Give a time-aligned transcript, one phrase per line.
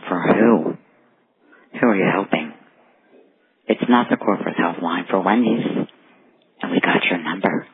[0.00, 0.76] Helpline for who?
[1.80, 2.52] Who are you helping?
[3.66, 5.64] It's not the corporate helpline for Wendy's.
[6.62, 7.66] And we got your number.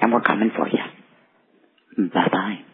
[0.00, 2.08] And we're coming for you.
[2.12, 2.65] Bye bye.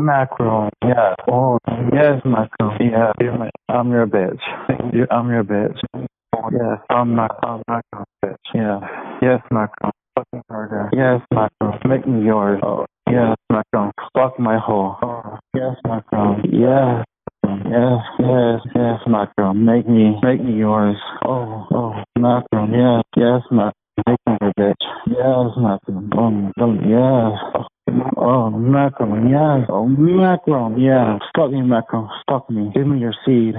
[0.00, 1.14] Macron, yeah.
[1.30, 1.58] Oh,
[1.92, 3.12] yes, Macron, yeah.
[3.68, 4.40] I'm your bitch.
[5.10, 5.78] I'm your bitch.
[6.52, 7.84] Yes, I'm not, I'm not
[8.24, 8.36] bitch.
[8.54, 8.80] Yeah.
[9.22, 9.92] Yes, Macron.
[10.16, 10.90] Fucking harder.
[10.92, 11.78] Yes, Macron.
[11.86, 12.60] Make me yours.
[12.64, 13.92] Oh, yes, Macron.
[14.14, 14.96] Fuck my hole.
[15.02, 16.42] Oh, yes, Macron.
[16.50, 17.04] Yes.
[17.44, 19.64] Yes, yes, yes, Macron.
[19.64, 20.96] Make me, make me yours.
[21.24, 22.72] Oh, oh, Macron.
[22.72, 23.72] Yes, yes, Macron.
[24.06, 24.84] Make me your bitch.
[25.06, 26.52] Yes, Macron.
[26.58, 27.38] Oh yes.
[27.54, 29.66] Oh, Macron, yeah.
[29.68, 31.18] Oh, Macron, yeah.
[31.36, 32.08] Fuck me, Macron.
[32.10, 32.70] Oh, Fuck me.
[32.74, 33.54] Give me your seed.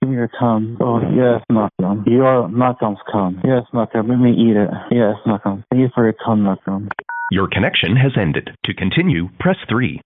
[0.00, 0.76] Give me your cum.
[0.80, 2.04] Oh, yes, Macron.
[2.06, 3.40] Your Macron's cum.
[3.44, 4.08] Yes, Macron.
[4.08, 4.70] Let me eat it.
[4.90, 5.64] Yes, Macron.
[5.70, 6.88] Thank you for your cum, Macron.
[7.30, 8.50] Your connection has ended.
[8.64, 10.00] To continue, press 3.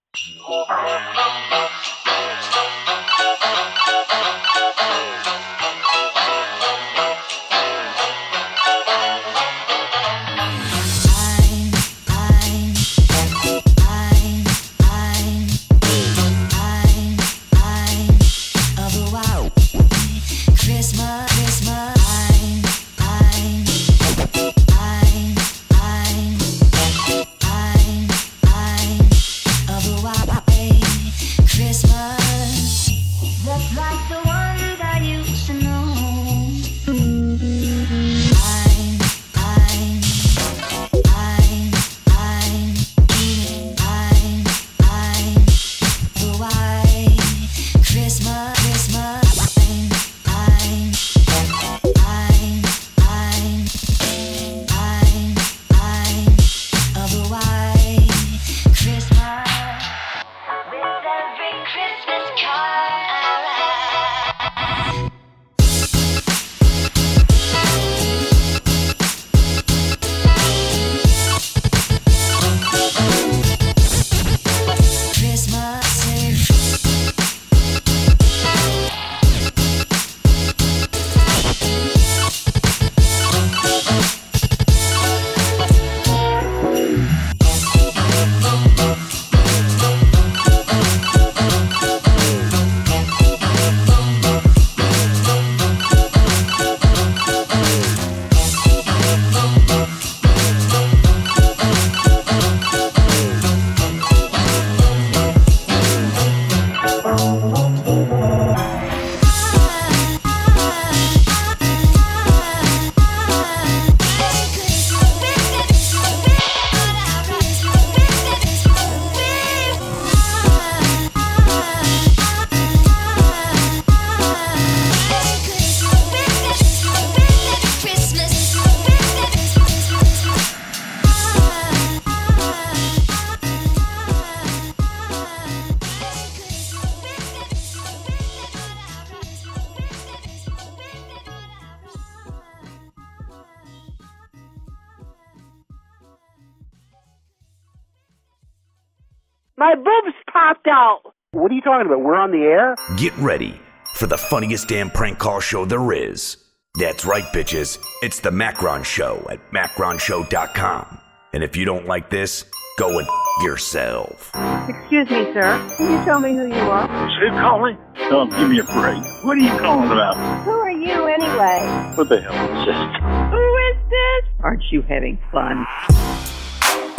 [150.68, 151.14] Popped out.
[151.32, 152.00] What are you talking about?
[152.00, 152.74] We're on the air?
[152.96, 153.60] Get ready
[153.94, 156.36] for the funniest damn prank call show there is.
[156.78, 157.78] That's right, bitches.
[158.02, 160.98] It's the Macron Show at macronshow.com.
[161.32, 162.44] And if you don't like this,
[162.78, 164.30] go and f- yourself.
[164.68, 165.74] Excuse me, sir.
[165.76, 166.86] Can you tell me who you are?
[166.86, 167.76] Who's calling?
[168.08, 169.02] Tell him, give me a break.
[169.24, 170.16] What are you calling about?
[170.44, 171.92] Who are you anyway?
[171.96, 173.32] What the hell is this?
[173.32, 174.44] Who is this?
[174.44, 175.66] Aren't you having fun?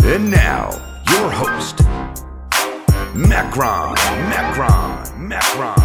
[0.04, 0.70] And now,
[1.10, 1.80] your host,
[3.16, 3.96] Macron,
[4.30, 5.76] Macron, Macron,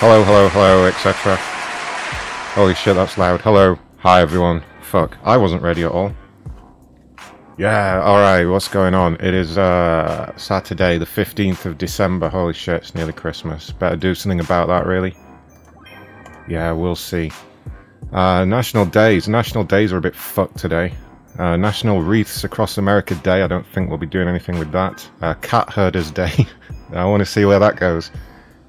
[0.00, 1.36] Hello, hello, hello, etc.
[2.54, 3.42] Holy shit, that's loud.
[3.42, 3.78] Hello.
[4.02, 4.62] Hi, everyone.
[4.80, 5.18] Fuck.
[5.24, 6.14] I wasn't ready at all.
[7.58, 9.16] Yeah, alright, what's going on?
[9.16, 12.30] It is uh, Saturday, the 15th of December.
[12.30, 13.72] Holy shit, it's nearly Christmas.
[13.72, 15.14] Better do something about that, really.
[16.48, 17.30] Yeah, we'll see.
[18.10, 19.28] Uh, national days.
[19.28, 20.94] National days are a bit fucked today.
[21.38, 23.42] Uh, National Wreaths Across America Day.
[23.42, 25.06] I don't think we'll be doing anything with that.
[25.20, 26.46] Uh, Cat Herders Day.
[26.94, 28.10] I want to see where that goes.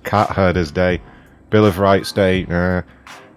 [0.04, 1.02] Cat Herders Day.
[1.50, 2.46] Bill of Rights Day.
[2.48, 2.82] Uh,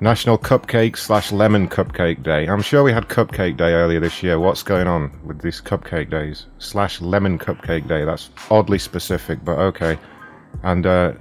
[0.00, 2.46] National Cupcake slash Lemon Cupcake Day.
[2.46, 4.38] I'm sure we had Cupcake Day earlier this year.
[4.40, 6.46] What's going on with these Cupcake Days?
[6.58, 8.04] Slash Lemon Cupcake Day.
[8.04, 9.96] That's oddly specific, but okay.
[10.62, 11.12] And uh,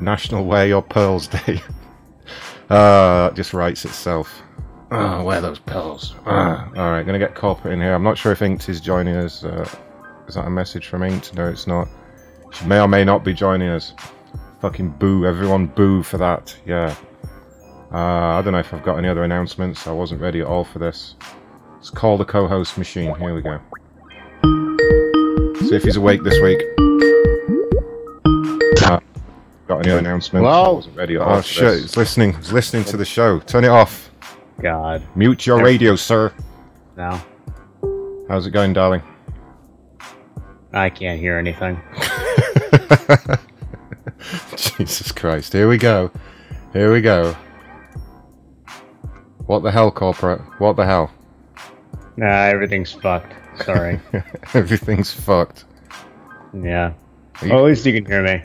[0.00, 1.62] National Wear Your Pearls Day.
[2.70, 4.42] uh, that just writes itself.
[4.92, 6.14] Oh, where are those pearls.
[6.26, 7.94] Ah, all right, gonna get corporate in here.
[7.94, 9.44] I'm not sure if Inked is joining us.
[9.44, 9.68] Uh,
[10.26, 11.34] is that a message from Inked?
[11.34, 11.88] No, it's not.
[12.52, 13.94] She may or may not be joining us.
[14.60, 15.26] Fucking boo!
[15.26, 16.56] Everyone boo for that.
[16.66, 16.94] Yeah.
[17.92, 17.96] Uh,
[18.38, 19.86] I don't know if I've got any other announcements.
[19.86, 21.16] I wasn't ready at all for this.
[21.74, 23.14] Let's call the co-host machine.
[23.16, 23.58] Here we go.
[25.60, 26.60] See if he's awake this week.
[28.82, 29.00] Uh,
[29.66, 30.46] got any other announcements?
[30.46, 30.74] I Hello?
[30.74, 31.38] wasn't ready at all.
[31.38, 31.64] Oh for shit!
[31.64, 31.82] this.
[31.82, 32.34] He's listening.
[32.34, 33.40] He's listening to the show.
[33.40, 34.10] Turn it off.
[34.60, 35.02] God.
[35.16, 36.32] Mute your radio, sir.
[36.96, 37.20] No.
[38.28, 39.02] How's it going, darling?
[40.72, 41.80] I can't hear anything.
[44.56, 45.52] Jesus Christ.
[45.52, 46.12] Here we go.
[46.72, 47.34] Here we go.
[49.50, 50.40] What the hell, corporate?
[50.60, 51.10] What the hell?
[52.16, 53.32] Nah, everything's fucked.
[53.64, 53.98] Sorry.
[54.54, 55.64] Everything's fucked.
[56.54, 56.92] yeah.
[57.42, 58.44] You- Well, at least you can hear me.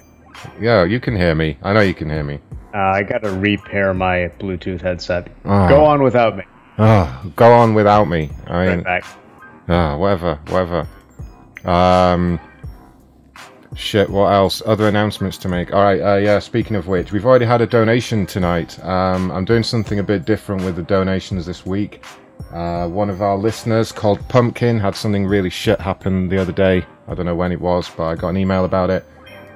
[0.60, 1.60] Yeah, you can hear me.
[1.62, 2.40] I know you can hear me.
[2.74, 5.28] Uh, I gotta repair my Bluetooth headset.
[5.46, 5.70] Oh.
[5.70, 6.44] Go on without me.
[6.80, 8.32] Oh, go on without me.
[8.48, 9.06] I mean, Right back.
[9.70, 10.88] ah, whatever, whatever.
[11.66, 12.40] Um,
[13.76, 14.10] shit.
[14.10, 14.62] What else?
[14.66, 15.74] Other announcements to make.
[15.74, 16.02] All right.
[16.02, 16.40] Uh, yeah.
[16.40, 18.84] Speaking of which, we've already had a donation tonight.
[18.84, 22.04] Um, I'm doing something a bit different with the donations this week.
[22.52, 26.86] Uh, one of our listeners called Pumpkin had something really shit happen the other day.
[27.08, 29.06] I don't know when it was, but I got an email about it.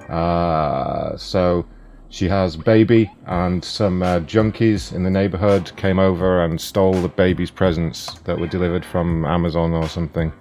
[0.09, 1.65] Uh, so
[2.09, 7.09] she has baby and some uh, junkies in the neighborhood came over and stole the
[7.09, 10.33] baby's presents that were delivered from Amazon or something.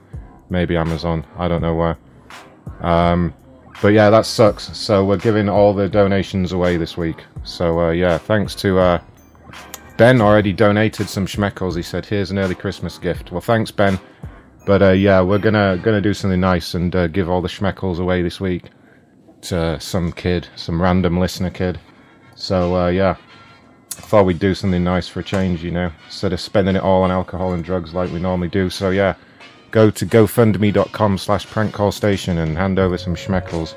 [0.49, 1.27] Maybe Amazon.
[1.37, 1.99] I don't know where.
[2.81, 3.35] Um,
[3.81, 4.77] but yeah, that sucks.
[4.77, 7.25] So we're giving all the donations away this week.
[7.45, 9.01] So uh, yeah, thanks to uh,
[9.97, 10.21] Ben.
[10.21, 11.77] Already donated some schmeckles.
[11.77, 13.99] He said, "Here's an early Christmas gift." Well, thanks, Ben.
[14.67, 17.99] But uh, yeah, we're gonna gonna do something nice and uh, give all the schmeckles
[17.99, 18.65] away this week
[19.43, 21.79] to some kid, some random listener kid.
[22.35, 23.17] So uh, yeah,
[23.91, 27.03] thought we'd do something nice for a change, you know, instead of spending it all
[27.03, 28.71] on alcohol and drugs like we normally do.
[28.71, 29.15] So yeah,
[29.71, 33.75] go to gofundme.com slash prankcallstation and hand over some schmeckles.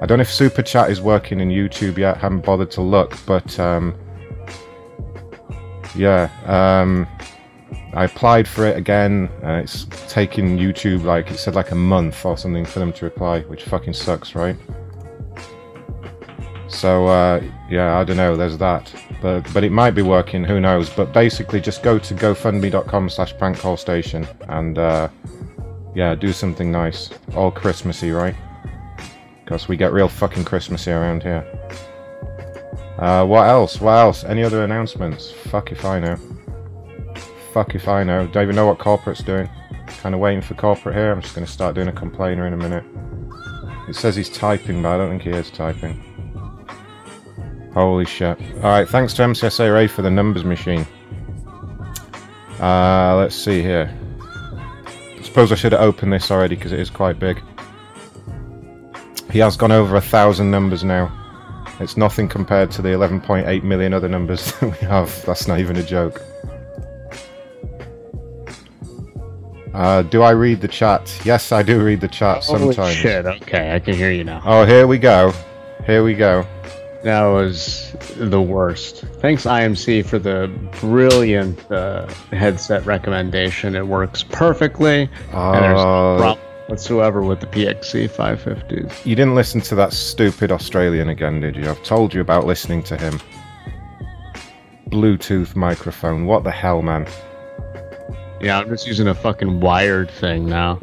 [0.00, 3.16] I don't know if Super Chat is working in YouTube yet, haven't bothered to look,
[3.24, 3.94] but um,
[5.94, 7.06] yeah, um,
[7.94, 12.24] I applied for it again, and it's taking YouTube like it said like a month
[12.24, 14.56] or something for them to reply, which fucking sucks, right?
[16.72, 18.36] So uh, yeah, I don't know.
[18.36, 20.42] There's that, but but it might be working.
[20.42, 20.88] Who knows?
[20.90, 25.08] But basically, just go to GoFundMe.com/slash PrankCallStation and uh,
[25.94, 28.34] yeah, do something nice, all Christmassy, right?
[29.44, 31.46] Because we get real fucking Christmassy around here.
[32.98, 33.80] Uh, what else?
[33.80, 34.24] What else?
[34.24, 35.30] Any other announcements?
[35.30, 36.16] Fuck if I know.
[37.52, 38.26] Fuck if I know.
[38.28, 39.48] Don't even know what corporate's doing.
[39.86, 41.12] Kind of waiting for corporate here.
[41.12, 42.84] I'm just going to start doing a complainer in a minute.
[43.88, 46.02] It says he's typing, but I don't think he is typing.
[47.74, 48.38] Holy shit.
[48.56, 50.86] Alright, thanks to MCSA Ray for the numbers machine.
[52.60, 53.92] Uh, let's see here.
[55.18, 57.42] I suppose I should have opened this already because it is quite big.
[59.30, 61.10] He has gone over a thousand numbers now.
[61.80, 65.24] It's nothing compared to the 11.8 million other numbers that we have.
[65.24, 66.20] That's not even a joke.
[69.72, 71.18] Uh, do I read the chat?
[71.24, 72.94] Yes, I do read the chat Holy sometimes.
[72.94, 74.42] shit, okay, I can hear you now.
[74.44, 75.32] Oh, here we go.
[75.86, 76.46] Here we go.
[77.02, 79.00] That was the worst.
[79.20, 80.48] Thanks, IMC, for the
[80.80, 83.74] brilliant uh, headset recommendation.
[83.74, 89.04] It works perfectly, and there's no Uh, problem whatsoever with the PXC 550s.
[89.04, 91.68] You didn't listen to that stupid Australian again, did you?
[91.68, 93.20] I've told you about listening to him.
[94.88, 96.26] Bluetooth microphone.
[96.26, 97.06] What the hell, man?
[98.40, 100.78] Yeah, I'm just using a fucking wired thing now.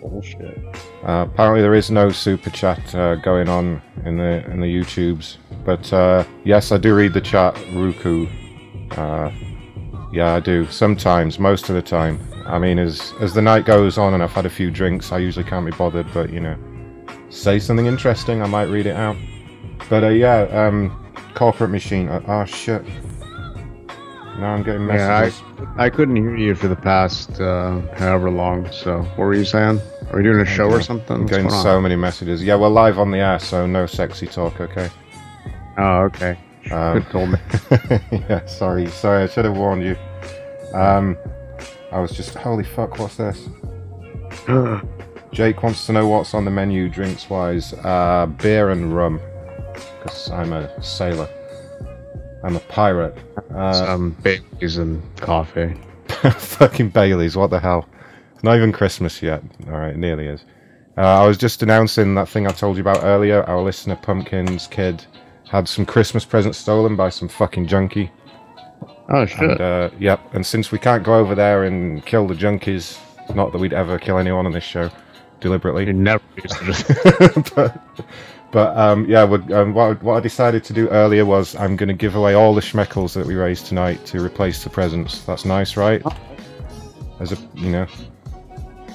[0.00, 0.58] Bullshit.
[1.04, 5.36] Uh, apparently, there is no super chat uh, going on in the in the YouTubes,
[5.62, 8.26] but uh, yes, I do read the chat, Ruku.
[8.96, 9.30] Uh,
[10.12, 12.18] yeah, I do sometimes, most of the time.
[12.46, 15.18] I mean, as as the night goes on and I've had a few drinks, I
[15.18, 16.06] usually can't be bothered.
[16.14, 16.56] But you know,
[17.28, 19.16] say something interesting, I might read it out.
[19.90, 22.08] But uh, yeah, um, corporate machine.
[22.08, 22.82] Uh, oh shit!
[24.38, 25.42] Now I'm getting messages.
[25.58, 25.66] Yeah.
[25.76, 28.72] I, I couldn't hear you for the past uh, however long.
[28.72, 29.80] So, what were you saying?
[30.12, 31.16] Are you doing a show or something?
[31.16, 31.62] I'm getting going on?
[31.62, 32.42] so many messages.
[32.42, 34.88] Yeah, we're live on the air, so no sexy talk, okay?
[35.78, 36.38] Oh, okay.
[36.70, 37.38] Um, Good told me.
[38.28, 39.96] yeah, sorry, sorry, I should have warned you.
[40.72, 41.16] Um,
[41.90, 43.48] I was just, holy fuck, what's this?
[45.32, 47.72] Jake wants to know what's on the menu drinks wise.
[47.72, 49.20] Uh, beer and rum,
[49.98, 51.28] because I'm a sailor.
[52.44, 53.16] I'm a pirate.
[53.54, 55.74] Uh, Some babies and coffee.
[56.08, 57.88] fucking Baileys, what the hell?
[58.44, 59.42] Not even Christmas yet.
[59.66, 60.44] Alright, nearly is.
[60.98, 63.42] Uh, I was just announcing that thing I told you about earlier.
[63.44, 65.02] Our listener, Pumpkin's kid,
[65.48, 68.10] had some Christmas presents stolen by some fucking junkie.
[69.08, 69.40] Oh shit!
[69.40, 70.20] And, uh, yep.
[70.34, 72.98] And since we can't go over there and kill the junkies,
[73.34, 74.90] not that we'd ever kill anyone on this show
[75.40, 75.86] deliberately.
[75.86, 76.22] You never
[77.54, 77.80] but
[78.52, 81.76] but um, yeah, what, um, what, I- what I decided to do earlier was I'm
[81.76, 85.22] going to give away all the schmeckles that we raised tonight to replace the presents.
[85.24, 86.02] That's nice, right?
[87.20, 87.86] As a you know,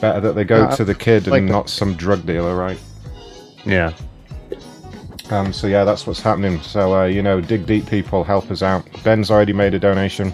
[0.01, 1.53] better that they go Yeah, to the kid like and that.
[1.53, 2.79] not some drug dealer, right?
[3.65, 3.93] yeah.
[5.29, 6.59] Um, so yeah, that's what's happening.
[6.61, 8.83] So uh, you know, dig deep, people, help us out.
[9.03, 10.33] Ben's already made a donation.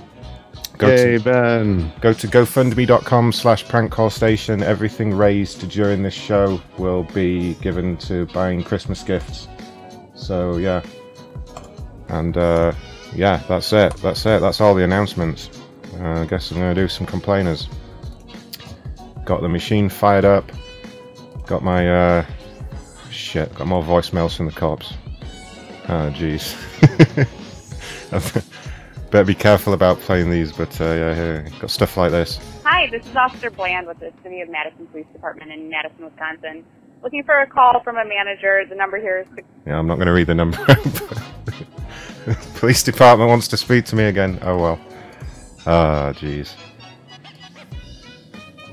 [0.77, 1.91] Go Hey to Ben.
[2.01, 4.63] go to gofundme.com slash prank call station.
[4.63, 9.48] Everything raised during this show will be given to buying Christmas gifts.
[10.16, 10.81] So yeah,
[12.09, 12.72] and uh,
[13.13, 13.96] yeah, that's it.
[13.98, 14.40] That's it.
[14.42, 15.50] That's all the announcements.
[16.00, 17.68] Uh, I guess I'm gonna do some complainers.
[19.25, 20.51] Got the machine fired up.
[21.48, 22.25] Got my uh,
[23.09, 23.53] shit.
[23.55, 24.94] Got more voicemails from the cops.
[25.88, 26.55] Oh jeez.
[29.11, 32.40] Better be careful about playing these, but uh, yeah, here, got stuff like this.
[32.64, 36.66] Hi, this is Officer Bland with the City of Madison Police Department in Madison, Wisconsin.
[37.03, 38.64] Looking for a call from a manager.
[38.68, 39.48] The number here is six.
[39.66, 40.57] Yeah, I'm not going to read the number.
[42.55, 44.40] Police department wants to speak to me again.
[44.42, 44.79] Oh well.
[45.68, 46.55] Ah, jeez.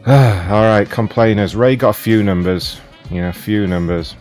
[0.06, 1.54] All right, complainers.
[1.54, 2.80] Ray got a few numbers.
[3.08, 4.16] Yeah, a few numbers.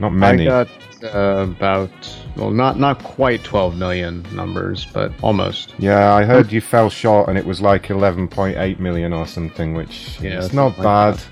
[0.00, 0.48] Not many.
[0.48, 1.90] I got uh, about
[2.36, 5.72] well, not not quite 12 million numbers, but almost.
[5.78, 10.20] Yeah, I heard you fell short, and it was like 11.8 million or something, which
[10.20, 11.24] Yeah, it's not something like bad.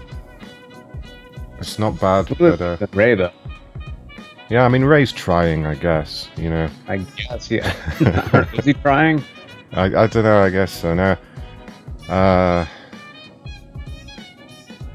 [1.58, 3.32] It's not bad, but uh, Ray though.
[4.48, 6.28] yeah, I mean Ray's trying, I guess.
[6.36, 6.70] You know.
[6.86, 7.74] I guess yeah.
[8.52, 9.24] Is he trying?
[9.72, 10.40] I, I don't know.
[10.40, 10.94] I guess so.
[10.94, 11.16] No.
[12.08, 12.64] Uh.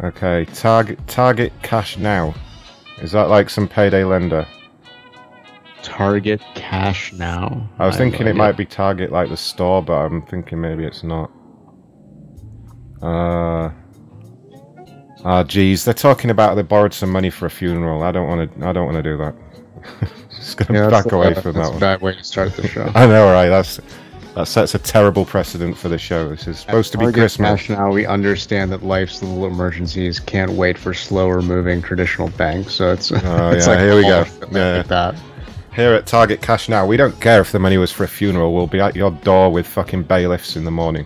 [0.04, 0.46] Okay.
[0.54, 2.34] Target Target Cash Now.
[3.02, 4.48] Is that like some payday lender?
[5.84, 7.70] Target Cash Now.
[7.80, 8.38] I was have thinking no it idea.
[8.44, 11.32] might be Target like the store, but I'm thinking maybe it's not.
[13.02, 13.70] Uh.
[15.26, 18.04] Ah, geez, they're talking about they borrowed some money for a funeral.
[18.04, 18.66] I don't want to.
[18.68, 19.36] I don't want to do that.
[20.30, 21.80] Just gonna Yeah, that's back a- away that's from a that one.
[21.80, 22.90] bad way to start the show.
[22.96, 23.50] I know, right?
[23.50, 23.80] That's
[24.36, 26.30] that sets a terrible precedent for the show.
[26.30, 27.50] This is supposed to be Target Christmas.
[27.62, 32.74] Cash Now, we understand that life's little emergencies can't wait for slower moving traditional banks.
[32.74, 33.16] So it's, Oh
[33.52, 34.22] it's yeah, like here we go.
[34.22, 34.78] of it Yeah.
[34.78, 35.16] like that.
[35.76, 38.54] Here at Target Cash Now, we don't care if the money was for a funeral.
[38.54, 41.06] We'll be at your door with fucking bailiffs in the morning.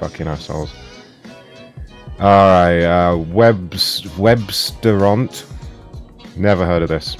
[0.00, 0.72] Fucking assholes.
[2.20, 5.44] Alright, uh, Webs, Webstaurant.
[6.36, 7.16] Never heard of this.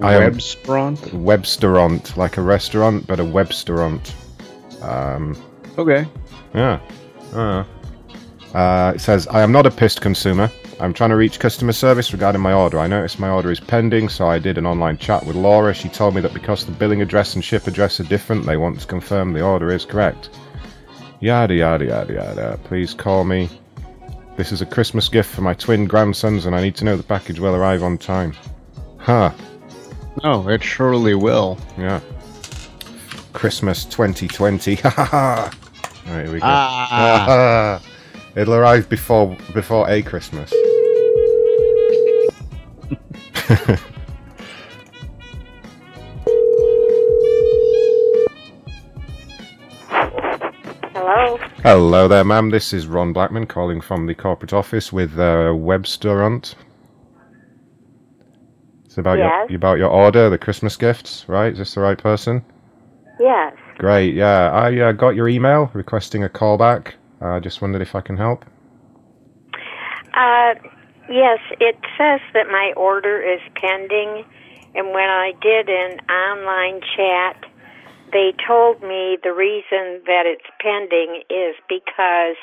[0.00, 0.98] I am- Webstaurant?
[1.24, 4.12] Webstaurant, like a restaurant, but a Webstaurant.
[4.82, 5.36] Um,
[5.78, 6.06] Okay.
[6.54, 6.80] yeah.
[7.34, 7.64] Uh,
[8.54, 10.50] uh, it says, I am not a pissed consumer.
[10.80, 12.78] I'm trying to reach customer service regarding my order.
[12.78, 15.72] I noticed my order is pending, so I did an online chat with Laura.
[15.74, 18.80] She told me that because the billing address and ship address are different, they want
[18.80, 20.30] to confirm the order is correct.
[21.20, 22.60] Yada yada yada yada.
[22.64, 23.48] Please call me.
[24.36, 27.02] This is a Christmas gift for my twin grandsons, and I need to know the
[27.02, 28.34] package will arrive on time.
[28.98, 29.32] Huh.
[30.22, 31.58] No, it surely will.
[31.78, 32.00] Yeah.
[33.36, 34.74] Christmas 2020.
[34.82, 35.50] Ha ha ha.
[36.06, 36.46] Right, here we go.
[36.46, 37.82] Ah.
[38.36, 40.52] It'll arrive before before a Christmas.
[50.92, 51.38] Hello.
[51.62, 52.50] Hello there, ma'am.
[52.50, 56.54] This is Ron Blackman calling from the corporate office with uh, Webstaurant.
[58.84, 59.50] It's about Yes.
[59.50, 61.52] your about your order, the Christmas gifts, right?
[61.52, 62.44] Is this the right person?
[63.18, 63.54] Yes.
[63.78, 64.14] Great.
[64.14, 66.94] Yeah, I uh, got your email requesting a callback.
[67.20, 68.44] I uh, just wondered if I can help.
[70.14, 70.54] Uh,
[71.08, 74.24] yes, it says that my order is pending,
[74.74, 77.44] and when I did an online chat,
[78.12, 82.36] they told me the reason that it's pending is because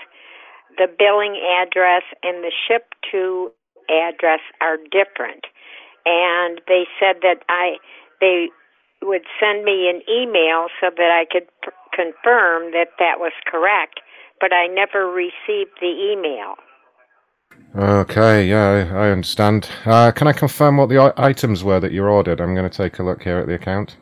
[0.77, 3.51] the billing address and the ship to
[3.89, 5.45] address are different.
[6.05, 7.77] And they said that I
[8.19, 8.49] they
[9.07, 13.99] would send me an email so that I could p- confirm that that was correct,
[14.39, 16.55] but I never received the email.
[17.75, 19.69] Okay, yeah, I I understand.
[19.85, 22.39] Uh, can I confirm what the i- items were that you ordered?
[22.41, 23.95] I'm going to take a look here at the account.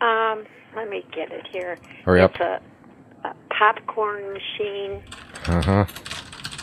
[0.00, 1.78] Um, let me get it here.
[2.04, 2.62] Hurry it's up.
[3.24, 5.02] a, a popcorn machine,
[5.46, 5.84] Uh huh.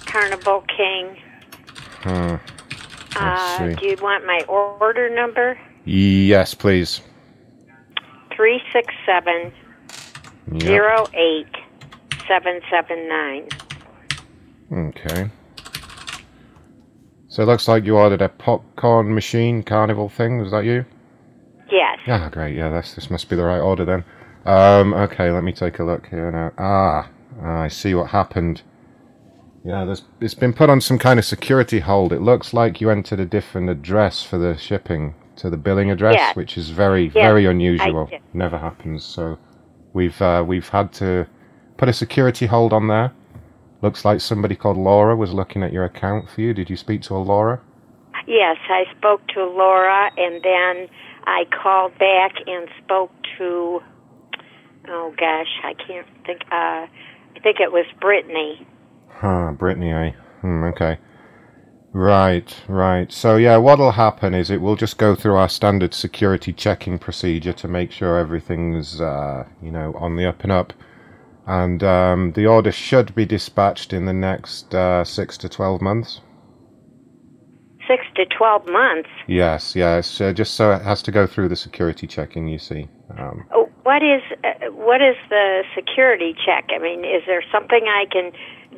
[0.06, 1.18] Carnival King.
[2.06, 2.38] Uh,
[3.16, 3.76] Uh, see.
[3.76, 5.58] do you want my order number?
[5.86, 7.02] Yes, please.
[8.36, 9.52] Three six seven
[10.52, 10.62] Yep.
[10.62, 11.56] zero eight
[12.28, 13.48] seven seven nine.
[14.72, 15.30] Okay.
[17.28, 20.40] So it looks like you ordered a popcorn machine carnival thing.
[20.40, 20.86] Was that you?
[21.72, 22.00] Yes.
[22.06, 22.56] Yeah, great.
[22.56, 24.04] Yeah, that's this must be the right order then.
[24.46, 26.52] Um, okay, let me take a look here now.
[26.58, 27.10] Ah,
[27.42, 28.62] I see what happened.
[29.64, 32.12] Yeah, there's, it's been put on some kind of security hold.
[32.12, 36.36] It looks like you entered a different address for the shipping to the billing address,
[36.36, 38.06] which is very, very unusual.
[38.08, 38.22] did.
[38.34, 39.04] Never happens.
[39.04, 39.38] So
[39.94, 41.28] we've uh, we've had to
[41.78, 43.12] put a security hold on there.
[43.82, 46.54] Looks like somebody called Laura was looking at your account for you.
[46.54, 47.62] Did you speak to a Laura?
[48.26, 50.88] Yes, I spoke to Laura, and then
[51.26, 53.82] I called back and spoke to.
[54.88, 56.42] Oh gosh, I can't think.
[56.52, 56.88] Uh,
[57.36, 58.66] I think it was Brittany.
[59.10, 60.12] Huh, Brittany, eh?
[60.42, 60.98] Hmm, okay.
[61.94, 63.12] Right, right.
[63.12, 67.54] So yeah, what'll happen is it will just go through our standard security checking procedure
[67.54, 70.74] to make sure everything's, uh, you know, on the up and up.
[71.46, 76.22] And um, the order should be dispatched in the next uh, six to twelve months.
[77.88, 79.10] Six to twelve months.
[79.28, 80.20] Yes, yes.
[80.20, 82.48] Uh, just so it has to go through the security checking.
[82.48, 82.88] You see.
[83.20, 86.70] Um, Oh, What is uh, what is the security check?
[86.74, 88.32] I mean, is there something I can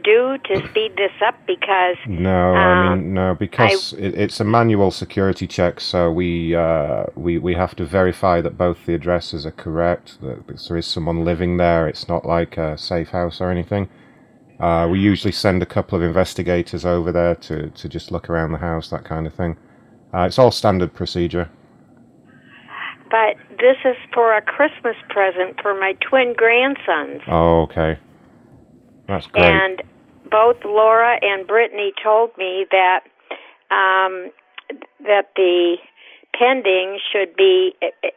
[0.05, 1.35] do to speed this up?
[1.47, 7.05] Because No, I mean no, because it, it's a manual security check, so we uh,
[7.15, 10.21] we we have to verify that both the addresses are correct.
[10.21, 11.87] That there is someone living there.
[11.87, 13.89] It's not like a safe house or anything.
[14.59, 18.51] Uh, we usually send a couple of investigators over there to to just look around
[18.53, 19.57] the house, that kind of thing.
[20.13, 21.49] Uh, it's all standard procedure.
[23.11, 27.21] but this is for a Christmas present for my twin grandsons.
[27.27, 27.97] Oh, okay,
[29.07, 29.45] that's great.
[29.45, 29.83] And
[30.29, 33.01] both Laura and Brittany told me that
[33.71, 34.31] um,
[35.01, 35.77] that the
[36.37, 37.73] pending should be,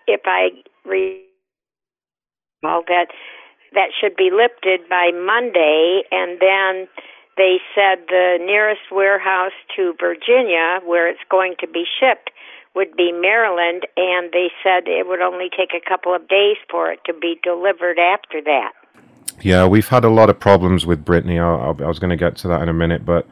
[0.06, 0.50] if I
[0.84, 1.24] re-
[2.62, 3.08] well, that
[3.74, 6.88] that should be lifted by Monday, and then
[7.36, 12.30] they said the nearest warehouse to Virginia, where it's going to be shipped,
[12.74, 16.90] would be Maryland, and they said it would only take a couple of days for
[16.90, 18.72] it to be delivered after that.
[19.42, 21.38] Yeah, we've had a lot of problems with Brittany.
[21.38, 23.26] I'll, I was going to get to that in a minute, but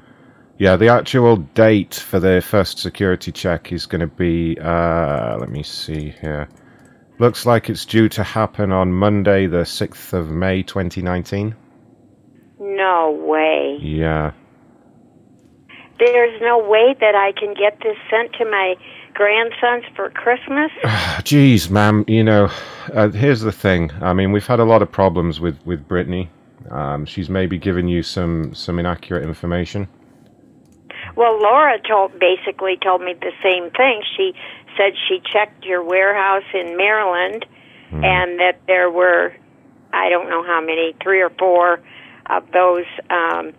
[0.59, 4.57] yeah, the actual date for the first security check is going to be.
[4.59, 6.49] Uh, let me see here.
[7.19, 11.55] Looks like it's due to happen on Monday, the sixth of May, twenty nineteen.
[12.59, 13.79] No way.
[13.81, 14.33] Yeah.
[15.99, 18.75] There's no way that I can get this sent to my
[19.17, 20.71] grandsons for Christmas.
[21.25, 22.05] Jeez, ma'am.
[22.07, 22.51] You know,
[22.93, 23.91] uh, here's the thing.
[24.03, 26.31] I mean, we've had a lot of problems with with Brittany.
[26.71, 29.89] Um, she's maybe given you some some inaccurate information.
[31.17, 34.03] Well, Laura told basically told me the same thing.
[34.17, 34.35] She
[34.77, 37.47] said she checked your warehouse in Maryland
[37.93, 39.33] and that there were
[39.93, 41.81] I don't know how many, three or four
[42.27, 43.53] of those um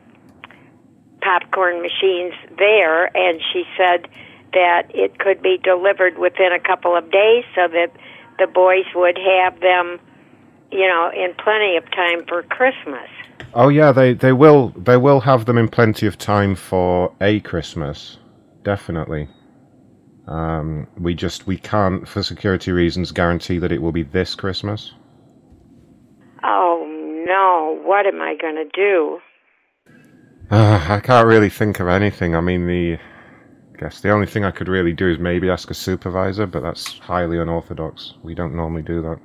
[1.21, 4.07] popcorn machines there and she said
[4.53, 7.91] that it could be delivered within a couple of days so that
[8.39, 9.99] the boys would have them,
[10.71, 13.09] you know, in plenty of time for Christmas.
[13.53, 17.39] Oh yeah, they they will they will have them in plenty of time for a
[17.41, 18.17] Christmas,
[18.63, 19.29] definitely.
[20.27, 24.93] Um, we just we can't, for security reasons, guarantee that it will be this Christmas.
[26.43, 26.85] Oh
[27.25, 29.19] no, what am I going to do?
[30.51, 32.35] Uh, I can't really think of anything.
[32.35, 32.97] I mean, the
[33.79, 36.99] guess the only thing I could really do is maybe ask a supervisor, but that's
[36.99, 38.13] highly unorthodox.
[38.23, 39.19] We don't normally do that.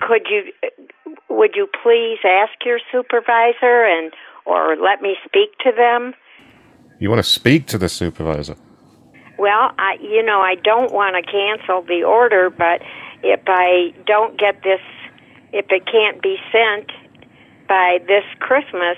[0.00, 0.52] Could you
[1.28, 4.12] would you please ask your supervisor and
[4.44, 6.14] or let me speak to them?
[6.98, 8.56] You want to speak to the supervisor?
[9.38, 12.82] Well, I you know, I don't want to cancel the order, but
[13.22, 14.80] if I don't get this
[15.52, 16.90] if it can't be sent
[17.68, 18.96] by this Christmas,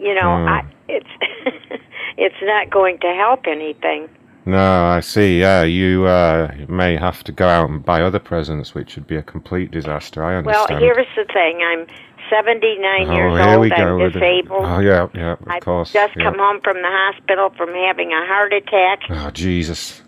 [0.00, 0.48] you know, Hmm.
[0.48, 1.08] I it's
[2.16, 4.08] it's not going to help anything.
[4.46, 5.38] No, I see.
[5.40, 9.16] Yeah, you uh, may have to go out and buy other presents, which would be
[9.16, 10.24] a complete disaster.
[10.24, 10.70] I understand.
[10.70, 11.60] Well, here's the thing.
[11.62, 11.86] I'm
[12.30, 13.60] 79 oh, years here old.
[13.60, 13.98] we go.
[14.00, 14.64] I'm disabled.
[14.64, 15.92] Oh, yeah, yeah, of I've course.
[15.92, 16.24] just yeah.
[16.24, 20.00] come home from the hospital from having a heart attack, Oh, Jesus.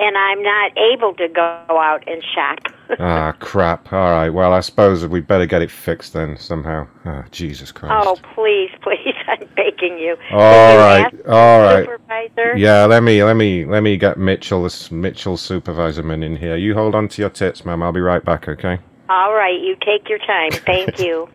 [0.00, 2.58] and I'm not able to go out and shop.
[2.98, 3.92] Ah, crap.
[3.92, 4.30] All right.
[4.30, 6.86] Well, I suppose we'd better get it fixed then somehow.
[7.04, 8.06] Ah, Jesus Christ.
[8.06, 10.16] oh, please, please, I'm begging you.
[10.30, 11.84] All Can you right, ask all the right.
[11.84, 12.56] Supervisor?
[12.56, 16.56] Yeah, let me let me let me get Mitchell, this Mitchell supervisorman in here.
[16.56, 17.82] You hold on to your tits, ma'am.
[17.82, 18.48] I'll be right back.
[18.48, 18.78] Okay.
[19.08, 20.50] All right, you take your time.
[20.66, 21.28] Thank you.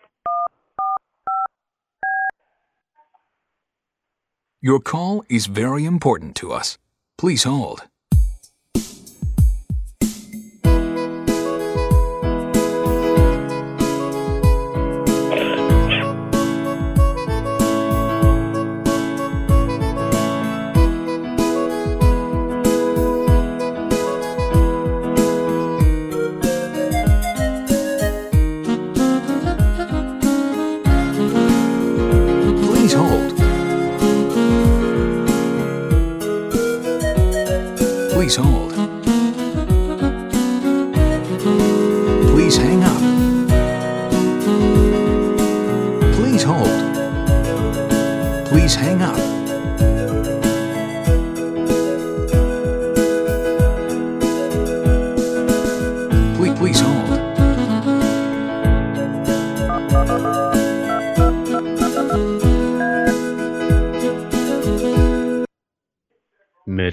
[4.61, 6.77] Your call is very important to us.
[7.17, 7.87] Please hold.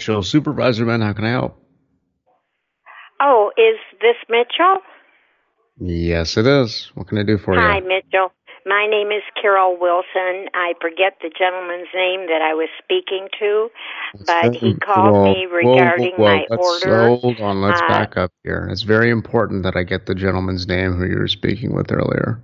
[0.09, 1.62] Mitchell, Supervisor Man, how can I help?
[3.21, 4.79] Oh, is this Mitchell?
[5.79, 6.90] Yes, it is.
[6.94, 7.83] What can I do for Hi, you?
[7.83, 8.33] Hi, Mitchell.
[8.64, 10.49] My name is Carol Wilson.
[10.55, 13.68] I forget the gentleman's name that I was speaking to,
[14.27, 17.09] but he called Whoa, me whoa, regarding whoa, my let's, order.
[17.09, 18.68] Hold on, let's Uh, back up here.
[18.71, 22.42] It's very important that I get the gentleman's name who you were speaking with earlier.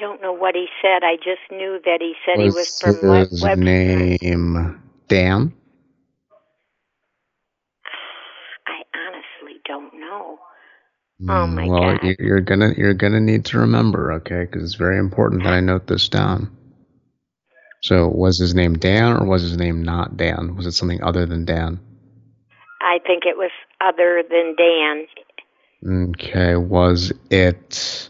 [0.00, 1.04] I don't know what he said.
[1.04, 3.56] I just knew that he said he was from his Webster.
[3.56, 5.54] name Dan?
[8.66, 10.38] I honestly don't know.
[11.28, 12.00] Oh Hmm, my well, God.
[12.02, 14.42] you- you're gonna you're gonna need to remember, okay?
[14.46, 16.50] Because it's very important that I note this down.
[17.82, 20.56] So, was his name Dan or was his name not Dan?
[20.56, 21.80] Was it something other than Dan?
[22.82, 25.06] I think it was other than Dan.
[25.86, 28.09] Okay, was it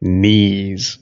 [0.00, 0.98] knees?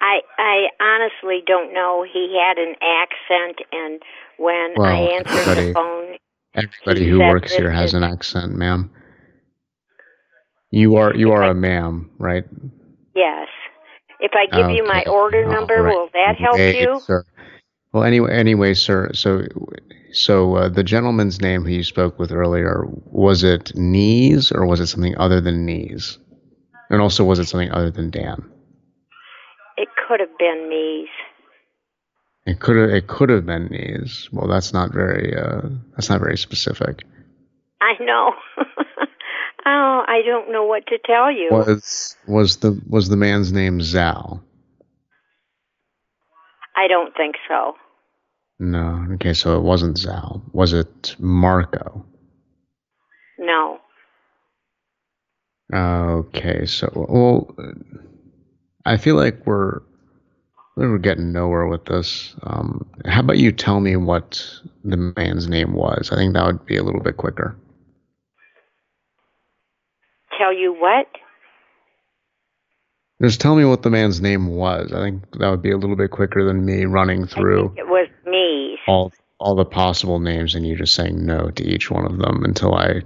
[0.00, 2.04] I I honestly don't know.
[2.10, 4.02] He had an accent, and
[4.38, 6.16] when I answered the phone,
[6.54, 8.90] Everybody who works here has an accent, ma'am.
[10.70, 12.44] You are you are a ma'am, right?
[13.14, 13.48] yes.
[14.20, 15.94] If I give you my order all number, right.
[15.94, 17.00] will that help Wait, you?
[17.00, 17.24] sir.
[17.92, 19.10] Well, anyway, anyway, sir.
[19.14, 19.42] So,
[20.16, 24.80] so uh, the gentleman's name who you spoke with earlier was it knees or was
[24.80, 26.18] it something other than knees?
[26.88, 28.50] And also, was it something other than Dan?
[29.76, 31.08] It could have been knees.
[32.46, 34.30] It could have it could have been knees.
[34.32, 37.02] Well, that's not very uh, that's not very specific.
[37.82, 38.32] I know.
[39.66, 41.48] oh, I don't know what to tell you.
[41.50, 44.42] Was was the was the man's name Zal?
[46.74, 47.74] I don't think so.
[48.58, 49.06] No.
[49.14, 50.42] Okay, so it wasn't Zal.
[50.52, 52.04] Was it Marco?
[53.38, 53.78] No.
[55.72, 57.54] Okay, so well,
[58.84, 59.80] I feel like we're
[60.76, 62.34] we're getting nowhere with this.
[62.42, 64.44] Um, how about you tell me what
[64.84, 66.10] the man's name was?
[66.12, 67.56] I think that would be a little bit quicker.
[70.38, 71.06] Tell you what?
[73.22, 74.92] Just tell me what the man's name was.
[74.92, 77.95] I think that would be a little bit quicker than me running through It was
[77.95, 77.95] me's.
[78.86, 82.42] All all the possible names and you just saying no to each one of them
[82.44, 83.02] until I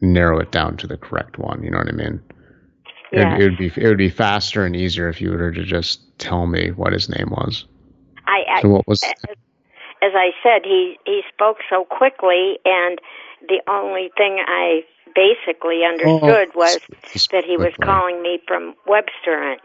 [0.00, 1.62] narrow it down to the correct one.
[1.62, 2.20] You know what I mean?
[3.10, 6.00] It, it would be it would be faster and easier if you were to just
[6.18, 7.64] tell me what his name was.
[8.26, 9.12] I, So what was- as,
[10.02, 12.98] as I said, he he spoke so quickly, and
[13.48, 14.82] the only thing I
[15.14, 16.78] basically understood oh, was
[17.30, 17.86] that he was quickly.
[17.86, 19.60] calling me from Webstaurant.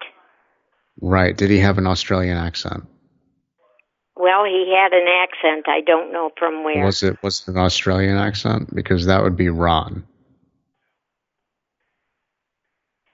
[1.01, 1.35] Right.
[1.35, 2.85] Did he have an Australian accent?
[4.19, 5.69] Well, he had an accent.
[5.69, 6.83] I don't know from where.
[6.83, 8.75] Was it was it an Australian accent?
[8.75, 10.05] Because that would be Ron.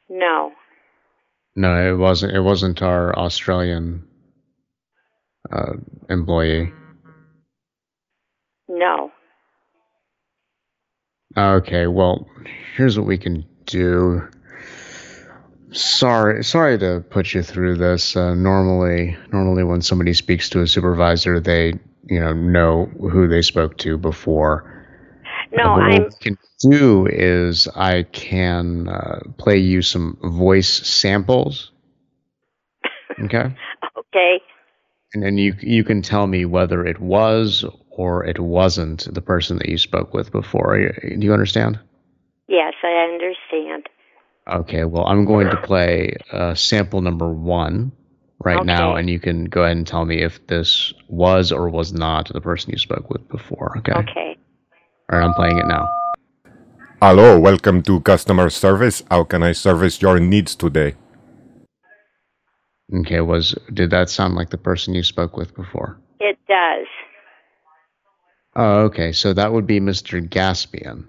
[0.10, 0.52] No.
[1.56, 2.36] No, it wasn't.
[2.36, 4.04] It wasn't our Australian
[5.52, 5.74] uh,
[6.10, 6.74] employee.
[8.68, 9.12] No.
[11.38, 12.28] Okay, well,
[12.76, 14.28] here's what we can do.
[15.76, 18.16] Sorry, sorry to put you through this.
[18.16, 21.74] Uh, normally, normally when somebody speaks to a supervisor, they,
[22.06, 24.72] you know, know who they spoke to before.
[25.52, 30.70] No, Uh, I'm what we can do is I can uh, play you some voice
[30.70, 31.72] samples.
[33.24, 33.56] Okay,
[33.98, 34.42] okay.
[35.14, 39.58] and then you you can tell me whether it was or it wasn't the person
[39.58, 40.78] that you spoke with before.
[40.78, 41.80] Do you understand?
[42.50, 43.88] Yes, I understand.
[44.48, 47.92] Okay, well, I'm going to play uh, sample number one
[48.44, 51.94] right now, and you can go ahead and tell me if this was or was
[51.94, 53.76] not the person you spoke with before.
[53.80, 53.94] Okay.
[53.94, 54.38] Okay.
[55.12, 55.90] All right, I'm playing it now.
[57.02, 59.02] Hello, welcome to customer service.
[59.10, 60.94] How can I service your needs today?
[62.94, 65.98] Okay, was did that sound like the person you spoke with before?
[66.20, 66.86] It does.
[68.56, 69.12] Oh, okay.
[69.12, 70.22] So that would be Mr.
[70.22, 71.08] Gaspian.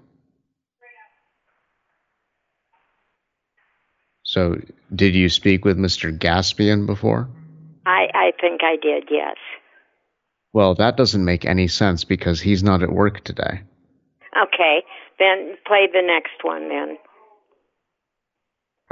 [4.27, 4.59] So,
[4.93, 6.11] did you speak with Mr.
[6.11, 7.29] Gaspian before?
[7.85, 9.05] I I think I did.
[9.09, 9.37] Yes.
[10.51, 13.61] Well, that doesn't make any sense because he's not at work today.
[14.37, 14.83] Okay.
[15.17, 16.67] Then play the next one.
[16.67, 16.97] Then.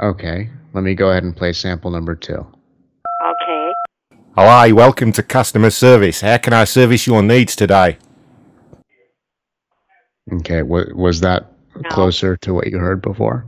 [0.00, 2.46] Okay, let me go ahead and play sample number two.
[3.22, 3.72] Okay.
[4.36, 6.22] Hi, welcome to customer service.
[6.22, 7.98] How can I service your needs today?
[10.32, 11.52] Okay, wa- was that
[11.90, 13.44] closer to what you heard before?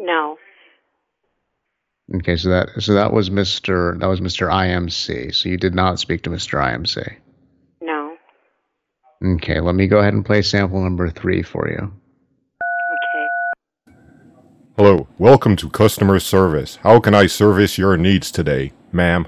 [0.00, 0.35] No.
[2.14, 3.98] Okay, so that so that was Mr.
[3.98, 4.48] that was Mr.
[4.48, 5.34] IMC.
[5.34, 6.62] So you did not speak to Mr.
[6.62, 7.16] IMC.
[7.80, 8.16] No.
[9.24, 11.92] Okay, let me go ahead and play sample number three for you.
[12.92, 13.96] Okay.
[14.76, 16.76] Hello, welcome to customer service.
[16.76, 19.26] How can I service your needs today, ma'am?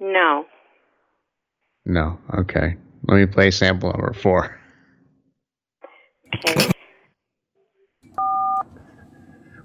[0.00, 0.46] No.
[1.84, 2.18] No.
[2.32, 2.76] Okay.
[3.06, 4.58] Let me play sample number four.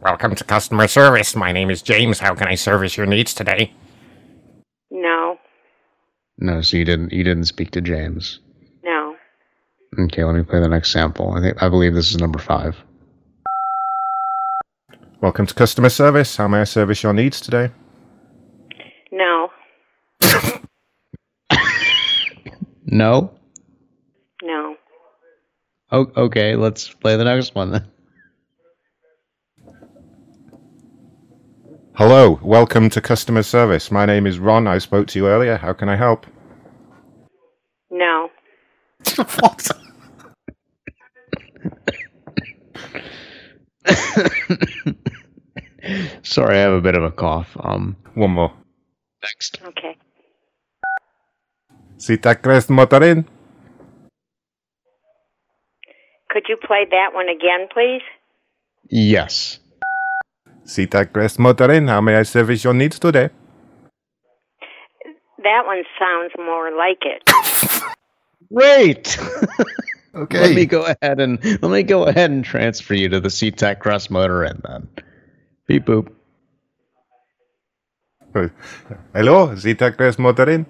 [0.09, 1.35] Welcome to customer service.
[1.35, 2.17] My name is James.
[2.17, 3.71] How can I service your needs today?
[4.89, 5.37] No.
[6.39, 8.39] No, so you didn't you didn't speak to James.
[8.83, 9.15] No.
[9.99, 11.33] Okay, let me play the next sample.
[11.33, 12.75] I think I believe this is number five.
[15.21, 16.37] Welcome to customer service.
[16.37, 17.69] How may I service your needs today?
[19.11, 19.49] No.
[22.91, 23.31] No.
[24.41, 24.75] No.
[25.91, 26.55] Oh, okay.
[26.55, 27.85] Let's play the next one then.
[31.99, 33.91] Hello, welcome to customer service.
[33.91, 34.67] My name is Ron.
[34.67, 35.57] I spoke to you earlier.
[35.57, 36.25] How can I help?
[37.91, 38.29] No.
[39.17, 39.67] what?
[46.23, 47.57] Sorry, I have a bit of a cough.
[47.59, 48.53] Um, one more.
[49.21, 49.59] Next.
[49.61, 49.97] Okay.
[51.97, 53.25] Si te crees motorin?
[56.29, 58.03] Could you play that one again, please?
[58.89, 59.59] Yes.
[60.69, 61.89] Si te crees motorin?
[61.89, 63.31] How may I service your needs today?
[65.41, 67.23] That one sounds more like it.
[68.53, 69.17] Great.
[70.15, 70.41] okay.
[70.41, 73.79] Let me go ahead and let me go ahead and transfer you to the SeaTac
[73.79, 74.87] Cross Motor Inn then.
[75.65, 76.13] Beep boop.
[79.15, 80.67] Hello, si te crees motorin?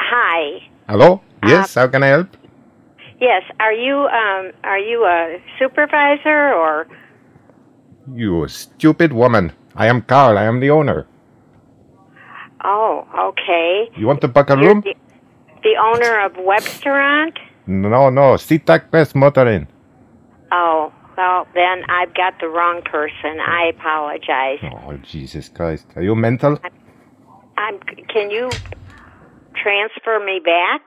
[0.00, 0.62] Hi.
[0.88, 1.20] Hello?
[1.42, 2.41] Uh, yes, how can I help?
[3.22, 3.42] Yes.
[3.60, 6.88] Are you um are you a supervisor or
[8.12, 9.52] You stupid woman.
[9.76, 10.36] I am Carl.
[10.36, 11.06] I am the owner.
[12.64, 13.88] oh okay.
[13.96, 14.80] You want to book a room?
[14.82, 14.94] the,
[15.62, 17.38] the owner of Webstaurant?
[17.66, 18.36] No, no.
[18.36, 19.68] Si te crees motorin.
[20.50, 23.38] Oh, well then I've got the wrong person.
[23.38, 24.58] I apologize.
[24.66, 25.86] Oh, Jesus Christ.
[25.94, 26.58] Are you mental?
[27.56, 27.78] I'm
[28.12, 28.50] can you
[29.54, 30.82] transfer me back?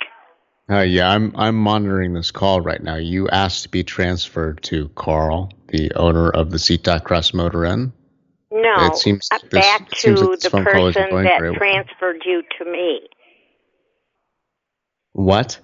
[0.69, 2.95] Uh, yeah, I'm I'm monitoring this call right now.
[2.95, 7.93] You asked to be transferred to Carl, the owner of the SeaTac Cross Motor Inn.
[8.51, 8.87] No.
[8.87, 11.53] It seems uh, this- back to like the person that well.
[11.53, 13.01] transferred you to me.
[15.13, 15.59] What?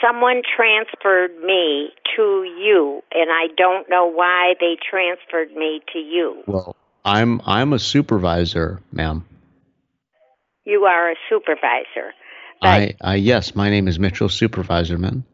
[0.00, 6.42] Someone transferred me to you, and I don't know why they transferred me to you.
[6.46, 9.24] Well, I'm I'm a supervisor, ma'am.
[10.64, 12.12] You are a supervisor.
[12.62, 15.24] I, I yes, my name is Mitchell Supervisorman,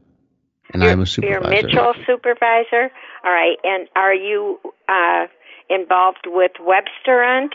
[0.72, 1.54] and I'm a supervisor.
[1.54, 1.62] You're.
[1.62, 2.90] Mitchell supervisor.
[3.24, 4.58] All right, and are you
[4.88, 5.26] uh,
[5.68, 7.50] involved with Webstaurant?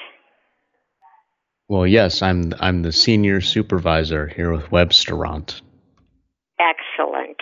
[1.67, 5.61] Well, yes, I'm I'm the senior supervisor here with Webstaurant.
[6.59, 7.37] Excellent.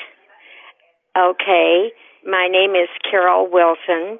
[1.17, 1.91] Okay,
[2.25, 4.19] my name is Carol Wilson,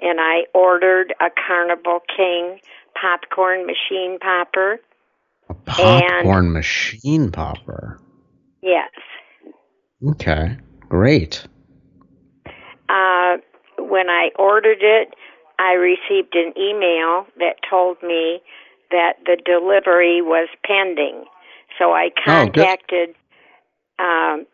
[0.00, 2.58] and I ordered a Carnival King
[3.00, 4.78] popcorn machine popper.
[5.48, 8.00] A popcorn machine popper.
[8.62, 8.90] Yes.
[10.08, 10.56] Okay,
[10.88, 11.46] great.
[12.88, 13.36] Uh,
[13.78, 15.14] when I ordered it,
[15.58, 18.40] I received an email that told me
[18.90, 21.24] that the delivery was pending.
[21.78, 23.14] So I Oh, contacted
[23.98, 24.46] um,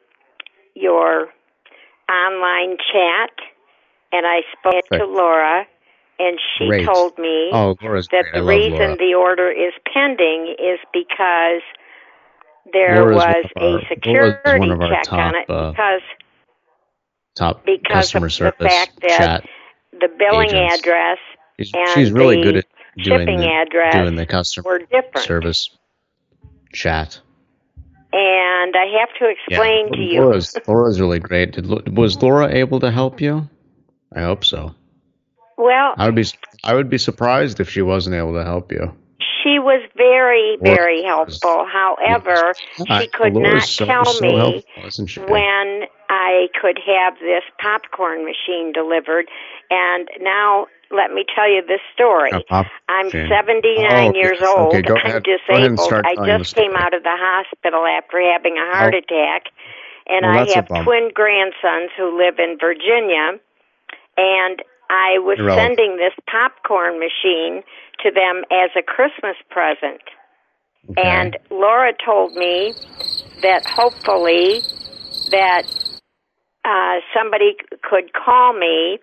[0.74, 1.28] your
[2.08, 3.30] online chat
[4.12, 5.66] and I spoke to Laura,
[6.18, 6.86] and she Great.
[6.86, 8.26] told me Oh, Laura's that.
[8.34, 8.96] The reason Laura.
[8.96, 11.62] the order is pending is because
[12.72, 16.02] there Laura's was of a security our check top, on it uh, because
[17.34, 19.44] Top because customer of the fact that
[19.92, 20.80] the billing agents.
[20.80, 21.18] address
[21.58, 22.64] She's, and she's really the good at
[22.96, 25.18] doing shipping the, address doing the customer different.
[25.18, 25.70] service
[26.72, 27.20] chat.
[28.12, 30.20] And I have to explain to you.
[30.22, 31.52] Laura's Laura's really great.
[31.52, 33.48] Did, was Laura able to help you?
[34.14, 34.74] I hope so.
[35.58, 36.24] Well, I would be
[36.64, 38.94] I would be surprised if she wasn't able to help you.
[39.42, 41.66] she was very, very helpful.
[41.66, 47.14] However, she ah, could Laura's not so- tell so me helpful, when I could have
[47.20, 49.26] this popcorn machine delivered.
[49.70, 52.30] And now, let me tell you this story.
[52.88, 53.26] I'm 79
[53.90, 54.18] Oh, okay.
[54.18, 54.68] years old.
[54.74, 55.24] Okay, go I'm ahead.
[55.24, 55.92] Go ahead disabled.
[56.06, 58.98] I just came out of the hospital after having a heart Oh.
[58.98, 59.42] attack.
[60.08, 63.38] And Well, I have twin grandsons who live in Virginia.
[64.16, 65.76] And I was Irrelevant.
[65.76, 67.62] sending this popcorn machine
[68.02, 70.00] to them as a Christmas present.
[70.96, 72.72] And Laura told me
[73.42, 74.62] that hopefully
[75.30, 75.64] that
[76.64, 78.98] uh, somebody could call me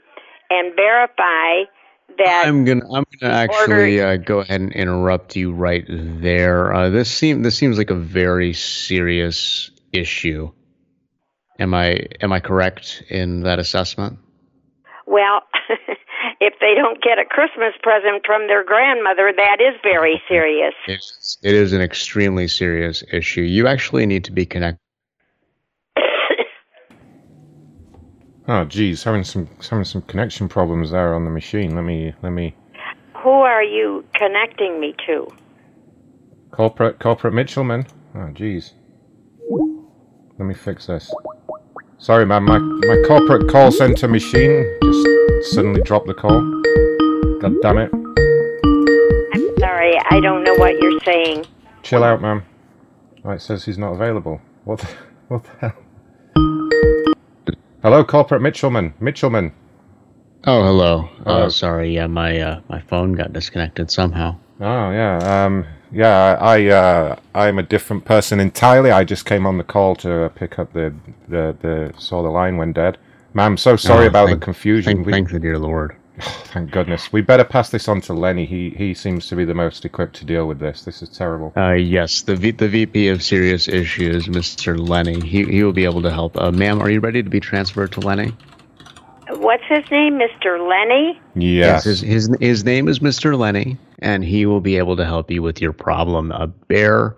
[0.49, 1.69] and verify
[2.17, 6.73] that I'm gonna I'm gonna actually uh, go ahead and interrupt you right there.
[6.73, 10.51] Uh, this seem this seems like a very serious issue.
[11.59, 14.19] Am I am I correct in that assessment?
[15.15, 15.41] Well
[16.41, 20.73] if they don't get a Christmas present from their grandmother that is very serious.
[20.87, 23.41] It's, it is an extremely serious issue.
[23.41, 24.79] You actually need to be connected.
[28.47, 31.73] Oh, geez, having some having some connection problems there on the machine.
[31.73, 32.53] Let me let me
[33.23, 35.27] Who are you connecting me to?
[36.51, 37.87] corporate corporate Mitchellman.
[38.13, 38.73] Oh, geez.
[40.37, 41.11] Let me fix this.
[41.97, 42.43] Sorry, man.
[42.43, 46.41] My my corporate call center machine just suddenly dropped the call.
[47.39, 47.89] God damn it.
[49.33, 51.45] I'm sorry, I don't know what you're saying.
[51.83, 52.43] Chill out, man.
[53.23, 54.41] Oh, it says he's not available.
[54.65, 54.79] What?
[54.79, 54.87] The,
[55.29, 55.73] what the hell?
[57.81, 58.93] Hello, corporate Mitchellman.
[58.99, 59.53] Mitchellman.
[60.47, 61.09] Oh, hello.
[61.23, 61.45] Hello.
[61.45, 64.35] Uh, sorry, yeah, my uh, my phone got disconnected somehow.
[64.59, 66.37] Oh yeah, um, yeah.
[66.39, 68.91] I uh, I'm a different person entirely.
[68.91, 70.93] I just came on the call to uh, pick up the
[71.27, 72.97] the the saw the line when dead.
[73.33, 74.93] Man, I'm so sorry Oh, about thank- the confusion.
[74.95, 75.95] Thank, We- thank the dear Lord.
[76.19, 77.11] thank goodness.
[77.11, 78.45] We better pass this on to Lenny.
[78.45, 80.83] He he seems to be the most equipped to deal with this.
[80.83, 81.51] This is terrible.
[81.57, 84.77] Uh, yes, the v- the VP of Serious Issues, Mr.
[84.79, 85.19] Lenny.
[85.19, 86.37] He he will be able to help.
[86.37, 88.33] Uh, ma'am, are you ready to be transferred to Lenny?
[89.29, 90.67] What's his name, Mr.
[90.69, 91.19] Lenny?
[91.33, 91.83] Yes.
[91.83, 93.37] his, his his name is Mr.
[93.37, 96.31] Lenny, and he will be able to help you with your problem.
[96.31, 97.15] Uh, bear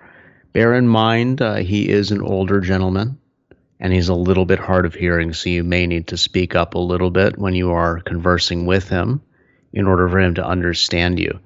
[0.54, 3.18] bear in mind, uh, he is an older gentleman,
[3.80, 6.76] and he's a little bit hard of hearing, so you may need to speak up
[6.76, 9.22] a little bit when you are conversing with him,
[9.74, 11.40] in order for him to understand you.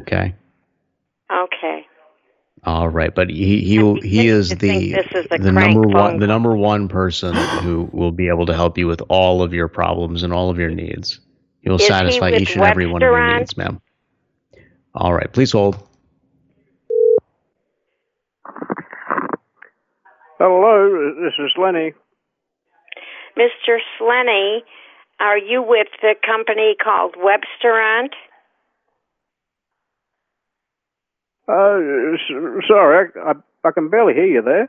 [0.00, 0.34] Okay.
[1.32, 1.77] Okay.
[2.68, 6.54] All right, but he he he is the is a the number one the number
[6.54, 10.34] one person who will be able to help you with all of your problems and
[10.34, 11.18] all of your needs.
[11.62, 13.80] He will Is satisfy with each and every one of your Webstaurant needs, ma'am.
[14.94, 15.82] All right, please hold.
[20.38, 21.94] Hello, this is Lenny.
[23.38, 23.78] Mr.
[23.98, 24.58] Slenny,
[25.20, 28.10] are you with the company called Webstaurant?
[31.48, 31.78] Uh,
[32.14, 33.32] s- sorry, I, I,
[33.68, 34.68] I can barely hear you there.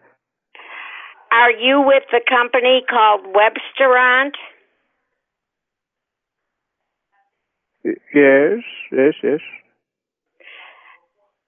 [1.32, 4.34] Are you with the company called Webstaurant?
[7.84, 9.39] Yes, yes, yes.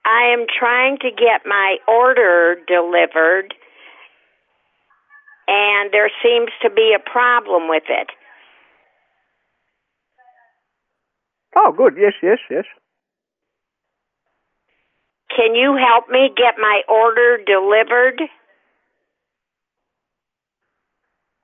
[0.06, 3.54] I am trying to get my order delivered,
[5.48, 8.10] and there seems to be a problem with it.
[11.56, 11.96] Oh, good.
[11.98, 12.66] Yes, yes, yes.
[15.36, 18.22] Can you help me get my order delivered?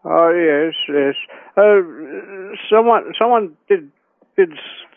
[0.04, 1.16] Oh, yes, yes.
[1.58, 1.82] Uh,
[2.70, 3.92] someone, someone did
[4.38, 4.52] did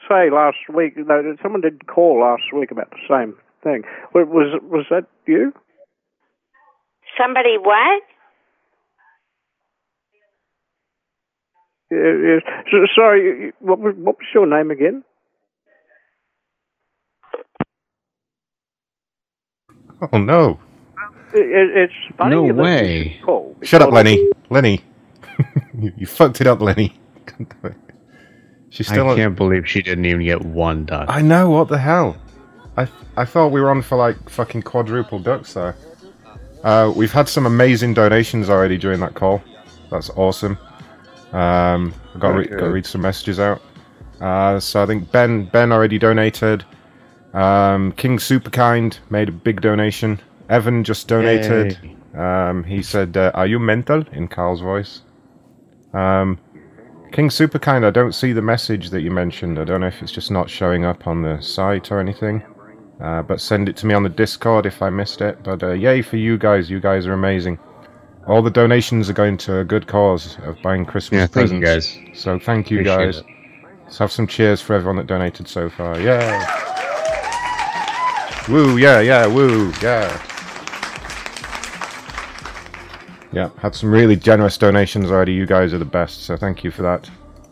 [0.09, 0.95] say last week.
[0.97, 3.83] No, someone did call last week about the same thing.
[4.15, 5.53] Wa- Was was that you?
[7.19, 8.03] Somebody what?
[11.91, 12.43] Yeah, Yes.
[12.71, 13.53] So, sorry.
[13.61, 15.03] What was what was your name again?
[20.13, 20.59] Oh no!
[21.35, 22.37] It, it, it's funny.
[22.37, 23.21] No that you way.
[23.61, 24.31] should Shut up, Lenny.
[24.49, 24.83] Lenny.
[25.79, 26.99] you, you fucked it up, Lenny.
[27.27, 27.77] God damn it.
[28.71, 29.09] She's still.
[29.09, 31.07] I on- can't believe she didn't even get one duck.
[31.09, 31.51] I know.
[31.51, 32.17] What the hell?
[32.77, 35.77] I I thought we were on for like fucking quadruple ducks there.
[36.63, 39.43] Uh, we've had some amazing donations already during that call.
[39.91, 40.59] That's awesome.
[41.33, 43.63] Um, I've got to re- got to read some messages out.
[44.21, 46.65] Uh, so I think Ben Ben already donated.
[47.35, 50.21] Um, King Superkind made a big donation.
[50.49, 51.79] Evan just donated.
[52.17, 55.03] Um, he said, uh, "Are you mental?" in Carl's voice.
[55.95, 56.39] Um,
[57.13, 59.59] King Superkind, I don't see the message that you mentioned.
[59.59, 62.43] I don't know if it's just not showing up on the site or anything.
[63.01, 65.43] Uh, but send it to me on the Discord if I missed it.
[65.43, 66.69] But uh, yay for you guys!
[66.69, 67.59] You guys are amazing.
[68.27, 71.65] All the donations are going to a good cause of buying Christmas Yeah, presents.
[71.65, 71.99] guys.
[72.13, 73.17] So thank you Appreciate guys.
[73.19, 73.27] it.
[73.85, 75.99] Let's have some cheers for everyone that donated so far.
[75.99, 76.77] Yeah.
[78.49, 80.21] Woo, yeah, yeah, woo, yeah.
[83.33, 85.33] Yeah, had some really generous donations already.
[85.33, 87.09] You guys are the best, so thank you for that.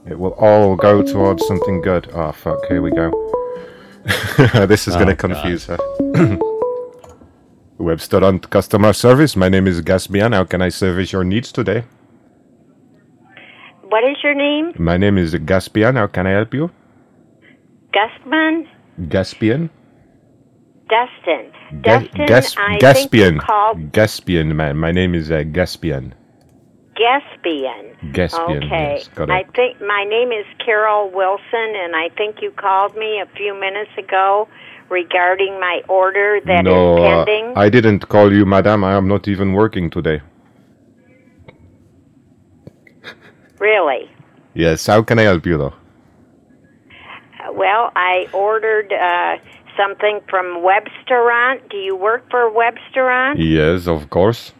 [0.06, 2.10] It will all go towards something good.
[2.14, 3.10] Oh, fuck, here we go.
[4.66, 5.30] this is Oh, going to God.
[5.34, 5.76] confuse her.
[7.78, 9.36] Webstaurant customer service.
[9.36, 10.34] My name is Gaspian.
[10.34, 11.84] How can I service your needs today?
[13.82, 14.72] What is your name?
[14.78, 15.94] My name is Gaspian.
[15.94, 16.70] How can I help you?
[17.92, 18.66] Gustman?
[19.02, 19.70] Gaspian?
[20.88, 21.52] Dustin.
[21.82, 23.30] Ga- Dustin, Gas- I Gaspian.
[23.30, 24.76] think called Gaspian, man.
[24.76, 26.12] My name is uh, Gaspian.
[26.96, 27.94] Gaspian.
[28.12, 28.96] Gaspian, Okay.
[28.98, 33.26] yes, I think my name is Carol Wilson, and I think you called me a
[33.36, 34.48] few minutes ago
[34.88, 37.52] regarding my order that is no, uh, pending.
[37.56, 38.82] I didn't call you, madam.
[38.82, 40.22] I am not even working today.
[43.58, 44.10] Really?
[44.54, 45.74] Yes, how can I help you, though?
[47.46, 49.36] Uh, Well, I ordered uh,
[49.78, 51.70] something from Webstaurant.
[51.70, 53.36] Do you work for Webstaurant?
[53.38, 54.52] Yes, of course.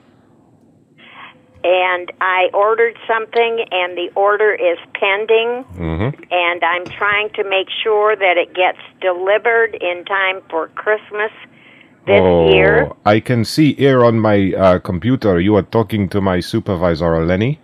[1.65, 5.65] And I ordered something, and the order is pending.
[5.75, 6.23] Mm-hmm.
[6.31, 11.33] and I'm trying to make sure that it gets delivered in time for Christmas
[12.07, 12.91] this oh, year.
[13.05, 17.61] I can see here on my uh, computer you are talking to my supervisor, Lenny.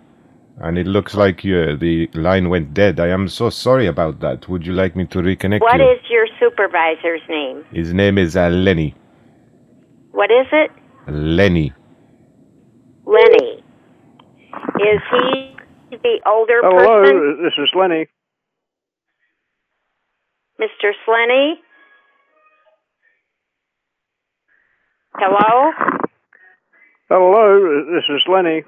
[0.57, 2.99] And it looks like you, the line went dead.
[3.01, 4.47] I am so sorry about that.
[4.47, 5.91] Would you like me to reconnect What you?
[5.91, 7.65] is your supervisor's name?
[7.71, 8.95] His name is uh, Lenny.
[10.11, 10.71] What is it?
[11.07, 11.73] Lenny.
[13.05, 13.63] Lenny.
[14.79, 15.55] Is he
[15.91, 17.15] the older Hello, person?
[17.15, 18.07] Hello, this is Lenny.
[20.59, 20.91] Mr.
[21.05, 21.55] Slenny?
[25.15, 25.71] Hello?
[27.09, 28.63] Hello, this is Lenny.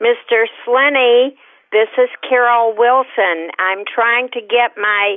[0.00, 0.46] Mr.
[0.66, 1.36] Slenny,
[1.70, 3.50] this is Carol Wilson.
[3.58, 5.16] I'm trying to get my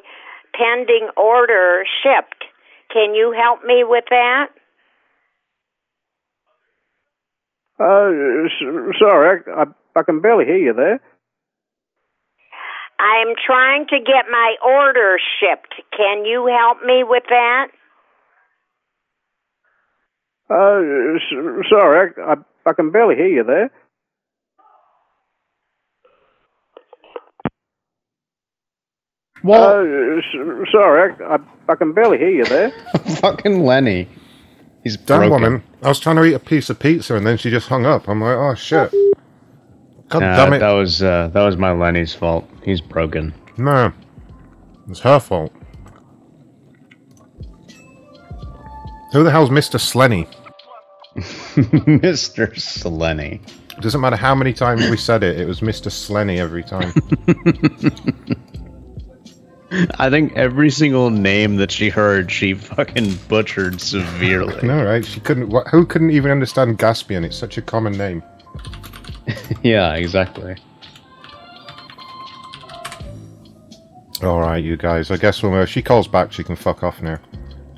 [0.57, 2.45] pending order shipped.
[2.91, 4.47] Can you help me with that?
[7.77, 8.47] Uh,
[8.99, 9.65] sorry, I, I,
[9.97, 11.01] I can barely hear you there.
[12.99, 15.75] I'm trying to get my order shipped.
[15.95, 17.67] Can you help me with that?
[20.49, 21.19] Uh,
[21.69, 22.35] sorry, I, I,
[22.65, 23.71] I can barely hear you there.
[29.45, 30.21] Well, uh,
[30.71, 31.37] sorry, I, I,
[31.69, 32.71] I can barely hear you there.
[33.21, 34.07] Fucking Lenny.
[34.83, 35.31] He's Damn broken.
[35.31, 35.63] woman.
[35.83, 38.07] I was trying to eat a piece of pizza and then she just hung up.
[38.07, 38.91] I'm like, oh shit.
[40.09, 40.59] God Nah, damn it.
[40.59, 42.47] That was uh, that was my Lenny's fault.
[42.63, 43.33] He's broken.
[43.57, 43.91] No.
[44.89, 45.51] It's her fault.
[49.11, 49.79] Who the hell's Mr.
[49.79, 50.27] Slenny?
[51.15, 52.53] Mr.
[52.55, 53.41] Slenny.
[53.81, 55.89] Doesn't matter how many times we said it, it was Mr.
[55.91, 56.93] Slenny every time.
[59.97, 64.65] I think every single name that she heard, she fucking butchered severely.
[64.65, 65.05] no, right?
[65.05, 65.51] She couldn't.
[65.71, 67.23] Who couldn't even understand Gaspian?
[67.25, 68.23] It's such a common name.
[69.63, 70.55] yeah, exactly.
[74.23, 75.11] All right, you guys.
[75.11, 77.19] I guess when she calls back, she can fuck off now.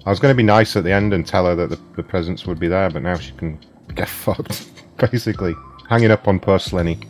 [0.06, 2.04] I was going to be nice at the end and tell her that the, the
[2.04, 3.60] presents would be there, but now she can
[3.96, 4.70] get fucked.
[4.98, 5.54] Basically,
[5.90, 7.06] hanging up on poor Slenny.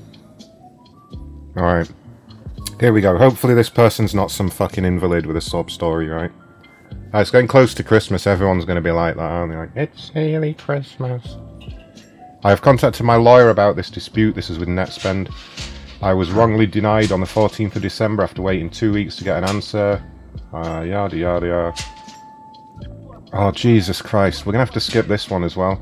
[1.58, 1.92] All right,
[2.80, 3.18] here we go.
[3.18, 6.32] Hopefully, this person's not some fucking invalid with a sob story, right?
[7.14, 8.28] Uh, it's getting close to Christmas.
[8.28, 9.58] Everyone's going to be like that, aren't they?
[9.58, 11.38] Like, it's nearly Christmas.
[12.44, 14.36] I have contacted my lawyer about this dispute.
[14.36, 15.34] This is with NetSpend.
[16.02, 19.38] I was wrongly denied on the 14th of December after waiting two weeks to get
[19.38, 20.04] an answer.
[20.54, 21.74] Uh, yada yada yada.
[23.34, 24.46] Oh, Jesus Christ.
[24.46, 25.82] We're going to have to skip this one as well.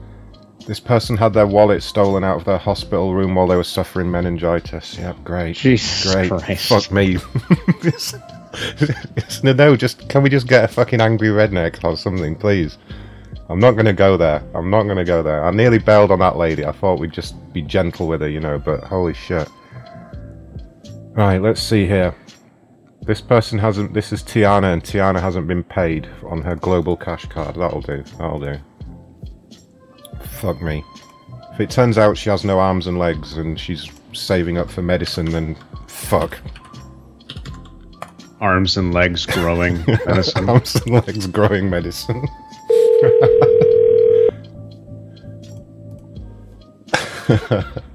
[0.66, 4.10] This person had their wallet stolen out of their hospital room while they were suffering
[4.10, 4.98] meningitis.
[4.98, 5.56] Yep, great.
[5.56, 6.30] Jesus great.
[6.30, 6.70] Christ.
[6.70, 7.18] Fuck me.
[9.44, 12.80] no, no, just can we just get a fucking angry redneck or something, please?
[13.48, 14.44] I'm not going to go there.
[14.56, 15.46] I'm not going to go there.
[15.46, 16.66] I nearly bailed on that lady.
[16.66, 19.48] I thought we'd just be gentle with her, you know, but holy shit.
[21.12, 22.16] Right, let's see here.
[23.04, 23.94] This person hasn't.
[23.94, 27.56] This is Tiana, and Tiana hasn't been paid on her global cash card.
[27.56, 28.04] That'll do.
[28.18, 28.58] That'll do.
[30.36, 30.84] Fuck me.
[31.54, 34.82] If it turns out she has no arms and legs and she's saving up for
[34.82, 35.56] medicine, then
[35.88, 36.38] fuck.
[38.42, 40.50] Arms and legs growing medicine.
[40.50, 42.28] arms and legs growing medicine.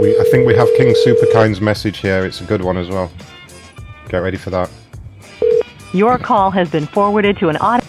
[0.00, 2.24] We, I think we have King Superkind's message here.
[2.24, 3.10] It's a good one as well.
[4.08, 4.70] Get ready for that.
[5.92, 7.84] Your call has been forwarded to an auto.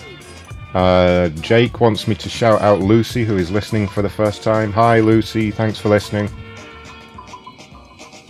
[0.74, 4.72] Uh, Jake wants me to shout out Lucy, who is listening for the first time.
[4.72, 5.52] Hi, Lucy.
[5.52, 6.30] Thanks for listening.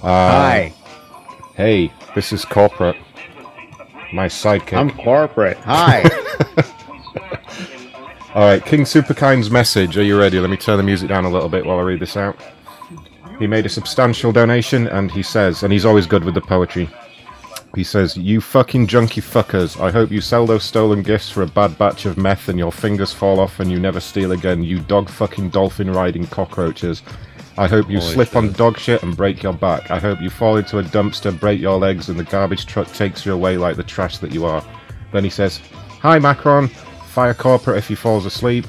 [0.02, 0.74] Uh, Hi.
[1.56, 2.98] Hey, this is Corporate.
[4.12, 4.74] My sidekick.
[4.78, 5.58] I'm corporate.
[5.60, 6.02] Hi.
[8.36, 9.98] All right, King Superkind's message.
[9.98, 10.40] Are you ready?
[10.40, 12.38] Let me turn the music down a little bit while I read this out.
[13.40, 16.90] He made a substantial donation, and he says, and he's always good with the poetry.
[17.76, 19.80] He says, "You fucking junkie fuckers!
[19.80, 22.72] I hope you sell those stolen gifts for a bad batch of meth, and your
[22.72, 24.64] fingers fall off, and you never steal again.
[24.64, 27.04] You dog fucking dolphin riding cockroaches."
[27.60, 29.92] I hope you Holy slip on dog shit and break your back.
[29.92, 33.26] I hope you fall into a dumpster, break your legs, and the garbage truck takes
[33.26, 34.64] you away like the trash that you are.
[35.12, 35.60] Then he says,
[36.00, 38.66] Hi Macron, fire corporate if he falls asleep.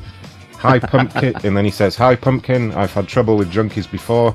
[0.54, 4.34] Hi Pumpkin, and then he says, Hi Pumpkin, I've had trouble with junkies before.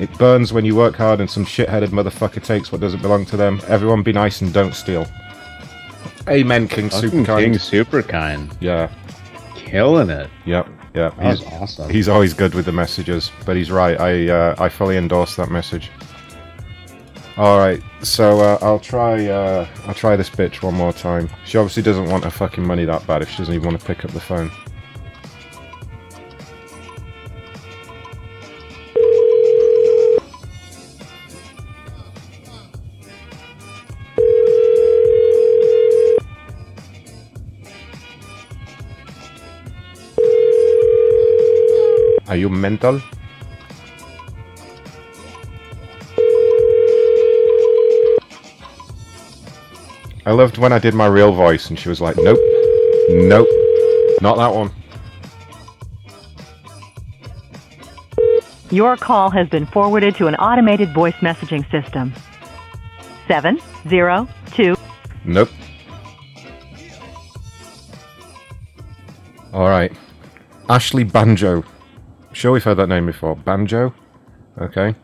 [0.00, 3.36] It burns when you work hard and some shit-headed motherfucker takes what doesn't belong to
[3.36, 3.60] them.
[3.68, 5.06] Everyone be nice and don't steal.
[6.26, 7.42] Amen, King Fucking Superkind.
[7.42, 8.56] King Superkind.
[8.60, 8.90] Yeah.
[9.54, 10.30] Killing it.
[10.46, 11.16] Yep, yep.
[11.16, 11.90] That was He's awesome.
[11.90, 14.00] He's always good with the messages, but he's right.
[14.00, 15.90] I uh, I fully endorse that message.
[17.36, 21.28] All right, so uh, I'll try uh, I'll try this bitch one more time.
[21.44, 23.86] She obviously doesn't want her fucking money that bad if she doesn't even want to
[23.86, 24.50] pick up the phone.
[42.30, 43.02] Are you mental?
[50.24, 52.38] I loved when I did my real voice and she was like, nope,
[53.10, 53.48] nope,
[54.22, 54.70] not that one.
[58.70, 62.14] Your call has been forwarded to an automated voice messaging system.
[63.26, 64.76] 702
[65.24, 65.48] Nope.
[69.52, 69.92] Alright.
[70.68, 71.64] Ashley Banjo.
[72.32, 73.34] Sure we've heard that name before.
[73.36, 73.94] Banjo?
[74.58, 74.94] Okay.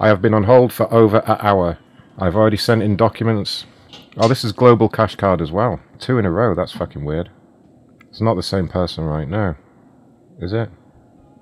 [0.00, 1.78] I have been on hold for over an hour.
[2.18, 3.66] I've already sent in documents.
[4.16, 5.80] Oh, this is Global Cash Card as well.
[5.98, 6.54] Two in a row.
[6.54, 7.30] That's fucking weird.
[8.08, 9.56] It's not the same person right now.
[10.40, 10.70] Is it?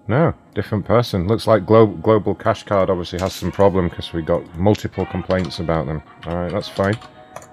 [0.09, 1.29] No, different person.
[1.29, 5.59] Looks like Glo- Global Cash Card obviously has some problem because we got multiple complaints
[5.61, 6.03] about them.
[6.27, 6.99] Alright, that's fine.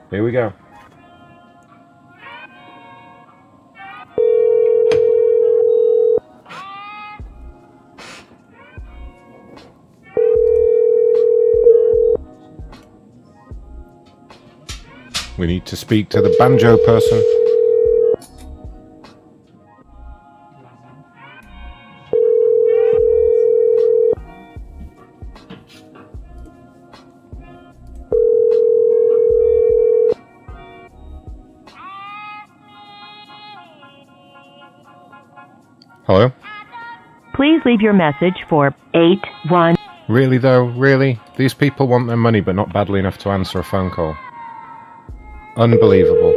[0.10, 0.52] Here we go.
[15.38, 17.24] We need to speak to the banjo person.
[36.08, 36.32] Hello?
[37.36, 39.76] Please leave your message for 81.
[40.08, 40.64] Really though?
[40.64, 41.20] Really?
[41.36, 44.18] These people want their money but not badly enough to answer a phone call.
[45.58, 46.36] Unbelievable.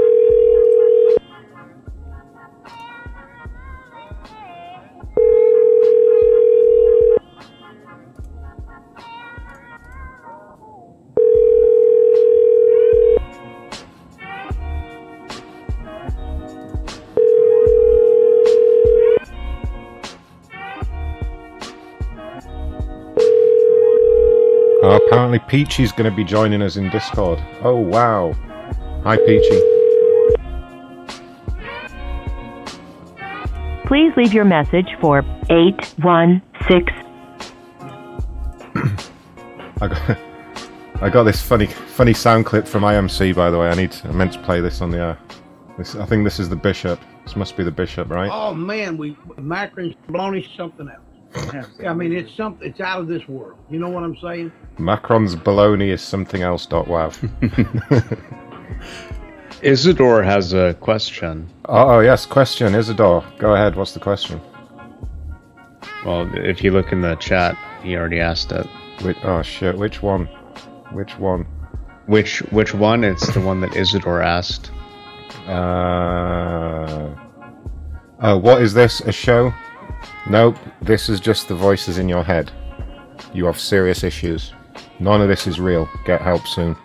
[24.83, 27.39] Apparently Peachy's going to be joining us in Discord.
[27.63, 28.35] Oh, wow.
[29.03, 29.63] Hi, Peachy.
[33.87, 36.43] Please leave your message for 816.
[39.81, 40.19] I got,
[41.03, 43.35] I got this funny, funny sound clip from IMC.
[43.35, 45.19] By the way, I need, to, I meant to play this on the air.
[45.79, 47.01] This, I think this is the bishop.
[47.25, 48.31] This must be the bishop, right?
[48.31, 51.67] Oh man, we Macron's baloney's something else.
[51.87, 52.69] I mean, it's something.
[52.69, 53.59] It's out of this world.
[53.71, 54.53] You know what I'm saying?
[54.79, 56.67] Macron's baloney is something else.
[56.67, 57.13] Dot wow.
[59.63, 61.49] Isidore has a question.
[61.67, 63.25] oh, oh yes, question, Isidore.
[63.39, 63.77] Go ahead.
[63.77, 64.41] What's the question?
[66.05, 68.67] Well, if you look in the chat, he already asked it.
[69.03, 70.27] Which, oh shit, which one?
[70.93, 71.47] Which one?
[72.07, 73.05] Which which one?
[73.05, 74.71] It's the one that Isidore asked.
[75.47, 77.15] Uh,
[78.21, 79.01] oh, what is this?
[79.03, 79.53] A show?
[80.29, 82.51] Nope, this is just the voices in your head.
[83.35, 84.53] You have serious issues.
[84.99, 85.89] None of this is real.
[86.05, 86.77] Get help soon.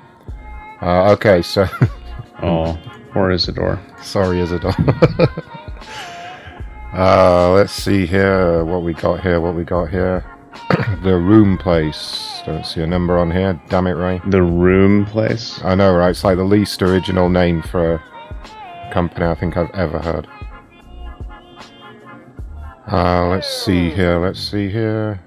[0.81, 1.67] Uh, okay, so.
[2.41, 2.77] oh,
[3.11, 3.79] poor Isidore.
[4.01, 4.75] Sorry, Isidore.
[6.93, 8.63] uh, let's see here.
[8.65, 9.41] What we got here?
[9.41, 10.23] What we got here?
[11.03, 12.41] the room place.
[12.45, 13.59] Don't see a number on here.
[13.69, 14.21] Damn it, Ray.
[14.27, 15.59] The room place.
[15.63, 16.09] I know, right?
[16.09, 20.27] It's like the least original name for a company I think I've ever heard.
[22.91, 24.19] Uh, let's see here.
[24.19, 25.24] Let's see here.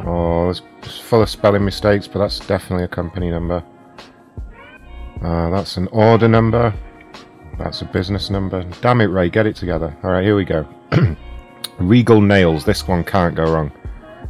[0.00, 0.62] Oh, it's
[1.00, 3.62] full of spelling mistakes, but that's definitely a company number.
[5.22, 6.72] Uh, that's an order number.
[7.58, 8.62] That's a business number.
[8.80, 9.96] Damn it, Ray, get it together.
[10.04, 10.66] Alright, here we go.
[11.78, 12.64] Regal Nails.
[12.64, 13.72] This one can't go wrong.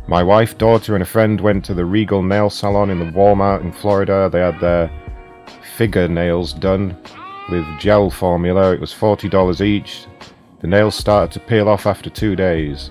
[0.06, 3.60] My wife, daughter, and a friend went to the Regal Nail Salon in the Walmart
[3.60, 4.30] in Florida.
[4.32, 4.90] They had their
[5.76, 6.96] figure nails done
[7.50, 8.72] with gel formula.
[8.72, 10.06] It was $40 each.
[10.60, 12.90] The nails started to peel off after two days.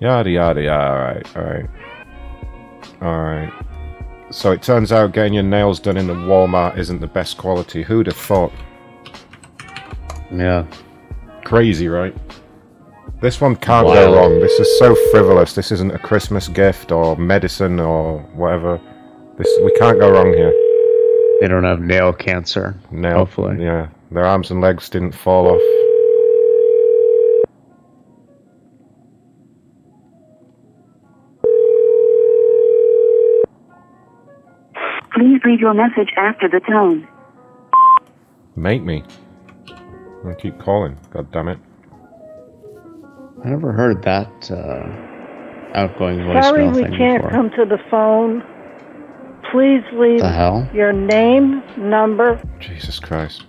[0.00, 0.90] Yada yada yada.
[0.90, 1.66] Alright, alright.
[3.02, 3.52] Alright.
[4.30, 7.82] So it turns out getting your nails done in the Walmart isn't the best quality.
[7.82, 8.52] Who'd have thought?
[10.30, 10.66] Yeah.
[11.44, 12.14] Crazy, right?
[13.20, 14.38] This one can't go wrong.
[14.38, 15.54] This is so frivolous.
[15.54, 18.80] This isn't a Christmas gift or medicine or whatever.
[19.38, 20.52] This we can't go wrong here.
[21.40, 22.78] They don't have nail cancer.
[22.90, 23.62] Nail, Hopefully.
[23.64, 25.77] Yeah, their arms and legs didn't fall off.
[35.14, 37.06] Please leave your message after the tone.
[38.56, 39.02] Make me.
[40.26, 40.98] I keep calling.
[41.10, 41.58] God damn it.
[43.44, 47.30] I never heard that uh, outgoing voicemail Sorry we thing can't before.
[47.30, 48.42] come to the phone.
[49.52, 50.68] Please leave The hell?
[50.74, 52.42] your name, number.
[52.58, 53.44] Jesus Christ.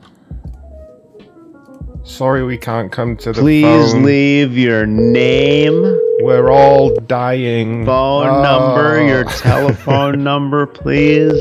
[2.10, 4.04] Sorry we can't come to the Please phone.
[4.04, 5.80] leave your name,
[6.22, 7.86] We're all dying.
[7.86, 8.42] phone ah.
[8.42, 9.30] number, your Oh.
[9.30, 11.40] telephone number, please.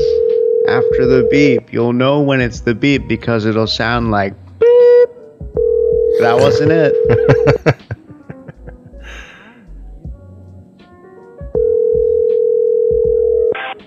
[0.69, 1.73] After the beep.
[1.73, 5.09] You'll know when it's the beep because it'll sound like beep.
[6.21, 6.93] That wasn't it.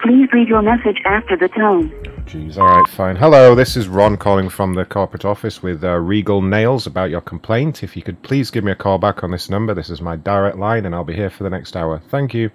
[0.03, 1.93] Please leave your message after the tone.
[2.33, 3.15] Jeez, alright, fine.
[3.15, 7.21] Hello, this is Ron calling from the corporate office with uh, Regal Nails about your
[7.21, 7.83] complaint.
[7.83, 10.17] If you could please give me a call back on this number, this is my
[10.17, 12.01] direct line, and I'll be here for the next hour.
[12.09, 12.51] Thank you.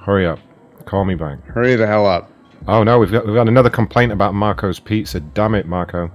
[0.00, 0.38] Hurry up.
[0.86, 1.44] Call me back.
[1.44, 2.32] Hurry the hell up.
[2.66, 5.20] Oh no, we've got, we've got another complaint about Marco's Pizza.
[5.20, 6.10] Damn it, Marco.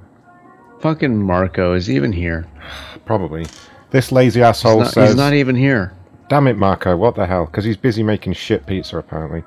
[0.79, 2.47] Fucking Marco is even here.
[3.05, 3.45] Probably.
[3.91, 5.09] This lazy asshole He's not, says.
[5.09, 5.95] he's not even here.
[6.27, 7.45] Damn it, Marco, what the hell?
[7.45, 9.43] Because he's busy making shit pizza, apparently.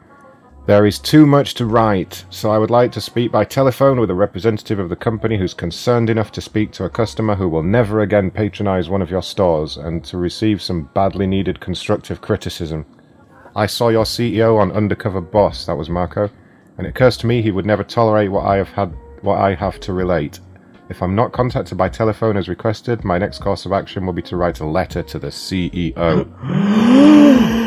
[0.67, 4.09] There is too much to write, so I would like to speak by telephone with
[4.09, 7.63] a representative of the company who's concerned enough to speak to a customer who will
[7.63, 12.87] never again patronize one of your stores and to receive some badly needed constructive criticism.
[13.55, 16.31] I saw your CEO on Undercover Boss, that was Marco,
[16.79, 19.55] and it occurs to me he would never tolerate what I have had what I
[19.55, 20.41] have to relate.
[20.89, 24.23] If I'm not contacted by telephone as requested, my next course of action will be
[24.23, 27.64] to write a letter to the E CEO.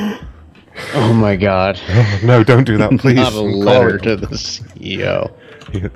[0.93, 1.79] Oh my god.
[2.23, 3.15] no, don't do that, please.
[3.15, 5.31] Not a letter to the CEO.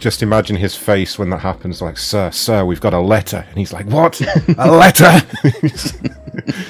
[0.00, 3.44] Just imagine his face when that happens, like, sir, sir, we've got a letter.
[3.48, 4.20] And he's like, what?
[4.58, 5.26] a letter?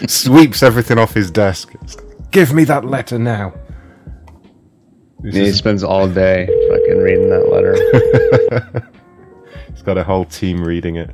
[0.07, 1.73] Sweeps everything off his desk.
[2.31, 3.55] Give me that letter now.
[5.21, 8.91] This he spends all day fucking reading that letter.
[9.73, 11.11] He's got a whole team reading it.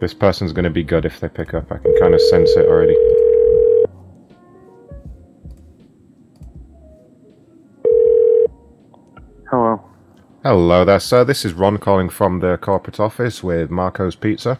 [0.00, 1.70] This person's going to be good if they pick up.
[1.70, 2.96] I can kind of sense it already.
[9.50, 9.84] Hello.
[10.42, 11.22] Hello there, sir.
[11.24, 14.58] This is Ron calling from the corporate office with Marco's Pizza.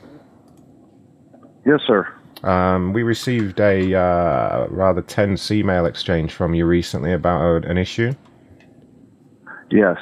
[1.65, 2.07] Yes, sir.
[2.43, 8.13] Um, we received a uh, rather tense email exchange from you recently about an issue.
[9.71, 9.97] Yes,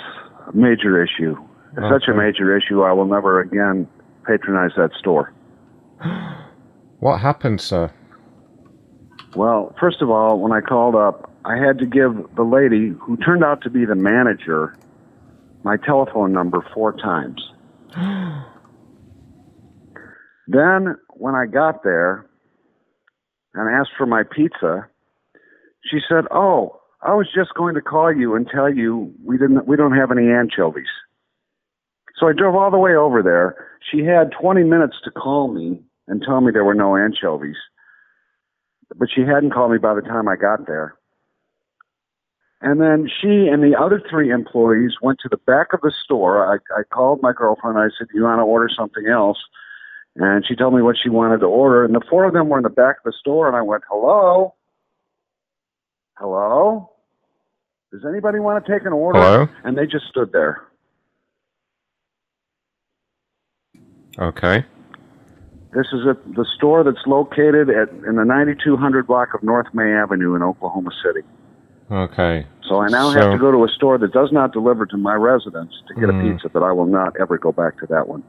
[0.48, 1.36] a major issue.
[1.76, 3.86] It's such a major issue, I will never again
[4.28, 5.32] patronize that store.
[7.00, 7.92] What happened, sir?
[9.36, 13.16] Well, first of all, when I called up, I had to give the lady, who
[13.18, 14.76] turned out to be the manager,
[15.62, 17.40] my telephone number four times.
[20.48, 22.26] then, when I got there
[23.54, 24.88] and asked for my pizza,
[25.88, 29.68] she said, "Oh, I was just going to call you and tell you we didn't
[29.68, 30.90] we don't have any anchovies."
[32.18, 33.66] So I drove all the way over there.
[33.90, 37.56] She had 20 minutes to call me and tell me there were no anchovies
[38.96, 40.94] but she hadn't called me by the time I got there.
[42.60, 46.44] And then she and the other three employees went to the back of the store.
[46.52, 47.78] I, I called my girlfriend.
[47.78, 49.38] I said, "You want to order something else?"
[50.16, 51.84] And she told me what she wanted to order.
[51.84, 53.46] And the four of them were in the back of the store.
[53.46, 54.54] And I went, "Hello,
[56.16, 56.90] hello,
[57.92, 59.48] does anybody want to take an order?" Hello?
[59.62, 60.67] And they just stood there.
[64.18, 64.64] Okay.
[65.74, 69.92] This is at the store that's located at in the 9200 block of North May
[69.92, 71.20] Avenue in Oklahoma City.
[71.90, 72.46] Okay.
[72.62, 74.96] So I now So- have to go to a store that does not deliver to
[74.96, 76.20] my residence to get Hmm.
[76.20, 78.22] a pizza, but I will not ever go back to that one.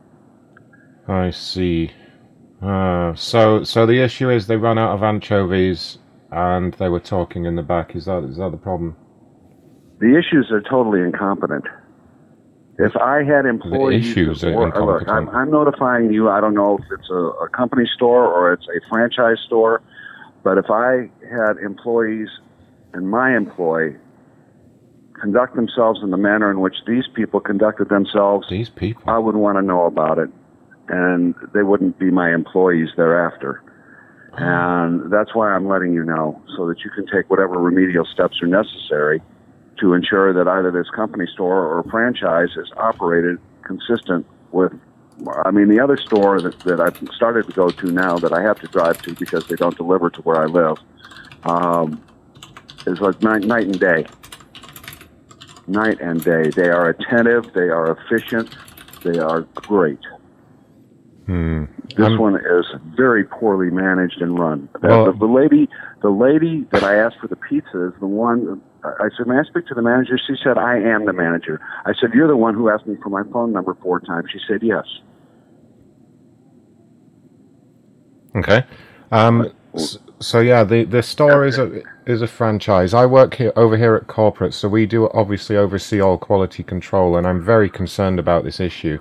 [1.07, 1.91] I see.
[2.61, 5.97] Uh, so, so the issue is they run out of anchovies,
[6.31, 7.95] and they were talking in the back.
[7.95, 8.95] Is that is that the problem?
[9.99, 11.65] The issues are totally incompetent.
[12.79, 15.07] If I had employees, issues are or- look.
[15.09, 16.29] I'm, I'm notifying you.
[16.29, 19.81] I don't know if it's a, a company store or it's a franchise store,
[20.43, 22.29] but if I had employees
[22.93, 23.97] and my employee
[25.19, 29.35] conduct themselves in the manner in which these people conducted themselves, these people, I would
[29.35, 30.29] want to know about it,
[30.87, 33.61] and they wouldn't be my employees thereafter.
[34.37, 38.41] And that's why I'm letting you know, so that you can take whatever remedial steps
[38.41, 39.21] are necessary
[39.79, 44.73] to ensure that either this company store or franchise is operated consistent with.
[45.45, 48.41] I mean, the other store that, that I've started to go to now that I
[48.41, 50.77] have to drive to because they don't deliver to where I live
[51.43, 52.01] um,
[52.87, 54.05] is like night, night and day.
[55.67, 56.49] Night and day.
[56.49, 57.51] They are attentive.
[57.53, 58.55] They are efficient.
[59.03, 59.99] They are great.
[61.25, 61.65] Hmm.
[61.95, 62.65] This one is
[62.95, 64.69] very poorly managed and run.
[64.81, 65.67] Well- the, the lady,
[66.01, 68.61] the lady that I asked for the pizza is the one.
[68.83, 71.93] I said, "May I speak to the manager?" She said, "I am the manager." I
[71.99, 74.63] said, "You're the one who asked me for my phone number four times." She said,
[74.63, 74.85] "Yes."
[78.35, 78.63] Okay.
[79.11, 82.93] Um, s- so yeah, the, the store is a is a franchise.
[82.93, 87.17] I work here over here at corporate, so we do obviously oversee all quality control,
[87.17, 88.99] and I'm very concerned about this issue.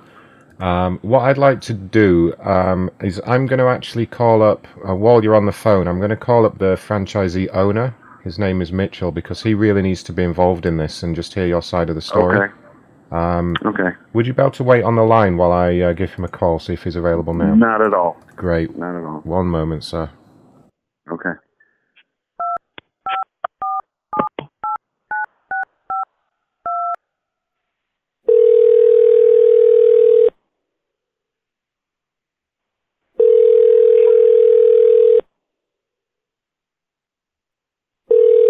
[0.59, 4.95] Um, what I'd like to do um, is I'm going to actually call up uh,
[4.95, 5.87] while you're on the phone.
[5.87, 7.95] I'm going to call up the franchisee owner.
[8.29, 11.33] His name is Mitchell because he really needs to be involved in this and just
[11.33, 12.37] hear your side of the story.
[12.37, 12.53] Okay.
[13.11, 13.97] Um, okay.
[14.13, 16.27] Would you be able to wait on the line while I uh, give him a
[16.27, 17.55] call, see if he's available now?
[17.55, 18.17] Not at all.
[18.35, 18.77] Great.
[18.77, 19.21] Not at all.
[19.21, 20.11] One moment, sir.
[21.11, 21.31] Okay.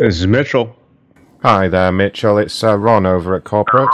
[0.10, 0.76] This is Mitchell.
[1.44, 2.40] Hi there, Mitchell.
[2.40, 3.94] It's uh, Ron over at corporate.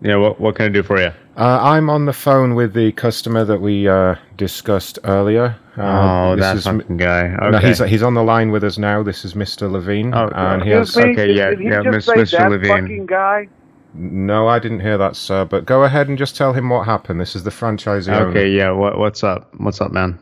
[0.00, 1.08] Yeah, what what can I do for you?
[1.36, 5.56] Uh, I'm on the phone with the customer that we uh, discussed earlier.
[5.76, 7.36] Uh, Oh, this that is fucking guy.
[7.50, 9.02] No, he's he's on the line with us now.
[9.02, 9.68] This is Mr.
[9.68, 10.96] Levine, Oh, and he has.
[10.96, 11.10] me?
[11.10, 12.38] Okay, yeah, Did he yeah, just Miss- say Mr.
[12.38, 12.68] that Levine.
[12.82, 13.48] fucking guy?
[13.94, 15.44] No, I didn't hear that, sir.
[15.46, 17.20] But go ahead and just tell him what happened.
[17.20, 18.28] This is the franchisee owner.
[18.28, 18.70] Okay, yeah.
[18.70, 19.52] What what's up?
[19.56, 20.20] What's up, man?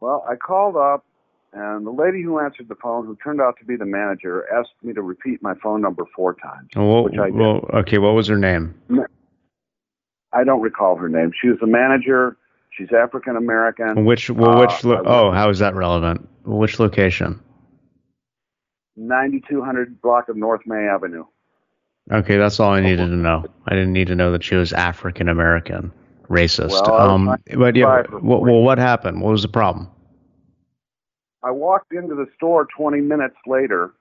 [0.00, 1.04] Well, I called up,
[1.54, 4.72] and the lady who answered the phone, who turned out to be the manager, asked
[4.82, 7.34] me to repeat my phone number four times, Well, which I did.
[7.34, 7.98] well, okay.
[7.98, 8.74] What was her name?
[10.32, 11.30] I don't recall her name.
[11.40, 12.36] She was the manager.
[12.70, 14.04] She's African American.
[14.04, 16.28] Which well, which Uh, oh, how is that relevant?
[16.44, 17.40] Which location?
[18.96, 21.24] 9200 block of North May Avenue.
[22.12, 23.44] Okay, that's all I needed to know.
[23.66, 25.92] I didn't need to know that she was African American,
[26.28, 26.70] racist.
[26.70, 29.22] Well, um, but yeah, well, well, what happened?
[29.22, 29.88] What was the problem?
[31.44, 33.92] I walked into the store 20 minutes later,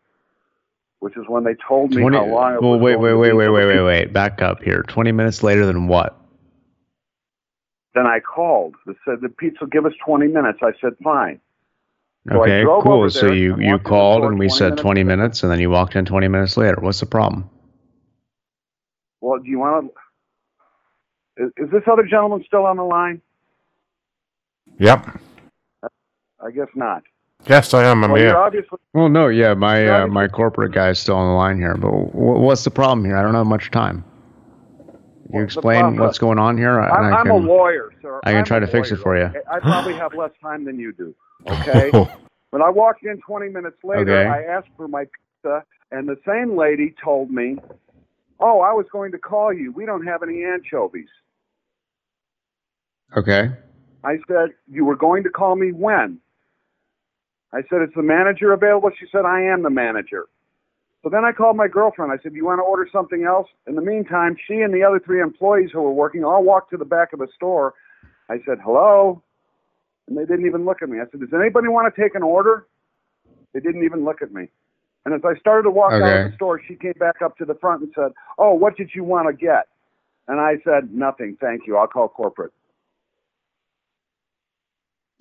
[0.99, 3.33] which is when they told me 20 how long it well, was wait, wait, wait,
[3.33, 4.13] wait, wait, wait, wait.
[4.13, 4.83] Back up here.
[4.83, 6.17] Twenty minutes later than what?
[7.93, 8.75] Then I called.
[8.87, 10.59] They said the pizza give us 20 minutes.
[10.63, 11.41] I said fine.
[12.31, 13.09] So Okay, cool.
[13.09, 15.51] So you you walked in the called and we 20 said minutes twenty minutes, and
[15.51, 16.77] then you walked in twenty minutes later.
[16.79, 17.49] What's the problem?
[19.19, 19.91] Well, do you want
[21.37, 21.43] to?
[21.43, 23.21] Is, is this other gentleman still on the line?
[24.79, 25.19] Yep.
[25.83, 27.03] I guess not.
[27.47, 28.03] Yes, I am.
[28.03, 28.37] I'm well, here.
[28.37, 31.75] obviously Well, no, yeah, my uh, my corporate guy is still on the line here,
[31.75, 33.17] but w- what's the problem here?
[33.17, 34.05] I don't have much time.
[35.33, 38.19] You explain what's going on here, I'm, I I'm a lawyer, sir.
[38.23, 39.29] I can I'm try a to fix it for you.
[39.51, 41.15] I probably have less time than you do.
[41.45, 41.91] Okay.
[42.51, 44.29] when I walked in 20 minutes later, Okay.
[44.29, 47.57] I asked for my pizza, and the same lady told me,
[48.39, 49.73] "Oh, I was going to call you.
[49.73, 51.09] We don't have any anchovies."
[53.17, 53.51] Okay.
[54.05, 56.19] I said, "You were going to call me when?"
[57.53, 60.25] I said, "Is the manager available?" She said, "I am the manager."
[61.03, 62.11] So then I called my girlfriend.
[62.11, 64.99] I said, "You want to order something else?" In the meantime, she and the other
[64.99, 67.73] three employees who were working all walked to the back of the store.
[68.29, 69.21] I said, "Hello,"
[70.07, 70.99] and they didn't even look at me.
[70.99, 72.65] I said, "Does anybody want to take an order?"
[73.53, 74.49] They didn't even look at me.
[75.05, 77.45] And as I started to walk out of the store, she came back up to
[77.45, 79.67] the front and said, "Oh, what did you want to get?"
[80.27, 81.77] And I said, "Nothing, thank you.
[81.77, 82.53] I'll call corporate."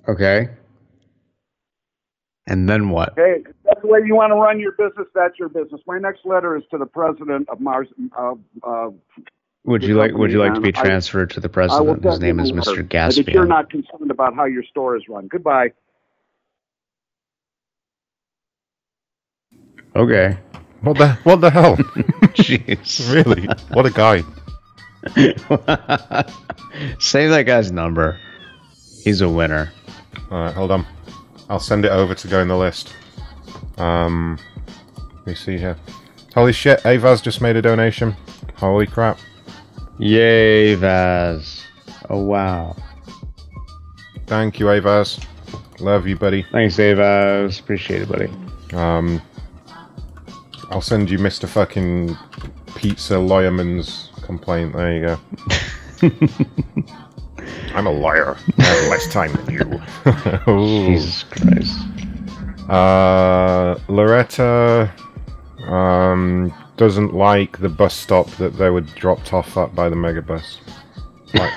[0.09, 0.49] Okay.
[2.47, 3.13] And then what?
[3.17, 5.07] Hey, that's the way you want to run your business.
[5.15, 5.81] That's your business.
[5.87, 7.87] My next letter is to the president of Mars.
[8.19, 8.35] Uh,
[8.65, 8.91] uh,
[9.65, 12.05] Would you like Would you like to be and I- transferred to the president?
[12.05, 12.67] His name is Mr.
[12.67, 15.29] letter, and That you're not concerned about how your store is run.
[15.29, 15.73] Goodbye.
[19.95, 20.37] Okay.
[20.81, 21.77] What the What the hell?
[22.35, 23.13] Jeez.
[23.15, 23.47] really?
[23.73, 24.23] What a guy.
[26.99, 28.19] Save that guy's number.
[29.05, 29.73] He's a winner.
[30.31, 30.87] All right, hold on.
[31.49, 32.95] I'll send it over to go in the list.
[33.79, 34.39] Um,
[34.97, 35.77] let me see here.
[36.35, 38.17] Holy shit, Avaz just made a donation.
[38.57, 39.19] Holy crap.
[39.99, 41.65] Yay, Vaz.
[42.09, 42.75] Oh, wow.
[44.27, 45.25] Thank you, Avaz.
[45.79, 46.43] Love you, buddy.
[46.53, 47.61] Thanks, Avaz.
[47.61, 48.31] Appreciate it, buddy.
[48.73, 49.21] Um,
[50.71, 51.47] I'll send you Mr.
[51.47, 52.17] fucking
[52.75, 54.75] Pizza Lawyerman's complaint.
[54.75, 55.19] There you
[56.01, 56.93] go.
[57.75, 58.37] I'm a liar.
[58.59, 59.83] I have less time than you.
[60.53, 60.87] Ooh.
[60.95, 61.79] Jesus Christ.
[62.69, 64.93] Uh, Loretta
[65.67, 70.59] um, doesn't like the bus stop that they were dropped off at by the megabus.
[71.35, 71.53] Like,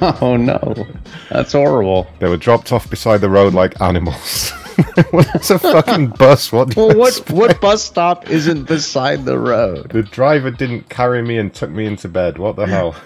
[0.22, 0.86] oh no,
[1.30, 2.08] that's horrible.
[2.18, 4.50] They were dropped off beside the road like animals.
[5.10, 6.50] What's a fucking bus?
[6.52, 6.70] What?
[6.70, 7.30] do you Well, what expect?
[7.30, 9.90] what bus stop isn't beside the road?
[9.90, 12.38] The driver didn't carry me and took me into bed.
[12.38, 12.96] What the hell?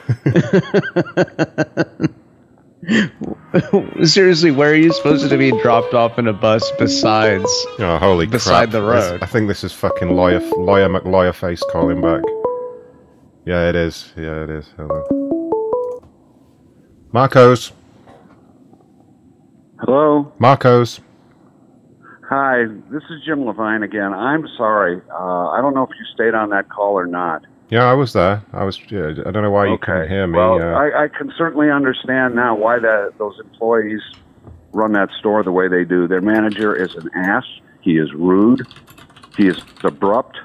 [4.05, 7.45] Seriously, where are you supposed to be dropped off in a bus besides?
[7.79, 8.71] Oh, holy Beside crap.
[8.71, 9.23] the This- road.
[9.23, 12.23] I think this is fucking lawyer, lawyer McLawyer face calling back.
[13.47, 14.13] Yeah, it is.
[14.17, 14.67] Yeah, it is.
[14.77, 16.01] Hello.
[17.13, 17.73] Marco's.
[19.81, 20.33] Hello.
[20.39, 21.01] Marco's.
[22.31, 24.13] Hi, this is Jim Levine again.
[24.15, 25.01] I'm sorry.
[25.13, 27.43] Uh, I don't know if you stayed on that call or not.
[27.75, 28.41] Yeah, I was there.
[28.53, 28.79] I was.
[28.89, 30.39] Yeah, I don't know why you couldn't hear me.
[30.39, 34.01] Well, uh, I, I can certainly understand now why that those employees
[34.71, 36.07] run that store the way they do.
[36.07, 37.43] Their manager is an ass.
[37.81, 38.65] He is rude.
[39.37, 40.39] He is abrupt.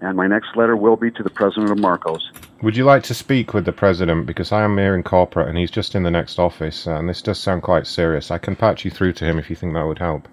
[0.00, 2.30] And my next letter will be to the president of Marco's.
[2.62, 4.24] would you like to speak with the president?
[4.24, 7.08] Because I am here in corporate and he's just in the next office, uh, and
[7.08, 8.30] this does sound quite serious.
[8.30, 10.28] I can patch you through to him if you think that would help.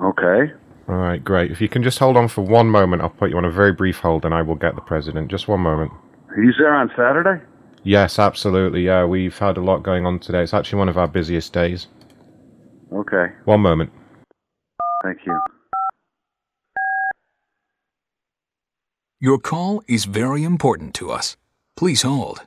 [0.00, 0.52] Okay.
[0.88, 1.50] All right, great.
[1.50, 3.72] If you can just hold on for one moment, I'll put you on a very
[3.72, 5.30] brief hold and I will get the president.
[5.30, 5.92] Just one moment.
[6.36, 7.42] He's there on Saturday.
[7.84, 8.82] Yes, absolutely.
[8.82, 10.42] Yeah, we've had a lot going on today.
[10.42, 11.86] It's actually one of our busiest days.
[12.92, 13.26] Okay.
[13.44, 13.92] One moment.
[15.02, 15.38] Thank you.
[19.20, 21.36] Your call is very important to us.
[21.76, 22.42] Please hold.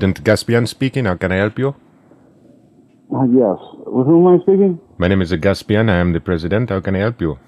[0.00, 1.04] President Gaspian speaking.
[1.04, 1.74] How can I help you?
[3.14, 3.58] Uh, yes.
[3.86, 4.80] With whom am I speaking?
[4.96, 5.90] My name is Gaspian.
[5.90, 6.70] I am the president.
[6.70, 7.38] How can I help you?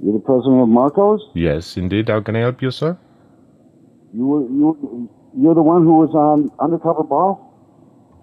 [0.00, 1.20] You're the president of Marco's?
[1.34, 2.08] Yes, indeed.
[2.08, 2.96] How can I help you, sir?
[4.14, 7.36] You were you you're the one who was on Undercover Boss?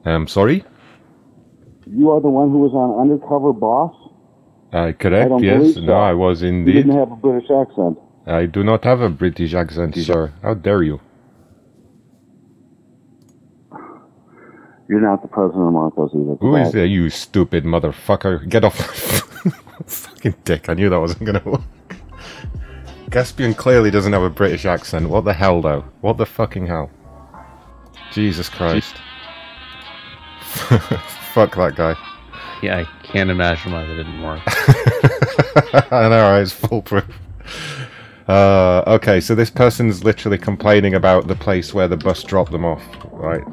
[0.06, 0.64] I'm sorry?
[1.86, 3.94] You are the one who was on Undercover Boss?
[4.72, 5.74] Uh, I correct, yes.
[5.74, 5.82] so.
[5.82, 6.74] No, I was You indeed.
[6.84, 8.00] didn't have a British accent.
[8.26, 10.32] I do not have a British accent, sir.
[10.42, 11.02] How dare you?
[14.90, 16.36] You're not the president of Marco's either.
[16.36, 16.74] Who is correct?
[16.74, 18.48] there, you stupid motherfucker?
[18.50, 18.78] Get off
[19.46, 19.52] my
[19.86, 20.70] fucking dick.
[20.70, 21.62] I knew that wasn't gonna work.
[23.10, 25.08] Gaspian clearly doesn't have a British accent.
[25.10, 25.86] What the hell, though?
[26.02, 26.90] What the fucking hell?
[28.12, 28.96] Jesus Christ.
[31.34, 31.96] Fuck that guy.
[32.62, 34.42] Yeah, I can't imagine why that didn't work.
[35.92, 36.42] I know, right?
[36.42, 37.06] It's foolproof.
[38.28, 42.66] Uh, okay, so this person's literally complaining about the place where the bus dropped them
[42.66, 42.82] off,
[43.12, 43.44] right?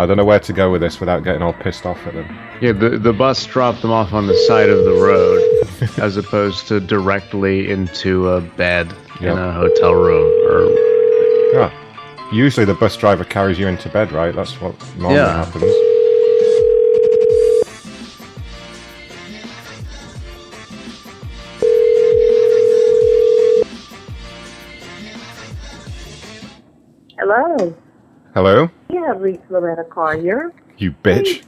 [0.00, 2.38] I don't know where to go with this without getting all pissed off at them.
[2.62, 6.66] Yeah, the the bus dropped them off on the side of the road, as opposed
[6.68, 9.32] to directly into a bed Yep.
[9.32, 10.32] in a hotel room.
[10.50, 10.70] Or
[11.52, 11.70] Yeah.
[12.32, 14.34] Usually the bus driver carries you into bed, right?
[14.34, 15.44] That's what normally Yeah.
[15.44, 15.70] happens.
[27.18, 27.74] Hello.
[28.32, 28.70] Hello?
[28.88, 30.52] You have reached Loretta Collier.
[30.78, 31.42] You bitch.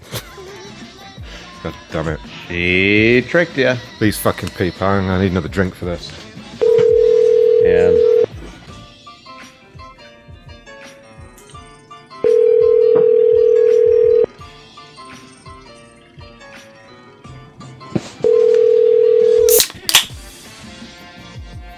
[1.63, 2.21] God damn it.
[2.49, 3.75] She tricked you.
[4.01, 4.89] These fucking people.
[4.89, 6.11] I need another drink for this.
[7.65, 7.97] And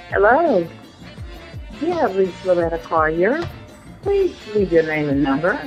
[0.09, 0.67] Hello.
[1.83, 3.47] You have reached Loretta Collier.
[4.05, 5.59] Please leave your name and number.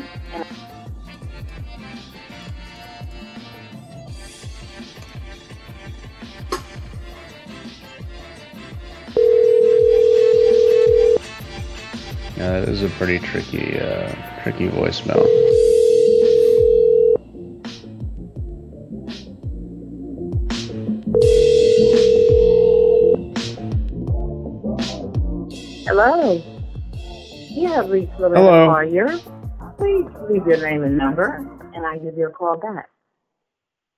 [12.38, 14.13] Yeah, that is a pretty tricky, uh,
[14.43, 15.25] tricky voicemail.
[25.88, 26.57] Hello.
[27.58, 28.68] You have reached Loretta Hello.
[28.68, 29.18] Collier.
[29.80, 31.38] Please leave your name and number,
[31.74, 32.88] and I give you a call back.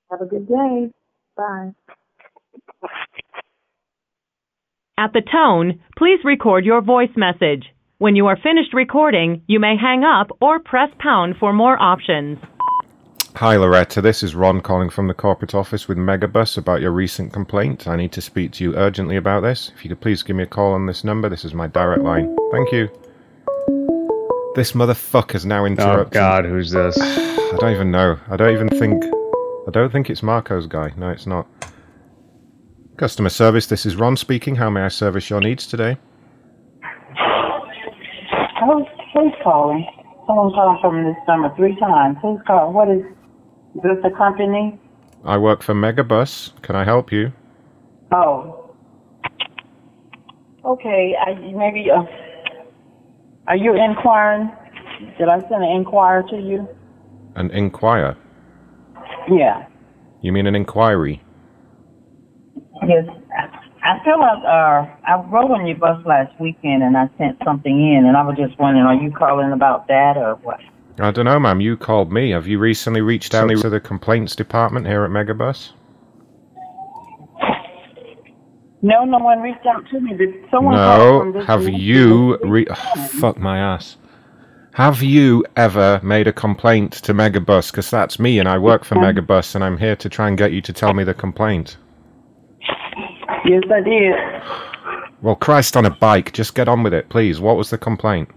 [0.09, 0.89] Have a good day.
[1.35, 1.71] Bye.
[4.97, 7.65] At the tone, please record your voice message.
[7.97, 12.37] When you are finished recording, you may hang up or press pound for more options.
[13.35, 17.33] Hi Loretta, this is Ron calling from the corporate office with Megabus about your recent
[17.33, 17.89] complaint.
[17.89, 19.73] I need to speak to you urgently about this.
[19.75, 22.03] If you could please give me a call on this number, this is my direct
[22.03, 22.37] line.
[22.53, 22.89] Thank you.
[24.55, 26.19] This motherfucker's now interrupting.
[26.19, 26.97] Oh God, who's this?
[26.99, 28.17] I don't even know.
[28.29, 29.03] I don't even think.
[29.67, 30.91] I don't think it's Marco's guy.
[30.97, 31.47] No, it's not.
[32.97, 34.55] Customer service, this is Ron speaking.
[34.55, 35.97] How may I service your needs today?
[38.59, 39.87] Who's, who's calling?
[40.27, 42.17] Someone calling from this number three times.
[42.21, 42.73] Who's calling?
[42.73, 43.01] What is,
[43.75, 44.77] is this the company?
[45.23, 46.59] I work for Megabus.
[46.61, 47.31] Can I help you?
[48.11, 48.75] Oh.
[50.65, 52.03] Okay, I, maybe, uh,
[53.49, 54.51] are you inquiring?
[55.17, 56.67] Did I send an inquiry to you?
[57.35, 58.15] An inquire.
[59.29, 59.65] Yeah.
[60.21, 61.21] You mean an inquiry?
[62.87, 63.05] Yes.
[63.83, 67.71] I feel like uh, I rode on your bus last weekend and I sent something
[67.71, 70.59] in, and I was just wondering, are you calling about that or what?
[70.99, 71.61] I don't know, ma'am.
[71.61, 72.31] You called me.
[72.31, 75.71] Have you recently reached out to the complaints department here at Megabus?
[78.81, 80.13] No, no one reached out to me.
[80.15, 81.41] Did someone No.
[81.45, 83.97] Have you re- oh, fuck my ass?
[84.73, 87.71] Have you ever made a complaint to Megabus?
[87.71, 90.53] Because that's me, and I work for Megabus, and I'm here to try and get
[90.53, 91.75] you to tell me the complaint.
[93.45, 94.13] Yes, I did.
[95.21, 97.41] Well, Christ on a bike, just get on with it, please.
[97.41, 98.29] What was the complaint?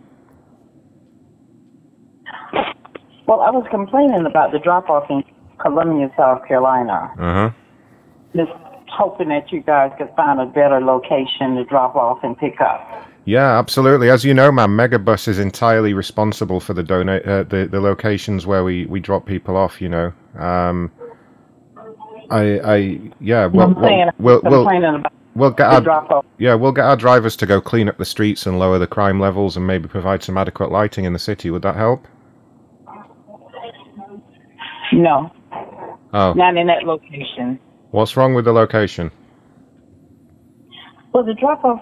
[3.26, 5.22] Well, I was complaining about the drop off in
[5.60, 7.12] Columbia, South Carolina.
[7.18, 7.50] Uh huh.
[8.34, 8.50] Just
[8.93, 13.09] hoping that you guys could find a better location to drop off and pick up.
[13.24, 14.10] Yeah, absolutely.
[14.10, 18.47] As you know, ma'am, Megabus is entirely responsible for the donate uh, the the locations
[18.47, 19.81] where we we drop people off.
[19.81, 20.90] You know, um,
[22.31, 22.77] I I
[23.20, 23.47] yeah.
[23.47, 23.74] We'll, I'm
[24.19, 27.89] we'll, we'll, complaining about we'll get our yeah we'll get our drivers to go clean
[27.89, 31.12] up the streets and lower the crime levels and maybe provide some adequate lighting in
[31.12, 31.51] the city.
[31.51, 32.06] Would that help?
[34.93, 35.32] No,
[36.14, 37.59] Oh, not in that location.
[37.93, 39.10] What's wrong with the location?
[41.12, 41.81] Well, the drop off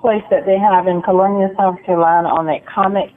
[0.00, 3.10] place that they have in Columbia, South Carolina on that comic,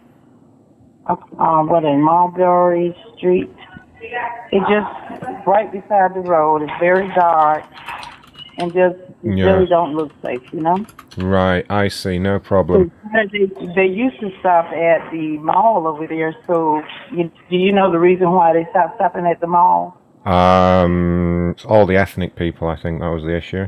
[1.07, 3.49] um, what in Mulberry Street.
[4.52, 6.61] It just right beside the road.
[6.64, 7.64] It's very dark
[8.57, 9.45] and just Yeah.
[9.45, 10.86] really don't look safe, you know.
[11.18, 12.18] Right, I see.
[12.20, 12.91] No problem.
[13.32, 16.36] They, they used to stop at the mall over there.
[16.48, 19.98] So, you, do you know the reason why they stopped stopping at the mall?
[20.30, 22.68] Um, it's all the ethnic people.
[22.68, 23.65] I think that was the issue.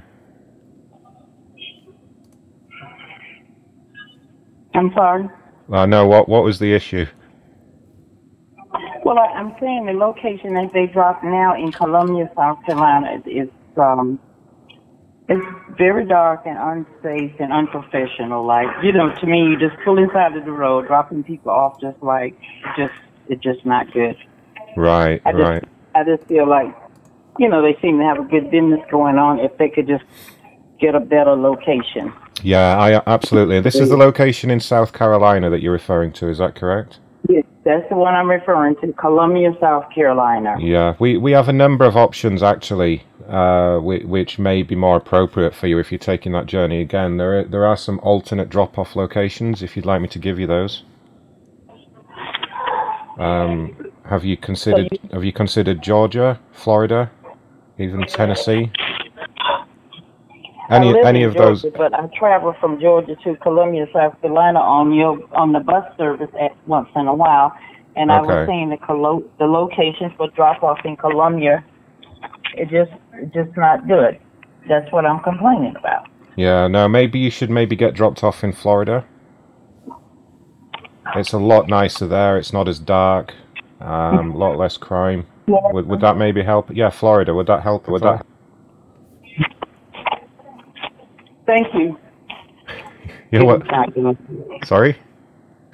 [4.76, 5.28] I'm sorry.
[5.72, 7.08] Uh, no, what what was the issue?
[9.04, 13.48] Well, I, I'm saying the location that they drop now in Columbia, South Carolina, is,
[13.48, 14.20] is um,
[15.30, 15.44] it's
[15.80, 18.46] very dark and unsafe and unprofessional.
[18.46, 21.82] Like you know, to me, you just pull inside of the road, dropping people off,
[21.82, 22.40] just like
[22.78, 22.94] just
[23.30, 24.16] it's just not good.
[24.78, 25.64] Right, I just right.
[25.96, 26.76] I just feel like
[27.40, 30.04] you know they seem to have a good business going on if they could just
[30.80, 32.14] get a better location.
[32.44, 33.60] Yeah, I absolutely.
[33.62, 36.28] This is the location in South Carolina that you're referring to.
[36.28, 37.00] Is that correct?
[37.30, 40.56] Yes, that's the one I'm referring to, Columbia, South Carolina.
[40.60, 44.98] Yeah, we we have a number of options actually, uh, which, which may be more
[44.98, 47.18] appropriate for you if you're taking that journey again.
[47.18, 50.48] There are, there are some alternate drop-off locations if you'd like me to give you
[50.48, 50.84] those.
[53.20, 57.10] Um, have you considered have you considered Georgia, Florida,
[57.80, 58.70] even Tennessee?
[60.70, 61.66] Any any of those?
[61.78, 66.30] But I travel from Georgia to Columbia, South Carolina on your on the bus service
[66.40, 67.56] at once in a while,
[67.96, 71.64] and I was seeing the colo- the location for drop off in Columbia,
[72.56, 74.20] it just it's just not good.
[74.68, 76.08] That's what I'm complaining about.
[76.36, 79.06] Yeah, no, maybe you should maybe get dropped off in Florida.
[81.16, 82.38] It's a lot nicer there.
[82.38, 83.34] It's not as dark.
[83.82, 85.26] Um, a lot less crime.
[85.48, 86.70] Would, would that maybe help?
[86.74, 87.34] Yeah, Florida.
[87.34, 87.88] Would that help?
[87.88, 88.26] Would that?
[91.46, 91.98] Thank you.
[93.32, 93.62] You know what?
[93.62, 94.18] It's not good.
[94.66, 94.98] Sorry.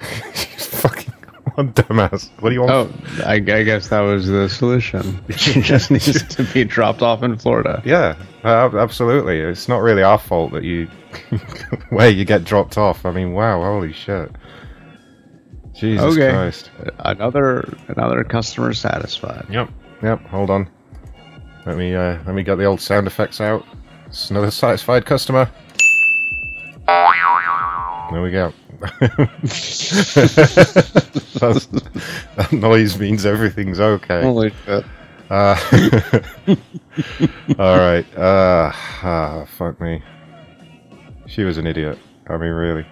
[0.00, 1.12] Fucking
[1.58, 2.30] what dumbass.
[2.40, 2.72] What do you want?
[2.72, 5.20] Oh, I, I guess that was the solution.
[5.36, 7.82] She just needs to be dropped off in Florida.
[7.84, 9.40] Yeah, uh, absolutely.
[9.40, 10.86] It's not really our fault that you
[11.90, 13.04] where you get dropped off.
[13.04, 14.30] I mean, wow, holy shit.
[15.78, 16.32] Jesus okay.
[16.32, 16.70] Christ.
[16.98, 19.46] Another another customer satisfied.
[19.48, 19.70] Yep.
[20.02, 20.26] Yep.
[20.26, 20.68] Hold on.
[21.66, 23.64] Let me uh, let me get the old sound effects out.
[24.06, 25.48] It's another satisfied customer.
[28.10, 28.54] There we go.
[28.80, 29.90] That's,
[31.66, 34.22] that noise means everything's okay.
[34.22, 34.84] Holy shit.
[35.28, 35.56] Uh,
[37.58, 38.06] all right.
[38.16, 40.02] Uh, ah, fuck me.
[41.26, 41.98] She was an idiot.
[42.28, 42.86] I mean, really.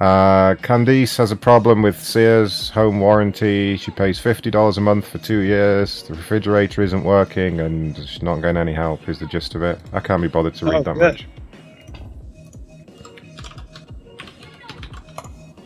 [0.00, 3.76] Uh, Candice has a problem with Sears home warranty.
[3.76, 6.04] She pays fifty dollars a month for two years.
[6.04, 9.06] The refrigerator isn't working, and she's not getting any help.
[9.10, 9.78] Is the gist of it?
[9.92, 11.02] I can't be bothered to read Oh, that good.
[11.02, 11.26] much.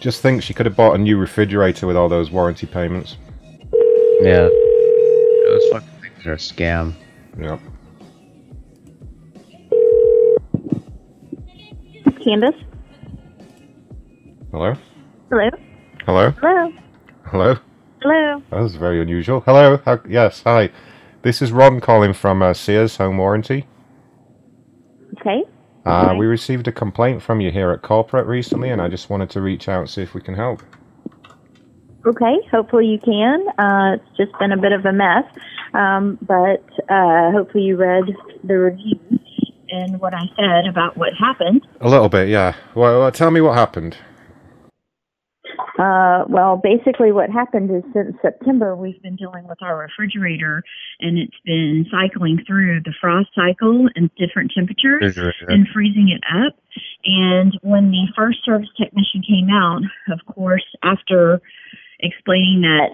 [0.01, 3.17] Just think she could have bought a new refrigerator with all those warranty payments.
[4.21, 4.49] Yeah.
[5.47, 6.93] Those fucking things are a scam.
[7.41, 7.61] Yep.
[12.25, 12.64] Candace?
[14.55, 14.73] Hello.
[15.31, 15.51] Hello?
[16.07, 16.31] Hello.
[16.31, 16.73] Hello?
[17.25, 17.57] Hello.
[18.03, 18.43] Hello?
[18.53, 19.41] That was very unusual.
[19.41, 19.79] Hello.
[19.85, 20.43] How, yes.
[20.45, 20.71] Hi.
[21.23, 23.67] This is Ron calling from uh, Sears Home Warranty.
[25.19, 25.43] Okay.
[25.85, 26.19] Uh, Okay.
[26.19, 29.41] We received a complaint from you here at corporate recently, and I just wanted to
[29.41, 30.63] reach out and see if we can help.
[32.07, 33.49] Okay, hopefully you can.
[33.59, 35.25] Uh, it's just been a bit of a mess,
[35.75, 38.05] um, but uh, hopefully you read
[38.45, 39.01] the review
[39.71, 41.67] and what I said about what happened.
[41.81, 42.55] A little bit, yeah.
[42.77, 43.97] Well, well, tell me what happened.
[45.79, 50.63] Uh, well, basically, what happened is since September, we've been dealing with our refrigerator,
[51.01, 55.19] and it's been cycling through the frost cycle and different temperatures
[55.49, 56.55] and freezing it up.
[57.05, 59.83] And when the first service technician came out,
[60.13, 61.43] of course, after
[61.99, 62.91] explaining that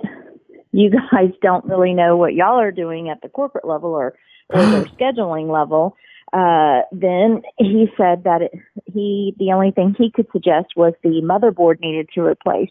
[0.73, 4.15] you guys don't really know what y'all are doing at the corporate level or,
[4.49, 5.97] or their scheduling level,
[6.33, 8.53] uh, then he said that it,
[8.87, 12.71] he the only thing he could suggest was the motherboard needed to replace.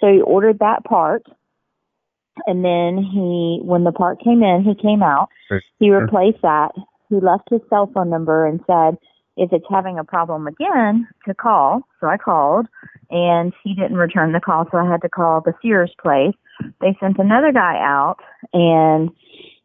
[0.00, 1.24] So he ordered that part,
[2.46, 5.28] and then he when the part came in, he came out.
[5.78, 6.72] He replaced that.
[7.08, 8.98] He left his cell phone number and said
[9.36, 11.82] if it's having a problem again to call.
[12.00, 12.66] So I called,
[13.10, 16.34] and he didn't return the call, so I had to call the Sears place.
[16.80, 18.16] They sent another guy out,
[18.52, 19.10] and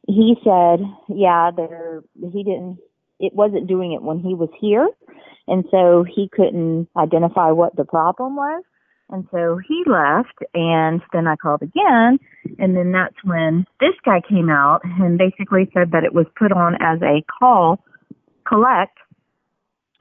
[0.07, 0.79] he said,
[1.09, 2.01] yeah, there
[2.31, 2.79] he didn't
[3.19, 4.87] it wasn't doing it when he was here.
[5.47, 8.63] And so he couldn't identify what the problem was.
[9.09, 12.19] And so he left and then I called again.
[12.57, 16.51] And then that's when this guy came out and basically said that it was put
[16.51, 17.83] on as a call
[18.47, 18.97] collect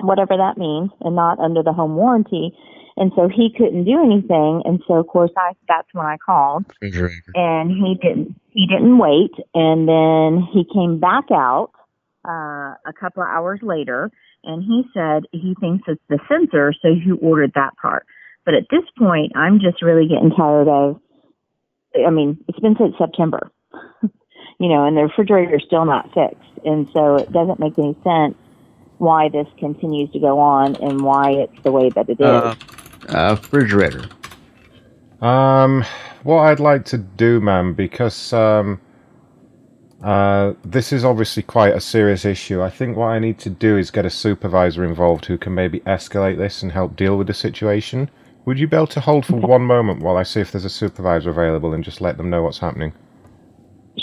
[0.01, 2.57] whatever that means and not under the home warranty.
[2.97, 4.63] And so he couldn't do anything.
[4.65, 6.65] And so of course I that's when I called.
[7.35, 9.33] And he didn't he didn't wait.
[9.55, 11.73] And then he came back out
[12.25, 14.11] uh a couple of hours later
[14.45, 18.07] and he said he thinks it's the sensor so he ordered that part.
[18.45, 21.01] But at this point i'm just really getting tired of
[22.07, 23.51] i mean it's been since september
[24.03, 26.55] you know and the refrigerator is still not fixed.
[26.65, 28.37] And so it doesn't make any sense
[28.99, 32.21] why this continues to go on and why it's the way that it is.
[32.21, 32.55] Uh,
[33.09, 34.05] uh, refrigerator.
[35.21, 35.85] Um,
[36.23, 38.81] what I'd like to do, ma'am, because um,
[40.05, 42.61] uh, this is obviously quite a serious issue.
[42.61, 45.81] I think what I need to do is get a supervisor involved who can maybe
[45.81, 48.11] escalate this and help deal with the situation.
[48.45, 50.71] Would you be able to hold for one moment while I see if there's a
[50.71, 52.93] supervisor available and just let them know what's happening?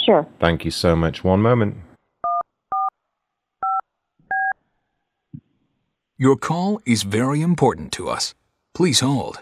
[0.03, 1.23] sure Thank you so much.
[1.23, 1.77] One moment.
[6.17, 8.33] Your call is very important to us.
[8.73, 9.41] Please hold.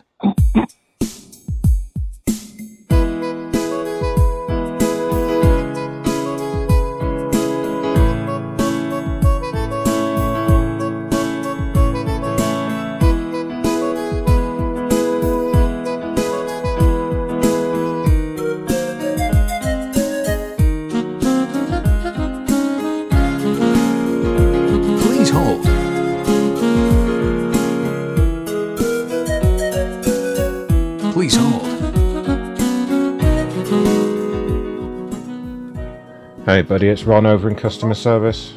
[36.88, 38.54] It's Ron over in customer service.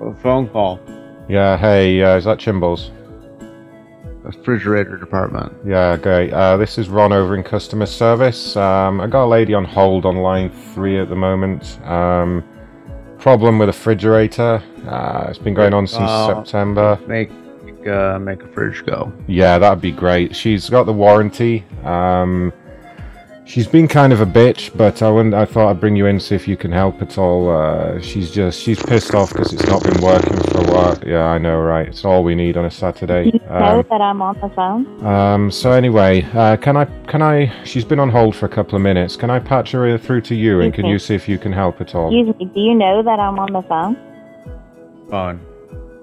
[0.00, 0.78] A phone call.
[1.28, 2.90] Yeah, hey, uh, is that Chimbles?
[4.22, 5.52] Refrigerator department.
[5.66, 6.32] Yeah, great.
[6.32, 8.56] Uh, this is Ron over in customer service.
[8.56, 11.80] Um, I got a lady on hold on line three at the moment.
[11.84, 12.44] Um,
[13.18, 14.62] problem with a refrigerator.
[14.86, 16.98] Uh, it's been going on since September.
[17.06, 17.30] Make
[17.80, 19.12] make, uh, make a fridge go.
[19.26, 20.36] Yeah, that'd be great.
[20.36, 21.64] She's got the warranty.
[21.84, 22.52] Um,
[23.50, 26.20] She's been kind of a bitch, but I wouldn't, I thought I'd bring you in
[26.20, 27.50] see if you can help at all.
[27.50, 30.96] Uh, she's just she's pissed off because it's not been working for a while.
[31.04, 31.88] Yeah, I know, right?
[31.88, 33.24] It's all we need on a Saturday.
[33.32, 35.04] Do you know Um, that I'm on the phone?
[35.04, 37.52] um, so anyway, uh, can I can I?
[37.64, 39.16] She's been on hold for a couple of minutes.
[39.16, 40.92] Can I patch her through to you, and can Okay.
[40.92, 42.06] you see if you can help at all?
[42.16, 43.96] Excuse me, do you know that I'm on the phone?
[45.10, 45.40] Fine.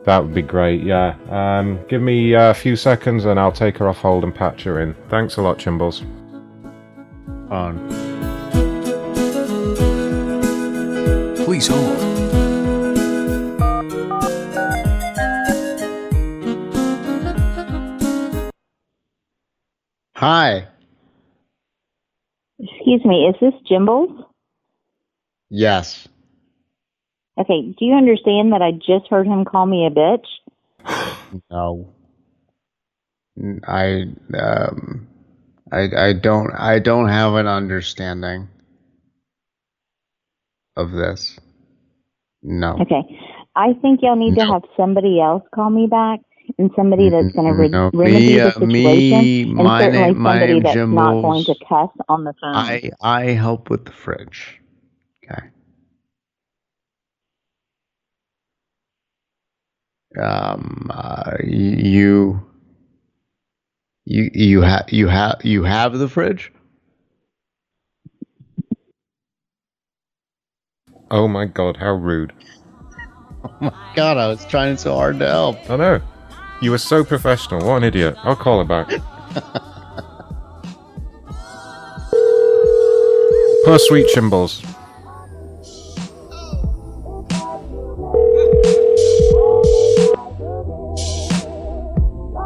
[0.03, 0.83] That would be great.
[0.83, 1.15] Yeah.
[1.29, 4.63] Um, give me uh, a few seconds, and I'll take her off hold and patch
[4.63, 4.95] her in.
[5.07, 6.03] Thanks a lot, Chimbles.
[7.49, 7.77] On.
[11.45, 12.17] Please hold.
[20.15, 20.67] Hi.
[22.59, 24.25] Excuse me, is this Jimbles?
[25.49, 26.07] Yes.
[27.39, 30.25] Okay, do you understand that I just heard him call me a bitch?
[31.51, 31.87] No.
[33.67, 35.06] I um
[35.71, 38.49] I I don't I don't have an understanding
[40.77, 41.39] of this.
[42.43, 42.81] No.
[42.81, 43.03] Okay,
[43.55, 46.19] I think y'all need to have somebody else call me back
[46.59, 49.79] and somebody that's going to re- No, remedy me, the uh, situation me, and my
[49.79, 52.73] certainly name- my somebody that's Jim not going to cuss on the phone.
[52.73, 54.61] I I help with the fridge.
[55.25, 55.49] Okay.
[60.21, 62.46] Um uh, you
[64.09, 66.53] you you have you have you have the fridge?
[71.11, 72.31] Oh my god, how rude.
[73.43, 75.69] Oh my god, I was trying so hard to help.
[75.69, 76.01] I know.
[76.61, 77.67] You were so professional.
[77.67, 78.15] What an idiot.
[78.23, 78.87] I'll call her back.
[83.65, 84.63] Poor sweet Chimbles.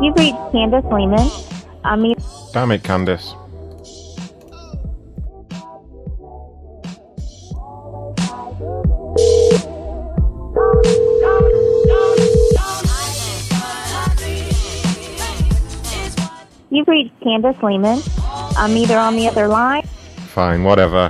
[0.01, 1.50] You've reached Candace Lehman.
[1.83, 2.15] I mean,
[2.53, 3.35] Damn it, Candice.
[16.69, 18.01] you've reached Candace Lehman.
[18.57, 19.83] I'm either on the other line.
[20.33, 21.09] Fine, whatever.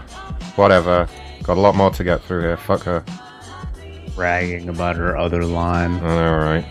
[0.55, 1.07] Whatever.
[1.43, 2.57] Got a lot more to get through here.
[2.57, 3.03] Fuck her.
[4.15, 5.93] Bragging about her other line.
[6.03, 6.65] Alright.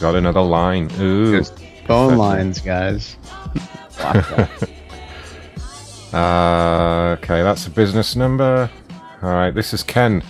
[0.00, 0.90] Got another line.
[1.00, 1.42] Ooh.
[1.90, 3.16] Phone lines, guys.
[6.12, 8.68] Uh, okay, that's a business number.
[9.22, 10.24] Alright, this is Ken.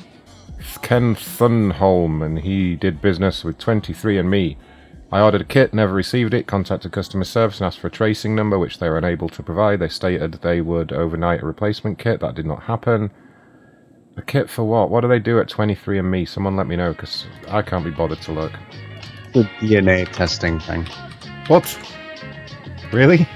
[0.83, 4.59] Ken Thunholm, and he did business with 23andMe.
[5.11, 8.35] I ordered a kit, never received it, contacted customer service and asked for a tracing
[8.35, 9.81] number, which they were unable to provide.
[9.81, 12.21] They stated they would overnight a replacement kit.
[12.21, 13.11] That did not happen.
[14.19, 14.91] A kit for what?
[14.91, 16.29] What do they do at 23andMe?
[16.29, 18.53] Someone let me know, because I can't be bothered to look.
[19.33, 20.87] The DNA testing thing.
[21.49, 21.79] What?
[22.93, 23.27] Really?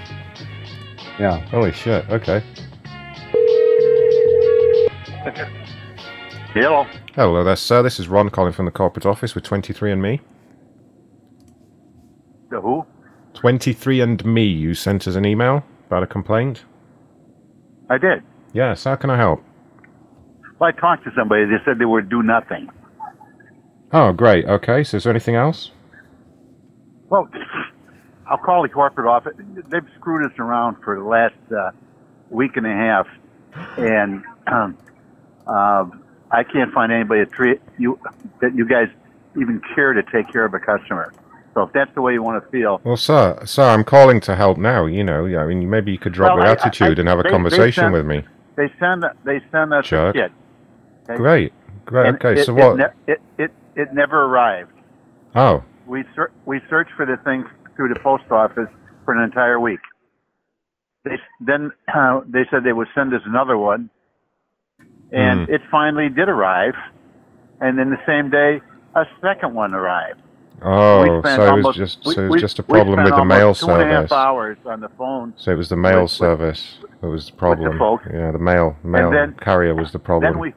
[1.19, 1.39] Yeah.
[1.49, 2.43] Holy shit, okay.
[6.55, 6.87] Hello.
[7.15, 7.83] Hello there, sir.
[7.83, 10.21] This is Ron calling from the corporate office with 23andMe.
[12.51, 12.85] The who?
[13.35, 16.65] 23andMe, you sent us an email about a complaint?
[17.91, 18.23] I did.
[18.53, 19.43] Yes, how can I help?
[20.59, 21.45] Well, I talked to somebody.
[21.45, 22.69] They said they would do nothing.
[23.93, 24.45] Oh, great.
[24.47, 25.71] Okay, so is there anything else?
[27.11, 27.29] Well,
[28.35, 29.35] I'll call the corporate office.
[29.69, 31.71] They've screwed us around for the last uh,
[32.31, 33.07] week and a half,
[33.79, 34.77] and um,
[35.47, 35.85] uh,
[36.33, 37.97] I can't find anybody to treat you
[38.41, 38.89] that you guys
[39.41, 41.13] even care to take care of a customer.
[41.55, 44.35] So if that's the way you want to feel, Well, sir, sir, I'm calling to
[44.35, 44.87] help now.
[44.87, 47.09] You know, yeah, I mean, maybe you could drop Well, your I- attitude I- and
[47.09, 48.25] have a they- they conversation sent- with me.
[48.57, 50.17] they send they send us Jerk.
[50.17, 50.33] a kit.
[51.09, 51.17] okay?
[51.19, 51.53] Great,
[51.85, 52.07] great.
[52.09, 52.95] And okay, it, so it what?
[53.07, 54.73] It, it it never arrived.
[55.37, 57.45] oh, We ser- we searched for the thing
[57.77, 58.69] through the post office
[59.05, 59.81] for an entire week.
[61.05, 63.91] They then uh, they said they would send us another one,
[65.13, 65.53] and Hmm.
[65.55, 66.75] it finally did arrive.
[67.61, 68.61] And then the same day,
[68.95, 70.21] a second one arrived.
[70.63, 73.41] oh, so it was almost- just so it was just a problem with the mail
[73.49, 74.13] almost two and a half service.
[74.13, 75.33] hours on the phone.
[75.37, 77.79] So it was the mail with- service that was the problem.
[77.79, 78.07] folks.
[78.13, 80.33] Yeah, the mail mail then- carrier was the problem.
[80.33, 80.55] Then we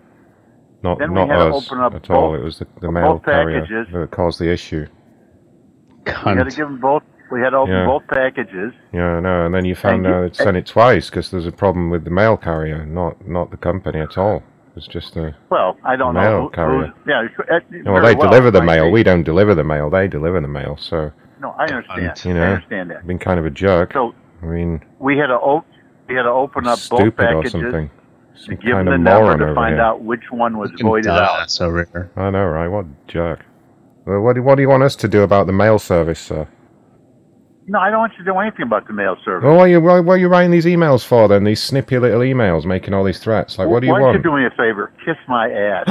[0.83, 2.31] not then we not had to us open up at all.
[2.31, 4.85] both- It was the, the mail carrier that caused the issue.
[6.25, 7.03] We had to give them both.
[7.31, 7.85] We had to open Yeah.
[7.85, 8.73] both packages.
[8.93, 11.51] Yeah, no, and then you found you- out it sent it twice because there's a
[11.51, 14.43] problem with the mail carrier, not not the company at all.
[14.77, 16.41] It's just the Well, I don't mail know.
[16.43, 16.77] Who, carrier.
[16.85, 18.85] who's- yeah, it- it- well, very they deliver the mail.
[18.85, 18.91] be.
[18.91, 19.89] We don't deliver the mail.
[19.89, 20.77] They deliver the mail.
[20.77, 21.11] So
[21.41, 22.23] No, I understand.
[22.25, 23.05] you know, I understand that.
[23.07, 23.91] been kind of a jerk.
[23.93, 25.65] So I mean, we had to op-
[26.07, 27.89] we had to open up both stupid or packages something.
[28.45, 29.83] to give kind them of the number moron to find here.
[29.83, 31.59] out which one was voided out.
[31.59, 32.09] over here.
[32.15, 32.67] I know, right?
[32.67, 33.39] What a jerk.
[34.07, 36.47] Well, what do, what do you want us to do about the mail service, sir?
[37.67, 39.43] No, I don't want you to do anything about the mail service.
[39.45, 41.43] Well, what are you why, what are you writing these emails for then?
[41.43, 43.57] These snippy little emails making all these threats.
[43.59, 44.23] Like, what do you Why want?
[44.23, 44.93] don't you do me a favor?
[45.03, 45.83] Kiss my ass.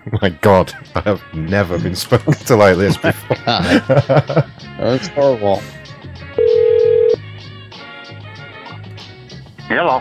[0.20, 3.36] My God, I have never been spoken to like this before.
[3.46, 5.62] That's horrible.
[9.70, 10.00] Hello.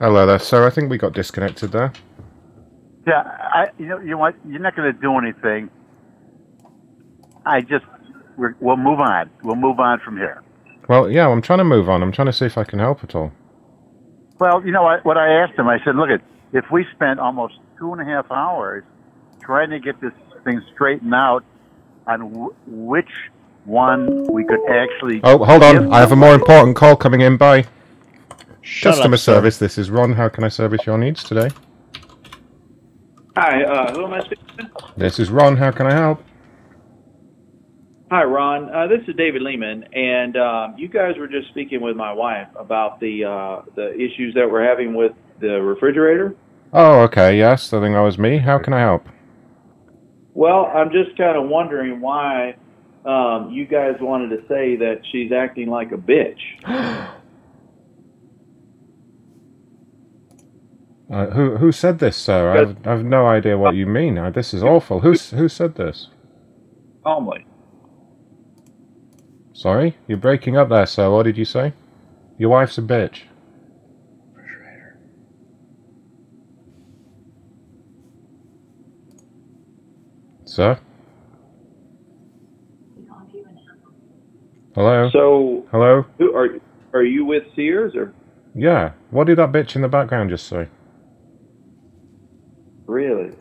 [0.00, 0.66] Hello there, sir.
[0.66, 1.92] I think we got disconnected there.
[3.06, 3.68] Yeah, I.
[3.78, 4.34] You know, you what?
[4.44, 5.70] You're not going to do anything.
[7.46, 7.84] I just.
[8.36, 9.30] We're, we'll move on.
[9.44, 10.42] We'll move on from here.
[10.88, 12.02] Well, yeah, I'm trying to move on.
[12.02, 13.30] I'm trying to see if I can help at all.
[14.40, 15.04] Well, you know what?
[15.04, 16.20] What I asked him, I said, look, at
[16.52, 18.82] if we spent almost two and a half hours
[19.40, 21.44] trying to get this thing straightened out
[22.08, 23.10] on w- which
[23.66, 25.20] one we could actually.
[25.22, 25.92] Oh, hold on.
[25.92, 27.36] I have a more important call coming in.
[27.36, 27.66] Bye.
[28.64, 29.34] Shut Customer up, sir.
[29.34, 29.58] service.
[29.58, 30.14] This is Ron.
[30.14, 31.50] How can I service your needs today?
[33.36, 34.68] Hi, uh, who am I speaking to?
[34.96, 35.58] This is Ron.
[35.58, 36.24] How can I help?
[38.10, 38.74] Hi, Ron.
[38.74, 42.48] Uh, this is David Lehman, and um, you guys were just speaking with my wife
[42.58, 46.34] about the uh, the issues that we're having with the refrigerator.
[46.72, 47.36] Oh, okay.
[47.36, 48.38] Yes, I think that was me.
[48.38, 49.06] How can I help?
[50.32, 52.56] Well, I'm just kind of wondering why
[53.04, 57.10] um, you guys wanted to say that she's acting like a bitch.
[61.12, 62.50] Uh, who who said this, sir?
[62.52, 64.18] I have, I have no idea what you mean.
[64.18, 65.00] Uh, this is awful.
[65.00, 66.08] Who who said this?
[67.04, 67.46] Only.
[69.52, 71.10] Sorry, you're breaking up there, sir.
[71.10, 71.74] What did you say?
[72.38, 73.22] Your wife's a bitch.
[80.46, 80.78] Sir?
[84.74, 85.12] Hello?
[85.12, 86.06] So, Hello?
[86.18, 86.48] who are
[86.92, 88.12] are you with Sears or
[88.54, 88.92] Yeah.
[89.10, 90.68] What did that bitch in the background just say?
[92.86, 93.32] Really?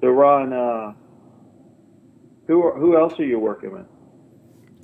[0.00, 0.92] So, Ron, uh,
[2.46, 3.86] who are, who else are you working with?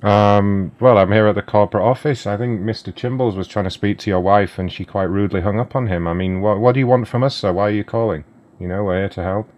[0.03, 2.27] Um, well, I'm here at the corporate office.
[2.27, 2.93] I think Mr.
[2.93, 5.87] Chimbles was trying to speak to your wife and she quite rudely hung up on
[5.87, 6.07] him.
[6.07, 7.53] I mean, what, what do you want from us, sir?
[7.53, 8.23] Why are you calling?
[8.59, 9.49] You know, we're here to help.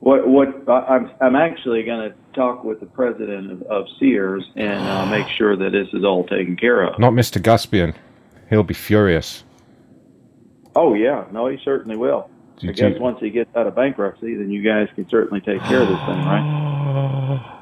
[0.00, 4.86] What what I'm I'm actually going to talk with the president of, of Sears and
[4.86, 6.98] uh, make sure that this is all taken care of.
[6.98, 7.40] Not Mr.
[7.40, 7.94] Gaspian.
[8.50, 9.43] He'll be furious.
[10.76, 12.28] Oh yeah, no, he certainly will.
[12.58, 15.60] Do- I guess once he gets out of bankruptcy, then you guys can certainly take
[15.62, 17.50] care of this thing, right?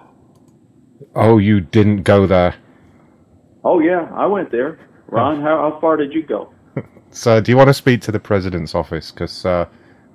[1.14, 2.54] Oh, you didn't go there.
[3.64, 4.78] Oh yeah, I went there.
[5.08, 6.52] Ron, how, how far did you go?
[7.14, 9.10] So, do you want to speak to the president's office?
[9.10, 9.66] Because uh,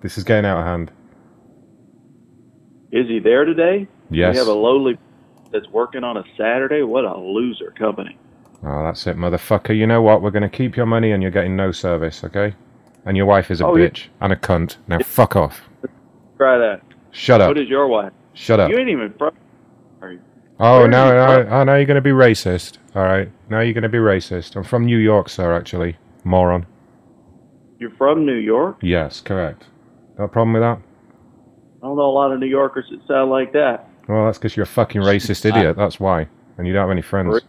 [0.02, 0.92] this is getting out of hand.
[2.92, 3.88] Is he there today?
[4.10, 4.34] Yes.
[4.34, 4.98] We have a lowly
[5.52, 6.82] that's working on a Saturday.
[6.82, 8.18] What a loser company.
[8.64, 9.78] Oh, that's it, motherfucker.
[9.78, 10.24] You know what?
[10.24, 12.56] We're going to keep your money and you're getting no service, okay?
[13.08, 13.88] And your wife is a Oh, yeah.
[13.88, 14.76] bitch and a cunt.
[14.88, 15.62] Now, fuck off.
[16.38, 16.82] Try that.
[17.12, 17.48] Shut up.
[17.48, 18.12] What is your wife?
[18.34, 18.70] Shut up.
[18.70, 19.34] You ain't even from.
[20.02, 20.20] Are you?
[20.60, 21.14] Oh, Where now, you
[21.46, 22.78] now, oh, now you're going to be racist.
[22.96, 23.32] All right.
[23.50, 24.56] Now you're going to be racist.
[24.56, 25.98] I'm from New York, sir, actually.
[26.26, 26.66] Moron.
[27.80, 28.78] You're from New York?
[28.82, 29.66] Yes, correct.
[30.20, 30.80] No problem with that?
[31.82, 33.88] I don't know a lot of New Yorkers that sound like that.
[34.10, 35.78] Well, that's because you're a fucking racist idiot.
[35.78, 36.28] That's why.
[36.58, 37.40] And you don't have any friends.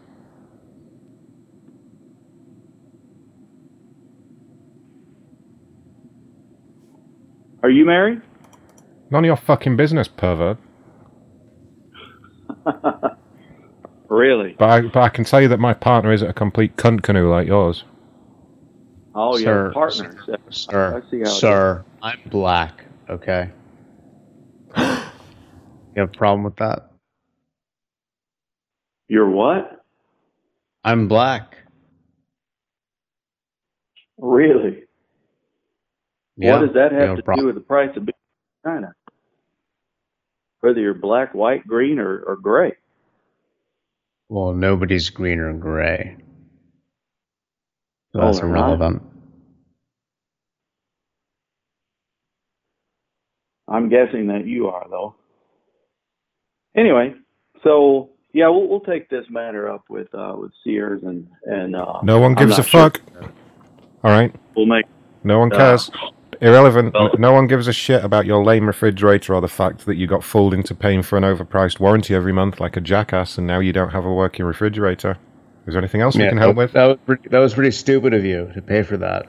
[7.63, 8.23] Are you married?
[9.11, 10.59] None of your fucking business, pervert.
[14.09, 14.57] Really?
[14.59, 17.29] But I, but I can tell you that my partner isn't a complete cunt canoe
[17.31, 17.85] like yours.
[19.15, 20.15] Oh, Sir, you're partners.
[20.51, 22.85] Sir, I see sir, I'm black.
[23.11, 23.51] Okay.
[24.77, 24.83] you
[25.97, 26.91] have a problem with that?
[29.09, 29.85] You're what?
[30.85, 31.57] I'm black.
[34.17, 34.85] Really?
[36.39, 37.45] Yeah, what does that have have to problem.
[37.45, 38.15] do with the price of being
[38.65, 38.95] in China?
[40.61, 42.73] Whether you're black, white, green, or, or gray.
[44.29, 46.17] Well, nobody's green or gray.
[48.13, 48.61] So Oh, that's they're not?
[48.61, 49.03] irrelevant.
[53.69, 55.15] I'm guessing that you are, though.
[56.77, 57.15] Anyway,
[57.65, 62.01] so yeah, we'll we'll take this matter up with uh, with Sears and and uh,
[62.03, 62.91] No one gives a sure.
[62.91, 63.01] fuck.
[64.05, 64.35] All right.
[64.57, 64.87] We'll make
[65.25, 65.91] No one Uh, cares.
[66.41, 66.95] Irrelevant.
[67.19, 70.23] no one gives a shit about your lame refrigerator or the fact that you got
[70.23, 73.73] fooled into paying for an overpriced warranty every month like a jackass and now you
[73.73, 75.19] don't have a working refrigerator.
[75.67, 76.73] Is there anything else we can help that, with?
[76.73, 79.29] That was, pretty, that was pretty stupid of you to pay for that.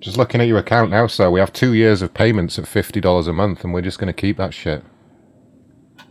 [0.00, 3.26] Just looking at your account now, sir, we have two years of payments at $50
[3.26, 4.84] a month and we're just going to keep that shit.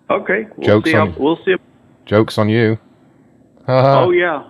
[0.09, 0.95] Okay, we'll Jokes see.
[0.95, 1.55] on- How, we'll see.
[2.05, 2.79] Joke's on you.
[3.67, 4.03] Uh-huh.
[4.05, 4.49] oh yeah,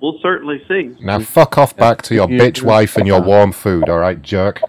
[0.00, 0.94] we'll certainly see.
[1.00, 4.60] Now fuck off back to your bitch wife and your warm food, alright, jerk?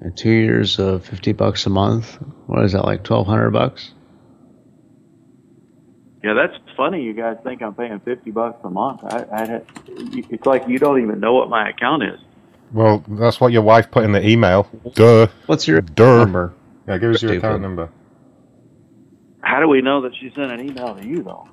[0.00, 2.18] And two years of fifty bucks a month.
[2.46, 3.02] What is that like?
[3.04, 3.92] Twelve hundred bucks?
[6.22, 7.02] Yeah, that's funny.
[7.02, 9.00] You guys think I'm paying fifty bucks a month?
[9.04, 12.18] I, I had, it's like you don't even know what my account is.
[12.72, 14.68] Well, that's what your wife put in the email.
[14.94, 15.28] Duh.
[15.46, 16.18] What's your Duh.
[16.18, 16.54] number?
[16.86, 17.38] Yeah, give us your Stupid.
[17.44, 17.90] account number.
[19.40, 21.48] How do we know that she sent an email to you though?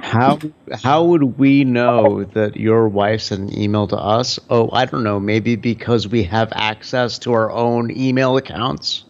[0.00, 0.38] How
[0.72, 4.38] how would we know that your wife sent an email to us?
[4.50, 5.18] Oh, I don't know.
[5.18, 9.04] Maybe because we have access to our own email accounts.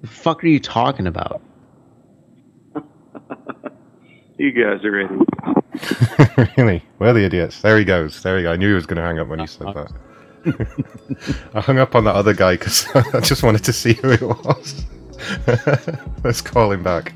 [0.00, 1.42] The fuck are you talking about?
[4.38, 6.56] You guys are idiots.
[6.56, 6.84] really?
[7.00, 7.60] We're the idiots.
[7.60, 8.22] There he goes.
[8.22, 8.52] There he go.
[8.52, 11.48] I knew he was going to hang up when he said that.
[11.54, 14.22] I hung up on that other guy because I just wanted to see who it
[14.22, 14.84] was.
[16.22, 17.14] Let's call him back.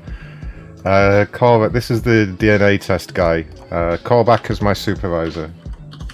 [0.85, 1.71] Uh, call back.
[1.71, 3.45] This is the DNA test guy.
[3.71, 5.51] Uh, call back as my supervisor,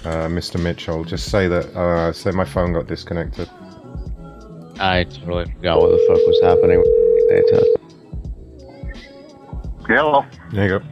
[0.04, 0.62] uh, Mr.
[0.62, 1.04] Mitchell.
[1.04, 1.66] Just say that.
[1.76, 3.48] Uh, say my phone got disconnected.
[4.78, 7.66] I totally forgot what the fuck was happening with the DNA test.
[9.88, 10.24] Hello.
[10.52, 10.84] There you go.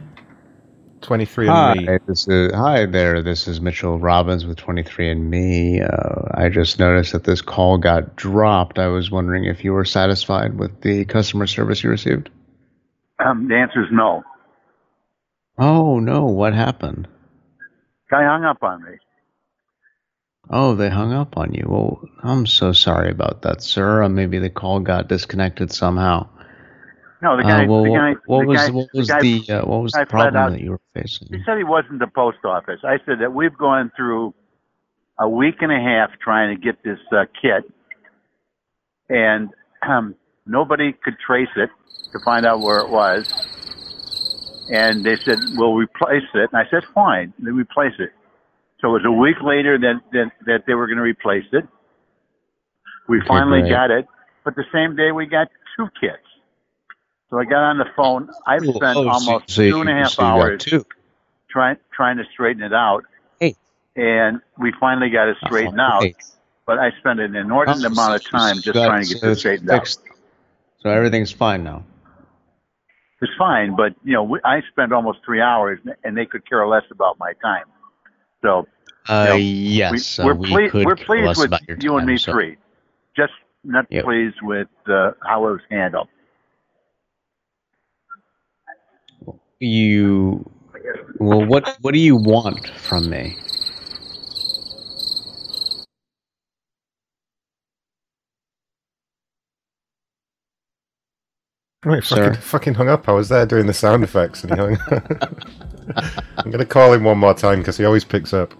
[1.01, 1.97] Twenty-three and Hi, me.
[2.05, 3.21] this is hi there.
[3.23, 5.81] This is Mitchell Robbins with 23andMe.
[5.81, 8.77] Uh, I just noticed that this call got dropped.
[8.77, 12.29] I was wondering if you were satisfied with the customer service you received.
[13.23, 14.23] Um, the answer is no.
[15.57, 17.07] Oh no, what happened?
[18.09, 18.91] Guy hung up on me.
[20.49, 21.65] Oh, they hung up on you.
[21.67, 24.03] Well, I'm so sorry about that, sir.
[24.03, 26.27] Uh, maybe the call got disconnected somehow.
[27.21, 27.67] No, the Uh, guy.
[27.67, 28.13] well, the guy.
[28.25, 30.61] what the was guy, what was guy, the uh, what was the problem out- that
[30.61, 31.27] you were facing?
[31.37, 32.79] He said he wasn't the post office.
[32.83, 34.33] I said that we've gone through
[35.19, 37.69] a week and a half trying to get this uh, kit,
[39.09, 39.49] and
[39.87, 40.15] um,
[40.47, 41.69] nobody could trace it
[42.11, 43.27] to find out where it was.
[44.71, 48.11] And they said, "We'll replace it." And I said, "Fine." They replace it.
[48.81, 51.67] So it was a week later that that, that they were going to replace it.
[53.07, 54.07] We finally got it,
[54.43, 56.17] but the same day we got two kits.
[57.31, 58.29] So I got on the phone.
[58.45, 60.63] I've Oh, spent oh, so- almost so two and a half so hours
[61.49, 63.05] trying trying to straighten it out.
[63.39, 63.55] Hey.
[63.95, 66.01] And we finally got it straightened out.
[66.01, 66.15] great.
[66.67, 69.71] But I spent an inordinate Oh, amount of time just trying to get it straightened
[69.71, 69.87] out.
[70.81, 71.83] So everything's fine now.
[73.21, 76.83] It's fine, but you know, I spent almost three hours, and they could care less
[76.91, 77.65] about my time.
[78.41, 78.65] So,
[79.09, 80.71] Uh, you know, yes, we, uh, we're, we pleased.
[80.71, 82.57] could we're pleased with your you and me so- three.
[83.15, 83.33] Just
[83.65, 84.05] not Yep.
[84.05, 86.07] pleased with uh, how it was handled.
[89.59, 90.49] You
[91.19, 93.35] well, what what do you want from me?
[101.85, 103.07] Wait, fucking, fucking hung up.
[103.07, 105.43] I was there doing the sound effects and he hung up.
[106.37, 108.53] I'm going to call him one more time because he always picks up.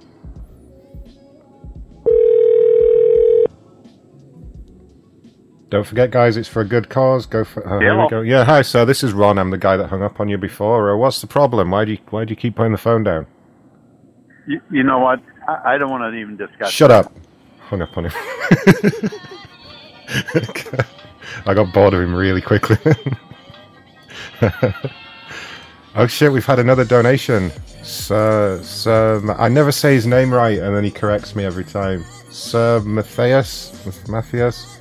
[5.70, 7.26] Don't forget, guys, it's for a good cause.
[7.26, 7.68] Go for.
[7.68, 8.22] Oh, here we go.
[8.22, 8.86] Yeah, hi, sir.
[8.86, 9.38] This is Ron.
[9.38, 10.92] I'm the guy that hung up on you before.
[10.92, 11.72] Uh, what's the problem?
[11.72, 13.28] Why do you Why do you keep putting the phone down?
[14.48, 15.22] You, you know what?
[15.48, 16.72] I, I don't want to even discuss.
[16.72, 17.14] Shut up.
[17.60, 18.14] Hung up on him.
[21.46, 22.78] I got bored of him really quickly.
[25.96, 27.52] oh shit, we've had another donation.
[27.84, 32.04] Sir, Sir, I never say his name right and then he corrects me every time.
[32.30, 34.08] Sir Matthias?
[34.08, 34.78] Matthias?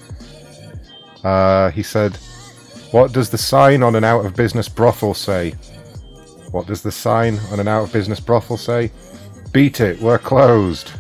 [1.25, 2.17] Uh, he said,
[2.91, 5.55] What does the sign on an out of business brothel say?
[6.51, 8.91] What does the sign on an out of business brothel say?
[9.53, 10.93] Beat it, we're closed.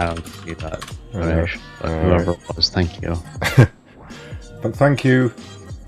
[0.00, 0.96] I don't see that.
[1.12, 1.20] Yeah.
[1.20, 3.16] donation, but whoever it was, thank you.
[4.62, 5.32] But thank you.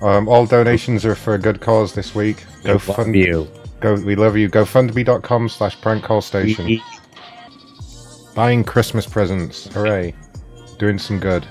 [0.01, 2.45] Um, all donations are for a good cause this week.
[2.65, 3.47] We fund- you.
[3.81, 4.49] Go, we love you.
[4.49, 6.81] GoFundMe.com slash prank call station.
[8.35, 9.67] Buying Christmas presents.
[9.75, 10.15] Hooray.
[10.79, 11.47] Doing some good.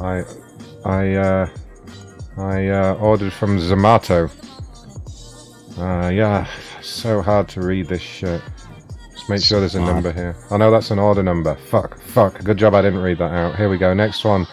[0.00, 0.24] I
[0.84, 1.48] I uh
[2.36, 4.30] I uh, ordered from Zomato.
[5.78, 6.46] Uh yeah,
[6.82, 8.42] so hard to read this shit.
[9.28, 10.34] Just make sure there's a number here.
[10.50, 11.54] I know that's an order number.
[11.54, 12.42] Fuck, fuck.
[12.44, 13.56] Good job I didn't read that out.
[13.56, 13.92] Here we go.
[13.92, 14.46] Next one.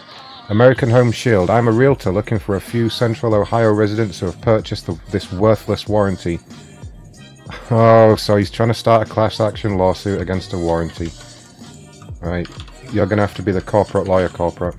[0.50, 1.48] American Home Shield.
[1.48, 5.32] I'm a realtor looking for a few Central Ohio residents who have purchased the, this
[5.32, 6.40] worthless warranty.
[7.70, 11.10] Oh, so he's trying to start a class action lawsuit against a warranty.
[12.20, 12.48] Right.
[12.92, 14.74] You're going to have to be the corporate lawyer, corporate.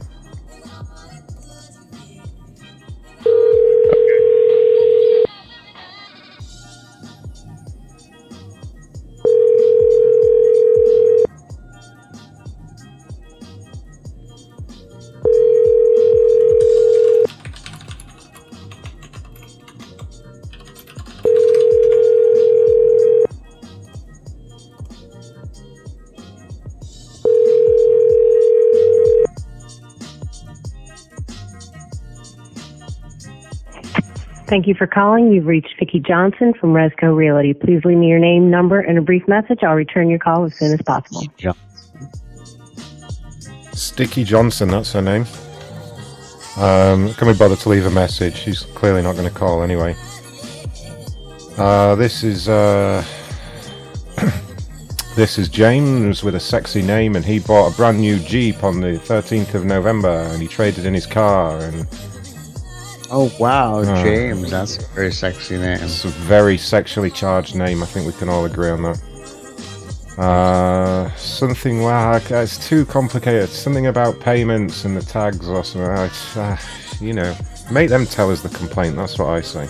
[34.47, 35.29] Thank you for calling.
[35.31, 37.53] You've reached Vicki Johnson from Resco Realty.
[37.53, 39.59] Please leave me your name, number, and a brief message.
[39.61, 41.23] I'll return your call as soon as possible.
[41.37, 41.51] Yeah.
[43.73, 45.25] Sticky Johnson, that's her name.
[46.55, 48.35] Um, can we bother to leave a message?
[48.35, 49.95] She's clearly not going to call anyway.
[51.57, 53.03] Uh, this is uh,
[55.15, 58.79] this is James with a sexy name, and he bought a brand new Jeep on
[58.79, 61.59] the 13th of November, and he traded in his car.
[61.59, 61.85] And
[63.09, 65.79] Oh wow, Uh, James, that's a very sexy name.
[65.81, 67.81] it's a very sexually charged name.
[67.81, 69.01] I think we can all agree on that.
[70.17, 73.49] Uh, something wow, okay, it's too complicated.
[73.49, 75.89] Something about payments and the tags or something.
[75.89, 76.57] Uh, uh,
[76.99, 77.35] you know,
[77.71, 78.95] make them tell us the complaint.
[78.95, 79.69] That's what I say.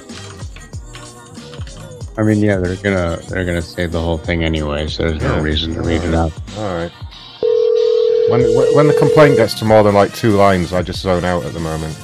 [2.17, 5.39] I mean, yeah, they're gonna they're gonna say the whole thing anyway, so there's no
[5.41, 6.31] reason to read it out.
[6.57, 6.91] All right.
[8.29, 11.45] When- when the complaint gets to more than like two lines, I just zone out
[11.45, 11.95] at the moment.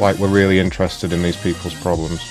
[0.00, 2.22] Like we're really interested in these people's problems.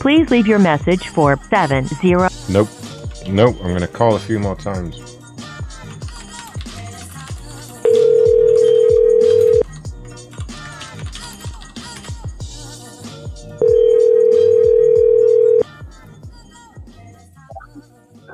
[0.00, 2.14] Please leave your message for 70.
[2.48, 2.68] Nope.
[3.28, 3.56] Nope.
[3.62, 5.17] I'm gonna call a few more times.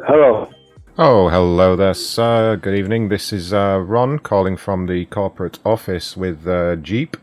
[0.06, 0.50] Hello.
[0.98, 2.56] Oh, hello there, sir.
[2.56, 3.08] Good evening.
[3.08, 7.16] This is uh, Ron calling from the corporate office with uh, Jeep.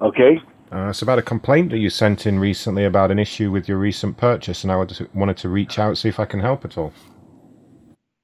[0.00, 0.38] Okay.
[0.72, 3.78] Uh, it's about a complaint that you sent in recently about an issue with your
[3.78, 6.64] recent purchase, and I wanted to, wanted to reach out see if I can help
[6.64, 6.92] at all.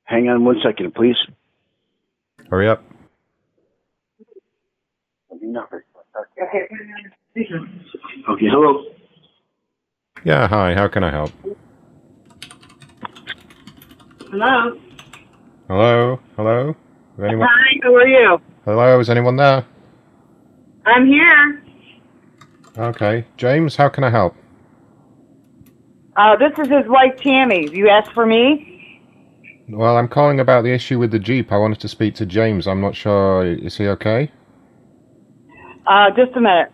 [0.04, 1.16] Hang on one second, please.
[2.48, 2.84] Hurry up.
[8.28, 8.84] Okay, hello.
[10.24, 10.74] Yeah, hi.
[10.74, 11.32] How can I help?
[14.30, 14.76] Hello.
[15.68, 16.20] Hello?
[16.36, 16.70] Hello?
[17.16, 17.48] Is anyone?
[17.48, 18.38] Hi, how are you?
[18.64, 18.98] Hello?
[18.98, 19.64] Is anyone there?
[20.84, 21.62] I'm here.
[22.76, 23.24] Okay.
[23.36, 24.34] James, how can I help?
[26.16, 27.70] Uh, this is his wife, Tammy.
[27.72, 29.00] You asked for me?
[29.68, 31.52] Well, I'm calling about the issue with the Jeep.
[31.52, 32.66] I wanted to speak to James.
[32.66, 33.44] I'm not sure.
[33.46, 34.32] Is he okay?
[35.86, 36.72] Uh, just a minute.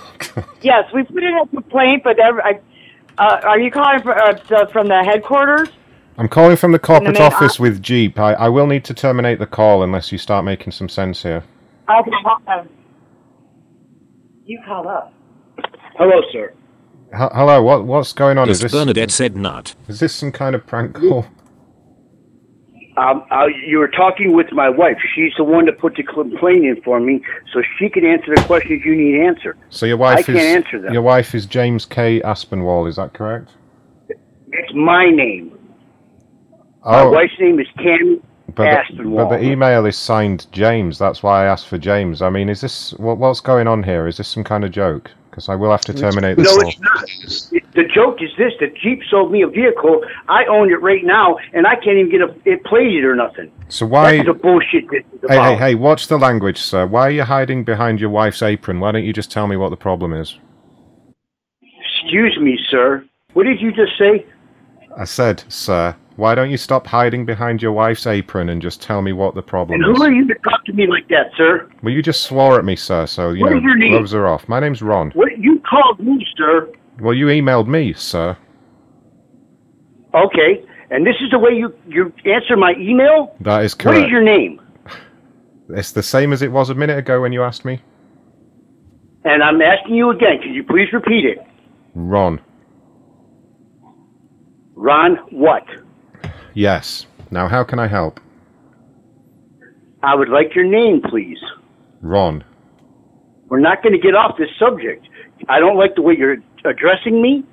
[0.62, 2.60] yes, we put in a complaint, but every, I,
[3.18, 5.68] uh, are you calling for, uh, from the headquarters?
[6.18, 8.18] I'm calling from the corporate main office with Jeep.
[8.18, 11.44] I, I will need to terminate the call unless you start making some sense here.
[11.90, 12.68] Okay, hold on.
[14.44, 15.12] You called up.
[15.98, 16.52] Hello, sir.
[17.14, 18.48] H- hello, what what's going on?
[18.48, 19.74] As Is this Bernadette said not.
[19.88, 21.26] is this some kind of prank call?
[22.96, 24.96] Um, uh, you were talking with my wife.
[25.14, 27.20] She's the one that put the complaint in for me,
[27.52, 29.58] so she can answer the questions you need answered.
[29.68, 30.92] So your wife I is can't answer them.
[30.94, 32.20] your wife is James K.
[32.22, 32.88] Aspinwall.
[32.88, 33.50] Is that correct?
[34.08, 35.55] It's my name.
[36.86, 37.10] Oh.
[37.10, 38.22] My wife's name is Tammy
[38.54, 40.98] But the, but the email is signed James.
[40.98, 42.22] That's why I asked for James.
[42.22, 44.06] I mean, is this what, what's going on here?
[44.06, 45.10] Is this some kind of joke?
[45.28, 46.68] Because I will have to terminate the no, call.
[46.68, 47.52] it's not.
[47.52, 50.00] It, the joke is this: the Jeep sold me a vehicle.
[50.28, 53.50] I own it right now, and I can't even get a, it plated or nothing.
[53.68, 54.18] So why?
[54.18, 55.74] That's the bullshit this Hey, hey, hey!
[55.74, 56.86] Watch the language, sir.
[56.86, 58.78] Why are you hiding behind your wife's apron?
[58.78, 60.38] Why don't you just tell me what the problem is?
[61.60, 63.04] Excuse me, sir.
[63.32, 64.24] What did you just say?
[64.96, 65.96] I said, sir.
[66.16, 69.42] Why don't you stop hiding behind your wife's apron and just tell me what the
[69.42, 69.84] problem is?
[69.86, 69.98] And is?
[69.98, 71.68] who are you to talk to me like that, sir?
[71.82, 73.04] Well, you just swore at me, sir.
[73.06, 73.90] So you What know, is your name?
[73.92, 74.48] gloves are off.
[74.48, 75.10] My name's Ron.
[75.10, 76.72] What you called me, sir?
[77.00, 78.34] Well, you emailed me, sir.
[80.14, 83.36] Okay, and this is the way you you answer my email.
[83.42, 83.98] That is correct.
[83.98, 84.62] What is your name?
[85.68, 87.82] It's the same as it was a minute ago when you asked me.
[89.24, 90.38] And I'm asking you again.
[90.40, 91.38] Could you please repeat it?
[91.94, 92.40] Ron.
[94.74, 95.64] Ron, what?
[96.56, 97.04] Yes.
[97.30, 98.18] Now, how can I help?
[100.02, 101.38] I would like your name, please.
[102.00, 102.42] Ron.
[103.48, 105.06] We're not going to get off this subject.
[105.50, 107.44] I don't like the way you're addressing me,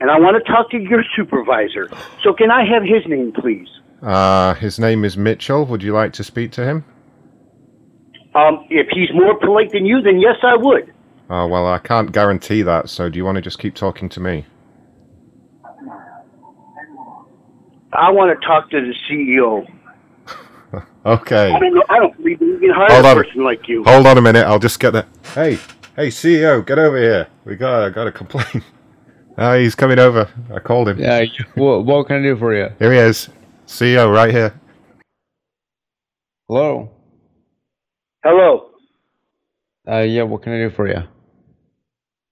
[0.00, 1.88] and I want to talk to your supervisor.
[2.24, 3.68] So can I have his name, please?
[4.02, 5.64] Uh, his name is Mitchell.
[5.64, 6.84] Would you like to speak to him?
[8.34, 10.92] Um, if he's more polite than you, then yes, I would.
[11.30, 14.20] Oh, well, I can't guarantee that, so do you want to just keep talking to
[14.20, 14.46] me?
[17.92, 19.66] I want to talk to the CEO.
[21.06, 21.50] Okay.
[21.54, 21.82] I don't know.
[21.88, 23.16] I don't believe you can hire Hold a on.
[23.24, 23.82] person like you.
[23.84, 24.44] Hold on a minute.
[24.46, 25.06] I'll just get the.
[25.32, 25.54] Hey,
[25.96, 27.28] hey, CEO, get over here.
[27.46, 28.62] We got got a complaint.
[29.40, 30.28] Ah, he's coming over.
[30.52, 30.98] I called him.
[30.98, 31.20] Yeah.
[31.20, 32.70] you- What, what can I do for you?
[32.80, 33.28] Here he is.
[33.68, 34.52] CEO right here.
[36.48, 36.90] Hello.
[38.24, 38.70] Hello.
[39.88, 40.96] Uh, yeah, what can I do for you?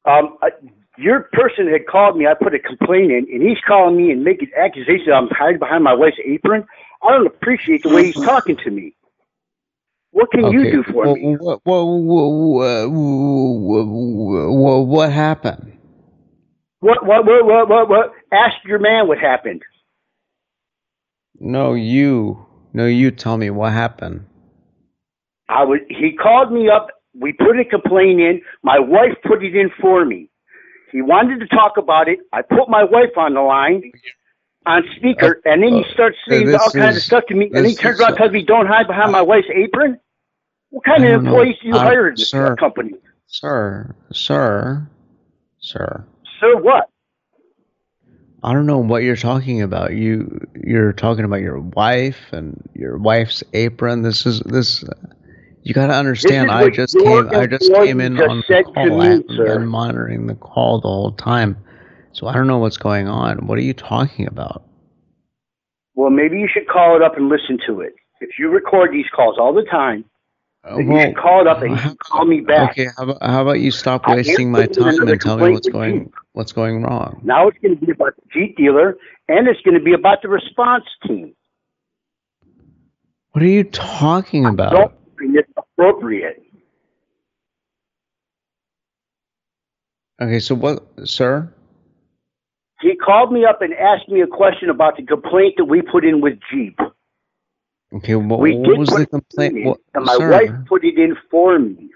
[0.05, 0.51] Um, I,
[0.99, 2.27] your person had called me.
[2.27, 5.09] I put a complaint in, and he's calling me and making accusations.
[5.15, 6.65] I'm hiding behind my wife's apron.
[7.03, 8.95] I don't appreciate the way he's talking to me.
[10.11, 11.37] What can you do for well, me?
[11.37, 12.89] What, what, what,
[14.51, 15.77] what, what happened?
[16.81, 18.13] What, what, what, what, what, what?
[18.33, 19.63] Ask your man what happened.
[21.39, 22.47] No, you.
[22.73, 24.25] No, you tell me what happened.
[25.49, 25.81] I would.
[25.89, 26.89] He called me up.
[27.15, 28.41] We put a complaint in.
[28.63, 30.31] My wife put it in for me.
[30.93, 32.21] He wanted to talk about it.
[32.33, 33.93] I put my wife on the line
[34.67, 37.51] on speaker, and then he starts uh, saying this all kinds of stuff to me.
[37.55, 39.99] And he turns around and tells me, "Don't hide behind my wife's apron."
[40.71, 41.31] What kind of know.
[41.31, 42.57] employees do you Uh, hire in this sir.
[42.57, 42.93] company?
[43.27, 44.89] Sir, sir,
[45.59, 46.05] sir.
[46.41, 46.91] Sir, what?
[48.43, 49.93] I don't know what you're talking about.
[49.95, 54.03] You you're talking about your wife and your wife's apron.
[54.03, 54.85] This is this.
[55.67, 56.49] You got to understand.
[56.49, 57.29] I just came.
[57.35, 58.87] I just came in just on the call.
[58.87, 59.59] me, I haven't sir.
[59.59, 61.57] been monitoring the call the whole time,
[62.13, 63.49] so I don't know what's going on.
[63.49, 64.63] What are you talking about?
[65.97, 67.97] Well, maybe you should call it up and listen to it.
[68.21, 70.05] If you record these calls all the time,
[70.71, 72.71] uh, you well, should call it up and you uh, call me back.
[72.71, 76.05] Okay, how about, how about you stop wasting my time and tell me what's going
[76.05, 76.15] Jeep.
[76.35, 77.21] what's going wrong?
[77.25, 80.23] Now it's going to be about the Jeep dealer, and it's going to be about
[80.23, 81.35] the response team.
[83.33, 84.97] What are you talking about?
[85.57, 86.43] Appropriate.
[90.21, 91.53] Okay, so what, sir?
[92.81, 96.05] He called me up and asked me a question about the complaint that we put
[96.05, 96.79] in with Jeep.
[97.95, 99.57] Okay, what, we what was the complaint?
[99.59, 100.31] in, What, and my sir?
[100.31, 101.91] wife put it in for me.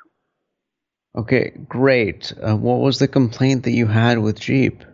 [1.17, 2.33] Okay, great.
[2.41, 4.85] Uh, what was the complaint that you had with Jeep?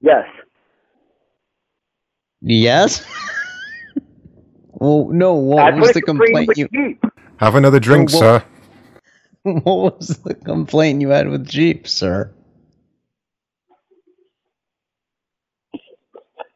[0.00, 0.24] Yes.
[2.40, 3.04] Yes.
[4.76, 5.34] well, no.
[5.56, 6.68] I What put was a the complaint complaint you?
[6.72, 7.02] Jeep.
[7.38, 8.44] Have another drink, Well, sir.
[9.44, 12.32] What was the complaint you had with Jeep, sir?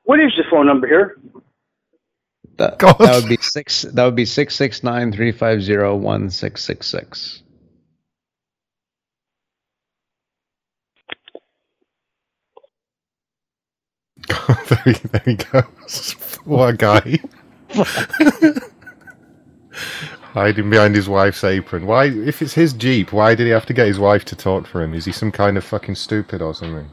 [0.04, 1.18] What is the phone number here?
[2.58, 3.82] That, that would be six.
[3.82, 7.42] That would be six six nine three five zero one six six six.
[14.28, 16.12] there, he, there he goes.
[16.44, 17.18] what guy.
[20.34, 21.86] Hiding behind his wife's apron.
[21.86, 24.66] Why, if it's his Jeep, why did he have to get his wife to talk
[24.66, 24.94] for him?
[24.94, 26.90] Is he some kind of fucking stupid or something?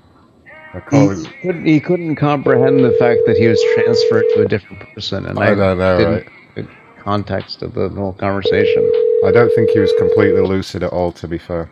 [0.74, 1.28] I He, can't.
[1.41, 5.40] couldn't, he couldn't comprehend the fact that he was transferred to a different person, and
[5.40, 6.28] I I, don't know, didn't right?
[6.56, 6.68] the
[7.04, 8.91] context of the whole conversation.
[9.26, 11.72] I don't think he was completely lucid at all, to be fair.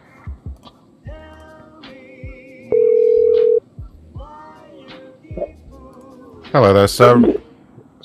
[6.51, 7.21] Hello there, sir.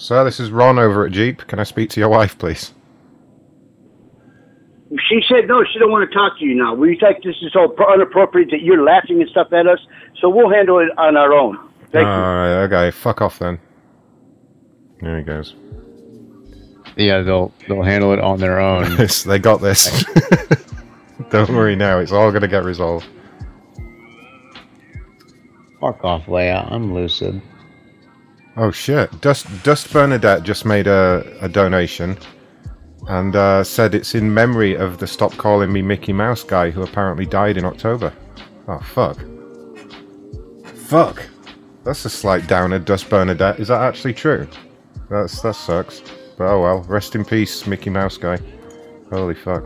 [0.01, 1.47] Sir, this is Ron over at Jeep.
[1.47, 2.73] Can I speak to your wife, please?
[5.11, 5.63] She said no.
[5.71, 6.75] She don't want to talk to you now.
[6.75, 9.79] We think this is so inappropriate that you're laughing and stuff at us.
[10.19, 11.59] So we'll handle it on our own.
[11.93, 12.13] Thank you.
[12.13, 13.59] Alright, okay, fuck off then.
[15.03, 15.55] There he goes.
[16.97, 19.07] Yeah, they'll they'll handle it on their own.
[19.27, 20.03] They got this.
[21.31, 23.07] Don't worry now, it's all gonna get resolved.
[25.79, 26.73] Fuck off, Leia.
[26.73, 27.43] I'm lucid.
[28.57, 29.21] Oh shit.
[29.21, 32.19] Dust Dust Bernadette just made a, a donation
[33.09, 36.83] and uh, said it's in memory of the Stop Calling Me Mickey Mouse guy who
[36.83, 38.13] apparently died in October.
[38.69, 39.19] Oh fuck.
[40.75, 41.23] Fuck.
[41.85, 43.59] That's a slight downer, Dust Bernadette.
[43.61, 44.47] Is that actually true?
[45.09, 46.03] That's that sucks.
[46.37, 46.83] But oh well.
[46.83, 48.39] Rest in peace, Mickey Mouse guy.
[49.11, 49.65] Holy fuck.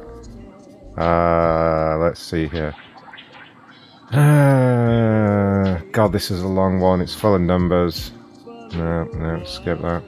[0.97, 2.75] Uh let's see here.
[4.13, 7.01] Uh, God, this is a long one.
[7.01, 8.13] It's full of numbers.
[8.77, 10.03] No, no, skip that.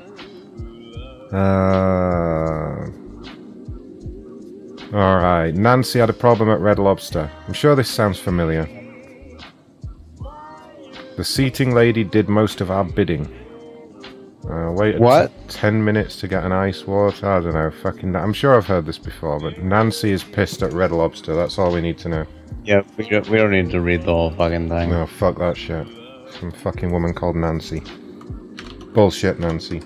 [1.32, 2.90] Uh,
[4.96, 7.30] Alright, Nancy had a problem at Red Lobster.
[7.46, 8.68] I'm sure this sounds familiar.
[11.16, 13.26] The seating lady did most of our bidding.
[14.48, 15.32] Uh, waited What?
[15.48, 17.28] 10 minutes to get an ice water.
[17.28, 17.70] I don't know.
[17.70, 18.14] Fucking.
[18.14, 21.34] I'm sure I've heard this before, but Nancy is pissed at Red Lobster.
[21.34, 22.26] That's all we need to know.
[22.62, 24.90] Yeah, we don't, we don't need to read the whole fucking thing.
[24.90, 25.86] No, fuck that shit.
[26.38, 27.82] Some fucking woman called Nancy.
[28.96, 29.82] Bullshit, Nancy.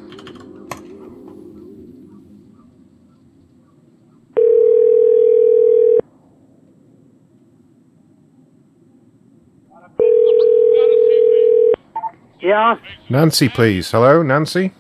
[12.41, 12.77] Yeah.
[13.09, 13.91] Nancy, please.
[13.91, 14.73] Hello, Nancy?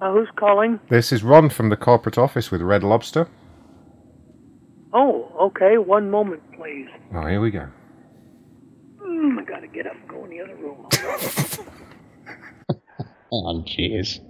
[0.00, 0.80] Uh, who's calling?
[0.88, 3.28] This is Ron from the corporate office with Red Lobster.
[4.94, 5.76] Oh, okay.
[5.76, 6.88] One moment, please.
[7.14, 7.68] Oh, here we go.
[9.02, 11.66] Mm, I gotta get up and go in the other room.
[13.30, 14.20] Oh, jeez.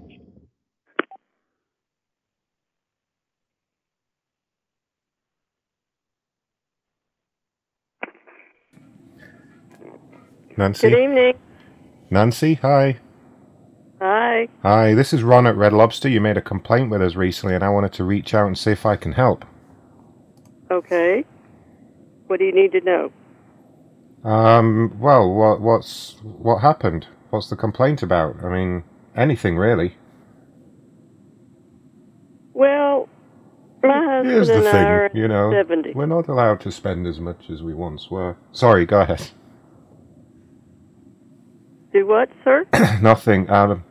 [10.56, 10.90] Nancy?
[10.90, 11.34] Good evening.
[12.10, 12.98] Nancy, hi.
[14.00, 14.48] Hi.
[14.62, 16.08] Hi, this is Ron at Red Lobster.
[16.08, 18.72] You made a complaint with us recently, and I wanted to reach out and see
[18.72, 19.44] if I can help.
[20.70, 21.24] Okay.
[22.26, 23.12] What do you need to know?
[24.24, 27.06] Um, well, what, what's what happened?
[27.30, 28.42] What's the complaint about?
[28.42, 28.84] I mean,
[29.16, 29.96] anything really.
[32.54, 33.08] Well,
[33.82, 35.92] my husband Here's the and I are thing, you know, 70.
[35.94, 38.36] we're not allowed to spend as much as we once were.
[38.52, 39.30] Sorry, go ahead.
[41.92, 42.66] Do what, sir?
[43.02, 43.48] Nothing.
[43.50, 43.84] Um,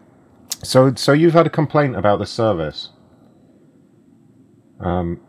[0.63, 2.89] so, so you've had a complaint about the service.
[4.79, 5.21] Um,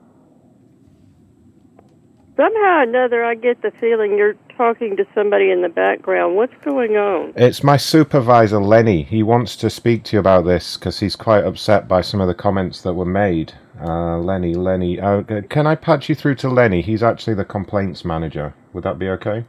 [2.37, 6.37] Somehow or another, I get the feeling you're talking to somebody in the background.
[6.37, 7.33] What's going on?
[7.37, 9.05] It's my supervisor, Lenny.
[9.05, 12.27] He wants to speak to you about this because he's quite upset by some of
[12.27, 13.55] the comments that were made.
[13.81, 15.01] Uh, Lenny, Lenny.
[15.01, 16.83] Uh, can I patch you through to Lenny?
[16.83, 18.53] He's actually the complaints manager.
[18.73, 19.45] Would that be okay?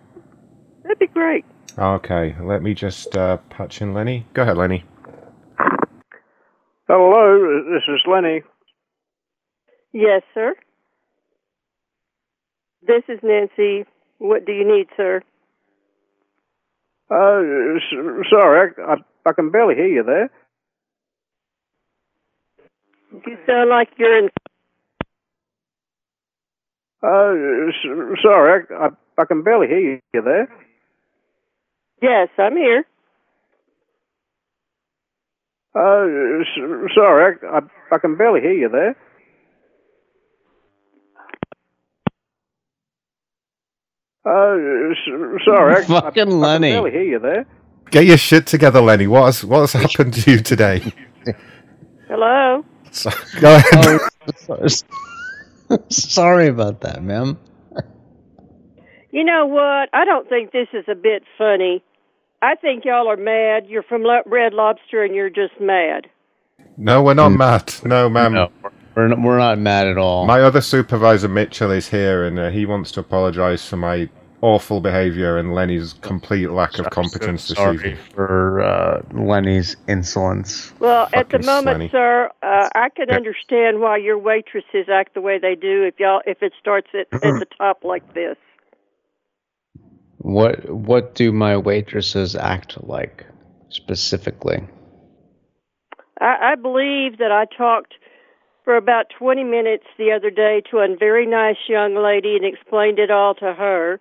[0.83, 1.43] That'd be great.
[1.77, 4.27] Okay, let me just uh, patch in Lenny.
[4.33, 4.85] Go ahead, Lenny.
[6.87, 8.43] Hello, this is Lenny.
[9.91, 10.53] Yes, sir.
[12.83, 13.85] This is Nancy.
[14.19, 15.21] What do you need, sir?
[17.09, 17.41] Uh,
[18.29, 20.29] sorry, I, I, I can barely hear you there.
[23.25, 24.29] You sound like you're in.
[27.01, 27.71] Uh,
[28.21, 29.79] sorry, I, I, I can barely hear
[30.13, 30.47] you there.
[32.01, 32.85] Yes, I'm here.
[35.73, 36.43] Uh,
[36.93, 37.59] sorry, I, I,
[37.91, 38.95] I can barely hear you there.
[44.29, 46.71] Uh, s- sorry, I, I, Fucking I can Lenny.
[46.71, 47.45] barely hear you there.
[47.89, 49.07] Get your shit together, Lenny.
[49.07, 50.93] What has what has happened to you today?
[52.07, 52.63] Hello.
[52.91, 53.09] So-
[53.41, 53.99] go ahead.
[54.49, 57.39] Oh, sorry about that, ma'am.
[59.11, 59.89] You know what?
[59.93, 61.83] I don't think this is a bit funny.
[62.41, 63.65] I think y'all are mad.
[63.67, 66.07] You're from Red Lobster and you're just mad.
[66.77, 67.73] No, we're not mad.
[67.83, 68.33] No, ma'am.
[68.33, 68.51] No,
[68.95, 70.25] we're not, we're not mad at all.
[70.27, 74.07] My other supervisor, Mitchell, is here, and uh, he wants to apologise for my
[74.41, 77.97] awful behaviour and Lenny's complete lack of competence this Sorry evening.
[78.13, 80.73] for uh, Lenny's insolence.
[80.79, 81.91] Well, at the moment, Slenny.
[81.91, 86.21] sir, uh, I can understand why your waitresses act the way they do if y'all
[86.25, 88.37] if it starts at, at the top like this.
[90.17, 93.25] What what do my waitresses act like
[93.69, 94.67] specifically?
[96.19, 97.93] I, I believe that I talked
[98.63, 102.99] for about 20 minutes the other day to a very nice young lady and explained
[102.99, 103.99] it all to her.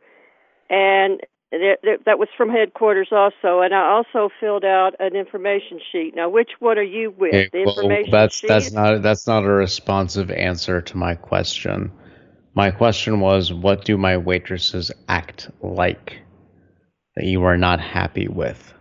[0.70, 1.20] And
[1.50, 3.60] th- th- that was from headquarters also.
[3.60, 6.14] And I also filled out an information sheet.
[6.14, 7.34] Now, which one are you with?
[7.34, 8.48] Okay, the well, information that's sheet?
[8.48, 11.90] that's not that's not a responsive answer to my question.
[12.54, 16.18] My question was, what do my waitresses act like
[17.14, 18.74] that you are not happy with?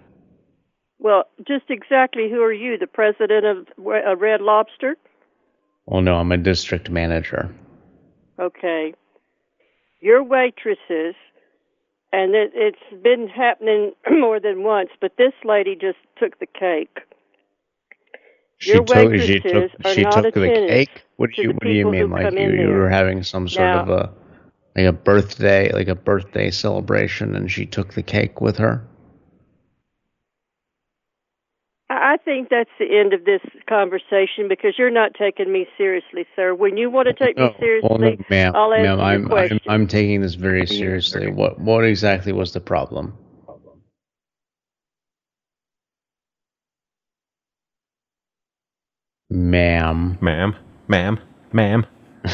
[1.00, 2.78] Well, just exactly who are you?
[2.78, 4.96] The president of uh, Red Lobster?
[5.86, 7.54] Well, no, I'm a district manager.
[8.40, 8.94] Okay.
[10.02, 11.16] Your waitresses,
[12.14, 17.00] and it, it's been happening more than once, but this lady just took the cake.
[18.60, 21.04] She Your took she took are she not took the cake.
[21.18, 22.10] What do you what do you mean?
[22.10, 24.12] Like you you were having some sort of a
[24.76, 28.84] like a birthday like a birthday celebration, and she took the cake with her.
[32.08, 36.26] I I think that's the end of this conversation because you're not taking me seriously,
[36.36, 36.56] sir.
[36.56, 39.52] When you want to take me seriously, well, no, ma'am, I'll answer ma'am, your I'm,
[39.52, 39.60] I'm.
[39.68, 41.30] I'm taking this very seriously.
[41.30, 43.14] What what exactly was the problem?
[49.30, 50.18] Ma'am.
[50.22, 50.56] Ma'am.
[50.88, 51.20] Ma'am.
[51.52, 51.86] Ma'am.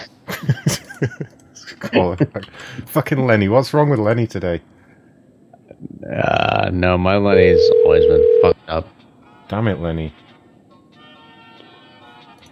[1.80, 2.42] Call her.
[2.86, 3.50] Fucking Lenny.
[3.50, 4.62] What's wrong with Lenny today?
[6.16, 8.88] Uh, no, my Lenny's always been fucked up.
[9.50, 10.14] Damn it, Lenny.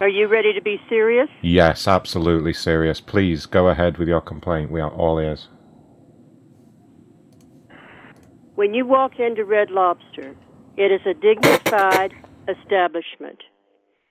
[0.00, 1.28] Are you ready to be serious?
[1.42, 3.00] Yes, absolutely serious.
[3.00, 4.70] Please go ahead with your complaint.
[4.70, 5.48] We are all ears.
[8.56, 10.34] When you walk into Red Lobster,
[10.76, 12.12] it is a dignified
[12.48, 13.38] establishment.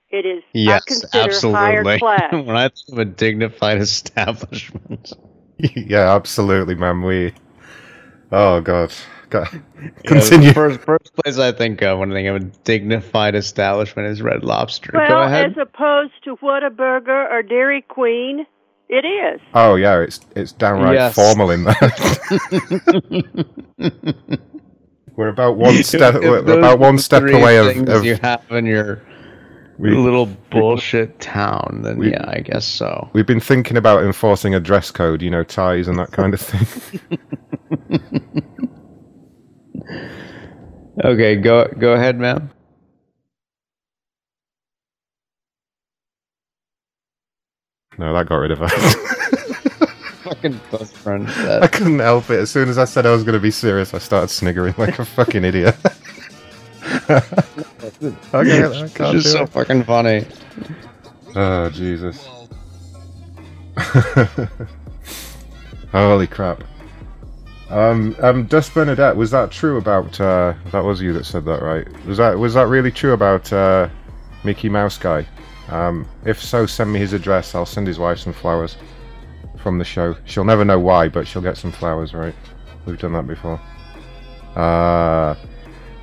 [0.09, 1.93] It is, I Yes, consider, higher absolutely.
[1.99, 2.31] class.
[2.31, 5.13] when I think of a dignified establishment,
[5.59, 7.01] yeah, absolutely, man.
[7.03, 7.33] We.
[8.31, 8.93] Oh God.
[9.31, 9.47] God.
[9.81, 10.47] Yeah, Continue.
[10.49, 14.07] the first first place I think uh, of when I think of a dignified establishment
[14.09, 14.91] is Red Lobster.
[14.91, 15.51] Go Well, ahead.
[15.51, 18.45] as opposed to Whataburger or Dairy Queen,
[18.89, 19.39] it is.
[19.53, 21.15] Oh yeah, it's it's downright Yes.
[21.15, 21.75] formal in there.
[25.15, 26.15] We're about one step.
[26.15, 27.67] if we're about one step three away of.
[27.67, 29.01] things of you have in your
[29.77, 31.81] We- little bullshit town.
[31.83, 33.09] Then We- yeah, I guess so.
[33.13, 36.41] We've been thinking about enforcing a dress code, you know, ties and that kind of
[36.41, 36.99] thing.
[41.03, 42.51] Okay, go go ahead, ma'am.
[48.01, 48.67] no, that got rid of her.
[50.23, 51.29] Fucking best friend.
[51.29, 52.39] I couldn't help it.
[52.39, 54.97] As soon as I said I was going to be serious, I started sniggering like
[54.97, 55.75] a fucking idiot.
[58.33, 59.49] okay, I it's just so it.
[59.49, 60.25] fucking funny.
[61.35, 62.27] Oh Jesus!
[65.91, 66.63] Holy crap!
[67.71, 70.19] Um, um, Dust Bernadette, was that true about?
[70.19, 71.87] Uh, that was you that said that, right?
[72.05, 73.87] Was that was that really true about uh,
[74.43, 75.25] Mickey Mouse guy?
[75.69, 77.55] Um, if so, send me his address.
[77.55, 78.75] I'll send his wife some flowers
[79.63, 80.17] from the show.
[80.25, 82.35] She'll never know why, but she'll get some flowers, right?
[82.85, 83.59] We've done that before.
[84.55, 85.35] Uh,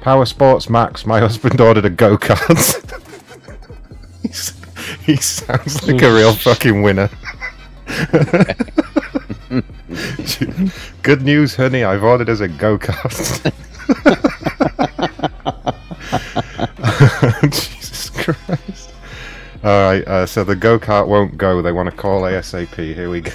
[0.00, 1.04] Power Sports Max.
[1.04, 2.84] My husband ordered a go kart.
[5.04, 7.10] he sounds like a real fucking winner.
[11.02, 11.82] Good news, honey.
[11.82, 13.52] I've ordered us a go kart.
[17.50, 18.92] Jesus Christ.
[19.64, 21.62] Alright, uh, so the go kart won't go.
[21.62, 22.74] They want to call ASAP.
[22.74, 23.32] Here we go.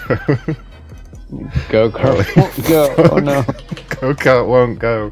[1.69, 2.93] Go kart won't go.
[3.11, 3.41] Oh no.
[3.99, 5.11] Go kart won't go.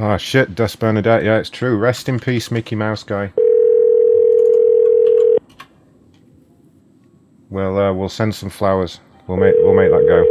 [0.00, 1.24] Oh shit, Dust Bernadette.
[1.24, 1.76] Yeah, it's true.
[1.76, 3.32] Rest in peace, Mickey Mouse guy.
[7.50, 9.00] Well, uh, we'll send some flowers.
[9.26, 10.24] We'll make we'll make that go.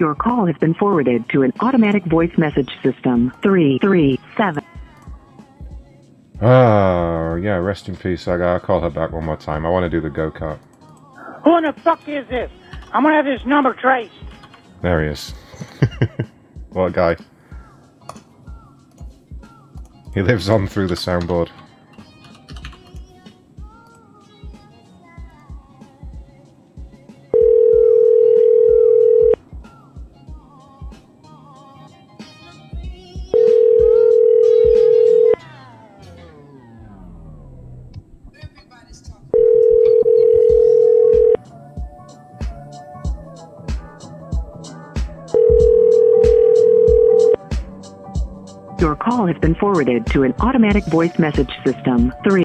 [0.00, 3.32] Your call has been forwarded to an automatic voice message system.
[3.42, 4.64] 337.
[6.40, 8.26] Oh yeah, rest in peace.
[8.26, 9.64] I I'll call her back one more time.
[9.64, 10.58] I want to do the go kart.
[11.44, 12.50] Who in the fuck is this?
[12.92, 14.12] I'm gonna have his number traced.
[14.80, 15.34] There he is.
[16.70, 17.16] what a guy.
[20.14, 21.48] He lives on through the soundboard.
[48.82, 52.12] Your call has been forwarded to an automatic voice message system.
[52.24, 52.42] 3.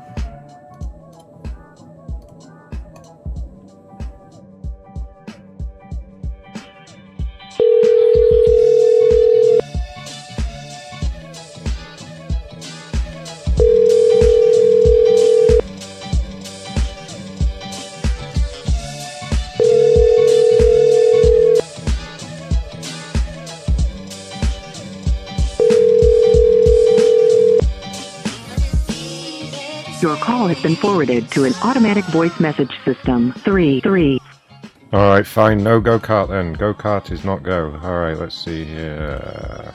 [30.68, 33.31] Been forwarded to an automatic voice message system.
[33.31, 33.80] 3.
[33.80, 34.19] 3.
[34.91, 35.64] Alright, fine.
[35.64, 36.52] No go kart then.
[36.53, 37.80] Go kart is not go.
[37.81, 39.72] Alright, let's see here.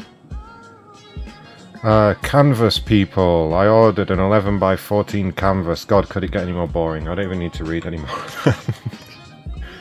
[1.82, 3.54] Uh, canvas people.
[3.54, 5.86] I ordered an 11 by 14 canvas.
[5.86, 7.08] God, could it get any more boring?
[7.08, 8.10] I don't even need to read anymore.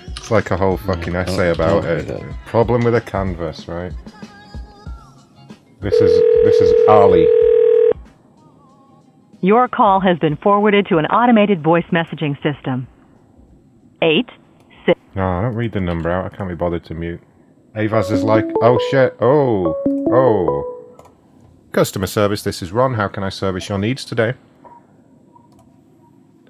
[0.08, 2.10] it's like a whole fucking don't- essay about don't it.
[2.10, 2.36] read it.
[2.46, 3.92] Problem with a canvas, right?
[5.82, 6.12] This is
[6.46, 7.28] this is Ali.
[9.42, 12.88] Your call has been forwarded to an automated voice messaging system.
[14.04, 14.26] 8
[14.86, 15.00] six.
[15.16, 16.32] No, I don't read the number out.
[16.32, 17.22] I can't be bothered to mute.
[17.76, 19.76] Avaz is like, oh shit, oh,
[20.12, 21.10] oh.
[21.72, 22.96] Customer service, this is Ron.
[22.96, 24.34] How can I service your needs today?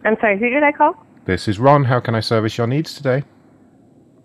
[0.03, 0.93] I'm sorry, who did I call?
[1.25, 1.85] This is Ron.
[1.85, 3.23] How can I service your needs today?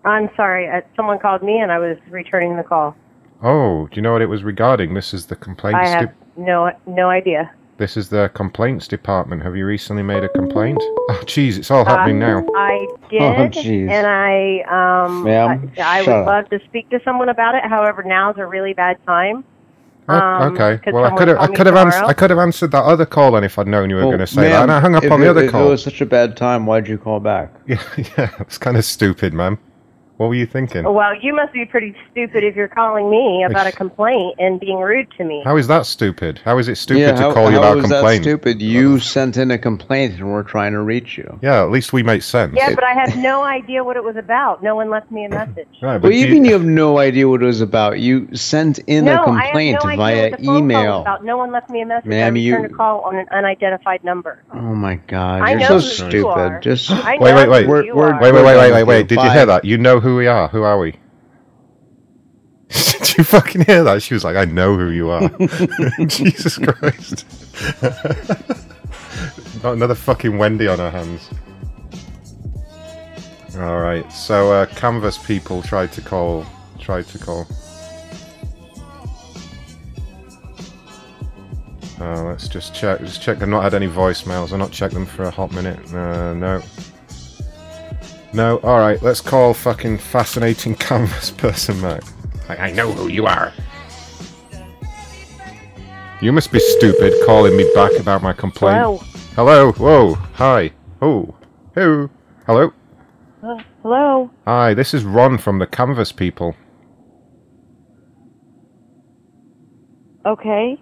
[0.03, 2.95] I'm sorry, uh, someone called me and I was returning the call.
[3.43, 4.93] Oh, do you know what it was regarding?
[4.93, 5.77] This is the complaint.
[5.77, 7.51] I have no no idea.
[7.77, 9.43] This is the complaints department.
[9.43, 10.79] Have you recently made a complaint?
[10.81, 12.47] Oh, jeez, it's all happening Uh, now.
[12.55, 13.89] I did, Oh, jeez.
[13.89, 16.25] and I um Ma'am, I, I would up.
[16.25, 17.63] love to speak to someone about it.
[17.65, 19.43] However, now's a really bad time.
[20.09, 20.79] Oh, Um, okay.
[20.91, 23.31] Well, I could have, I could have, ans- I could have answered that other call
[23.33, 25.03] then if I'd known you were Well, going to say that, and I hung up
[25.03, 25.67] if on the it- other if call.
[25.67, 27.53] it was such a bad time, why'd you call back?
[27.67, 27.81] Yeah,
[28.17, 29.57] yeah, it's kind of stupid, man.
[30.17, 30.83] What were you thinking?
[30.83, 34.79] Well, you must be pretty stupid if you're calling me about a complaint and being
[34.79, 35.43] rude to me.
[35.45, 36.41] How is that stupid?
[36.43, 38.23] How is it stupid yeah, to how, call you about a is that complaint?
[38.23, 38.59] stupid?
[38.61, 41.39] You sent in a complaint and we're trying to reach you.
[41.43, 42.55] Yeah, at least we make sense.
[42.57, 44.63] Yeah, but I had no idea what it was about.
[44.63, 45.67] No one left me a message.
[45.83, 47.99] Right, What do you mean you have no idea what it was about?
[47.99, 50.53] You sent in no, a complaint I have no via idea what the phone call
[50.53, 51.01] was email.
[51.01, 51.23] about.
[51.25, 52.07] No one left me a message.
[52.09, 54.41] Ma'am, I you- returned a call on an unidentified number.
[54.51, 56.27] Oh my god, I you're know so who you stupid.
[56.27, 56.59] are.
[56.59, 57.65] Just I wait, know wait, wait.
[57.67, 59.63] who Wait, wait, wait, wait, wait, wait, Did you hear that?
[59.63, 60.47] You know who we are.
[60.49, 60.91] Who are we?
[62.69, 64.01] Did you fucking hear that?
[64.01, 65.29] She was like, I know who you are.
[66.05, 67.25] Jesus Christ.
[69.61, 71.29] Got another fucking Wendy on her hands.
[73.55, 76.45] Alright, so uh, Canvas people tried to call.
[76.79, 77.47] Tried to call.
[81.99, 82.99] Uh, let's just check.
[82.99, 83.41] Just check.
[83.41, 84.53] I've not had any voicemails.
[84.53, 85.79] I've not checked them for a hot minute.
[85.91, 86.61] Uh, no.
[88.33, 88.57] No.
[88.59, 89.01] All right.
[89.01, 92.03] Let's call fucking fascinating canvas person, mate.
[92.49, 93.53] I, I know who you are.
[96.21, 98.77] You must be stupid calling me back about my complaint.
[98.77, 98.97] Hello.
[99.35, 99.71] Hello.
[99.73, 100.15] Whoa.
[100.33, 100.71] Hi.
[101.01, 101.35] Oh.
[101.75, 102.09] Who?
[102.45, 102.73] Hello.
[103.43, 104.31] Uh, hello.
[104.45, 104.73] Hi.
[104.73, 106.55] This is Ron from the Canvas people.
[110.25, 110.81] Okay.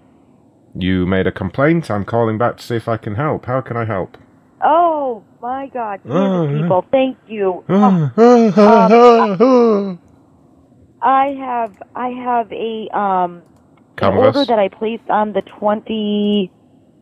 [0.78, 1.92] You made a complaint.
[1.92, 3.46] I'm calling back to see if I can help.
[3.46, 4.18] How can I help?
[4.64, 7.64] Oh my God, Uh, Kansas people, thank you.
[7.70, 8.12] uh, Um,
[11.02, 13.42] I have I have a um
[14.02, 16.52] an order that I placed on the twenty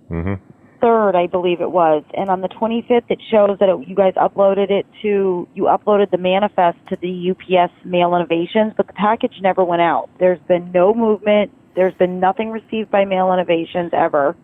[0.10, 1.16] third, Mm-hmm.
[1.18, 4.14] I believe it was, and on the twenty fifth, it shows that it, you guys
[4.16, 9.36] uploaded it to you uploaded the manifest to the UPS Mail Innovations, but the package
[9.42, 10.10] never went out.
[10.20, 11.52] There's been no movement.
[11.76, 14.36] There's been nothing received by Mail Innovations ever.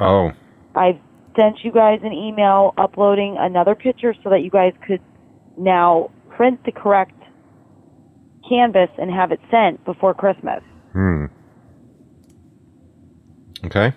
[0.00, 0.32] Oh.
[0.74, 0.98] I've
[1.38, 5.00] sent you guys an email uploading another picture so that you guys could
[5.56, 7.12] now print the correct
[8.48, 10.62] canvas and have it sent before Christmas.
[10.92, 11.26] Hmm.
[13.64, 13.94] Okay.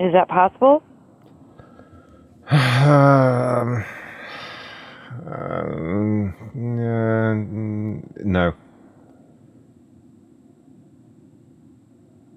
[0.00, 0.82] Is that possible?
[2.50, 3.84] Um,
[5.26, 8.52] um, mm, no.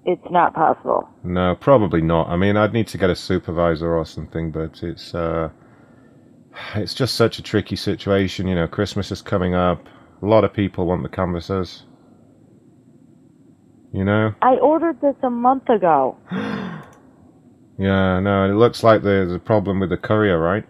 [0.04, 1.08] It's not possible.
[1.22, 2.28] No, probably not.
[2.28, 5.50] I mean, I'd need to get a supervisor or something, but it's uh,
[6.74, 8.48] it's just such a tricky situation.
[8.48, 9.86] You know, Christmas is coming up.
[10.22, 11.84] A lot of people want the canvases.
[13.92, 14.34] You know?
[14.40, 16.16] I ordered this a month ago.
[17.78, 20.64] Yeah, no, it looks like there's a problem with the courier, right?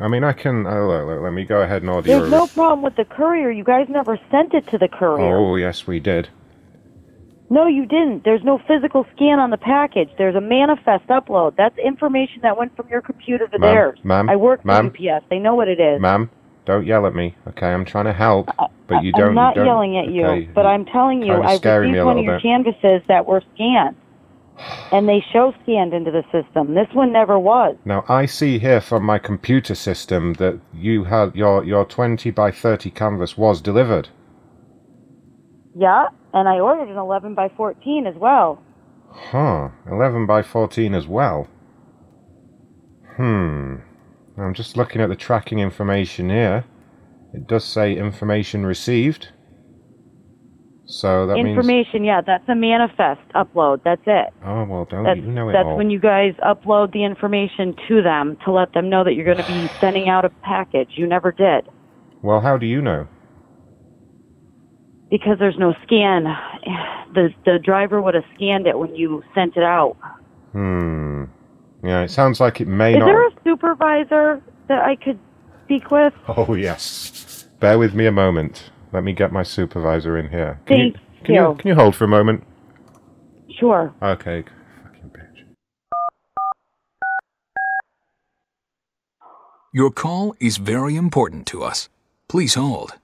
[0.00, 0.66] I mean, I can.
[0.66, 2.30] Oh, look, look, let me go ahead and order There's your.
[2.30, 3.50] no problem with the courier.
[3.50, 5.36] You guys never sent it to the courier.
[5.36, 6.28] Oh, yes, we did.
[7.52, 8.24] No, you didn't.
[8.24, 10.08] There's no physical scan on the package.
[10.16, 11.54] There's a manifest upload.
[11.54, 13.98] That's information that went from your computer to Ma'am, theirs.
[14.02, 14.86] ma'am, I work for ma'am.
[14.86, 15.26] UPS.
[15.28, 16.00] They know what it is.
[16.00, 16.30] Ma'am,
[16.64, 17.66] don't yell at me, okay?
[17.66, 18.48] I'm trying to help,
[18.86, 19.28] but you don't.
[19.28, 22.06] I'm not don't, yelling at you, okay, but I'm telling you, I scaring me received
[22.06, 22.42] one of your bit.
[22.42, 23.96] canvases that were scanned,
[24.90, 26.72] and they show scanned into the system.
[26.72, 27.76] This one never was.
[27.84, 32.50] Now I see here from my computer system that you had your your 20 by
[32.50, 34.08] 30 canvas was delivered.
[35.74, 38.62] Yeah, and I ordered an 11 by 14 as well.
[39.10, 39.68] Huh?
[39.90, 41.48] 11 by 14 as well.
[43.16, 43.76] Hmm.
[44.38, 46.64] I'm just looking at the tracking information here.
[47.34, 49.28] It does say information received.
[50.86, 51.48] So that means.
[51.48, 53.82] Information, yeah, that's a manifest upload.
[53.84, 54.28] That's it.
[54.44, 55.76] Oh well, don't That's, you know it that's all?
[55.76, 59.38] when you guys upload the information to them to let them know that you're going
[59.38, 60.90] to be sending out a package.
[60.96, 61.66] You never did
[62.22, 63.06] Well, how do you know?
[65.12, 66.24] Because there's no scan.
[67.14, 69.96] The the driver would have scanned it when you sent it out.
[70.52, 71.24] Hmm.
[71.84, 73.06] Yeah, it sounds like it may Is not.
[73.06, 75.18] there a supervisor that I could
[75.64, 76.14] speak with?
[76.28, 77.46] Oh yes.
[77.60, 78.70] Bear with me a moment.
[78.92, 80.58] Let me get my supervisor in here.
[80.66, 81.56] Can Thank you, can you.
[81.58, 82.44] Can you hold for a moment?
[83.60, 83.94] Sure.
[84.02, 84.44] Okay.
[89.74, 91.88] Your call is very important to us.
[92.28, 92.98] Please hold.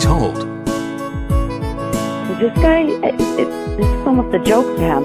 [0.00, 0.36] Please hold.
[2.40, 2.84] This guy?
[2.84, 5.04] It, it, this is almost a joke to him.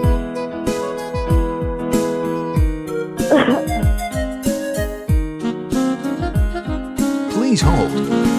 [7.31, 8.34] Please hold.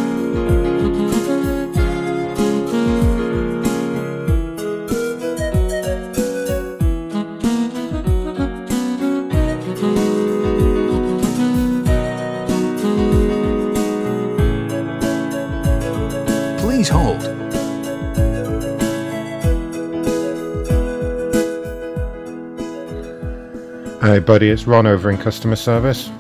[24.07, 26.11] Hey, buddy, it's Ron over in customer service.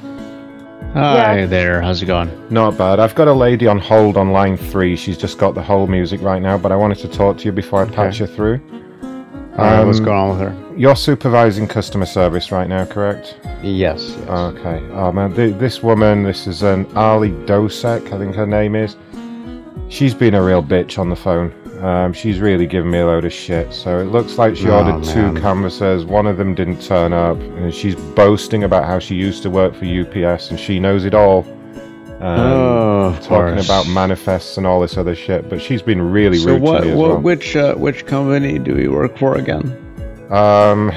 [0.92, 1.80] Hi there.
[1.80, 2.30] How's it going?
[2.50, 2.98] Not bad.
[2.98, 4.96] I've got a lady on hold on line three.
[4.96, 7.52] She's just got the whole music right now, but I wanted to talk to you
[7.52, 8.60] before I patch her through.
[9.56, 10.74] Alright, what's Um, going on with her?
[10.76, 13.38] You're supervising customer service right now, correct?
[13.62, 14.16] Yes.
[14.28, 14.82] Okay.
[14.92, 18.96] Oh man, th- this woman, this is an Ali Dosek, I think her name is.
[19.90, 21.52] She's been a real bitch on the phone.
[21.82, 23.72] Um, she's really given me a load of shit.
[23.72, 26.04] So it looks like she Oh, ordered two canvases.
[26.04, 29.74] One of them didn't turn up, and she's boasting about how she used to work
[29.74, 31.44] for UPS and she knows it all.
[32.20, 33.64] Um, Oh, talking course.
[33.66, 35.50] about manifests and all this other shit.
[35.50, 36.78] But she's been really So rude what?
[36.80, 37.18] to me as what well.
[37.20, 39.64] Which uh, which company do you work for again?
[40.30, 40.92] Um,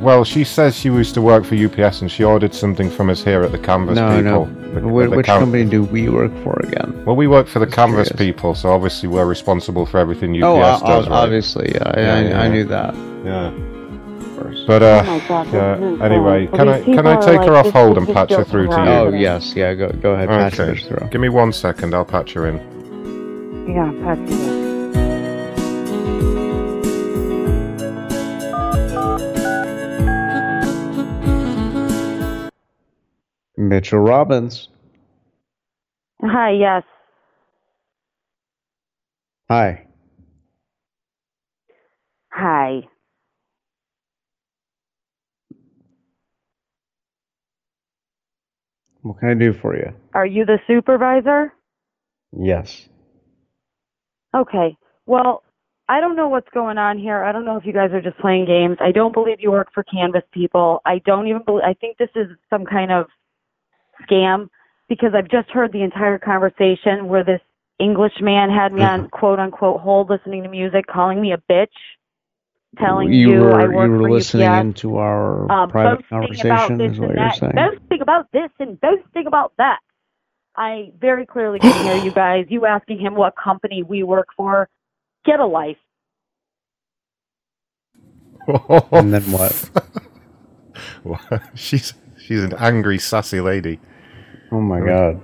[0.00, 3.22] well, she says she used to work for UPS and she ordered something from us
[3.22, 4.46] here at the Canvas no, people.
[4.46, 4.60] no.
[4.70, 7.04] The- Wh- the which Can- company do we work for again?
[7.04, 8.12] Well, we work for the Canvas curious.
[8.36, 11.06] people, so obviously we're responsible for everything UPS oh, o- does.
[11.06, 11.16] o- right?
[11.24, 12.40] obviously, yeah, I, Yeah, I, yeah.
[12.42, 12.94] I knew that.
[13.24, 13.52] Yeah.
[14.66, 16.04] But uh, Oh God, yeah.
[16.04, 18.50] Anyway, can I can I are take her like, off hold and patch her joking
[18.50, 18.78] through to you?
[18.90, 19.74] Oh yes, yeah.
[19.74, 21.08] Go go ahead, patch her through.
[21.10, 21.94] Give me one second.
[21.94, 22.56] I'll patch her in.
[23.68, 24.59] Yeah, patch it
[33.60, 34.68] Mitchell Robbins.
[36.22, 36.82] Hi, yes.
[39.48, 39.86] Hi.
[42.32, 42.80] Hi.
[49.02, 49.92] What can I do for you?
[50.14, 51.52] Are you the supervisor?
[52.36, 52.88] Yes.
[54.34, 54.76] Okay.
[55.06, 55.42] Well,
[55.88, 57.24] I don't know what's going on here.
[57.24, 58.76] I don't know if you guys are just playing games.
[58.80, 60.80] I don't believe you work for Canvas people.
[60.84, 63.06] I don't even believe I think this is some kind of
[64.08, 64.48] scam
[64.88, 67.40] because I've just heard the entire conversation where this
[67.80, 71.68] English man had me on quote unquote hold listening to music, calling me a bitch,
[72.78, 74.60] telling you, you, were I work you were for listening UPS.
[74.60, 77.52] into our um, private about conversation, this is what and you're that, saying.
[77.54, 79.78] boasting about this and boasting about that.
[80.56, 82.46] I very clearly can hear you guys.
[82.48, 84.68] You asking him what company we work for.
[85.24, 85.78] Get a life.
[88.92, 89.70] and then what?
[91.02, 91.42] What?
[91.54, 93.80] she's she's an angry, sassy lady.
[94.52, 95.20] Oh my Let me- god.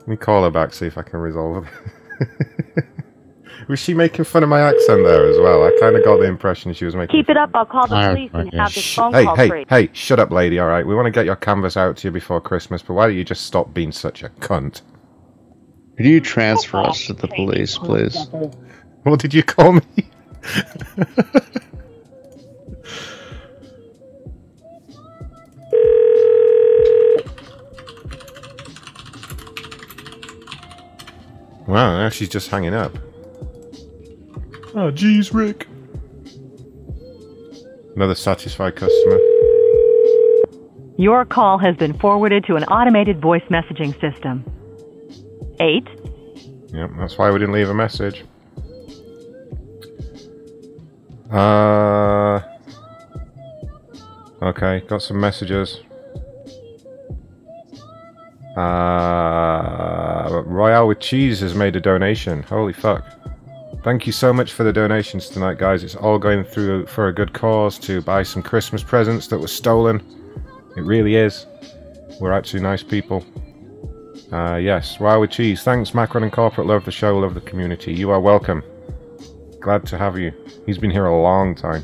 [0.00, 2.84] Let me call her back, see if I can resolve it.
[3.68, 5.62] was she making fun of my accent there as well?
[5.62, 7.16] I kind of got the impression she was making.
[7.20, 7.50] Keep it up.
[7.54, 9.70] I'll call the police and have this phone hey, call hey, traced.
[9.70, 9.90] hey!
[9.92, 10.58] Shut up, lady.
[10.58, 13.06] All right, we want to get your canvas out to you before Christmas, but why
[13.06, 14.80] don't you just stop being such a cunt?
[15.96, 18.26] Could you transfer us to the police, please?
[19.02, 19.82] What did you call me?
[31.70, 32.98] Wow, now she's just hanging up.
[34.74, 35.68] Oh, jeez, Rick.
[37.94, 39.20] Another satisfied customer.
[40.98, 44.44] Your call has been forwarded to an automated voice messaging system.
[45.60, 45.88] 8
[46.72, 48.24] Yep, that's why we didn't leave a message.
[51.30, 52.40] Uh.
[54.42, 55.78] Okay, got some messages.
[58.56, 62.42] Uh, Royale with Cheese has made a donation.
[62.42, 63.04] Holy fuck.
[63.82, 65.82] Thank you so much for the donations tonight, guys.
[65.82, 69.48] It's all going through for a good cause to buy some Christmas presents that were
[69.48, 70.02] stolen.
[70.76, 71.46] It really is.
[72.20, 73.24] We're actually nice people.
[74.32, 75.62] Uh, yes, Royale with Cheese.
[75.62, 76.66] Thanks, Macron and Corporate.
[76.66, 77.94] Love the show, love the community.
[77.94, 78.62] You are welcome.
[79.60, 80.32] Glad to have you.
[80.66, 81.82] He's been here a long time.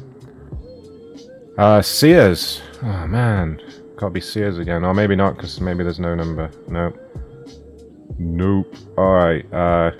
[1.56, 2.60] Uh, Sears.
[2.82, 3.60] Oh, man.
[3.96, 4.84] Gotta be Sears again.
[4.84, 6.50] Or maybe not, because maybe there's no number.
[6.68, 6.98] Nope.
[8.18, 8.74] Nope.
[8.96, 9.92] Alright, uh...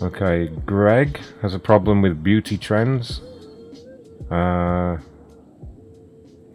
[0.00, 3.20] Okay, Greg has a problem with beauty trends.
[4.30, 4.98] Uh...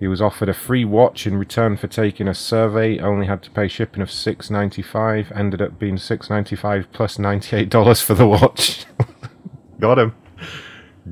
[0.03, 2.99] He was offered a free watch in return for taking a survey.
[2.99, 5.31] Only had to pay shipping of six ninety five.
[5.33, 8.85] Ended up being six ninety five plus ninety eight dollars for the watch.
[9.79, 10.13] Got him.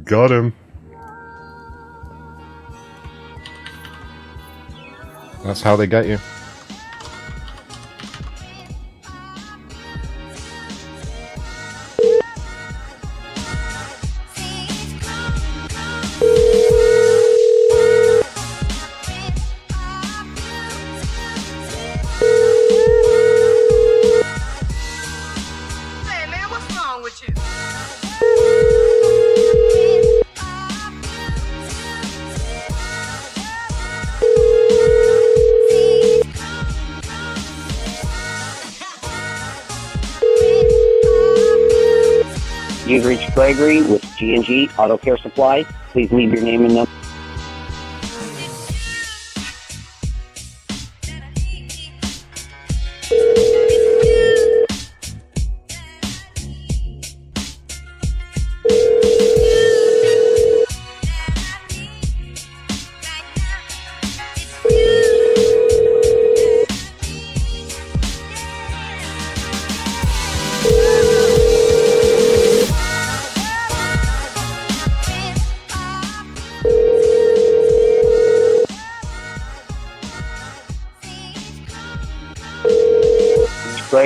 [0.03, 0.53] Got him.
[5.43, 6.19] That's how they get you.
[43.53, 45.64] Gregory with G&G Auto Care Supply.
[45.91, 46.90] Please leave your name and number.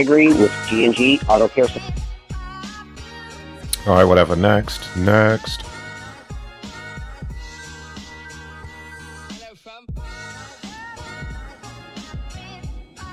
[0.07, 1.93] With G&G Auto Care Supply.
[3.87, 4.35] Alright, whatever.
[4.35, 4.95] Next.
[4.95, 5.63] Next.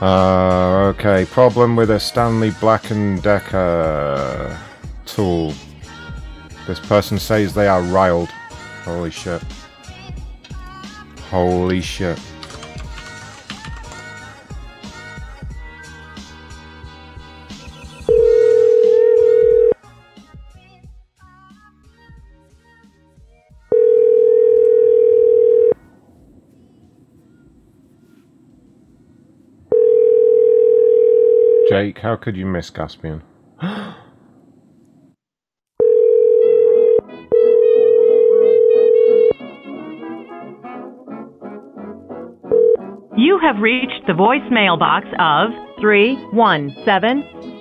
[0.01, 4.59] Uh, okay, problem with a Stanley Black & Decker
[5.07, 5.55] tool.
[6.67, 8.29] This person says they are riled.
[8.85, 9.43] Holy shit.
[11.31, 12.19] Holy shit.
[31.91, 33.23] How could you miss Caspian?
[43.15, 45.51] You have reached the voicemail box of
[45.81, 47.52] 317.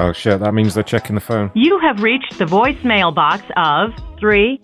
[0.00, 1.50] Oh shit, that means they're checking the phone.
[1.54, 4.60] You have reached the voicemail box of 3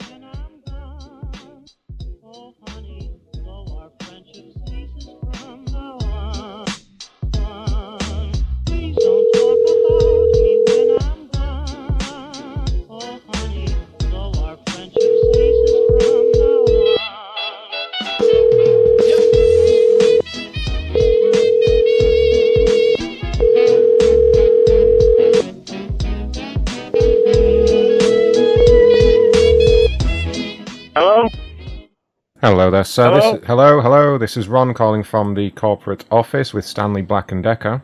[32.94, 33.10] Sir.
[33.10, 33.32] Hello?
[33.32, 34.18] This is, hello, hello.
[34.18, 37.82] This is Ron calling from the corporate office with Stanley Black and Decker.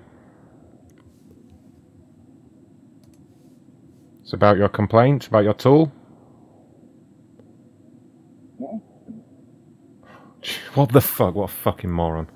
[4.22, 5.90] It's about your complaint about your tool.
[10.74, 11.34] What the fuck?
[11.34, 12.28] What a fucking moron.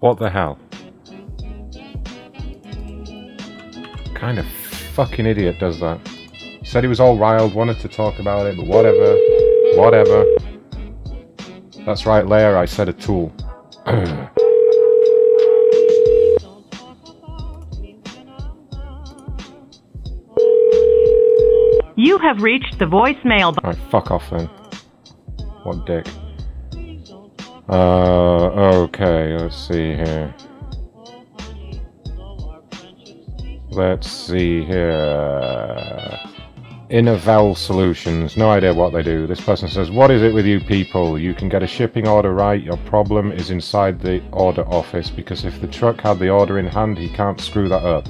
[0.00, 0.58] What the hell?
[4.12, 4.46] kind of
[4.92, 5.98] fucking idiot does that?
[6.64, 9.16] Said he was all riled, wanted to talk about it, but whatever.
[9.76, 10.49] Whatever.
[11.86, 13.32] That's right, Leia, I said a tool.
[21.96, 23.64] You have reached the voicemail box.
[23.64, 24.46] Alright, fuck off then.
[25.64, 26.06] What dick.
[27.68, 30.34] Uh, okay, let's see here.
[33.70, 36.29] Let's see here.
[36.90, 38.36] Innovel Solutions.
[38.36, 39.28] No idea what they do.
[39.28, 41.16] This person says, What is it with you people?
[41.16, 42.60] You can get a shipping order right.
[42.60, 46.66] Your problem is inside the order office because if the truck had the order in
[46.66, 48.08] hand, he can't screw that up.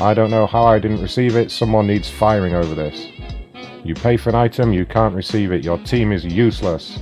[0.00, 1.50] I don't know how I didn't receive it.
[1.50, 3.08] Someone needs firing over this.
[3.82, 5.64] You pay for an item, you can't receive it.
[5.64, 7.00] Your team is useless.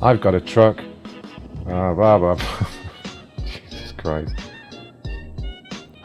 [0.00, 0.80] I've got a truck.
[1.68, 2.66] Ah, blah, blah, blah.
[3.44, 4.34] Jesus Christ.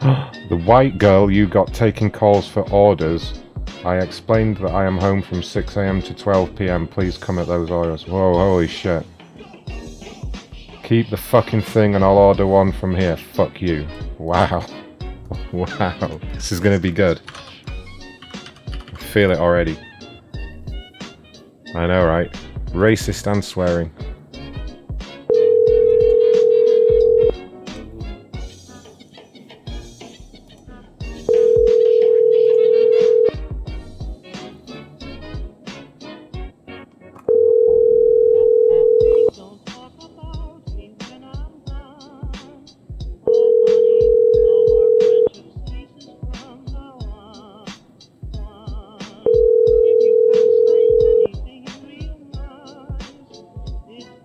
[0.50, 3.41] the white girl you got taking calls for orders.
[3.84, 6.88] I explained that I am home from 6am to 12pm.
[6.88, 8.06] Please come at those hours.
[8.06, 9.04] Whoa, holy shit.
[10.84, 13.16] Keep the fucking thing and I'll order one from here.
[13.16, 13.86] Fuck you.
[14.18, 14.64] Wow.
[15.50, 16.20] Wow.
[16.34, 17.20] This is gonna be good.
[18.92, 19.78] I feel it already.
[21.74, 22.30] I know, right?
[22.72, 23.90] Racist and swearing.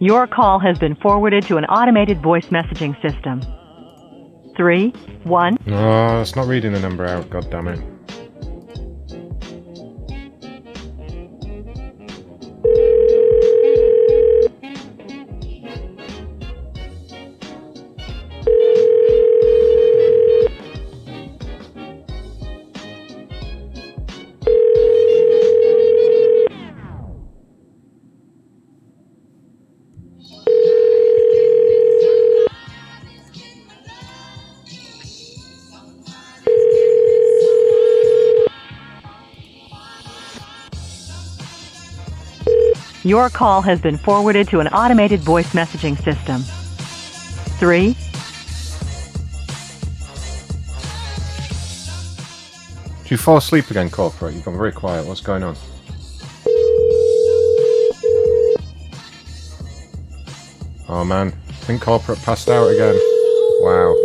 [0.08, 3.42] Your call has been forwarded to an automated voice messaging system.
[4.56, 4.94] 3
[5.26, 7.97] 1 Oh, it's not reading the number out, god damn it.
[43.08, 46.42] Your call has been forwarded to an automated voice messaging system.
[47.58, 47.96] Three,
[53.04, 54.36] Did you fall asleep again, corporate?
[54.36, 55.08] You've gone very quiet.
[55.08, 55.56] What's going on?
[60.90, 63.00] Oh man, I think corporate passed out again.
[63.62, 63.96] Wow.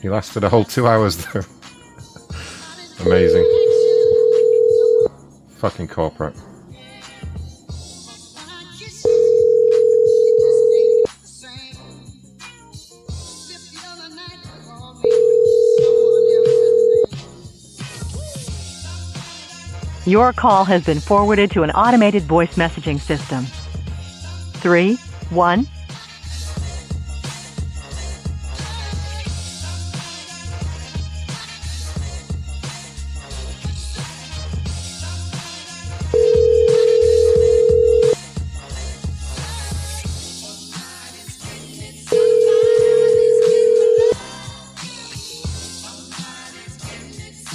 [0.00, 1.42] He lasted a whole two hours though.
[3.04, 3.44] Amazing.
[5.58, 6.34] Fucking corporate.
[20.10, 23.44] Your call has been forwarded to an automated voice messaging system.
[24.60, 24.96] Three,
[25.30, 25.66] one,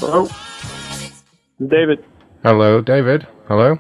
[0.06, 0.28] Hello?
[1.66, 2.04] David.
[2.44, 3.26] Hello, David.
[3.48, 3.80] Hello.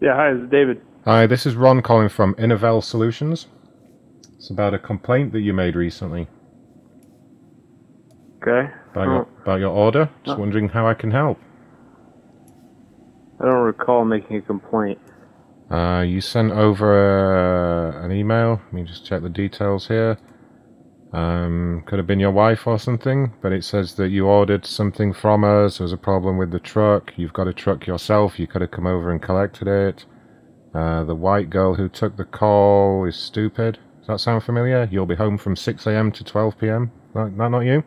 [0.00, 0.80] Yeah, hi, this is David.
[1.04, 3.46] Hi, this is Ron calling from Innovel Solutions.
[4.36, 6.28] It's about a complaint that you made recently
[8.42, 8.70] Okay.
[8.92, 10.08] about, your, about your order.
[10.24, 11.38] Just wondering how I can help.
[13.40, 14.98] I don't recall making a complaint.
[15.70, 18.60] Uh, you sent over uh, an email.
[18.64, 20.16] Let me just check the details here.
[21.14, 25.12] Um, could have been your wife or something, but it says that you ordered something
[25.12, 25.78] from us.
[25.78, 27.12] There was a problem with the truck.
[27.16, 28.36] You've got a truck yourself.
[28.40, 30.06] You could have come over and collected it.
[30.74, 33.78] Uh, the white girl who took the call is stupid.
[34.00, 34.88] Does that sound familiar?
[34.90, 36.10] You'll be home from 6 a.m.
[36.10, 36.90] to 12 p.m.
[37.14, 37.84] That, that not you?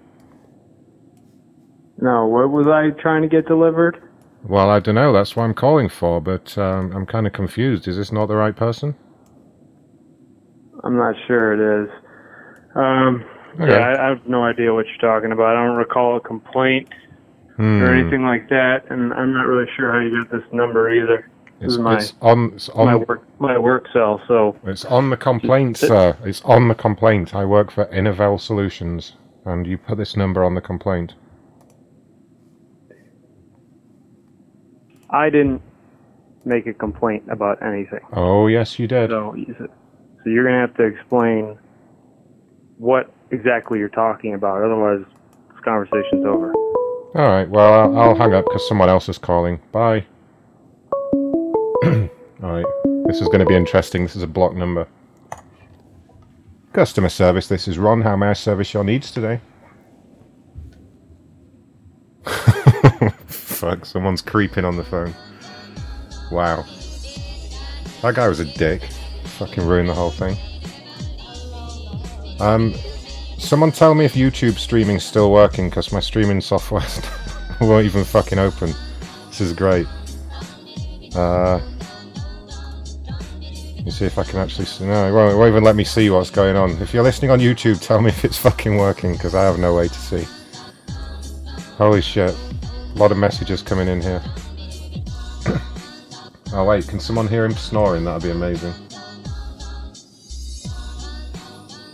[1.99, 4.01] No, what was I trying to get delivered?
[4.43, 5.11] Well, I don't know.
[5.11, 7.89] That's what I'm calling for, but um, I'm kind of confused.
[7.89, 8.95] Is this not the right person?
[10.85, 11.89] I'm not sure it is.
[12.77, 13.25] Um,
[13.59, 13.71] Okay.
[13.71, 15.55] yeah, I, I have no idea what you're talking about.
[15.55, 16.87] I don't recall a complaint
[17.55, 17.81] Hmm.
[17.81, 21.27] or anything like that, and I'm not really sure how you got this number either.
[21.59, 22.51] It's, my it's on.
[22.53, 26.15] It's on my work my work cell, so It's on the complaint, sir.
[26.23, 27.33] It's on the complaint.
[27.33, 29.13] I work for Innovel Solutions,
[29.43, 31.15] and you put this number on the complaint.
[35.09, 35.63] I didn't
[36.45, 38.01] make a complaint about anything.
[38.13, 39.09] Oh, yes, you did.
[39.09, 41.57] So, so you're gonna have to explain
[42.77, 44.63] what exactly you're talking about.
[44.63, 45.05] Otherwise,
[45.49, 46.53] this conversation's over.
[46.53, 47.49] All right.
[47.49, 49.59] Well, I'll, I'll hang up because someone else is calling.
[49.71, 50.05] Bye.
[51.83, 52.09] All
[52.41, 52.65] right.
[53.07, 54.03] This is going to be interesting.
[54.03, 54.87] This is a block number.
[56.73, 57.47] Customer service.
[57.47, 58.01] This is Ron.
[58.01, 59.39] How may I service your needs today?
[63.25, 63.85] Fuck!
[63.85, 65.15] Someone's creeping on the phone.
[66.31, 66.65] Wow.
[68.01, 68.83] That guy was a dick.
[69.23, 70.37] Fucking ruined the whole thing.
[72.39, 72.73] Um,
[73.37, 76.85] someone tell me if YouTube streaming's still working because my streaming software
[77.61, 78.73] won't even fucking open.
[79.27, 79.87] This is great.
[81.15, 81.59] Uh,
[83.75, 84.85] let me see if I can actually see.
[84.85, 86.71] No, it won't, it won't even let me see what's going on.
[86.81, 89.75] If you're listening on YouTube, tell me if it's fucking working because I have no
[89.75, 90.27] way to see.
[91.77, 92.35] Holy shit.
[92.95, 94.23] A lot of messages coming in here.
[96.53, 98.03] oh, wait, can someone hear him snoring?
[98.03, 98.73] That'd be amazing.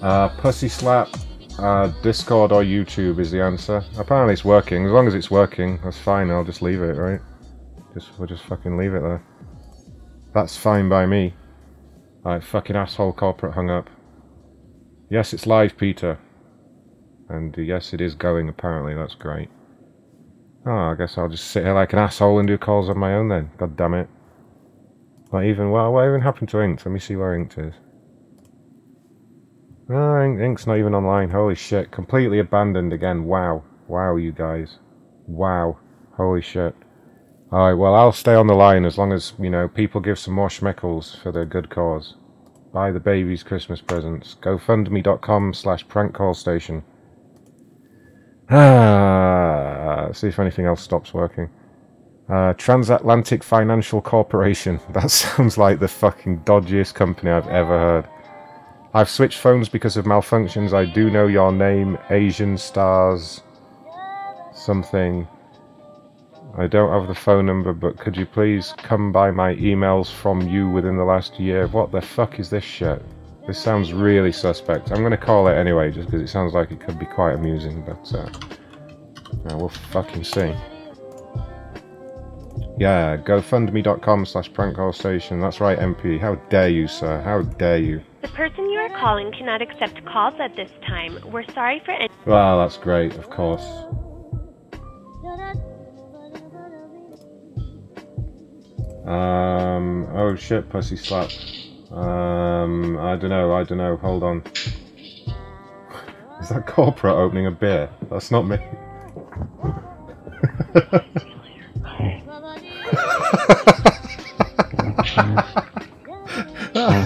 [0.03, 1.07] Uh, pussy slap,
[1.59, 3.81] uh, Discord or YouTube is the answer.
[3.97, 4.85] Apparently it's working.
[4.85, 6.29] As long as it's working, that's fine.
[6.29, 7.21] I'll just leave it, right?
[7.93, 9.23] Just we'll just fucking leave it there.
[10.33, 11.33] That's fine by me.
[12.25, 13.89] Alright, fucking asshole corporate hung up.
[15.09, 16.19] Yes, it's live, Peter.
[17.29, 18.49] And uh, yes, it is going.
[18.49, 19.49] Apparently, that's great.
[20.65, 23.13] Oh, I guess I'll just sit here like an asshole and do calls on my
[23.13, 23.51] own then.
[23.57, 24.09] God damn it.
[25.31, 25.71] Not even.
[25.71, 26.85] Well, what even happened to Inked?
[26.85, 27.73] Let me see where Inked is.
[29.89, 31.29] Oh, Ink- Ink's not even online.
[31.29, 31.91] Holy shit.
[31.91, 33.25] Completely abandoned again.
[33.25, 33.63] Wow.
[33.87, 34.79] Wow, you guys.
[35.27, 35.77] Wow.
[36.15, 36.75] Holy shit.
[37.51, 40.33] Alright, well, I'll stay on the line as long as, you know, people give some
[40.33, 42.15] more schmeckles for the good cause.
[42.73, 44.35] Buy the babies Christmas presents.
[44.41, 46.83] GoFundMe.com slash prank call station.
[48.49, 51.49] Ah, see if anything else stops working.
[52.27, 54.79] Uh, Transatlantic Financial Corporation.
[54.93, 58.07] That sounds like the fucking dodgiest company I've ever heard.
[58.95, 60.71] I've switched phones because of malfunctions.
[60.71, 63.41] I do know your name, Asian Stars.
[64.53, 65.27] Something.
[66.55, 70.41] I don't have the phone number, but could you please come by my emails from
[70.41, 71.65] you within the last year?
[71.67, 73.01] What the fuck is this shit?
[73.47, 74.91] This sounds really suspect.
[74.91, 77.83] I'm gonna call it anyway, just because it sounds like it could be quite amusing,
[77.83, 78.29] but uh,
[79.57, 80.53] we'll fucking see.
[82.77, 85.39] Yeah, gofundme.com slash prank call station.
[85.39, 86.19] That's right, MP.
[86.19, 87.19] How dare you, sir?
[87.21, 88.03] How dare you?
[88.23, 91.19] The person you are calling cannot accept calls at this time.
[91.29, 92.07] We're sorry for any.
[92.25, 93.65] Well, that's great, of course.
[99.05, 101.31] Um, oh shit, pussy slap.
[101.91, 104.41] Um, I don't know, I don't know, hold on.
[106.41, 107.89] Is that corporate opening a beer?
[108.09, 108.57] That's not me.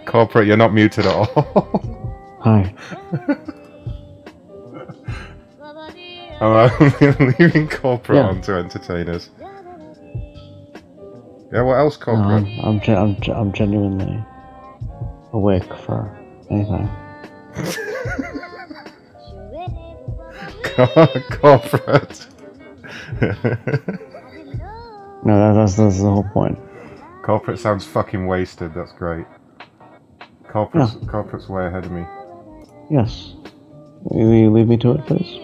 [0.09, 1.27] corporate, you're not muted at all.
[2.43, 2.75] Hi.
[6.41, 8.29] I'm leaving corporate Yeah.
[8.29, 9.29] on to entertain us.
[11.53, 12.45] Yeah, what else No, corporate?
[12.45, 14.25] I'm, I'm, ge- I'm, ge- I'm genuinely
[15.33, 16.17] awake for
[16.51, 16.89] anything.
[21.41, 22.27] corporate.
[25.25, 26.59] No, that, that's, that's the whole point.
[27.23, 28.73] corporate sounds fucking wasted.
[28.75, 29.27] That's great.
[30.51, 32.05] Corporate's, corporate's way ahead of me.
[32.91, 33.35] Yes.
[34.03, 35.41] Will you leave me to it, please?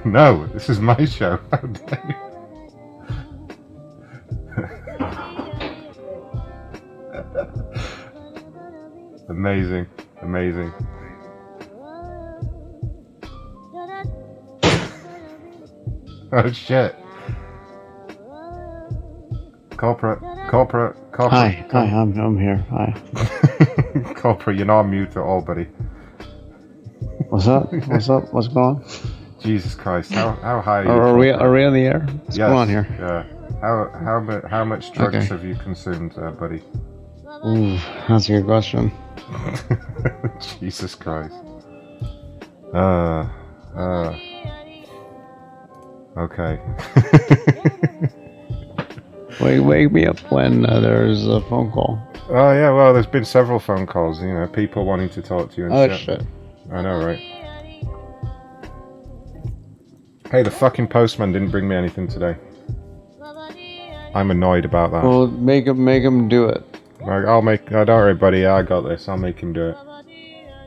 [0.04, 1.38] no, this is my show.
[1.50, 2.14] How dare you?
[9.30, 9.86] amazing,
[10.22, 10.72] amazing.
[16.32, 16.96] oh shit.
[19.84, 21.30] Corporate, corporate, corporate.
[21.30, 22.56] Hi, hi, I'm, I'm here.
[22.70, 24.14] Hi.
[24.14, 25.64] corporate, you're not on mute at all, buddy.
[27.28, 27.70] What's up?
[27.70, 28.32] What's up?
[28.32, 28.84] What's going on?
[29.40, 30.90] Jesus Christ, how how high are you?
[30.90, 32.00] Are, are we are we on the air?
[32.00, 32.86] What's Yes, going on here?
[32.98, 33.24] Yeah.
[33.60, 35.26] How how mu- how much drugs Okay.
[35.26, 36.62] have you consumed, uh, buddy?
[37.46, 37.76] Ooh,
[38.08, 38.90] that's a good question.
[40.60, 41.34] Jesus Christ.
[42.72, 43.28] Uh,
[43.76, 44.18] uh.
[46.16, 46.58] Okay.
[49.40, 51.98] Wake, wake me up when uh, there's a phone call.
[52.28, 54.20] Oh yeah, well, there's been several phone calls.
[54.20, 56.00] You know, people wanting to talk to you and Oh, shit.
[56.00, 56.22] shit.
[56.72, 57.18] I know, right?
[60.30, 62.36] Hey, the fucking postman didn't bring me anything today.
[64.14, 65.02] I'm annoyed about that.
[65.04, 66.62] Well, make him make him do it.
[67.00, 67.70] Like, I'll make.
[67.72, 68.46] Oh, don't worry, buddy.
[68.46, 69.08] I got this.
[69.08, 69.76] I'll make him do it.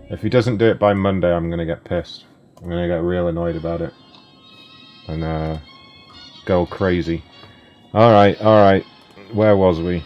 [0.10, 2.26] If he doesn't do it by Monday, I'm gonna get pissed.
[2.62, 3.94] I'm gonna get real annoyed about it,
[5.08, 5.58] and uh,
[6.46, 7.24] go crazy.
[7.94, 8.84] All right, all right.
[9.34, 10.04] Where was we?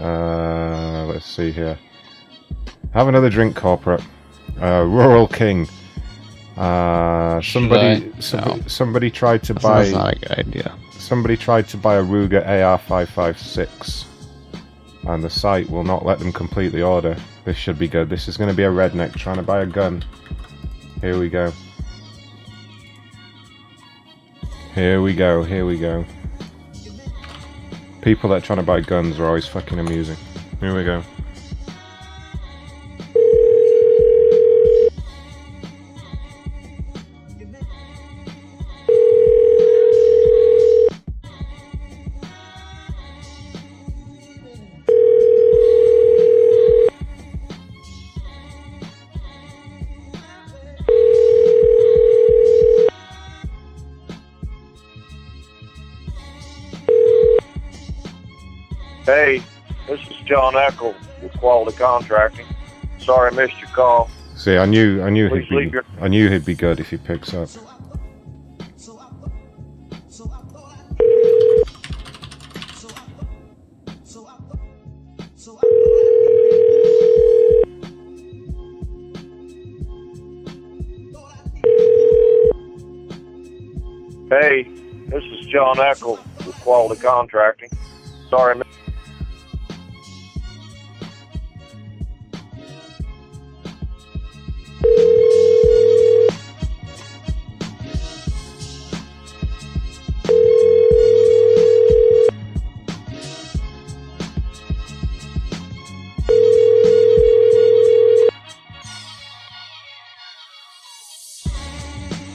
[0.00, 1.78] Uh, let's see here.
[2.92, 4.02] Have another drink, corporate.
[4.60, 5.68] Uh, Rural King.
[6.56, 8.66] Uh, somebody, somebody, No.
[8.66, 9.82] somebody tried to That's- buy.
[9.84, 10.72] that's not a good idea.
[10.98, 14.04] Somebody tried to buy a Ruger AR556,
[15.08, 17.16] and the site will not let them complete the order.
[17.44, 18.10] This should be good.
[18.10, 20.04] This is going to be a redneck trying to buy a gun.
[21.00, 21.52] Here we go.
[24.74, 25.42] Here we go.
[25.42, 26.04] Here we go.
[28.02, 30.16] People that are trying to buy guns are always fucking amusing.
[30.58, 31.02] Here we go.
[60.30, 62.46] John Eckel with Quality Contracting.
[63.00, 64.08] Sorry I missed your call.
[64.36, 66.88] See, I knew, I knew Please he'd be, your- I knew he'd be good if
[66.90, 67.48] he picks up.
[84.30, 84.62] Hey,
[85.08, 86.16] this is John Eckel
[86.46, 87.70] with Quality Contracting.
[88.28, 88.54] Sorry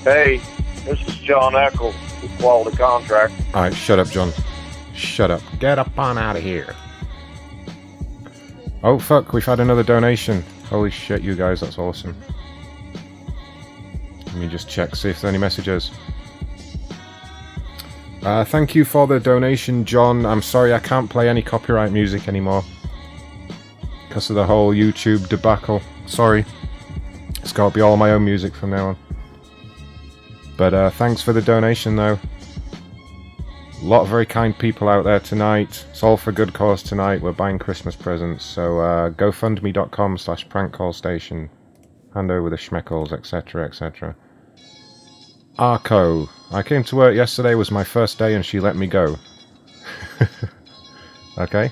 [0.05, 0.39] Hey,
[0.85, 1.91] this is John Eckel
[2.21, 3.33] with Quality Contract.
[3.55, 4.31] All right, shut up, John.
[4.93, 5.41] Shut up.
[5.59, 6.75] Get up on out of here.
[8.83, 10.43] Oh fuck, we've had another donation.
[10.69, 12.15] Holy shit, you guys, that's awesome.
[14.35, 15.91] Let me just check, see if there's any messages.
[18.21, 20.25] Uh, thank you for the donation, John.
[20.25, 22.61] I'm sorry I can't play any copyright music anymore.
[24.09, 25.81] Because of the whole YouTube debacle.
[26.05, 26.43] Sorry.
[27.41, 28.97] It's got to be all my own music from now on.
[30.57, 32.19] But uh, thanks for the donation, though.
[33.81, 35.85] A lot of very kind people out there tonight.
[35.91, 37.21] It's all for good cause tonight.
[37.21, 38.43] We're buying Christmas presents.
[38.43, 41.47] So uh, gofundme.com slash prankcallstation.
[42.13, 44.13] Hand over the schmeckles, etc., etc.
[45.57, 46.29] Arco.
[46.51, 49.17] I came to work yesterday, was my first day, and she let me go.
[51.37, 51.71] okay.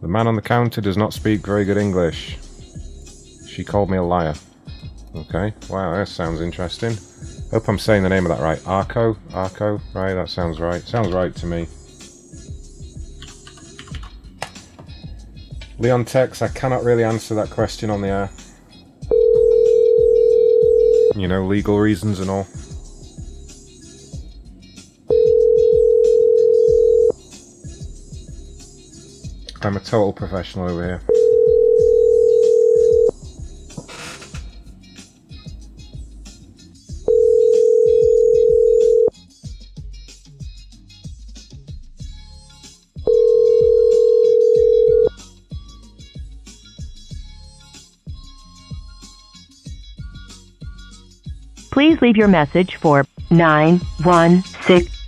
[0.00, 2.38] The man on the counter does not speak very good English.
[3.46, 4.34] She called me a liar.
[5.14, 6.96] Okay, wow, that sounds interesting.
[7.50, 8.66] Hope I'm saying the name of that right.
[8.66, 9.16] Arco?
[9.34, 9.78] Arco?
[9.94, 10.82] Right, that sounds right.
[10.82, 11.68] Sounds right to me.
[15.78, 18.30] Leon Tex, I cannot really answer that question on the air.
[21.14, 22.46] You know, legal reasons and all.
[29.64, 31.11] I'm a total professional over here.
[52.02, 55.01] Leave your message for 916.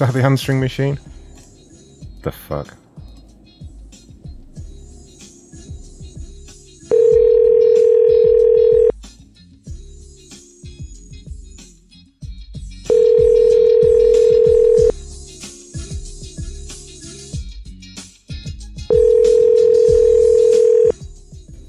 [0.00, 0.98] That the answering machine?
[2.22, 2.74] The fuck?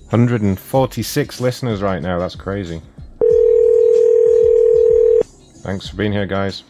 [0.10, 2.18] Hundred and forty-six listeners right now.
[2.18, 2.82] That's crazy.
[5.64, 6.64] Thanks for being here, guys.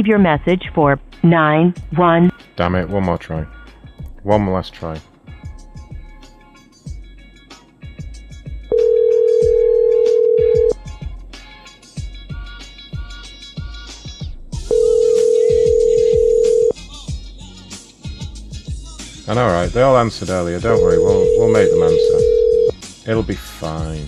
[0.00, 2.32] Leave your message for 91.
[2.56, 2.88] Damn it!
[2.88, 3.42] One more try.
[4.22, 4.98] One last try.
[19.28, 19.70] I know, right?
[19.70, 20.58] They all answered earlier.
[20.60, 20.96] Don't worry.
[20.96, 23.10] We'll we'll make them answer.
[23.10, 24.06] It'll be fine.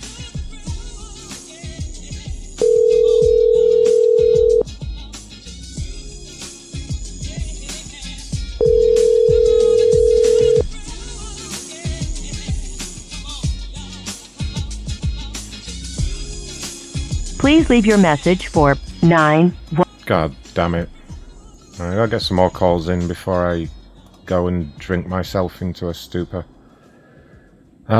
[17.53, 19.53] Please leave your message for 9
[20.07, 20.89] God damn it.
[21.79, 23.69] Alright, I'll get some more calls in before I
[24.25, 26.47] go and drink myself into a stupor.
[27.87, 27.93] Uh,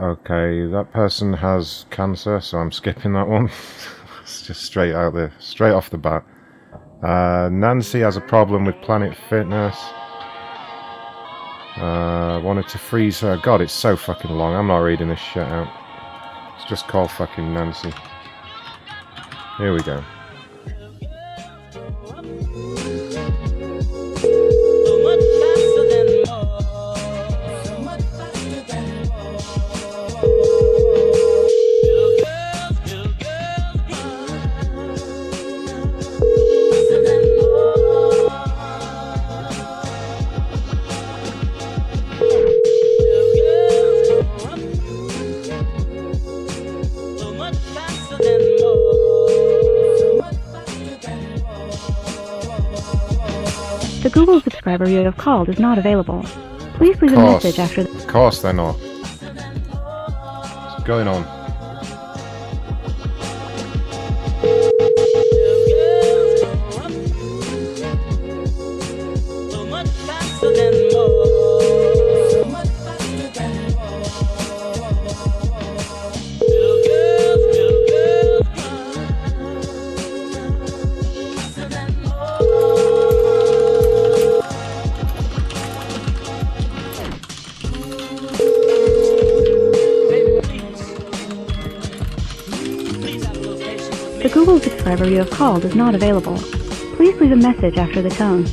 [0.00, 3.50] okay, that person has cancer, so I'm skipping that one.
[4.22, 6.24] it's just straight out there, straight off the bat.
[7.02, 9.76] Uh, Nancy has a problem with Planet Fitness.
[11.76, 13.36] Uh, wanted to freeze her.
[13.42, 14.54] God, it's so fucking long.
[14.54, 15.87] I'm not reading this shit out.
[16.68, 17.92] Just call fucking Nancy.
[19.56, 20.04] Here we go.
[55.08, 56.22] Have called is not available.
[56.74, 58.74] Please leave a message after the Of course they're not.
[60.72, 61.37] What's going on?
[94.88, 96.38] Subscriber you have called is not available.
[96.96, 98.46] Please leave a message after the tone.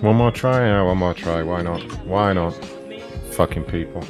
[0.00, 0.66] One more try?
[0.66, 1.44] Yeah, one more try.
[1.44, 1.80] Why not?
[2.04, 2.52] Why not?
[3.36, 4.02] Fucking people.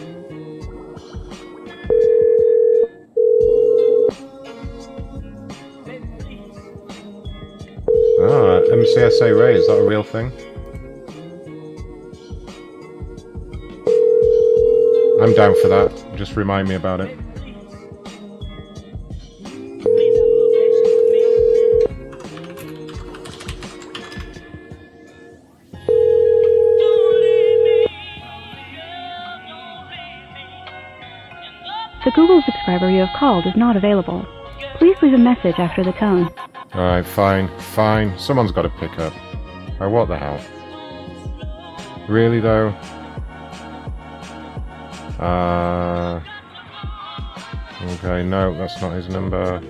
[8.25, 10.33] Ah, MCSA Ray, is that a real thing?
[15.21, 16.17] I'm down for that.
[16.17, 17.19] Just remind me about it.
[33.23, 34.27] Called is not available.
[34.79, 36.29] Please leave a message after the tone.
[36.75, 38.19] Alright, fine, fine.
[38.19, 39.13] Someone's got to pick up.
[39.81, 40.41] Oh, what the hell?
[42.09, 42.71] Really, though?
[45.21, 46.21] Uh.
[47.93, 49.61] Okay, no, that's not his number.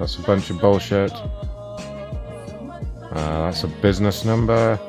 [0.00, 1.12] That's a bunch of bullshit.
[3.12, 4.80] Uh, that's a business number.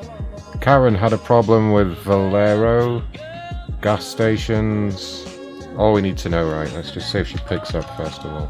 [0.60, 3.04] Karen had a problem with Valero
[3.82, 5.27] gas stations.
[5.78, 6.72] All we need to know, right?
[6.74, 8.50] Let's just see if she picks up first of all.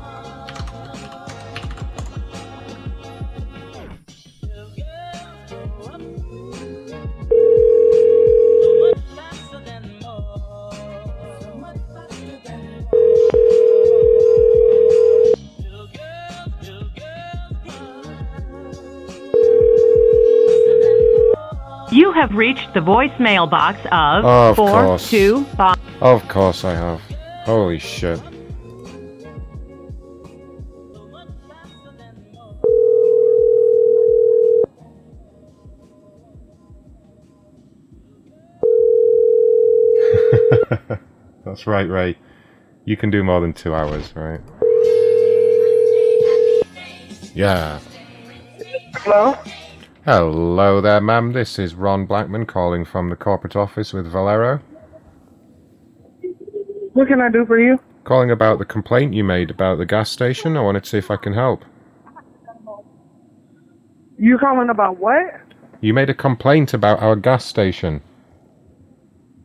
[21.89, 25.09] You have reached the voicemail box of Of four course.
[25.09, 25.77] two five.
[26.01, 27.01] Of course I have.
[27.48, 28.19] Holy shit.
[41.45, 42.17] That's right, Ray.
[42.84, 44.42] You can do more than two hours, right?
[47.34, 47.80] Yeah.
[48.95, 49.38] Hello?
[50.03, 51.32] Hello there, ma'am.
[51.32, 54.59] This is Ron Blackman calling from the corporate office with Valero.
[56.98, 57.80] What can I do for you?
[58.06, 60.58] Calling about the complaint you made about the gas station.
[60.58, 61.64] I wanted to see if I can help.
[64.17, 65.26] You calling about what?
[65.80, 68.01] You made a complaint about our gas station.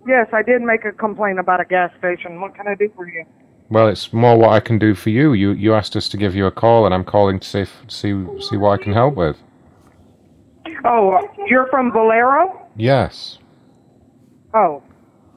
[0.08, 2.40] Yes, I did make a complaint about a gas station.
[2.40, 3.26] What can I do for you?
[3.68, 5.34] Well, it's more what I can do for you.
[5.34, 7.76] You you asked us to give you a call, and I'm calling to see if,
[7.86, 9.36] see see what I can help with.
[10.86, 12.66] Oh, you're from Valero?
[12.76, 13.40] Yes.
[14.55, 14.82] Oh,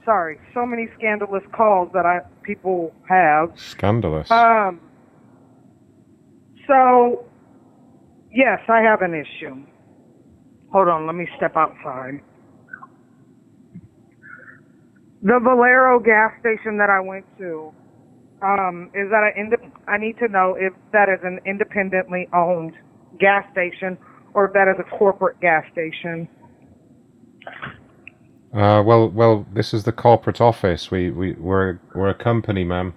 [0.06, 0.40] sorry.
[0.54, 3.52] So many scandalous calls that I people have.
[3.56, 4.32] Scandalous.
[4.32, 4.80] Um.
[6.68, 7.26] So,
[8.32, 9.56] yes, I have an issue.
[10.72, 12.22] Hold on, let me step outside.
[15.22, 17.72] The Valero gas station that I went to,
[18.42, 22.74] um, is that an inde- I need to know if that is an independently owned
[23.20, 23.98] gas station
[24.34, 26.28] or if that is a corporate gas station.
[28.56, 30.90] Uh, well, well, this is the corporate office.
[30.90, 32.94] We we we're we're a company, ma'am.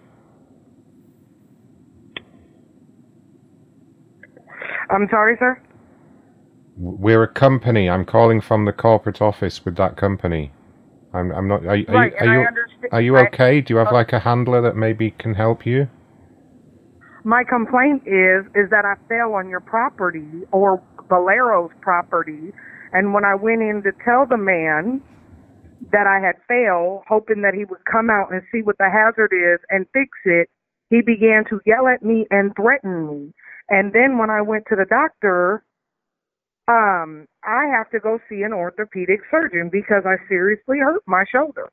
[4.88, 5.60] I'm sorry, sir.
[6.76, 7.90] We're a company.
[7.90, 10.52] I'm calling from the corporate office with that company.
[11.12, 11.64] I'm I'm not.
[11.64, 12.48] Are, are Right, you are you,
[12.92, 13.60] are you I- okay?
[13.60, 15.88] Do you have like a handler that maybe can help you?
[17.24, 22.52] My complaint is is that I fell on your property or Valero's property,
[22.92, 25.02] and when I went in to tell the man
[25.92, 29.32] that I had failed, hoping that he would come out and see what the hazard
[29.32, 30.48] is and fix it,
[30.90, 33.32] he began to yell at me and threaten me.
[33.68, 35.62] And then when I went to the doctor,
[36.66, 41.70] um, I have to go see an orthopedic surgeon because I seriously hurt my shoulder.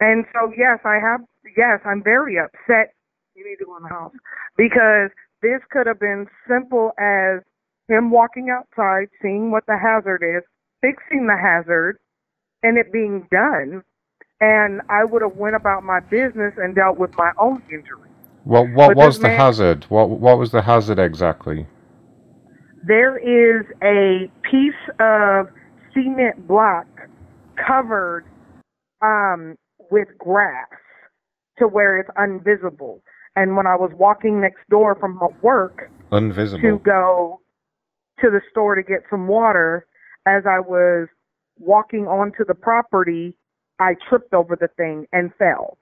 [0.00, 1.20] And so yes, I have
[1.56, 2.94] yes, I'm very upset
[3.34, 4.12] you need to go in the house
[4.56, 5.10] because
[5.42, 7.40] this could have been simple as
[7.88, 10.42] him walking outside, seeing what the hazard is,
[10.80, 11.98] fixing the hazard,
[12.62, 13.82] and it being done.
[14.40, 18.08] And I would have went about my business and dealt with my own injury.
[18.44, 19.84] What what was the man- hazard?
[19.88, 21.66] What what was the hazard exactly?
[22.86, 25.48] There is a piece of
[25.92, 26.86] cement block
[27.66, 28.24] covered
[29.02, 29.56] um,
[29.90, 30.68] with grass
[31.58, 33.02] to where it's invisible.
[33.34, 35.90] And when I was walking next door from my work,
[36.60, 37.40] to go
[38.20, 39.86] to the store to get some water.
[40.26, 41.08] As I was
[41.58, 43.34] walking onto the property,
[43.78, 45.78] I tripped over the thing and fell.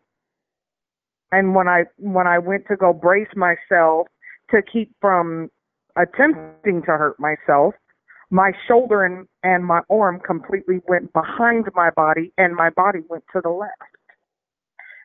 [1.33, 4.07] And when I when I went to go brace myself
[4.51, 5.51] to keep from
[5.97, 7.75] attempting to hurt myself,
[8.31, 13.25] my shoulder and, and my arm completely went behind my body and my body went
[13.33, 13.73] to the left.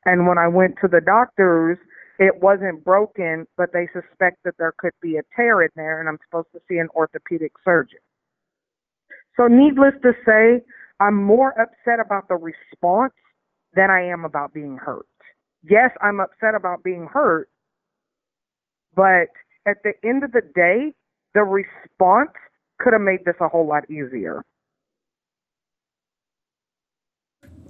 [0.06, 1.77] And when I went to the doctors,
[2.19, 6.09] it wasn't broken, but they suspect that there could be a tear in there, and
[6.09, 8.00] I'm supposed to see an orthopedic surgeon.
[9.42, 10.64] So, needless to say,
[11.00, 13.14] I'm more upset about the response
[13.74, 15.08] than I am about being hurt.
[15.64, 17.50] Yes, I'm upset about being hurt,
[18.95, 19.30] but
[19.66, 20.94] at the end of the day,
[21.34, 22.30] the response
[22.78, 24.44] could have made this a whole lot easier.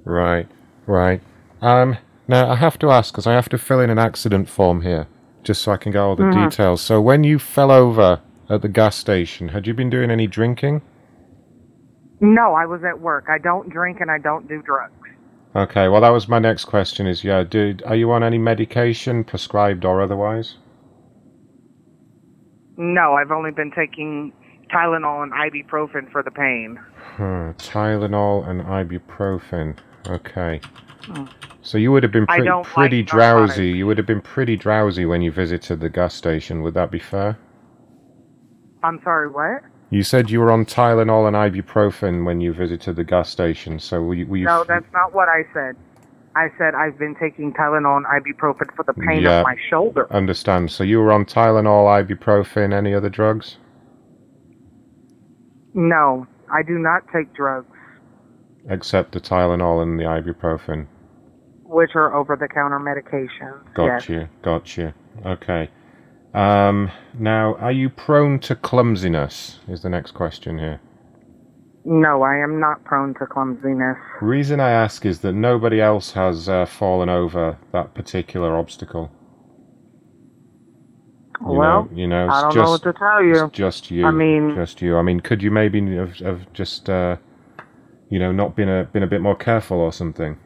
[0.03, 0.47] Right,
[0.87, 1.21] right.
[1.61, 1.95] Um,
[2.27, 5.07] now I have to ask because I have to fill in an accident form here,
[5.43, 6.49] just so I can get all the Mhm.
[6.49, 6.81] details.
[6.81, 8.19] So when you fell over
[8.49, 10.81] at the gas station, had you been doing any drinking?
[12.21, 13.25] No, I was at work.
[13.29, 14.93] I don't drink and I don't do drugs.
[15.55, 17.07] Okay, well that was my next question.
[17.07, 20.55] Is yeah, did are you on any medication, prescribed or otherwise?
[22.77, 24.31] No, I've only been taking
[24.73, 26.79] Tylenol and ibuprofen for the pain.
[27.15, 29.77] Hmm, Tylenol and ibuprofen.
[30.07, 30.61] Okay.
[31.03, 31.25] Hmm.
[31.63, 33.69] So you would have been pretty, pretty like drowsy.
[33.69, 36.61] You would have been pretty drowsy when you visited the gas station.
[36.61, 37.37] Would that be fair?
[38.83, 39.63] I'm sorry, what?
[39.91, 43.77] You said you were on Tylenol and ibuprofen when you visited the gas station.
[43.77, 44.25] So were you?
[44.25, 45.75] Were you No, that's not what I said.
[46.33, 49.41] I said I've been taking Tylenol and ibuprofen for the pain Yeah.
[49.41, 50.07] of my shoulder.
[50.11, 50.71] Understand.
[50.71, 53.57] So you were on Tylenol, ibuprofen, any other drugs?
[55.73, 57.67] No, I do not take drugs,
[58.69, 60.85] Except the Tylenol and the ibuprofen.
[61.65, 63.73] which are over-the-counter medications.
[63.73, 64.09] Got yes.
[64.09, 64.27] you.
[64.41, 64.93] Got you.
[65.25, 65.69] Okay.
[66.33, 69.59] Um, now, are you prone to clumsiness?
[69.67, 70.79] Is the next question here.
[71.83, 73.97] No, I am not prone to clumsiness.
[74.21, 79.11] Reason I ask is that nobody else has uh, fallen over that particular obstacle.
[81.41, 83.45] You well, know, you know, I don't just, know what to tell you.
[83.45, 84.05] It's just you.
[84.05, 84.95] I mean- just you.
[84.95, 87.17] I mean, could you maybe have, have just, uh,
[88.09, 90.37] you know, not been a been a bit more careful or something?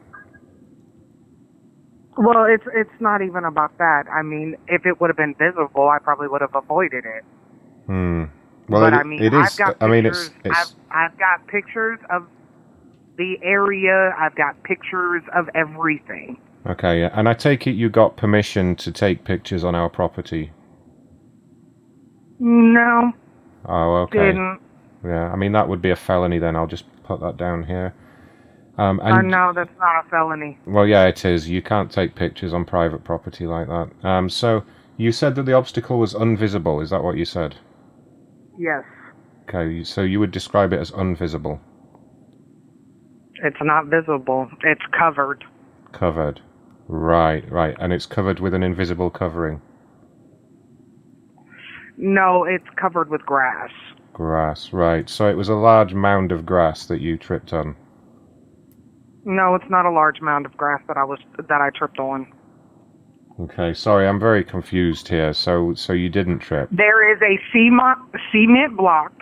[2.16, 4.04] Well, it's it's not even about that.
[4.12, 7.24] I mean, if it would have been visible, I probably would have avoided it.
[7.86, 8.24] Hmm.
[8.68, 9.54] Well, but it, I mean, it I've is.
[9.56, 10.40] got I mean, it's pictures.
[10.44, 12.26] it's I've I've got pictures of
[13.18, 14.14] the area.
[14.18, 16.38] I've got pictures of everything.
[16.66, 17.00] okay.
[17.00, 17.10] Yeah.
[17.12, 20.52] And I take it you got permission to take pictures on our property.
[22.38, 23.12] No,
[23.66, 24.18] Oh, okay.
[24.18, 24.60] didn't.
[25.04, 25.30] Yeah.
[25.32, 26.38] I mean, that would be a felony.
[26.38, 27.94] Then I'll just put that down here.
[28.78, 30.58] Um, Uh, and no, that's not a felony.
[30.66, 31.48] Well, yeah, it is.
[31.48, 33.90] You can't take pictures on private property like that.
[34.06, 34.64] Um, so
[34.98, 36.82] you said that the obstacle was unvisible.
[36.82, 37.56] Is that what you said?
[38.58, 38.84] Yes,
[39.48, 41.60] Okay, so you would describe it as unvisible,
[43.44, 44.48] it's not visible.
[44.64, 45.44] It's covered.
[45.92, 46.40] covered.
[46.88, 49.60] Right, right, and it's covered with an invisible covering,
[51.96, 53.70] No, it's covered with grass.
[54.12, 54.72] grass.
[54.72, 57.76] Right, so it was a large mound of grass that you tripped on.
[59.26, 62.32] No, it's not a large mound of grass that I was that I tripped on.
[63.40, 65.32] Okay, sorry, I'm very confused here.
[65.34, 66.70] So, so you didn't trip.
[66.70, 67.98] There is a cement
[68.32, 69.12] cement block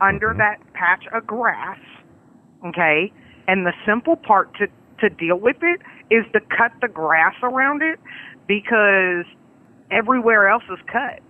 [0.00, 0.38] under Mm-hmm.
[0.38, 1.78] that patch of grass.
[2.66, 3.12] Okay,
[3.48, 4.66] and the simple part to
[5.00, 5.80] to deal with it
[6.14, 8.00] is to cut the grass around it
[8.48, 9.24] because
[9.92, 11.20] everywhere else is cut.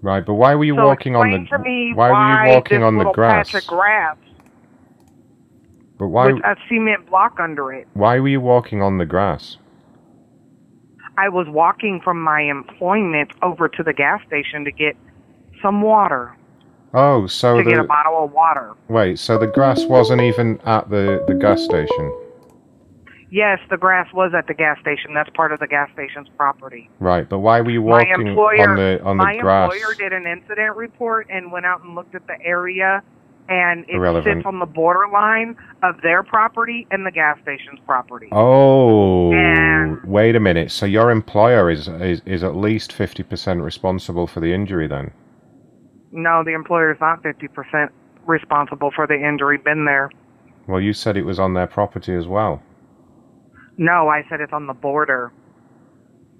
[0.00, 1.58] Right, but why were you so walking on the?
[1.58, 3.50] me why were you walking on the grass?
[3.52, 4.16] patch of grass
[5.98, 6.32] But why?
[6.32, 7.88] with a cement block under it?
[7.94, 9.56] Why were you walking on the grass?
[11.16, 14.96] I was walking from my employment over to the gas station to get
[15.60, 16.36] some water,
[16.94, 18.74] Oh, so to get a bottle of water.
[18.88, 22.12] wait, so the grass wasn't even at the the gas station,
[23.30, 25.12] Yes, the grass was at the gas station.
[25.12, 26.88] That's part of the gas station's property.
[26.98, 27.28] right?
[27.28, 29.68] But why were you my walking employer, on the on my the grass?
[29.68, 33.02] My employer did an incident report and went out and looked at the area,
[33.48, 34.38] and it Irrelevant.
[34.40, 38.28] sits on the borderline of their property and the gas station's property.
[38.32, 40.70] Oh, And- wait a minute.
[40.70, 45.12] So your employer is is, is at least fifty percent responsible for the injury then?
[46.12, 47.90] No, the employer is not fifty percent
[48.26, 49.58] responsible for the injury.
[49.58, 50.10] Been there.
[50.66, 52.62] Well, you said it was on their property as well.
[53.78, 55.32] No, I said it's on the border,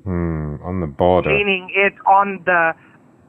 [0.05, 1.31] Hmm, on the border.
[1.31, 2.73] meaning it's on the,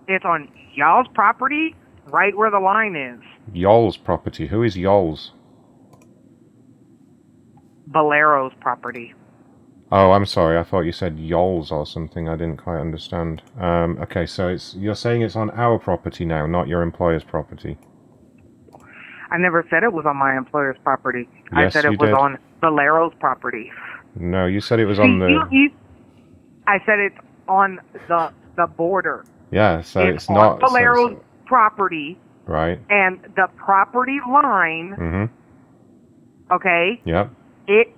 [0.08, 1.75] it's on y'all's property,
[2.09, 3.19] right where the line is.
[3.53, 4.47] Yoll's property.
[4.47, 5.31] Who is Yoll's?
[7.88, 9.13] Valero's property.
[9.91, 10.57] Oh, I'm sorry.
[10.57, 12.29] I thought you said Yoll's or something.
[12.29, 13.41] I didn't quite understand.
[13.59, 17.77] Um, okay, so it's you're saying it's on our property now, not your employer's property.
[19.31, 21.27] I never said it was on my employer's property.
[21.51, 22.13] Yes, I said it you was did.
[22.15, 23.71] on Valero's property.
[24.15, 25.27] No, you said it was on the.
[25.27, 25.69] you, you,
[26.67, 29.25] I said it's on the the border.
[29.51, 30.59] Yeah, so it's, it's not.
[30.61, 32.79] so Valero's it's- property, right.
[32.89, 34.95] and the property line.
[34.97, 35.29] Mhm.
[36.51, 37.31] Okay, Yep.
[37.67, 37.93] it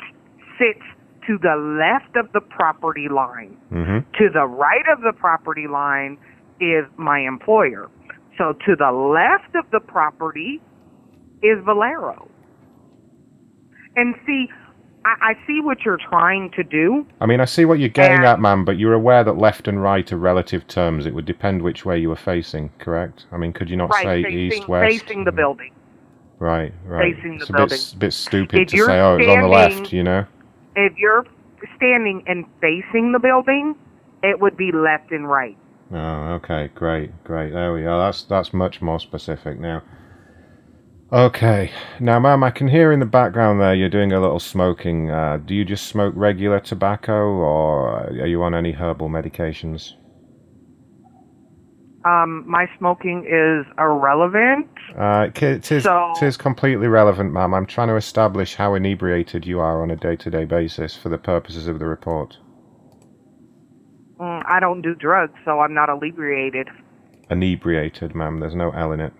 [0.57, 0.85] sits
[1.27, 3.55] to the left of the property line.
[3.71, 3.99] Mm-hmm.
[4.17, 6.17] To the right of the property line
[6.59, 7.89] is my employer.
[8.37, 10.61] So to the left of the property
[11.43, 12.27] is Valero.
[13.95, 14.47] And see,
[15.03, 17.05] I, I see what you're trying to do.
[17.19, 19.67] I mean, I see what you're getting And- at, man, but you're aware that left
[19.67, 21.05] and right are relative terms.
[21.05, 23.25] It would depend which way you were facing, correct?
[23.31, 24.99] I mean, could you not right, say facing, east, west?
[24.99, 25.73] facing the building.
[26.39, 27.15] Right, right.
[27.15, 27.77] facing the it's a building.
[27.77, 30.25] bit, bit stupid If to say, oh, it's on the left, you know?
[30.75, 31.25] If you're
[31.75, 33.75] standing and facing the building,
[34.23, 35.57] it would be left and right.
[35.91, 37.51] Oh, okay, great, great.
[37.51, 38.05] There we are.
[38.05, 39.81] That's that's much more specific now.
[41.13, 45.09] Okay, now, ma'am, I can hear in the background there you're doing a little smoking.
[45.11, 47.89] Uh, do you just smoke regular tobacco, or
[48.21, 49.91] are you on any herbal medications?
[52.05, 54.69] Um, my smoking is irrelevant.
[54.97, 57.53] Uh, it is, So- it is completely relevant, ma'am.
[57.53, 61.67] I'm trying to establish how inebriated you are on a day-to-day basis for the purposes
[61.67, 62.37] of the report.
[64.17, 66.69] Mm, I don't do drugs, so I'm not inebriated.
[67.29, 68.39] Inebriated, ma'am.
[68.39, 69.13] There's no L in it.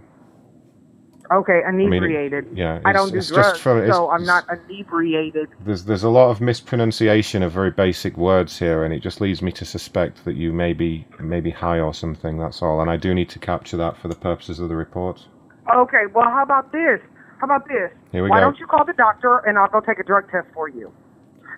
[1.32, 2.48] Okay, mean, it- inebriated.
[2.54, 5.48] yeah, I don't do drugs, for- so I'm not inebriated.
[5.64, 9.42] There's there's a lot of mispronunciation of very basic words here, and it just leads
[9.42, 12.38] me to suspect that you may be maybe high or something.
[12.38, 15.26] That's all, and I do need to capture that for the purposes of the report.
[15.74, 17.00] Okay, well, how about this?
[17.40, 17.92] How about this?
[18.12, 18.46] Here we Why go.
[18.48, 20.92] don't you call the doctor and I'll go take a drug test for you?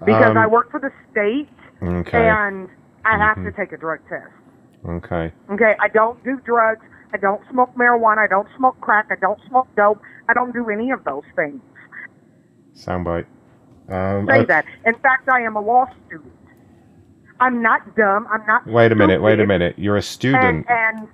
[0.05, 1.49] Because Um, I work for the state
[1.81, 2.29] Okay.
[2.29, 2.69] and
[3.05, 3.45] I have Mhm.
[3.45, 4.31] to take a drug test.
[4.87, 5.33] Okay.
[5.51, 6.85] Okay, I don't do drugs.
[7.14, 8.25] I don't smoke marijuana.
[8.25, 9.08] I don't smoke crack.
[9.11, 10.01] I don't smoke dope.
[10.27, 11.61] I don't do any of those things.
[12.75, 13.25] Soundbite.
[13.90, 14.66] Um, Say uh, that.
[14.85, 16.33] In fact, I am a law student.
[17.40, 18.27] I'm not dumb.
[18.32, 18.66] I'm not.
[18.66, 19.22] Wait a minute.
[19.22, 19.77] Wait a minute.
[19.77, 20.66] You're a student.
[20.67, 21.08] And, and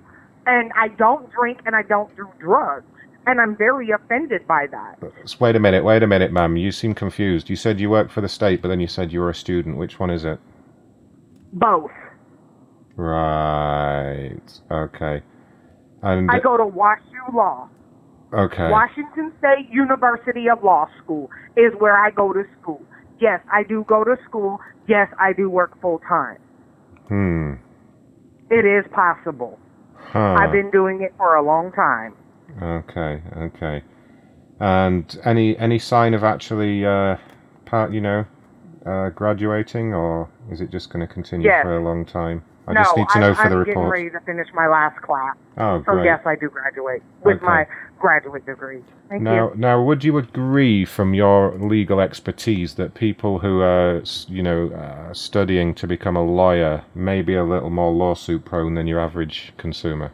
[0.46, 2.86] and I don't drink and I don't do drugs.
[3.26, 4.98] And I'm very offended by that.
[5.38, 5.84] Wait a minute.
[5.84, 6.56] Wait a minute, ma'am.
[6.56, 7.50] You seem confused.
[7.50, 9.76] You said you work for the state, but then you said you were a student.
[9.76, 10.40] Which one is it?
[11.52, 11.90] Both.
[12.96, 14.40] Right.
[14.70, 15.22] Okay.
[16.02, 17.68] And I go to WashU Law.
[18.32, 18.70] okay.
[18.70, 22.80] Washington State University of Law School is where I go to school.
[23.20, 24.58] Yes, I do go to school.
[24.88, 26.38] Yes, I do work full time.
[27.08, 27.52] Hmm.
[28.50, 29.58] It is possible.
[29.94, 30.34] Huh.
[30.38, 32.14] I've been doing it for a long time.
[32.62, 33.82] Okay, okay.
[34.58, 37.16] And any any sign of actually, uh,
[37.66, 38.24] part you know,
[38.86, 41.62] uh, graduating, or is it just going to continue Yes.
[41.62, 42.42] for a long time?
[42.66, 44.68] I no, just need to know I'm, for I'm the getting ready to finish my
[44.68, 45.36] last class.
[45.58, 46.04] Oh, so great.
[46.04, 47.46] yes, I do graduate with Okay.
[47.46, 47.66] my
[47.98, 48.82] graduate degree.
[49.08, 49.24] Thank you.
[49.24, 49.56] now, you.
[49.56, 55.12] now, would you agree from your legal expertise that people who are, you know, uh,
[55.12, 59.52] studying to become a lawyer may be a little more lawsuit prone than your average
[59.56, 60.12] consumer?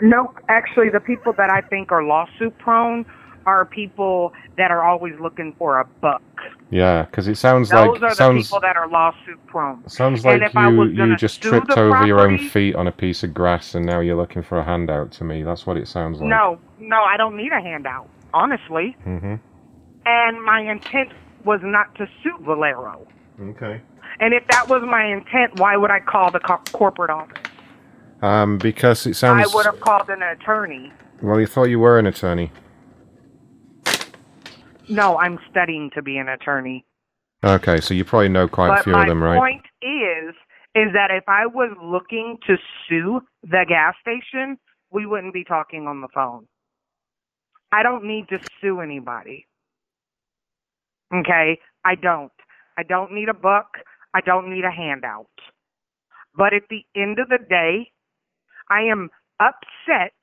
[0.00, 3.04] No, actually, the people that I think are lawsuit prone
[3.48, 6.22] are people that are always looking for a buck.
[6.70, 9.88] Yeah, because it sounds Those like are the sounds people that are lawsuit prone.
[9.88, 12.92] sounds like if I was you you just tripped over your own feet on a
[12.92, 15.42] piece of grass and now you're looking for a handout to me.
[15.42, 16.28] That's what it sounds like.
[16.28, 18.96] No, no, I don't need a handout, honestly.
[19.06, 19.36] Mm-hmm.
[20.04, 21.12] And my intent
[21.44, 23.06] was not to sue Valero.
[23.40, 23.80] Okay.
[24.20, 27.38] And if that was my intent, why would I call the co- corporate office?
[28.20, 29.48] Um, because it sounds.
[29.48, 30.92] I would have called an attorney.
[31.22, 32.50] Well, you thought you were an attorney.
[34.88, 36.84] No, I'm studying to be an attorney.
[37.44, 39.34] Okay, so you probably know quite but a few of them, right?
[39.34, 40.34] My point is,
[40.74, 42.56] is that if I was looking to
[42.88, 44.58] sue the gas station,
[44.90, 46.46] we wouldn't be talking on the phone.
[47.70, 49.46] I don't need to sue anybody.
[51.14, 51.58] Okay?
[51.84, 52.32] I don't.
[52.76, 53.78] I don't need a buck.
[54.14, 55.26] I don't need a handout.
[56.34, 57.90] But at the end of the day,
[58.70, 59.10] I am
[59.40, 60.14] upset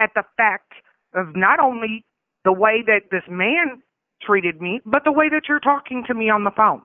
[0.00, 0.72] at the fact
[1.14, 2.04] of not only
[2.44, 3.82] the way that this man
[4.22, 6.82] treated me, but the way that you're talking to me on the phone.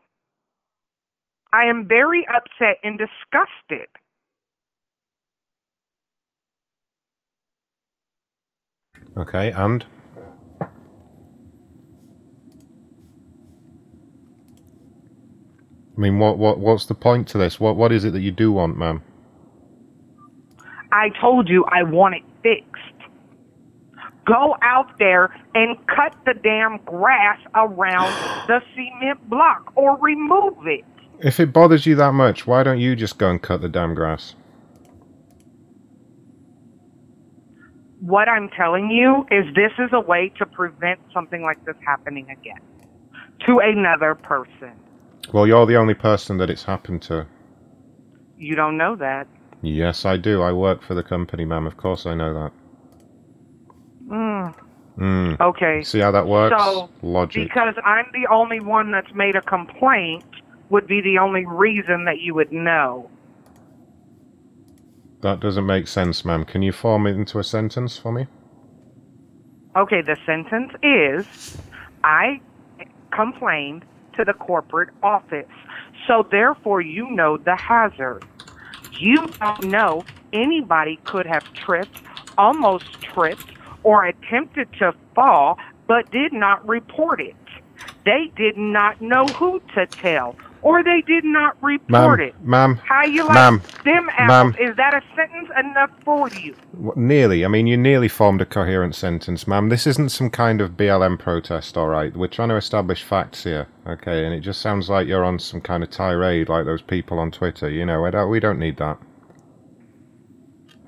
[1.52, 3.88] I am very upset and disgusted.
[9.16, 9.86] Okay, and
[15.96, 17.60] I mean, what what what's the point to this?
[17.60, 19.04] What what is it that you do want, ma'am?
[20.92, 22.93] I told you I want it fixed.
[24.26, 28.12] Go out there and cut the damn grass around
[28.48, 30.86] the cement block or remove it.
[31.20, 33.94] If it bothers you that much, why don't you just go and cut the damn
[33.94, 34.36] grass?
[38.00, 42.30] What I'm telling you is this is a way to prevent something like this happening
[42.30, 42.60] again
[43.46, 44.74] to another person.
[45.32, 47.28] Well, you're the only person that it's happened to.
[48.38, 49.28] You don't know that.
[49.62, 50.42] Yes, I do.
[50.42, 51.66] I work for the company, ma'am.
[51.66, 52.52] Of course I know that.
[54.08, 54.56] Mm.
[54.96, 55.34] Hmm.
[55.40, 55.84] Okay.
[55.84, 56.62] See how that works?
[56.62, 57.44] So, Logic.
[57.48, 60.24] because I'm the only one that's made a complaint,
[60.70, 63.10] would be the only reason that you would know.
[65.22, 66.46] That doesn't make sense, ma'am.
[66.46, 68.28] Can you form it into a sentence for me?
[69.76, 71.58] Okay, the sentence is
[72.04, 72.42] I
[73.12, 73.86] complained
[74.18, 75.48] to the corporate office.
[76.08, 78.26] So therefore, you know the hazard.
[79.00, 82.02] You don't know anybody could have tripped,
[82.38, 83.53] almost tripped,
[83.84, 87.36] or attempted to fall, but did not report it.
[88.06, 92.36] They did not know who to tell, or they did not report Ma'am, it.
[92.44, 94.56] ma'am, How you like ma'am, them apples?
[94.60, 94.70] ma'am.
[94.70, 96.56] Is that a sentence enough for you?
[96.96, 97.44] Nearly.
[97.44, 99.70] I mean, you nearly formed a coherent sentence, ma'am.
[99.70, 102.16] This isn't some kind of BLM protest, all right?
[102.16, 104.24] We're trying to establish facts here, okay?
[104.26, 107.32] And it just sounds like you're on some kind of tirade, like those people on
[107.32, 107.70] Twitter.
[107.70, 108.98] You know, we don't, we don't need that.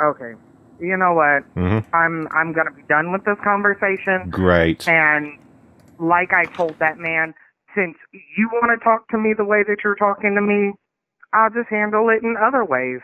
[0.01, 0.33] Okay.
[0.79, 1.43] You know what?
[1.55, 1.85] Mhm.
[1.93, 4.29] I'm I'm gonna be done with this conversation.
[4.29, 4.87] Great.
[4.87, 5.37] And
[5.99, 7.33] like I told that man,
[7.75, 10.73] since you want to talk to me the way that you're talking to me,
[11.33, 13.01] I'll just handle it in other ways.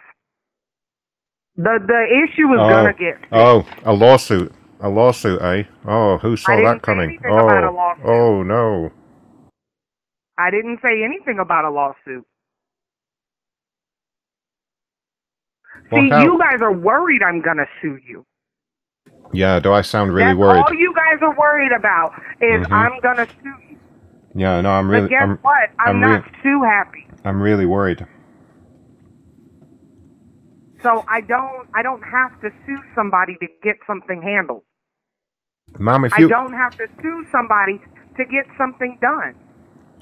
[1.56, 4.51] The the issue is oh, gonna get oh, a lawsuit.
[4.83, 5.64] A lawsuit, eh?
[5.85, 7.19] Oh, who saw that coming?
[7.30, 8.91] Oh, oh no.
[10.40, 12.25] I didn't say anything about a lawsuit.
[15.75, 18.26] Well, See, how- you guys are worried I'm gonna sue you.
[19.34, 20.60] Yeah, do I sound really That's worried?
[20.68, 22.72] all you guys are worried about is Mhm.
[22.72, 23.78] I'm gonna sue you.
[24.34, 25.03] Yeah, no, I'm really.
[25.03, 25.70] but guess I'm, what?
[25.80, 27.08] I'm, I'm not rea- too happy.
[27.26, 28.06] I'm really worried.
[30.82, 34.64] So I don't I don't have to sue somebody to get something handled.
[35.78, 37.80] Ma'am, if I don't have to sue somebody
[38.18, 39.36] to get something done.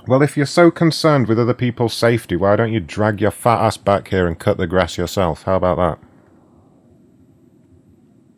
[0.10, 3.62] Well, if you're so concerned with other people's safety, why don't you drag your fat
[3.64, 5.44] ass back here and cut the grass yourself?
[5.44, 6.00] How about that?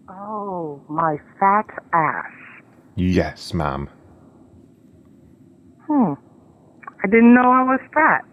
[0.10, 2.26] Oh, my fat ass.
[2.98, 3.88] Yes, ma'am.
[5.88, 6.16] Hmm.
[7.06, 8.26] I didn't know I was fat.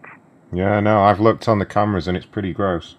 [0.52, 2.96] Yeah, no, I've looked on the cameras and it's pretty gross.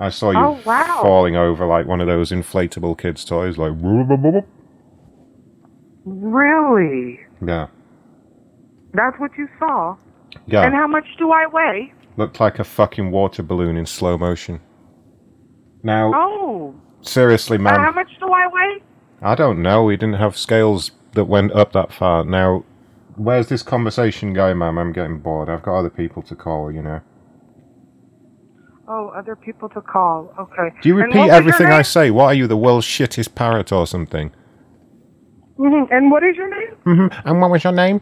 [0.00, 0.98] I saw you Oh, wow.
[1.02, 3.74] falling over like one of those inflatable kids' toys, like.
[6.04, 7.20] Really?
[7.46, 7.68] Yeah.
[8.94, 9.96] That's what you saw?
[10.46, 10.62] Yeah.
[10.64, 11.92] And how much do I weigh?
[12.16, 14.60] Looked like a fucking water balloon in slow motion.
[15.82, 16.74] Now, Oh.
[17.00, 17.80] seriously, Uh, ma'am.
[17.80, 18.82] how much do I weigh?
[19.22, 19.84] I don't know.
[19.84, 22.24] We didn't have scales that went up that far.
[22.24, 22.64] Now,
[23.16, 24.78] where's this conversation going, ma'am?
[24.78, 25.48] I'm getting bored.
[25.48, 27.00] I've got other people to call, you know.
[28.90, 30.32] Oh, other people to call.
[30.38, 30.74] Okay.
[30.82, 32.10] Do you repeat what was your everything I say?
[32.10, 34.30] What are you, the world's shittest parrot or something?
[35.58, 35.88] Mhm.
[35.90, 36.76] And what is your name?
[36.86, 37.28] Mm-hmm.
[37.28, 38.00] And what was your name?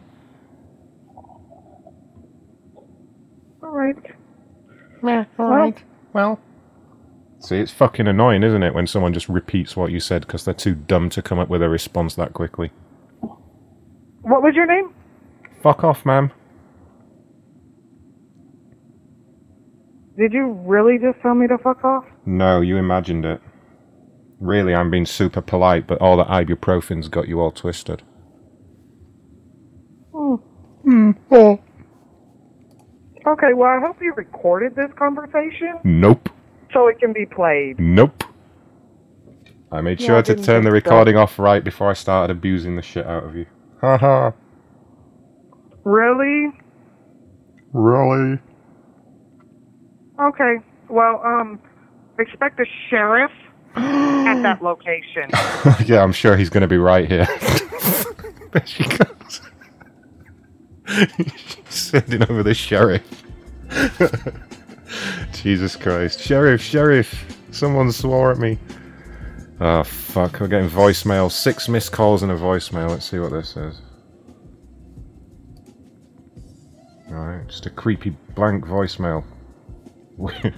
[3.67, 3.95] All right.
[5.03, 5.77] Yeah, all right.
[6.13, 6.39] Well.
[7.39, 10.53] See, it's fucking annoying, isn't it, when someone just repeats what you said because they're
[10.53, 12.71] too dumb to come up with a response that quickly?
[14.21, 14.93] What was your name?
[15.61, 16.31] Fuck off, ma'am.
[20.17, 22.05] Did you really just tell me to fuck off?
[22.25, 23.41] No, you imagined it.
[24.39, 28.01] Really, I'm being super polite, but all the ibuprofen's got you all twisted.
[30.13, 30.35] Hmm.
[30.83, 31.11] Hmm.
[31.31, 31.59] Oh.
[33.27, 36.29] Okay, well, I hope you recorded this conversation Nope.
[36.73, 37.79] so it can be played.
[37.79, 38.23] Nope.
[39.71, 40.91] I made Yeah, sure I to turn the think so.
[40.91, 43.45] recording off right before I started abusing the shit out of you.
[43.81, 44.31] Haha.
[45.83, 46.51] Really?
[47.73, 48.39] really?
[50.19, 50.55] Okay.
[50.89, 51.59] Well, um,
[52.19, 53.31] expect a sheriff
[53.75, 55.29] at that location.
[55.85, 57.25] yeah, I'm sure he's going to be right here.
[58.53, 59.41] there she goes.
[61.69, 63.03] Sending over the sheriff.
[65.33, 66.19] Jesus Christ.
[66.21, 67.37] Sheriff, sheriff.
[67.51, 68.57] Someone swore at me.
[69.59, 70.39] Oh, fuck.
[70.39, 71.31] We're getting voicemail.
[71.31, 72.89] Six missed calls and a voicemail.
[72.89, 73.81] Let's see what this is.
[77.09, 79.23] Alright, just a creepy blank voicemail.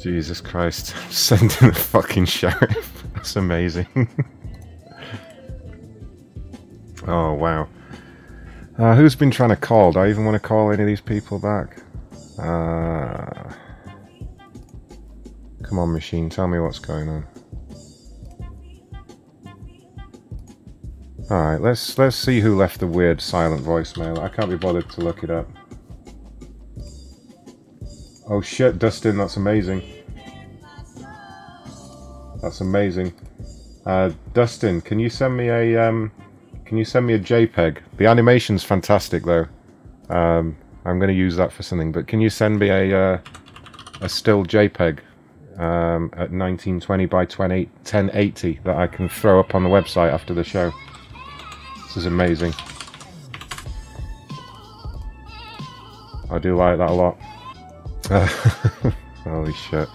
[0.00, 0.94] Jesus Christ.
[1.10, 3.04] Sending the fucking sheriff.
[3.14, 4.08] That's amazing.
[7.08, 7.68] Oh, wow.
[8.78, 9.92] Uh, who's been trying to call?
[9.92, 11.82] Do I even want to call any of these people back?
[12.38, 13.52] Uh,
[15.64, 16.30] come on, machine.
[16.30, 17.26] Tell me what's going on.
[21.30, 24.18] Alright, let's let's see who left the weird silent voicemail.
[24.18, 25.46] I can't be bothered to look it up.
[28.30, 29.82] Oh shit, Dustin, that's amazing.
[32.40, 33.12] That's amazing.
[33.84, 36.12] Uh, Dustin, can you send me a um,
[36.68, 37.78] can you send me a JPEG?
[37.96, 39.46] The animation's fantastic though.
[40.10, 43.18] Um, I'm going to use that for something, but can you send me a uh,
[44.02, 44.98] a still JPEG
[45.56, 50.34] um, at 1920 by 20, 1080 that I can throw up on the website after
[50.34, 50.70] the show.
[51.86, 52.52] This is amazing.
[56.30, 57.18] I do like that a lot.
[59.24, 59.88] holy shit.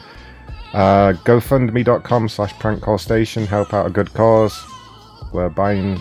[0.74, 3.46] Uh, GoFundMe.com slash prank call station.
[3.46, 4.60] Help out a good cause.
[5.32, 6.00] We're buying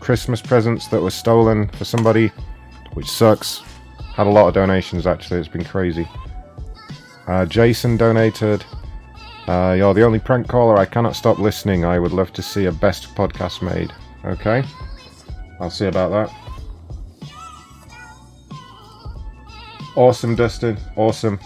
[0.00, 2.28] Christmas presents that were stolen for somebody,
[2.94, 3.62] which sucks.
[4.14, 5.40] Had a lot of donations actually.
[5.40, 6.06] It's been crazy.
[7.26, 8.64] Uh, Jason donated.
[9.46, 10.76] Uh, you're the only prank caller.
[10.76, 11.84] I cannot stop listening.
[11.84, 13.92] I would love to see a best podcast made.
[14.24, 14.62] Okay.
[15.60, 17.28] I'll see about that.
[19.96, 20.78] Awesome, Dustin.
[20.96, 21.38] Awesome.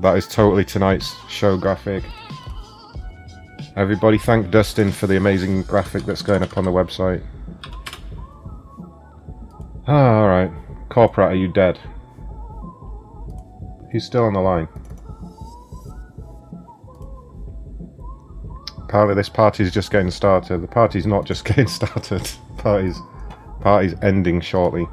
[0.00, 2.04] That is totally tonight's show graphic.
[3.76, 7.22] Everybody thank Dustin for the amazing graphic that's going up on the website.
[9.86, 10.50] Ah, alright.
[10.88, 11.78] Corporate, are you dead?
[13.92, 14.66] He's still on the line.
[18.78, 20.62] Apparently this party's just getting started.
[20.62, 22.26] The party's not just getting started.
[22.56, 22.98] Party's
[23.60, 24.86] party's ending shortly.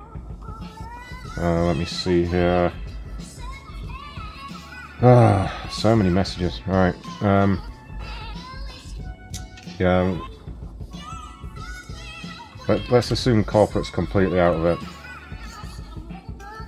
[1.38, 2.74] Uh, let me see here.
[5.02, 6.60] Ah, so many messages.
[6.68, 6.96] Alright.
[7.22, 7.62] Um
[9.80, 10.18] Yeah.
[12.68, 14.80] Let, let's assume corporate's completely out of it.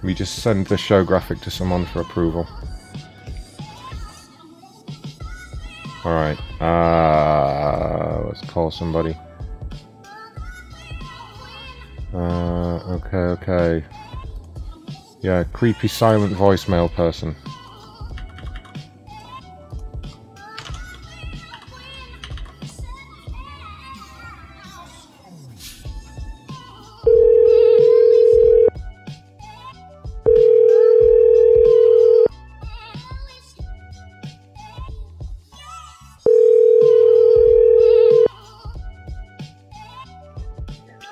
[0.04, 2.48] We just send the show graphic to someone for approval.
[6.06, 9.18] Alright, uh, let's call somebody.
[12.14, 13.86] Uh, okay, okay.
[15.22, 17.36] Yeah, creepy silent voicemail person.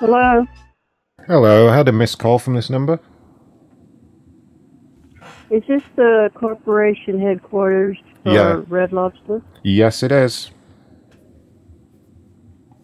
[0.04, 0.46] Hello.
[1.26, 3.00] Hello, I had a missed call from this number.
[5.48, 8.60] Is this the corporation headquarters for Yeah.
[8.68, 9.40] Red Lobster?
[9.62, 10.50] Yes, it is.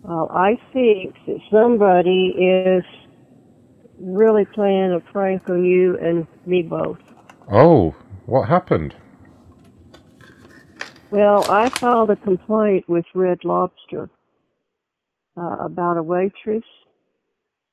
[0.02, 2.84] Well, I think that somebody is
[3.98, 7.00] really playing a prank on you and me both.
[7.52, 8.94] Oh, what happened?
[11.10, 14.08] Well, I filed a complaint with Red Lobster
[15.36, 16.64] uh, about a waitress,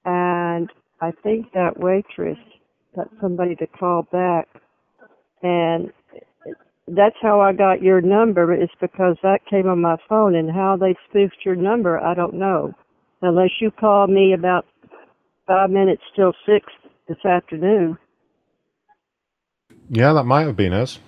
[0.07, 0.71] and
[1.01, 2.37] I think that waitress
[2.95, 4.47] got somebody to call back,
[5.43, 5.91] and
[6.87, 8.53] that's how I got your number.
[8.53, 12.35] It's because that came on my phone, and how they spoofed your number, I don't
[12.35, 12.73] know,
[13.21, 14.65] unless you called me about
[15.45, 16.65] five minutes till six
[17.09, 17.97] this afternoon.
[19.89, 20.99] Yeah, that might have been us.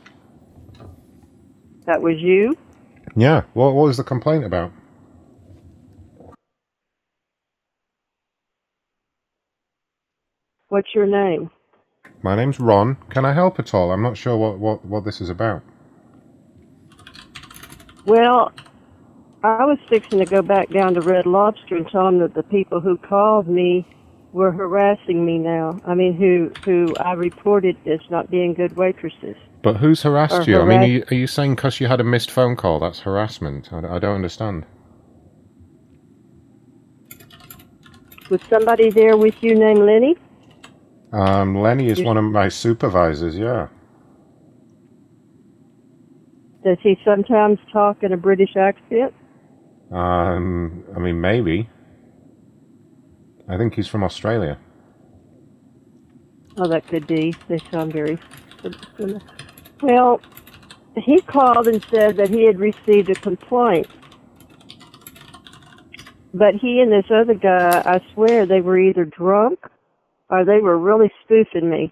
[1.85, 2.55] That was you.
[3.15, 4.71] Yeah, what, what was the complaint about?
[10.69, 11.49] What's your name?
[12.21, 12.95] My name's Ron.
[13.09, 13.91] Can I help at all?
[13.91, 15.63] I'm not sure what, what, what this is about.
[18.05, 18.51] Well,
[19.43, 22.43] I was fixing to go back down to Red Lobster and tell them that the
[22.43, 23.87] people who called me
[24.31, 25.79] were harassing me now.
[25.85, 29.35] I mean, who who I reported as not being good waitresses.
[29.63, 30.59] But who's harassed you?
[30.59, 32.99] I mean, are you, are you saying because you had a missed phone call, that's
[32.99, 33.73] harassment?
[33.73, 34.65] I, I don't understand.
[38.29, 40.15] Was somebody there with you named Lenny?
[41.11, 43.67] Um, Lenny is one of my supervisors, yeah.
[46.63, 49.13] Does he sometimes talk in a British accent?
[49.91, 51.69] Um, I mean, maybe.
[53.47, 54.59] I think he's from Australia.
[56.57, 57.33] Oh, that could be.
[57.47, 58.19] They sound very.
[59.81, 60.21] Well,
[60.95, 63.87] he called and said that he had received a complaint.
[66.33, 69.59] But he and this other guy, I swear, they were either drunk
[70.29, 71.91] or they were really spoofing me.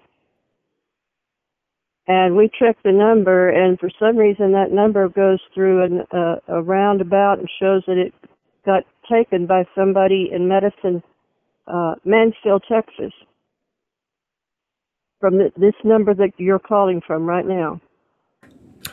[2.07, 6.35] And we checked the number, and for some reason, that number goes through an, uh,
[6.47, 8.13] a roundabout and shows that it
[8.65, 11.03] got taken by somebody in Medicine,
[11.67, 13.11] uh, Mansfield, Texas
[15.19, 17.81] from th this number that you're calling from right now.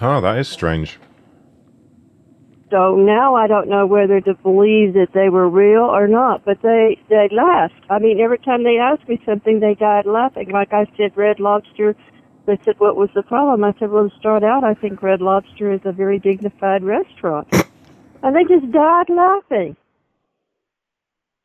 [0.00, 0.98] Oh, that is strange.
[2.70, 6.62] So now I don't know whether to believe that they were real or not, but
[6.62, 7.75] they they laughed.
[7.91, 10.51] I mean, every time they asked me something, they died laughing.
[10.51, 11.97] Like I said, Red Lobster.
[12.47, 15.20] They said, "What was the problem?" I said, "Well, to start out, I think Red
[15.23, 17.49] Lobster is a very dignified restaurant,"
[18.23, 19.76] and they just died laughing.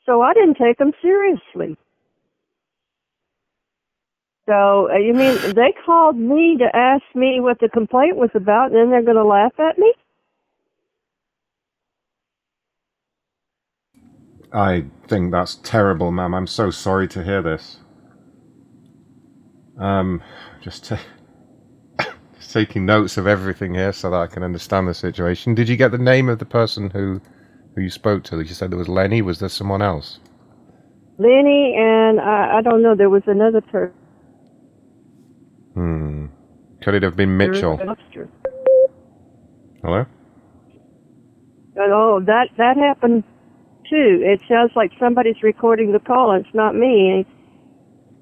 [0.06, 1.78] So I didn't take them seriously.
[4.48, 8.68] So uh, you mean they called me to ask me what the complaint was about,
[8.68, 9.94] and then they're going to laugh at me?
[14.54, 16.34] I think that's terrible, ma'am.
[16.34, 17.78] I'm so sorry to hear this.
[19.80, 20.22] Um,
[20.62, 21.04] just, just
[22.54, 25.56] taking notes of everything here so that I can understand the situation.
[25.56, 27.22] Did you get the name of the person who
[27.76, 28.40] who you spoke to?
[28.40, 29.22] You said there was Lenny.
[29.22, 30.20] Was there someone else?
[31.20, 32.96] Lenny and I, I don't know.
[32.96, 33.94] There was another person.
[35.76, 36.26] Hmm.
[36.82, 37.78] Could it have been Mitchell?
[39.84, 40.06] Hello.
[41.78, 43.24] Oh, that that happened
[43.90, 44.22] too.
[44.24, 46.34] It sounds like somebody's recording the call.
[46.34, 47.26] It's not me.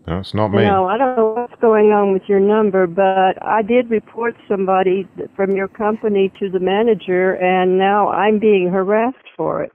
[0.08, 0.64] No, it's not me.
[0.64, 5.06] No, I don't know what's going on with your number, but I did report somebody
[5.36, 9.72] from your company to the manager, and now I'm being harassed for it.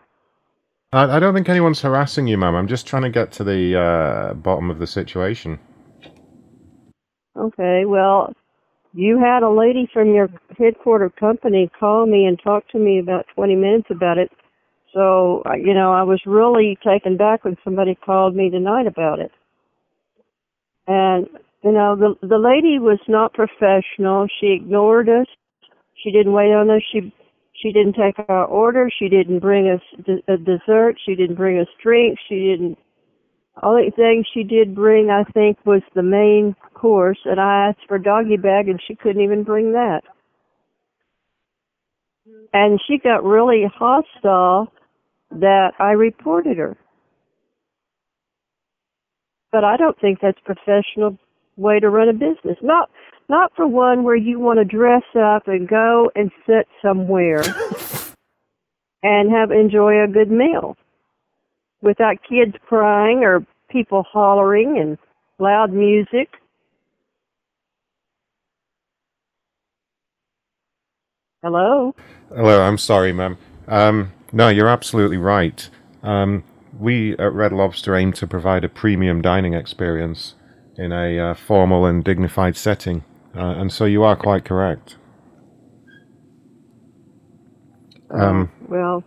[0.93, 2.55] I, I don't think anyone's harassing you, ma'am.
[2.55, 5.59] I'm just trying to get to the uh, bottom of the situation.
[7.37, 8.33] Okay, well,
[8.95, 13.27] you had a lady from your headquarter company call me and talk to me about
[13.35, 14.31] 20 minutes about it.
[14.95, 19.33] So, you know, I was really taken back when somebody called me tonight about it.
[20.87, 21.29] And,
[21.65, 24.27] you know, the the lady was not professional.
[24.41, 25.27] She ignored us.
[26.03, 26.83] She didn't wait on us.
[26.93, 27.13] She
[27.55, 28.91] she didn't take our order.
[28.99, 29.81] She didn't bring us
[30.29, 30.97] a dessert.
[31.07, 32.21] She didn't bring us drinks.
[32.29, 32.77] She didn't
[33.63, 37.97] only thing she did bring, I think, was the main course, and I asked for
[37.97, 40.01] a doggy bag, and she couldn't even bring that.
[42.53, 44.73] And she got really hostile
[45.41, 46.77] that I reported her.
[49.51, 51.19] But I don't think that's a professional
[51.57, 52.57] way to run a business.
[52.63, 52.91] Not
[53.29, 57.43] not for one where you want to dress up and go and sit somewhere
[59.03, 60.77] and have enjoy a good meal
[61.81, 64.99] without kids crying or people hollering and
[65.39, 66.29] loud music.
[71.43, 71.95] Hello?
[72.29, 73.37] Hello, I'm sorry, ma'am.
[73.67, 75.69] Um, no, you're absolutely right.
[76.03, 76.45] Um,
[76.79, 80.35] we at Red Lobster aim to provide a premium dining experience
[80.77, 83.05] in a uh, formal and dignified setting,
[83.37, 84.97] uh, and so you are quite correct.
[88.11, 89.05] Um, Well,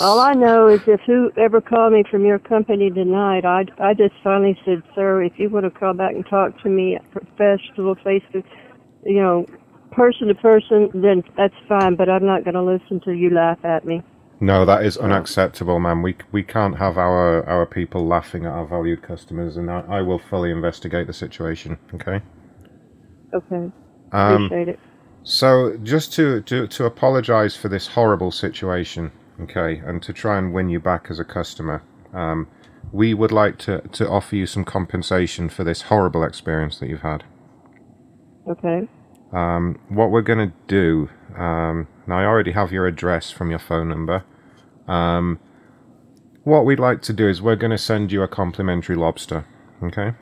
[0.00, 4.14] all I know is if whoever called me from your company tonight, I, I just
[4.24, 8.22] finally said, sir, if you want to call back and talk to me professional, face
[8.32, 8.42] to,
[9.04, 9.46] you know,
[9.94, 11.96] person to person, then that's fine.
[11.96, 14.02] But I'm not going to listen to you laugh at me.
[14.40, 16.02] no, that is unacceptable, ma'am.
[16.02, 20.02] We we can't have our our people laughing at our valued customers, and I, I
[20.02, 21.78] will fully investigate the situation.
[21.94, 22.20] Okay.
[23.34, 23.72] Okay.
[24.12, 24.80] Um, Appreciate it.
[25.24, 30.52] So, just to, to, to apologize for this horrible situation, okay, and to try and
[30.52, 31.82] win you back as a customer,
[32.12, 32.46] um,
[32.92, 37.00] we would like to, to offer you some compensation for this horrible experience that you've
[37.00, 37.24] had.
[38.48, 38.86] Okay.
[39.34, 43.58] Um, what we're going to do, um, now I already have your address from your
[43.58, 44.24] phone number.
[44.86, 45.40] Um,
[46.44, 49.46] what we'd like to do is we're going to send you a complimentary lobster,
[49.82, 50.12] okay?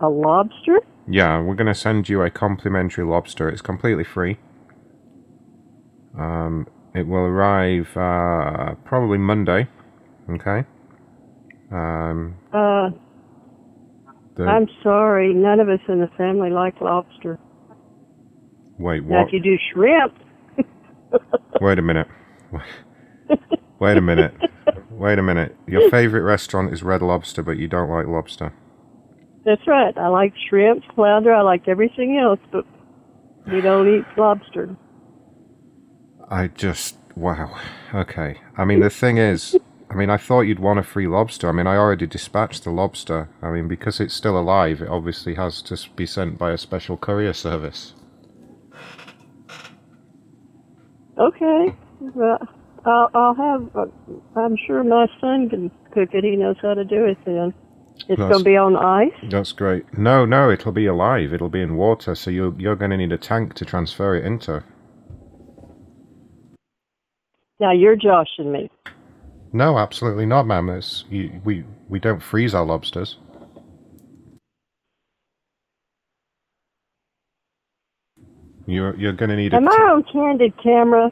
[0.00, 0.80] A lobster?
[1.08, 3.48] Yeah, we're going to send you a complimentary lobster.
[3.48, 4.38] It's completely free.
[6.18, 9.68] Um, it will arrive uh, probably Monday.
[10.30, 10.64] Okay.
[11.72, 12.90] Um, Uh,
[14.38, 15.34] I'm sorry.
[15.34, 17.38] None of us in the family like lobster.
[18.78, 19.10] wait, what?
[19.10, 20.14] Now, if you do shrimp,
[21.60, 22.08] Wait a minute.
[23.78, 24.34] Wait a minute.
[24.90, 25.56] Wait a minute.
[25.66, 28.52] Your favorite restaurant is Red Lobster, but you don't like lobster.
[29.44, 29.96] that's right.
[29.98, 31.32] I like shrimp, flounder.
[31.34, 32.64] I like everything else, but
[33.52, 34.74] we don't eat lobster.
[36.30, 37.58] I just wow.
[37.94, 38.40] Okay.
[38.56, 39.56] I mean, the thing is,
[39.92, 41.50] I mean, I thought you'd want a free lobster.
[41.50, 43.28] I mean, I already dispatched the lobster.
[43.42, 46.96] I mean, because it's still alive, it obviously has to be sent by a special
[46.96, 47.92] courier service.
[51.18, 51.76] Okay.
[52.00, 52.38] Well,
[52.86, 53.76] I'll, I'll have.
[53.76, 53.84] Uh,
[54.34, 56.24] I'm sure my son can cook it.
[56.24, 57.18] He knows how to do it.
[57.26, 57.52] Then
[58.08, 59.12] it's going to be on ice.
[59.30, 59.98] That's great.
[59.98, 61.34] No, no, it'll be alive.
[61.34, 64.24] It'll be in water, so you're you're going to need a tank to transfer it
[64.24, 64.64] into.
[67.60, 68.70] Now you're joshing me.
[69.52, 70.68] No, absolutely not, ma'am.
[70.70, 73.18] It's, you, we we don't freeze our lobsters.
[78.66, 79.56] You're you're going to need a.
[79.56, 81.10] Am I on candid camera?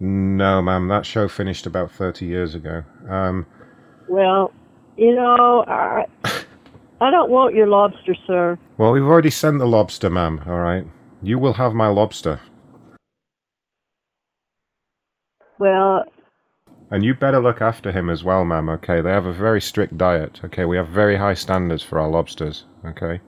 [0.00, 0.88] No, ma'am.
[0.88, 2.84] That show finished about thirty years ago.
[3.08, 3.46] Um,
[4.08, 4.52] Well,
[4.96, 6.04] you know, I
[7.00, 8.58] I don't want your lobster, sir.
[8.78, 10.40] well, we've already sent the lobster, ma'am.
[10.46, 10.86] All right.
[11.22, 12.40] You will have my lobster.
[15.58, 16.04] Well,
[16.90, 19.00] And you better look after him as well, ma'am, okay?
[19.02, 20.64] They have a very strict diet, okay?
[20.64, 23.20] We have very high standards for our lobsters, okay?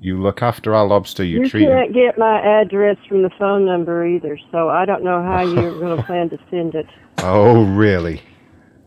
[0.00, 1.68] You look after our lobster, you, You treat him.
[1.68, 5.78] can't get my address from the phone number either, so I don't know how you're
[5.80, 6.86] going to plan to send it.
[7.18, 8.22] Oh, really?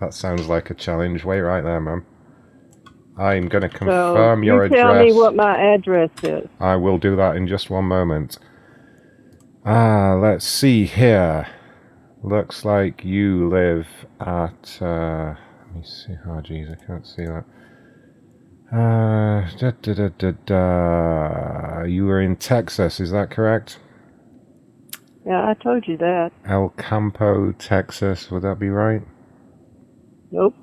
[0.01, 1.23] That sounds like a challenge.
[1.23, 2.05] Wait right there, ma'am.
[3.17, 6.49] I'm going to confirm so your you tell me what my address is.
[6.59, 8.37] I will do that in just one moment.
[9.67, 11.47] Ah, let's see here.
[12.21, 13.87] Looks like you live
[14.19, 14.77] at.
[14.79, 15.33] Uh,
[15.65, 16.13] let me see.
[16.27, 17.45] Oh, jeez, I can't see that.
[18.71, 21.83] Uh, da, da, da, da, da.
[21.85, 23.79] You were in Texas, is that correct?
[25.25, 26.31] Yeah, I told you that.
[26.47, 29.01] El Campo, Texas, would that be right?
[30.29, 30.53] Nope.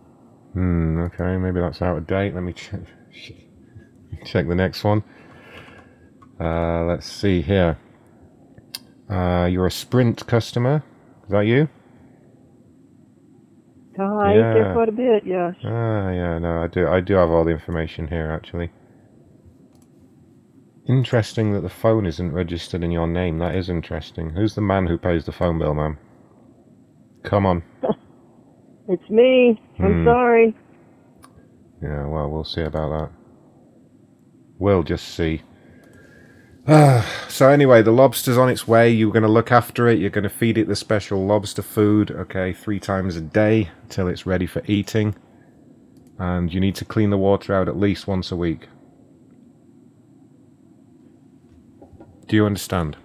[0.52, 2.34] Hmm, okay, maybe that's out of date.
[2.34, 2.82] Let me check,
[4.24, 5.02] check the next one.
[6.38, 7.78] Uh, let's see here.
[9.08, 10.82] Uh, you're a Sprint customer.
[11.24, 11.68] Is that you?
[13.98, 14.54] I Yeah.
[14.54, 15.54] there quite a bit, yes.
[15.64, 16.88] Ah, yeah, no, I do.
[16.88, 18.70] I do have all the information here, actually.
[20.88, 23.38] Interesting that the phone isn't registered in your name.
[23.38, 24.30] That is interesting.
[24.30, 25.98] Who's the man who pays the phone bill, ma'am?
[27.22, 27.62] Come on.
[28.88, 29.60] It's me.
[29.80, 30.04] I'm Hmm.
[30.04, 30.56] sorry.
[31.80, 33.10] Yeah, well, we'll see about that.
[34.58, 35.42] We'll just see.
[37.32, 38.90] So anyway, the lobster's on its way.
[38.90, 39.98] You're going to look after it.
[39.98, 44.06] You're going to feed it the special lobster food, okay, three times a day until
[44.06, 45.14] it's ready for eating.
[46.18, 48.68] And you need to clean the water out at least once a week.
[52.28, 52.98] Do you understand?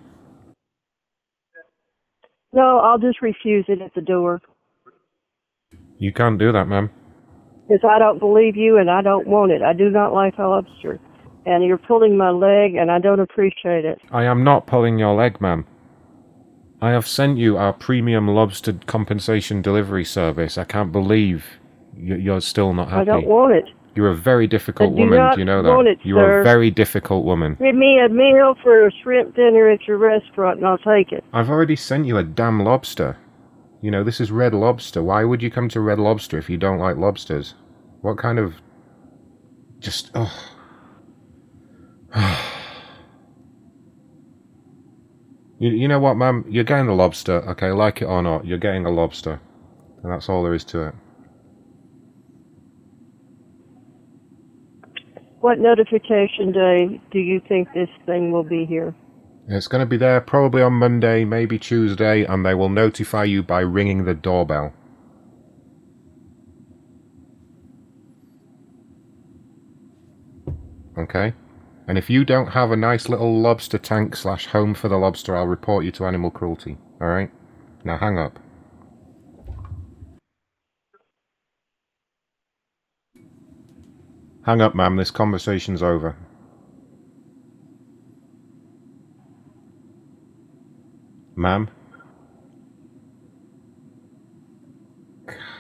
[2.52, 4.42] No, I'll just refuse it at the door.
[5.98, 6.92] You can't do that, ma'am.
[7.68, 9.62] Because I don't believe you and I don't want it.
[9.62, 11.00] I do not like lobster.
[11.48, 14.02] And you're pulling my leg and I don't appreciate it.
[14.12, 15.66] I am not pulling your leg, ma'am.
[16.82, 20.58] I have sent you our premium lobster compensation delivery service.
[20.58, 21.46] I can't believe
[21.98, 23.02] you're still not happy.
[23.10, 23.70] I don't want it.
[23.96, 25.32] You're a very difficult do woman.
[25.34, 25.92] Do you know want that?
[25.94, 26.42] it, You're sir.
[26.42, 27.58] a very difficult woman.
[27.62, 31.24] Give me a meal for a shrimp dinner at your restaurant and I'll take it.
[31.32, 33.18] I've already sent you a damn lobster.
[33.82, 35.02] You know, this is red lobster.
[35.02, 37.56] Why would you come to red lobster if you don't like lobsters?
[38.02, 38.56] What kind of.
[39.80, 40.12] Just.
[40.14, 40.57] Oh.
[45.60, 46.46] you, you know what, ma'am?
[46.48, 47.72] You're getting a lobster, okay?
[47.72, 49.40] Like it or not, you're getting a lobster.
[50.04, 50.96] And that's all there is to it.
[55.40, 58.96] What notification day do you think this thing will be here?
[59.48, 63.44] It's going to be there probably on Monday, maybe Tuesday, and they will notify you
[63.44, 64.74] by ringing the doorbell.
[70.98, 71.34] Okay?
[71.88, 75.38] And if you don't have a nice little lobster tank slash home for the lobster,
[75.38, 76.78] I'll report you to animal cruelty.
[77.02, 77.32] Alright?
[77.86, 78.40] Now hang up.
[84.46, 84.98] Hang up, ma'am.
[84.98, 86.18] This conversation's over.
[91.36, 91.70] Ma'am?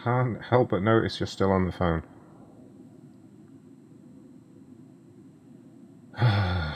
[0.04, 2.04] Can't help but notice you're still on the phone.
[6.18, 6.74] Hang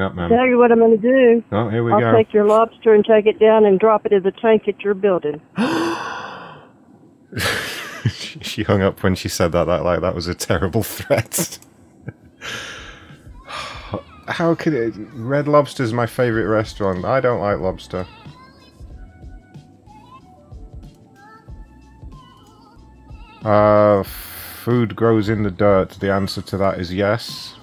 [0.00, 0.30] up, ma'am.
[0.30, 1.42] Tell you what I'm going to do.
[1.50, 2.12] Oh, here we I'll go.
[2.12, 4.94] take your lobster and take it down and drop it in the tank at your
[4.94, 5.40] building.
[8.40, 9.64] she hung up when she said that.
[9.64, 11.58] That like that was a terrible threat.
[14.28, 14.94] How could it?
[15.14, 17.04] Red Lobster's my favorite restaurant.
[17.04, 18.06] I don't like lobster.
[23.44, 24.04] Uh,
[24.62, 25.90] food grows in the dirt.
[25.98, 27.54] The answer to that is yes.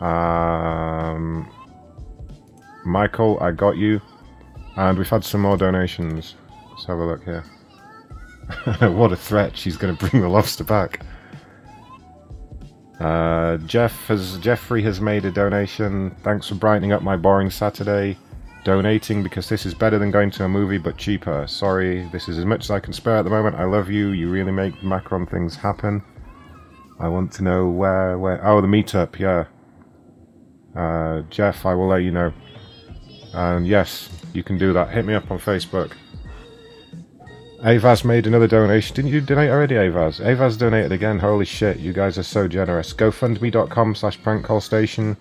[0.00, 1.50] Um,
[2.86, 4.00] Michael, I got you.
[4.76, 6.34] And we've had some more donations.
[6.70, 7.44] Let's have a look here.
[8.90, 9.56] what a threat!
[9.56, 11.04] She's going to bring the lobster back.
[13.00, 16.14] Uh, Jeff has Jeffrey has made a donation.
[16.22, 18.16] Thanks for brightening up my boring Saturday.
[18.66, 21.46] Donating because this is better than going to a movie but cheaper.
[21.46, 23.54] Sorry, this is as much as I can spare at the moment.
[23.54, 24.08] I love you.
[24.08, 26.02] You really make Macron things happen.
[26.98, 28.44] I want to know where where.
[28.44, 29.20] Oh, the meetup.
[29.20, 29.44] Yeah.
[30.74, 32.32] Uh, Jeff, I will let you know.
[33.34, 34.90] And yes, you can do that.
[34.90, 35.92] Hit me up on Facebook.
[37.62, 38.96] Avaz made another donation.
[38.96, 40.20] Didn't you donate already, Avaz?
[40.20, 41.20] Avaz donated again.
[41.20, 42.92] Holy shit, you guys are so generous.
[42.92, 45.16] GoFundMe.com slash prankcallstation.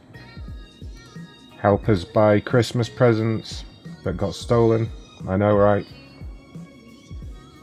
[1.66, 3.66] Help us buy Christmas presents
[4.04, 4.88] that got stolen.
[5.28, 5.84] I know, right?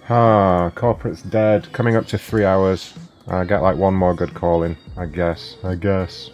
[0.09, 1.73] Ah, corporate's dead.
[1.73, 2.95] Coming up to three hours.
[3.29, 5.57] I get like one more good call in, I guess.
[5.63, 6.31] I guess.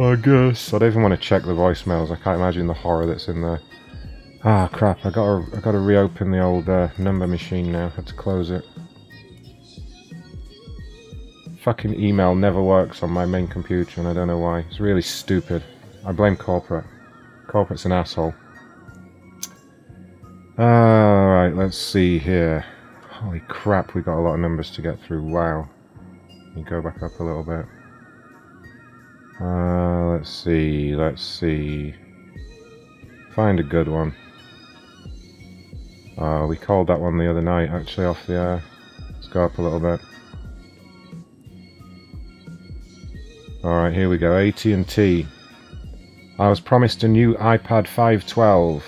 [0.00, 0.74] I guess.
[0.74, 2.10] I don't even want to check the voicemails.
[2.10, 3.60] I can't imagine the horror that's in there.
[4.42, 5.06] Ah, crap.
[5.06, 7.90] I gotta, I gotta reopen the old uh, number machine now.
[7.90, 8.64] had to close it.
[11.62, 14.64] Fucking email never works on my main computer, and I don't know why.
[14.68, 15.62] It's really stupid.
[16.06, 16.84] I blame corporate.
[17.46, 18.34] Corporate's an asshole.
[20.58, 22.64] Alright, let's see here.
[23.08, 25.22] Holy crap, we got a lot of numbers to get through.
[25.22, 25.68] Wow.
[26.28, 27.64] Let me go back up a little bit.
[29.40, 31.94] Uh, let's see, let's see.
[33.34, 34.14] Find a good one.
[36.18, 38.62] Uh, we called that one the other night, actually, off the air.
[39.14, 40.00] Let's go up a little bit.
[43.64, 44.36] Alright, here we go.
[44.36, 45.26] AT&T.
[46.38, 48.84] I was promised a new iPad 512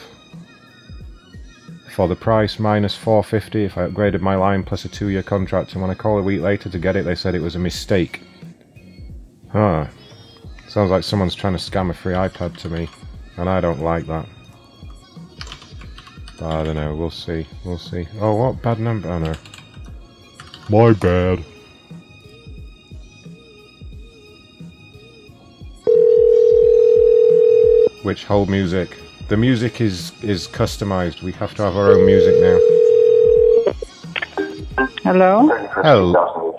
[1.95, 5.81] for the price minus 450 if I upgraded my line plus a two-year contract and
[5.81, 8.21] when I called a week later to get it they said it was a mistake.
[9.53, 9.87] Huh.
[10.69, 12.89] Sounds like someone's trying to scam a free iPad to me
[13.37, 14.27] and I don't like that.
[16.43, 18.09] I don't know, we'll see, we'll see.
[18.21, 19.09] Oh, what bad number?
[19.09, 19.35] Oh no.
[20.69, 21.45] My bad.
[28.07, 28.97] Which whole music?
[29.27, 31.23] The music is is customized.
[31.23, 32.59] We have to have our own music now.
[35.03, 35.49] Hello?
[35.83, 36.55] Hello.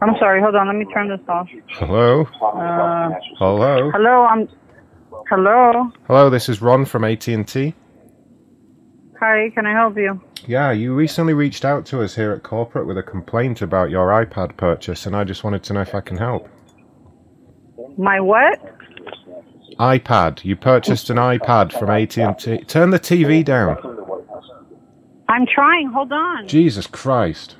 [0.00, 1.48] I'm sorry, hold on, let me turn this off.
[1.70, 2.22] Hello.
[2.40, 3.10] Uh,
[3.40, 3.90] Hello.
[3.90, 4.48] hello, I'm.
[5.28, 5.90] Hello?
[6.06, 6.30] Hello.
[6.30, 7.74] This is Ron from AT&T.
[9.18, 10.22] Hi, can I help you?
[10.46, 14.10] Yeah, you recently reached out to us here at corporate with a complaint about your
[14.24, 16.48] iPad purchase, and I just wanted to know if I can help.
[17.98, 18.71] My what?
[19.78, 20.44] iPad.
[20.44, 22.64] You purchased an iPad from AT&T.
[22.64, 23.76] Turn the TV down.
[25.28, 26.46] I'm trying, hold on.
[26.46, 27.56] Jesus Christ.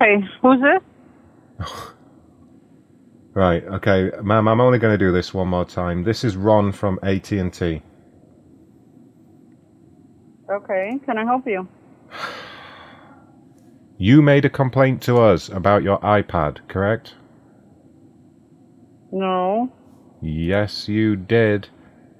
[0.00, 1.68] Hey, who's this?
[3.32, 3.62] Right.
[3.62, 4.48] Okay, ma'am.
[4.48, 6.02] I'm only going to do this one more time.
[6.02, 7.80] This is Ron from AT&T.
[10.50, 11.68] Okay, can I help you?
[14.02, 17.16] You made a complaint to us about your iPad, correct?
[19.12, 19.70] No.
[20.22, 21.68] Yes, you did.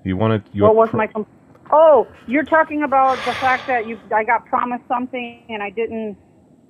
[0.05, 1.27] You wanted your what was pr- my com-
[1.73, 6.19] Oh, you're talking about the fact that you I got promised something and I didn't.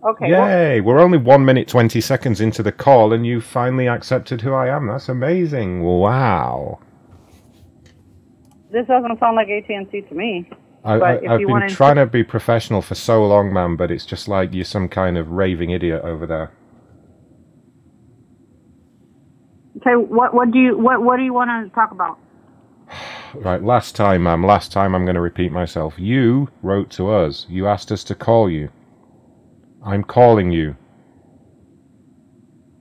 [0.08, 0.30] Okay.
[0.30, 0.80] well, Yay!
[0.80, 4.68] We're only one minute twenty seconds into the call, and you finally accepted who I
[4.68, 4.86] am.
[4.86, 5.82] That's amazing!
[5.82, 6.78] Wow.
[8.70, 10.48] this doesn't sound like AT&T to me.
[10.84, 13.76] I, But I, if I've you been trying to be professional for so long, man,
[13.76, 16.52] but it's just like you're some kind of raving idiot over there.
[19.78, 22.18] Okay, what what do you what what do you want to talk about?
[23.34, 25.94] Right, last time, ma'am, last time I'm going to repeat myself.
[25.98, 27.46] You wrote to us.
[27.48, 28.70] You asked us to call you.
[29.84, 30.76] I'm calling you.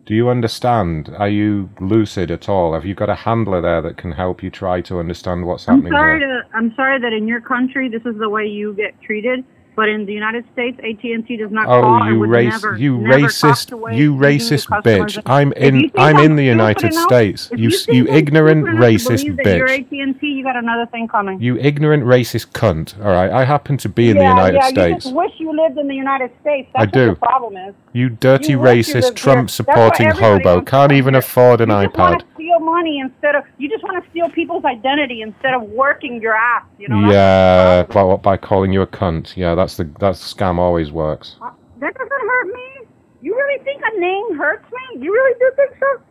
[0.10, 1.14] Do you understand?
[1.20, 2.74] Are you lucid at all?
[2.74, 5.94] Have you got a handler there that can help you try to understand what's happening?
[5.94, 9.00] I'm sorry to I'm sorry that in your country this is the way you get
[9.04, 9.46] treated,
[9.80, 13.28] but in the United States AT&T does not Oh, call you race, never, you never
[13.28, 15.22] racist, you racist bitch!
[15.26, 17.50] I'm in, I'm in the United enough- States.
[17.56, 20.10] You, you you ignorant racist that You're bitch!
[20.10, 20.28] AT&T.
[20.28, 21.40] You got another thing coming.
[21.42, 22.88] You ignorant racist cunt!
[23.00, 25.06] All right, I happen to be in yeah, the United yeah, States.
[25.06, 26.70] You just wish you lived in the United States.
[26.76, 27.16] I do.
[27.16, 27.74] Problem is.
[27.94, 29.16] You dirty You racist.
[29.16, 32.24] That's why everybody hobo can't even afford an iPad.
[32.60, 36.36] Steal money instead of you just want to steal people's identity instead of working your
[36.36, 36.66] ass.
[36.78, 37.12] You know.
[37.12, 38.16] Yeah, by?
[38.18, 39.36] By calling you a cunt.
[39.36, 41.36] Yeah, that's the that scam always works.
[41.42, 42.88] Uh, that doesn't hurt me.
[43.22, 45.04] You really think a name hurts me?
[45.04, 46.04] You really do think so?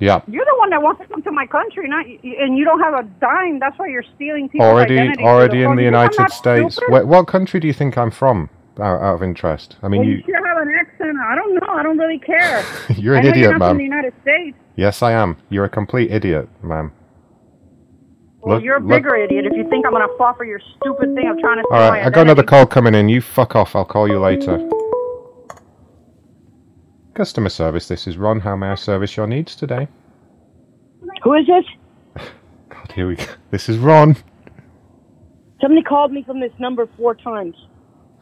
[0.00, 2.80] Yeah, You're the one that wants to come to my country, not and you don't
[2.80, 3.60] have a dime.
[3.60, 5.22] That's why you're stealing people's already identity.
[5.22, 6.80] already So in the you think I'm United States.
[6.88, 8.50] Where, what country do you think I'm from?
[8.80, 9.76] Out, out of interest.
[9.84, 11.16] I mean, well, you you sure have an accent.
[11.16, 11.68] I don't know.
[11.68, 12.64] I don't really care.
[12.96, 14.58] you're I an know idiot, you're not from the United States.
[14.76, 15.36] Yes, I am.
[15.50, 16.92] You're a complete idiot, ma'am.
[18.40, 20.60] Well, Look- you're a look- bigger idiot if you think I'm gonna fall for your
[20.76, 23.08] stupid thing of trying to All my I got another call coming in.
[23.08, 23.74] You fuck off.
[23.74, 24.58] I'll call you later.
[27.14, 27.88] Customer service.
[27.88, 28.40] This is Ron.
[28.40, 29.88] How may I service your needs today?
[31.22, 31.64] Who is this?
[32.68, 33.24] God, here we go.
[33.50, 34.16] This is Ron.
[35.60, 37.54] Somebody called me from this number four times.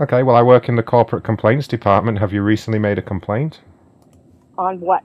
[0.00, 2.18] Okay, well, I work in the corporate complaints department.
[2.18, 3.60] Have you recently made a complaint?
[4.58, 5.02] On what?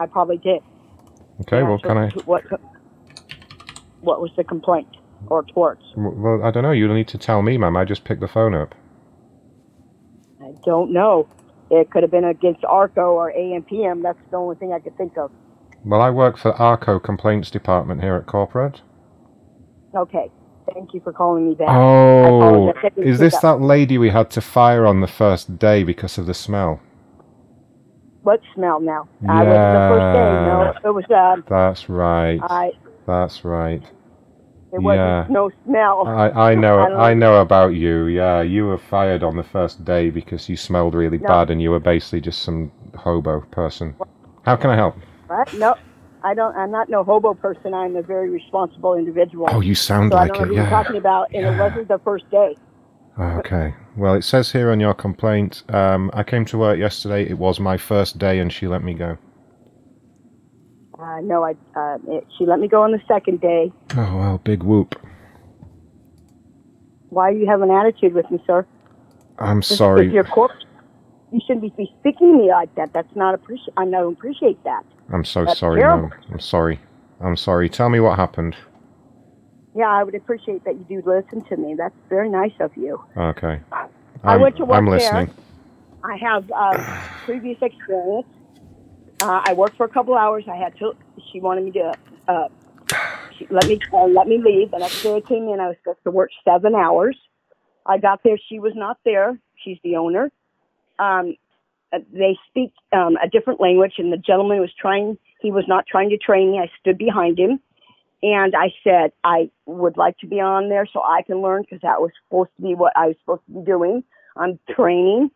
[0.00, 0.62] I probably did.
[1.42, 2.08] Okay, Yeah, well, so can I?
[2.24, 2.44] What?
[4.00, 4.88] What was the complaint
[5.26, 5.82] or towards?
[5.96, 6.72] Well, I don't know.
[6.72, 7.76] You'll need to tell me, ma'am.
[7.76, 8.74] I just picked the phone up.
[10.42, 11.28] I don't know.
[11.70, 14.02] It could have been against ARCO or AMPM.
[14.02, 15.30] That's the only thing I could think of.
[15.84, 18.82] Well, I work for ARCO Complaints Department here at corporate.
[19.94, 20.30] Okay.
[20.74, 21.68] Thank you for calling me back.
[21.70, 22.24] Oh,
[22.68, 22.82] apologize.
[22.84, 26.18] I didn't is this that lady we had to fire on the first day because
[26.18, 26.80] of the smell?
[28.22, 29.08] What smell now?
[29.28, 30.30] I wasn't the first day.
[30.50, 32.40] No, it was uh, That's right.
[32.42, 32.72] I.
[33.06, 33.82] That's right.
[34.72, 35.26] It wasn't Yeah.
[35.28, 36.06] no smell.
[36.06, 38.06] I, I know I I know about you.
[38.06, 41.28] Yeah, you were fired on the first day because you smelled really No.
[41.28, 43.96] bad and you were basically just some hobo person.
[44.44, 44.94] How can I help?
[45.26, 45.52] What?
[45.52, 45.74] No,
[46.22, 46.54] I don't.
[46.56, 47.74] I'm not no hobo person.
[47.74, 49.48] I'm a very responsible individual.
[49.50, 50.62] Oh, you sound so like I don't know it, who yeah.
[50.62, 52.56] you're talking about, and it wasn't the first day.
[53.18, 53.74] Okay.
[54.00, 57.28] Well, it says here on your complaint, um, I came to work yesterday.
[57.28, 59.18] It was my first day, and she let me go.
[60.98, 61.50] Uh, no, I.
[61.76, 63.70] Uh, it, she let me go on the second day.
[63.98, 64.94] Oh well, big whoop.
[67.10, 68.64] Why do you have an attitude with me, sir?
[69.38, 70.06] I'm This- sorry.
[70.06, 70.52] If you're corp-
[71.30, 72.94] you shouldn't be speaking to me like that.
[72.94, 73.74] That's not appreciate.
[73.76, 74.82] I don't appreciate that.
[75.12, 76.10] I'm so That's sorry, terrible.
[76.32, 76.80] I'm sorry.
[77.20, 77.68] I'm sorry.
[77.68, 78.56] Tell me what happened.
[79.74, 81.74] Yeah, I would appreciate that you do listen to me.
[81.76, 83.02] That's very nice of you.
[83.16, 83.60] Okay.
[83.72, 83.86] I
[84.24, 84.94] I'm, went to work I'm there.
[84.94, 85.34] listening.
[86.02, 86.84] I have um,
[87.24, 88.26] previous experience.
[89.20, 90.44] Uh, I worked for a couple hours.
[90.50, 90.92] I had to.
[91.32, 91.92] She wanted me to
[92.26, 92.48] uh,
[93.38, 94.70] she let me uh, let me leave.
[94.70, 95.60] The next day I came in.
[95.60, 97.16] I was supposed to work seven hours.
[97.86, 98.38] I got there.
[98.48, 99.38] She was not there.
[99.64, 100.30] She's the owner.
[100.98, 101.36] Um,
[101.92, 105.18] uh, they speak um, a different language, and the gentleman was trying.
[105.40, 106.58] He was not trying to train me.
[106.58, 107.60] I stood behind him,
[108.22, 111.80] and I said I would like to be on there so I can learn because
[111.82, 114.04] that was supposed to be what I was supposed to be doing.
[114.36, 115.30] I'm training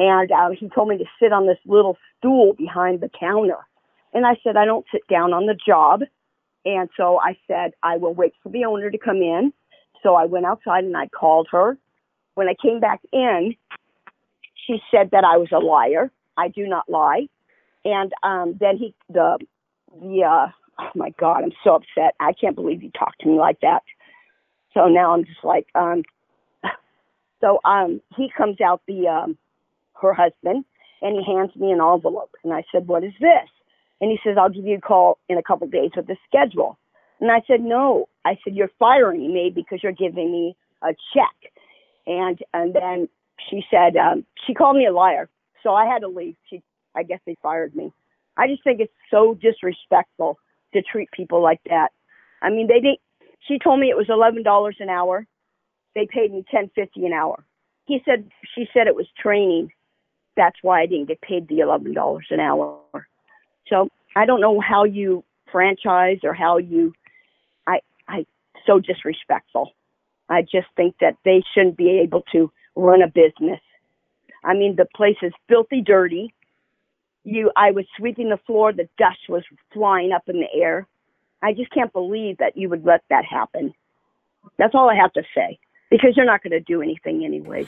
[0.00, 3.58] and uh, he told me to sit on this little stool behind the counter.
[4.14, 6.00] And I said, I don't sit down on the job.
[6.64, 9.52] And so I said, I will wait for the owner to come in.
[10.02, 11.76] So I went outside and I called her.
[12.34, 13.54] When I came back in,
[14.66, 16.10] she said that I was a liar.
[16.38, 17.28] I do not lie.
[17.84, 19.38] And um, then he, the,
[20.00, 20.50] the, uh,
[20.80, 22.14] oh my God, I'm so upset.
[22.20, 23.82] I can't believe you talked to me like that.
[24.74, 26.02] So now I'm just like, um,
[27.40, 29.38] so um, he comes out the, um,
[30.00, 30.64] her husband,
[31.02, 32.34] and he hands me an envelope.
[32.44, 33.48] And I said, What is this?
[34.00, 36.16] And he says, I'll give you a call in a couple of days with the
[36.26, 36.78] schedule.
[37.20, 38.08] And I said, No.
[38.24, 41.52] I said, You're firing me because you're giving me a check.
[42.06, 43.08] And and then
[43.48, 45.28] she said, um, she called me a liar.
[45.62, 46.36] So I had to leave.
[46.48, 46.62] She
[46.96, 47.92] I guess they fired me.
[48.36, 50.38] I just think it's so disrespectful
[50.74, 51.88] to treat people like that.
[52.42, 53.00] I mean they didn't
[53.46, 55.26] she told me it was eleven dollars an hour.
[55.94, 57.44] They paid me ten fifty an hour.
[57.86, 59.70] He said she said it was training
[60.36, 62.80] that's why I didn't get paid the eleven dollars an hour.
[63.68, 66.92] So I don't know how you franchise or how you
[67.66, 68.26] I I
[68.66, 69.72] so disrespectful.
[70.28, 73.60] I just think that they shouldn't be able to run a business.
[74.44, 76.32] I mean the place is filthy dirty.
[77.24, 79.42] You I was sweeping the floor, the dust was
[79.72, 80.86] flying up in the air.
[81.42, 83.72] I just can't believe that you would let that happen.
[84.58, 85.58] That's all I have to say.
[85.90, 87.66] Because you're not going to do anything anyways.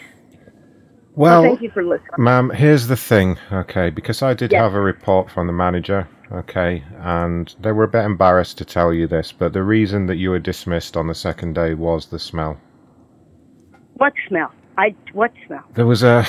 [1.14, 2.08] Well, thank you for listening.
[2.18, 4.60] Ma'am, here's the thing, okay, because I did Yes.
[4.62, 8.92] have a report from the manager, okay, and they were a bit embarrassed to tell
[8.94, 12.18] you this, but the reason that you were dismissed on the second day was the
[12.18, 12.58] smell.
[13.94, 14.52] What smell?
[14.78, 15.64] I what smell?
[15.74, 16.26] There was a,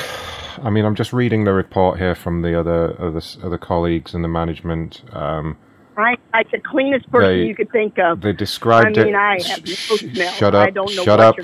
[0.62, 4.24] I mean, I'm just reading the report here from the other other, other colleagues and
[4.24, 5.04] the management.
[5.14, 5.58] Um,
[5.98, 8.22] I I'm the cleanest person They- you could think of.
[8.22, 9.18] they described I mean, it.
[9.18, 10.32] I have no smell.
[10.34, 10.68] Shut up!
[10.68, 11.36] I don't know shut up!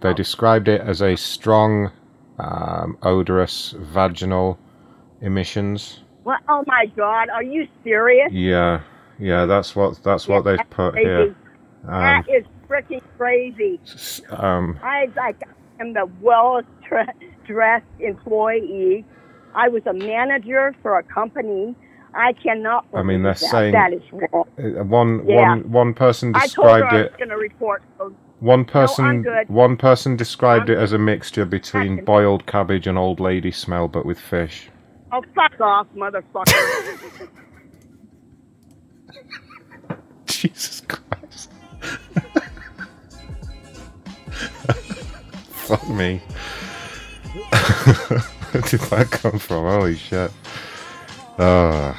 [0.00, 1.90] They described it as a strong,
[2.38, 4.58] um, odorous vaginal
[5.20, 6.00] emissions.
[6.22, 6.40] What?
[6.48, 7.28] Oh my God!
[7.30, 8.30] Are you serious?
[8.32, 8.82] Yeah,
[9.18, 11.08] yeah, that's what that's what they've put crazy.
[11.08, 11.36] here.
[11.84, 13.80] Um, that is freaking crazy.
[14.30, 15.42] um, I like
[15.80, 16.60] am the well
[17.46, 19.04] dressed employee.
[19.54, 21.74] I was a manager for a company.
[22.14, 22.86] I cannot.
[22.94, 23.38] I mean, they're that.
[23.50, 24.44] saying that is wrong.
[24.58, 25.36] uh, one Yeah.
[25.36, 27.12] one one person I told her described I was it.
[27.36, 27.82] report.
[27.98, 29.48] So One I'm person good.
[29.48, 34.06] one person described it as a mixture between boiled cabbage and old lady smell, but
[34.06, 34.70] with fish.
[35.12, 37.28] oh, fuck off, motherfucker!
[40.26, 41.02] Jesus Christ.
[45.68, 46.18] Fuck me.
[48.50, 49.64] Where did that come from?
[49.64, 50.32] Holy shit.
[51.38, 51.94] Oh.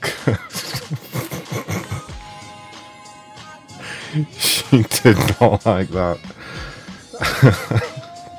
[4.38, 6.20] she did not like that.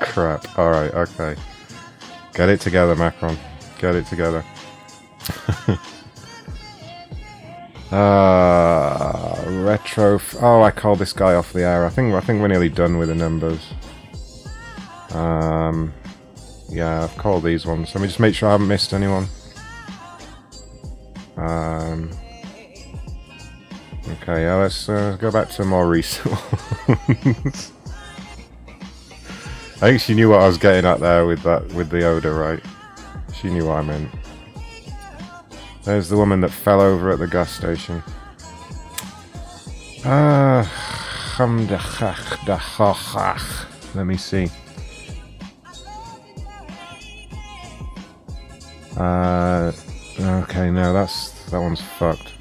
[0.00, 0.58] Crap.
[0.58, 1.36] Alright, okay.
[2.32, 3.36] Get it together, Macron.
[3.78, 4.42] Get it together.
[7.90, 10.16] Uh, retro.
[10.16, 11.86] F- oh, I called this guy off the air.
[11.86, 13.60] I think I think we're nearly done with the numbers.
[15.10, 15.92] Um,
[16.68, 17.94] yeah, I've called these ones.
[17.94, 19.26] Let me just make sure I haven't missed anyone.
[21.36, 22.10] Um,
[24.22, 26.26] Okay, yeah, let's uh, go back to more recent
[26.88, 27.72] ones.
[29.76, 32.34] I think she knew what I was getting at there with that with the odor,
[32.34, 32.60] right?
[33.38, 34.10] She knew what I meant.
[35.84, 38.02] There's the woman that fell over at the gas station.
[40.04, 40.64] Ah,
[43.94, 44.48] let me see.
[48.98, 49.72] Uh,
[50.18, 52.32] okay, no, that's that one's fucked.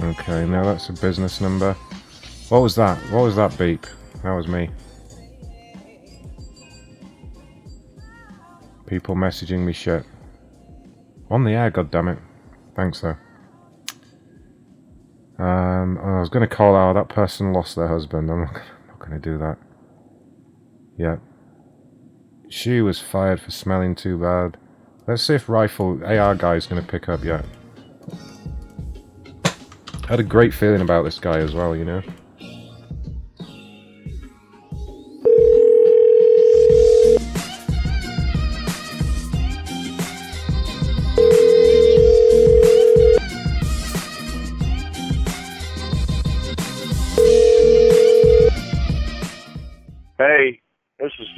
[0.00, 1.74] Okay, now that's a business number.
[2.48, 2.98] What was that?
[3.10, 3.86] What was that beep?
[4.22, 4.70] That was me.
[8.86, 10.04] People messaging me shit.
[11.30, 12.20] On the air, goddammit.
[12.76, 13.16] Thanks, though.
[15.42, 18.30] Um, I was going to call out that person lost their husband.
[18.30, 18.54] I'm not,
[18.88, 19.58] not going to do that.
[20.96, 21.16] Yeah.
[22.54, 24.56] She was fired for smelling too bad.
[25.08, 27.44] Let's see if Rifle AR guy is going to pick up yet.
[30.08, 32.00] Had a great feeling about this guy as well, you know?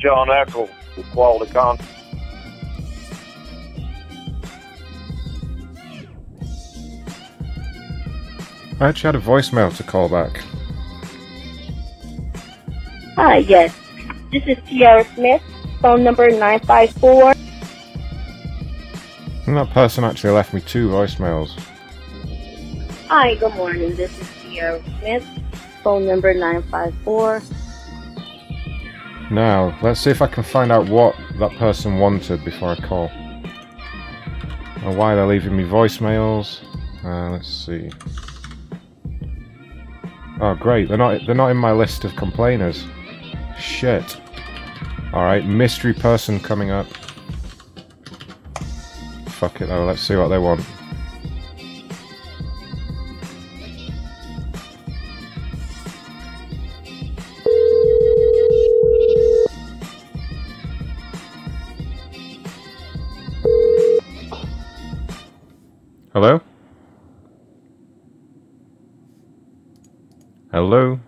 [0.07, 1.77] John Eckel with Quality Con.
[8.79, 10.45] I actually had a voicemail to call back.
[13.17, 13.77] Hi, yes.
[14.31, 15.43] This is Tiara Smith,
[15.83, 17.33] phone number 954.
[19.49, 21.59] And that person actually left me two voicemails.
[23.09, 23.97] Hi, good morning.
[23.97, 25.27] This is Tiara Smith,
[25.83, 27.43] phone number 954.
[29.31, 33.11] Now, let's see if I can find out what that person wanted before I call.
[34.85, 36.63] Or why they're leaving me voicemails.
[37.05, 37.91] Uh, let's see.
[40.41, 40.89] Oh, great!
[40.89, 42.85] They're not they're not in my list of complainers.
[43.59, 44.21] Shit.
[45.13, 46.87] All right, mystery person coming up.
[49.29, 49.87] Fuck it though.
[49.87, 50.65] Let's see what they want.
[70.57, 70.99] Hello?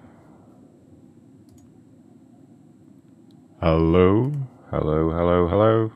[3.62, 4.31] Hello?
[4.70, 5.93] Hello, hello, hello?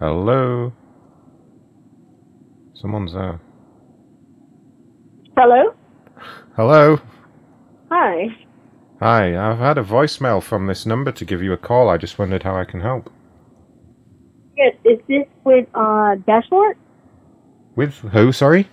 [0.00, 0.72] Hello?
[2.74, 3.40] Someone's there.
[5.36, 5.72] Hello?
[6.56, 6.98] Hello?
[7.92, 8.26] Hi.
[8.98, 11.88] Hi, I've had a voicemail from this number to give you a call.
[11.88, 13.08] I just wondered how I can help.
[14.56, 16.76] Yes, is this with uh Dashboard?
[17.76, 18.66] With who, sorry?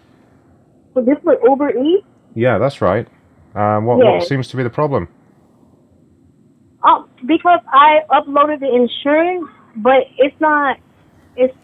[0.97, 1.17] Was this
[1.47, 2.07] Uber Eats?
[2.33, 3.07] Yeah, that's right.
[3.53, 4.21] Um, what, Yes.
[4.21, 5.07] what seems to be the problem?
[6.83, 10.77] Oh, because I uploaded the insurance, but it's not.
[11.35, 11.55] It's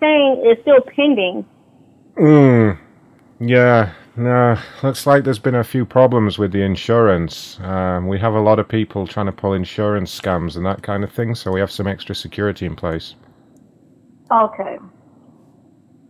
[0.00, 1.44] saying it's still pending.
[2.18, 2.78] Mm.
[3.40, 4.56] Yeah, no.
[4.82, 7.60] Looks like there's been a few problems with the insurance.
[7.62, 11.04] Um, we have a lot of people trying to pull insurance scams and that kind
[11.04, 13.16] of thing, so we have some extra security in place.
[14.32, 14.78] Okay.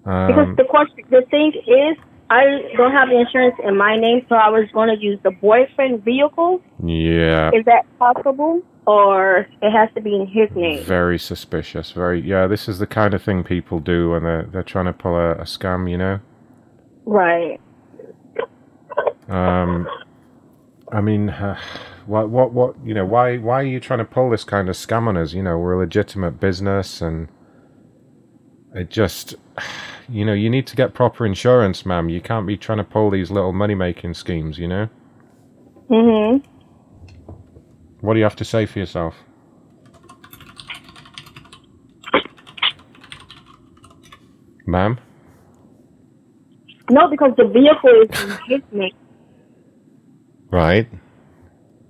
[0.05, 1.97] Because Um, the question, the thing is,
[2.31, 2.43] I
[2.77, 6.61] don't have insurance in my name, so I was going to use the boyfriend vehicle.
[6.85, 10.83] yeah, Is that possible, or it has to be in his name?
[10.85, 11.93] very suspicious.
[11.93, 12.47] Very, yeah.
[12.49, 15.33] This is the kind of thing people do when they're they're trying to pull a,
[15.35, 15.89] a scam.
[15.89, 16.21] You know.
[17.05, 17.61] Right.
[19.29, 19.89] Um,
[20.93, 21.59] I mean, uh,
[22.07, 22.75] what, what, what?
[22.85, 25.33] You know, why, why are you trying to pull this kind of scam on us?
[25.33, 27.29] You know, we're a legitimate business, and
[28.75, 29.35] it just,
[30.09, 32.09] you know, you need to get proper insurance, ma'am.
[32.09, 34.59] You can't be trying to pull these little money-making schemes.
[34.59, 34.89] You know.
[35.89, 36.45] Mhm.
[38.01, 39.15] What do you have to say for yourself?
[44.67, 44.99] Ma'am?
[46.91, 48.93] No, because the vehicle is his name.
[50.51, 50.89] Right.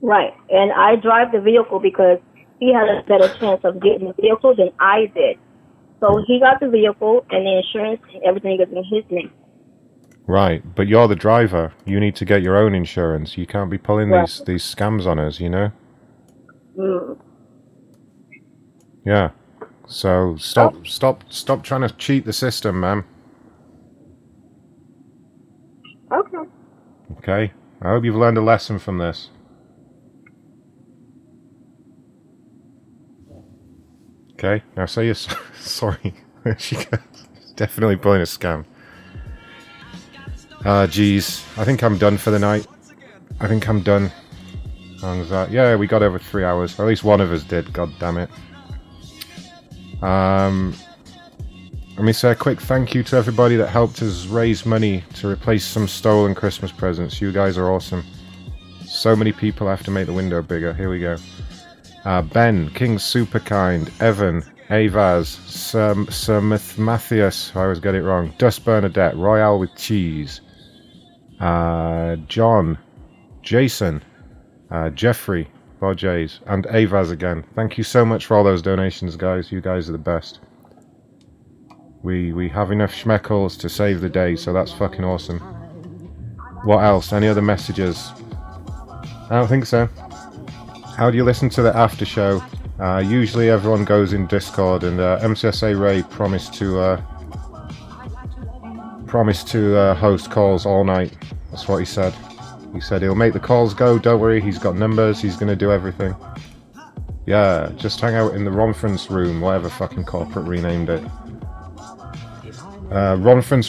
[0.03, 0.35] Right.
[0.51, 2.19] And I drive the vehicle because
[2.61, 5.39] he had a better chance of getting the vehicle than I did.
[6.01, 9.31] So he got the vehicle and the insurance everything is in his name.
[10.29, 11.73] Right, but you're the driver.
[11.85, 13.39] You need to get your own insurance.
[13.39, 14.27] You can't be pulling Right.
[14.27, 15.71] these these scams on us, you know?
[16.77, 17.17] Mm.
[19.05, 19.31] Yeah.
[19.87, 23.05] So stop stop stop trying to cheat the system, ma'am.
[26.13, 26.51] Okay.
[27.19, 27.53] Okay?
[27.83, 29.31] I hope you've learned a lesson from this.
[34.39, 36.15] Okay, now say you're s- sorry.
[36.59, 36.77] she
[37.57, 38.65] definitely pulling a scam.
[40.65, 41.43] Ah, jeez.
[41.59, 42.67] I think I'm done for the night.
[43.41, 44.11] I think I'm done.
[45.03, 45.51] Is that?
[45.51, 46.79] Yeah, we got over three hours.
[46.79, 48.31] Or At least one of us did, god damn it.
[50.03, 50.75] Um,
[51.97, 55.29] let me say a quick thank you to everybody that helped us raise money to
[55.29, 57.21] replace some stolen Christmas presents.
[57.21, 58.05] You guys are awesome.
[58.85, 60.75] So many people have to make the window bigger.
[60.75, 61.17] Here we go.
[62.07, 68.33] Uh, ben, King Superkind, Evan, Avaz, Sir, Sir Math- Matthias, I always get it wrong,
[68.39, 70.41] Dust Bernadette, Royale with Cheese,
[71.41, 72.79] uh, John,
[73.43, 74.05] Jason,
[74.71, 75.49] uh, Jeffrey,
[75.81, 77.45] Borges, and Avaz again.
[77.57, 79.51] Thank you so much for all those donations, guys.
[79.51, 80.39] You guys are the best.
[82.05, 85.41] We we have enough schmeckles to save the day, so that's fucking awesome.
[86.63, 87.13] What else?
[87.13, 88.13] Any other messages?
[89.29, 89.89] I don't think so.
[90.97, 92.43] How do you listen to the after show?
[92.81, 97.03] Uh, usually everyone goes in Discord, and uh, MCSA Ray promised to uh,
[99.49, 101.15] to uh, host calls all night.
[101.51, 102.15] That's what he said.
[102.73, 103.99] He said he'll make the calls go.
[103.99, 105.21] Don't worry, he's got numbers.
[105.21, 106.17] He's gonna do everything.
[107.27, 111.05] Yeah, just hang out in the Ronference room, whatever fucking corporate renamed it.
[112.91, 113.17] Uh,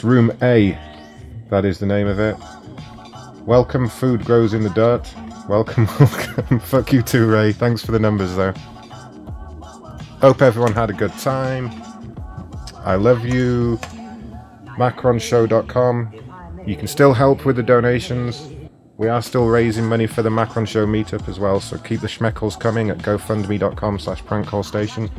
[0.01, 0.79] Room A,
[1.49, 2.37] that is the name of it.
[3.45, 5.13] Welcome, food grows in the dirt.
[5.47, 6.59] Welcome, welcome.
[6.59, 7.53] Fuck you too, Ray.
[7.53, 8.53] Thanks for the numbers, though.
[10.21, 11.71] Hope everyone had a good time.
[12.79, 13.77] I love you.
[14.77, 16.13] Macronshow.com.
[16.65, 18.49] You can still help with the donations.
[18.97, 22.07] We are still raising money for the Macron Show meetup as well, so keep the
[22.07, 25.09] schmeckles coming at gofundme.com slash prankcallstation.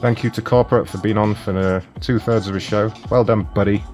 [0.00, 2.92] Thank you to Corporate for being on for uh, two thirds of a show.
[3.10, 3.84] Well done, buddy.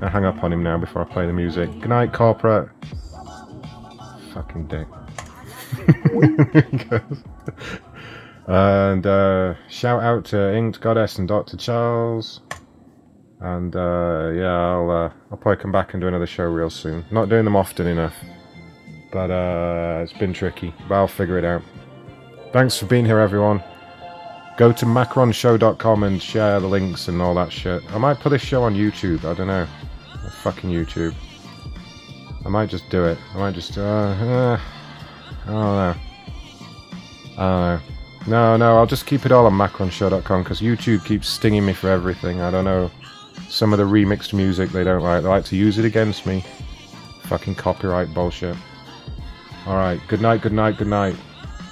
[0.00, 1.68] I'm hang up on him now before I play the music.
[1.80, 2.68] Good night, Corporate.
[4.36, 4.86] Fucking dick.
[8.46, 11.56] And uh, shout out to Inked Goddess and Dr.
[11.56, 12.40] Charles.
[13.40, 17.04] And uh, yeah, I'll uh, I'll probably come back and do another show real soon.
[17.10, 18.14] Not doing them often enough,
[19.12, 20.72] but uh, it's been tricky.
[20.88, 21.62] But I'll figure it out.
[22.52, 23.62] Thanks for being here, everyone.
[24.56, 27.82] Go to macronshow.com and share the links and all that shit.
[27.92, 29.24] I might put this show on YouTube.
[29.24, 29.66] I don't know.
[30.42, 31.14] Fucking YouTube.
[32.46, 33.18] I might just do it.
[33.34, 33.76] I might just.
[33.76, 34.60] Uh, uh,
[35.46, 35.94] I don't know.
[37.36, 37.80] I don't know.
[38.28, 41.88] No, no, I'll just keep it all on macronshow.com because YouTube keeps stinging me for
[41.88, 42.40] everything.
[42.40, 42.88] I don't know.
[43.48, 45.22] Some of the remixed music they don't like.
[45.22, 46.44] They like to use it against me.
[47.22, 48.56] Fucking copyright bullshit.
[49.66, 51.16] Alright, good night, good night, good night.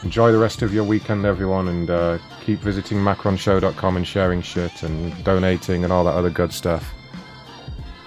[0.03, 4.83] Enjoy the rest of your weekend, everyone, and uh, keep visiting macronshow.com and sharing shit
[4.83, 6.93] and donating and all that other good stuff.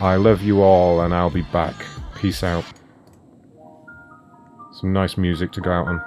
[0.01, 1.85] I love you all, and I'll be back.
[2.17, 2.65] Peace out.
[4.73, 6.01] Some nice music to go out on.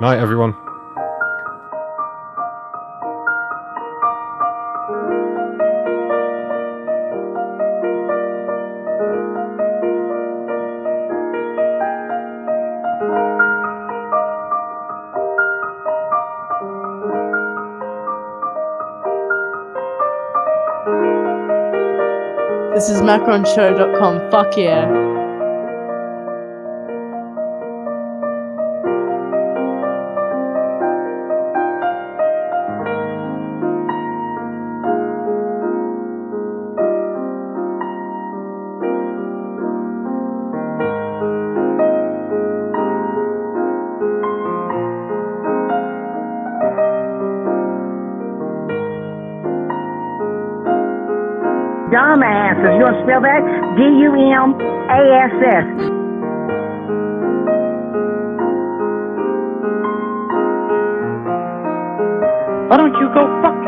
[0.00, 0.54] Night, everyone.
[22.74, 24.30] This is macronshow.com.
[24.30, 25.13] Fuck yeah.
[53.04, 53.42] Spell that?
[53.76, 54.56] D U M
[54.88, 55.66] A S S.
[62.68, 63.63] Why don't you go fuck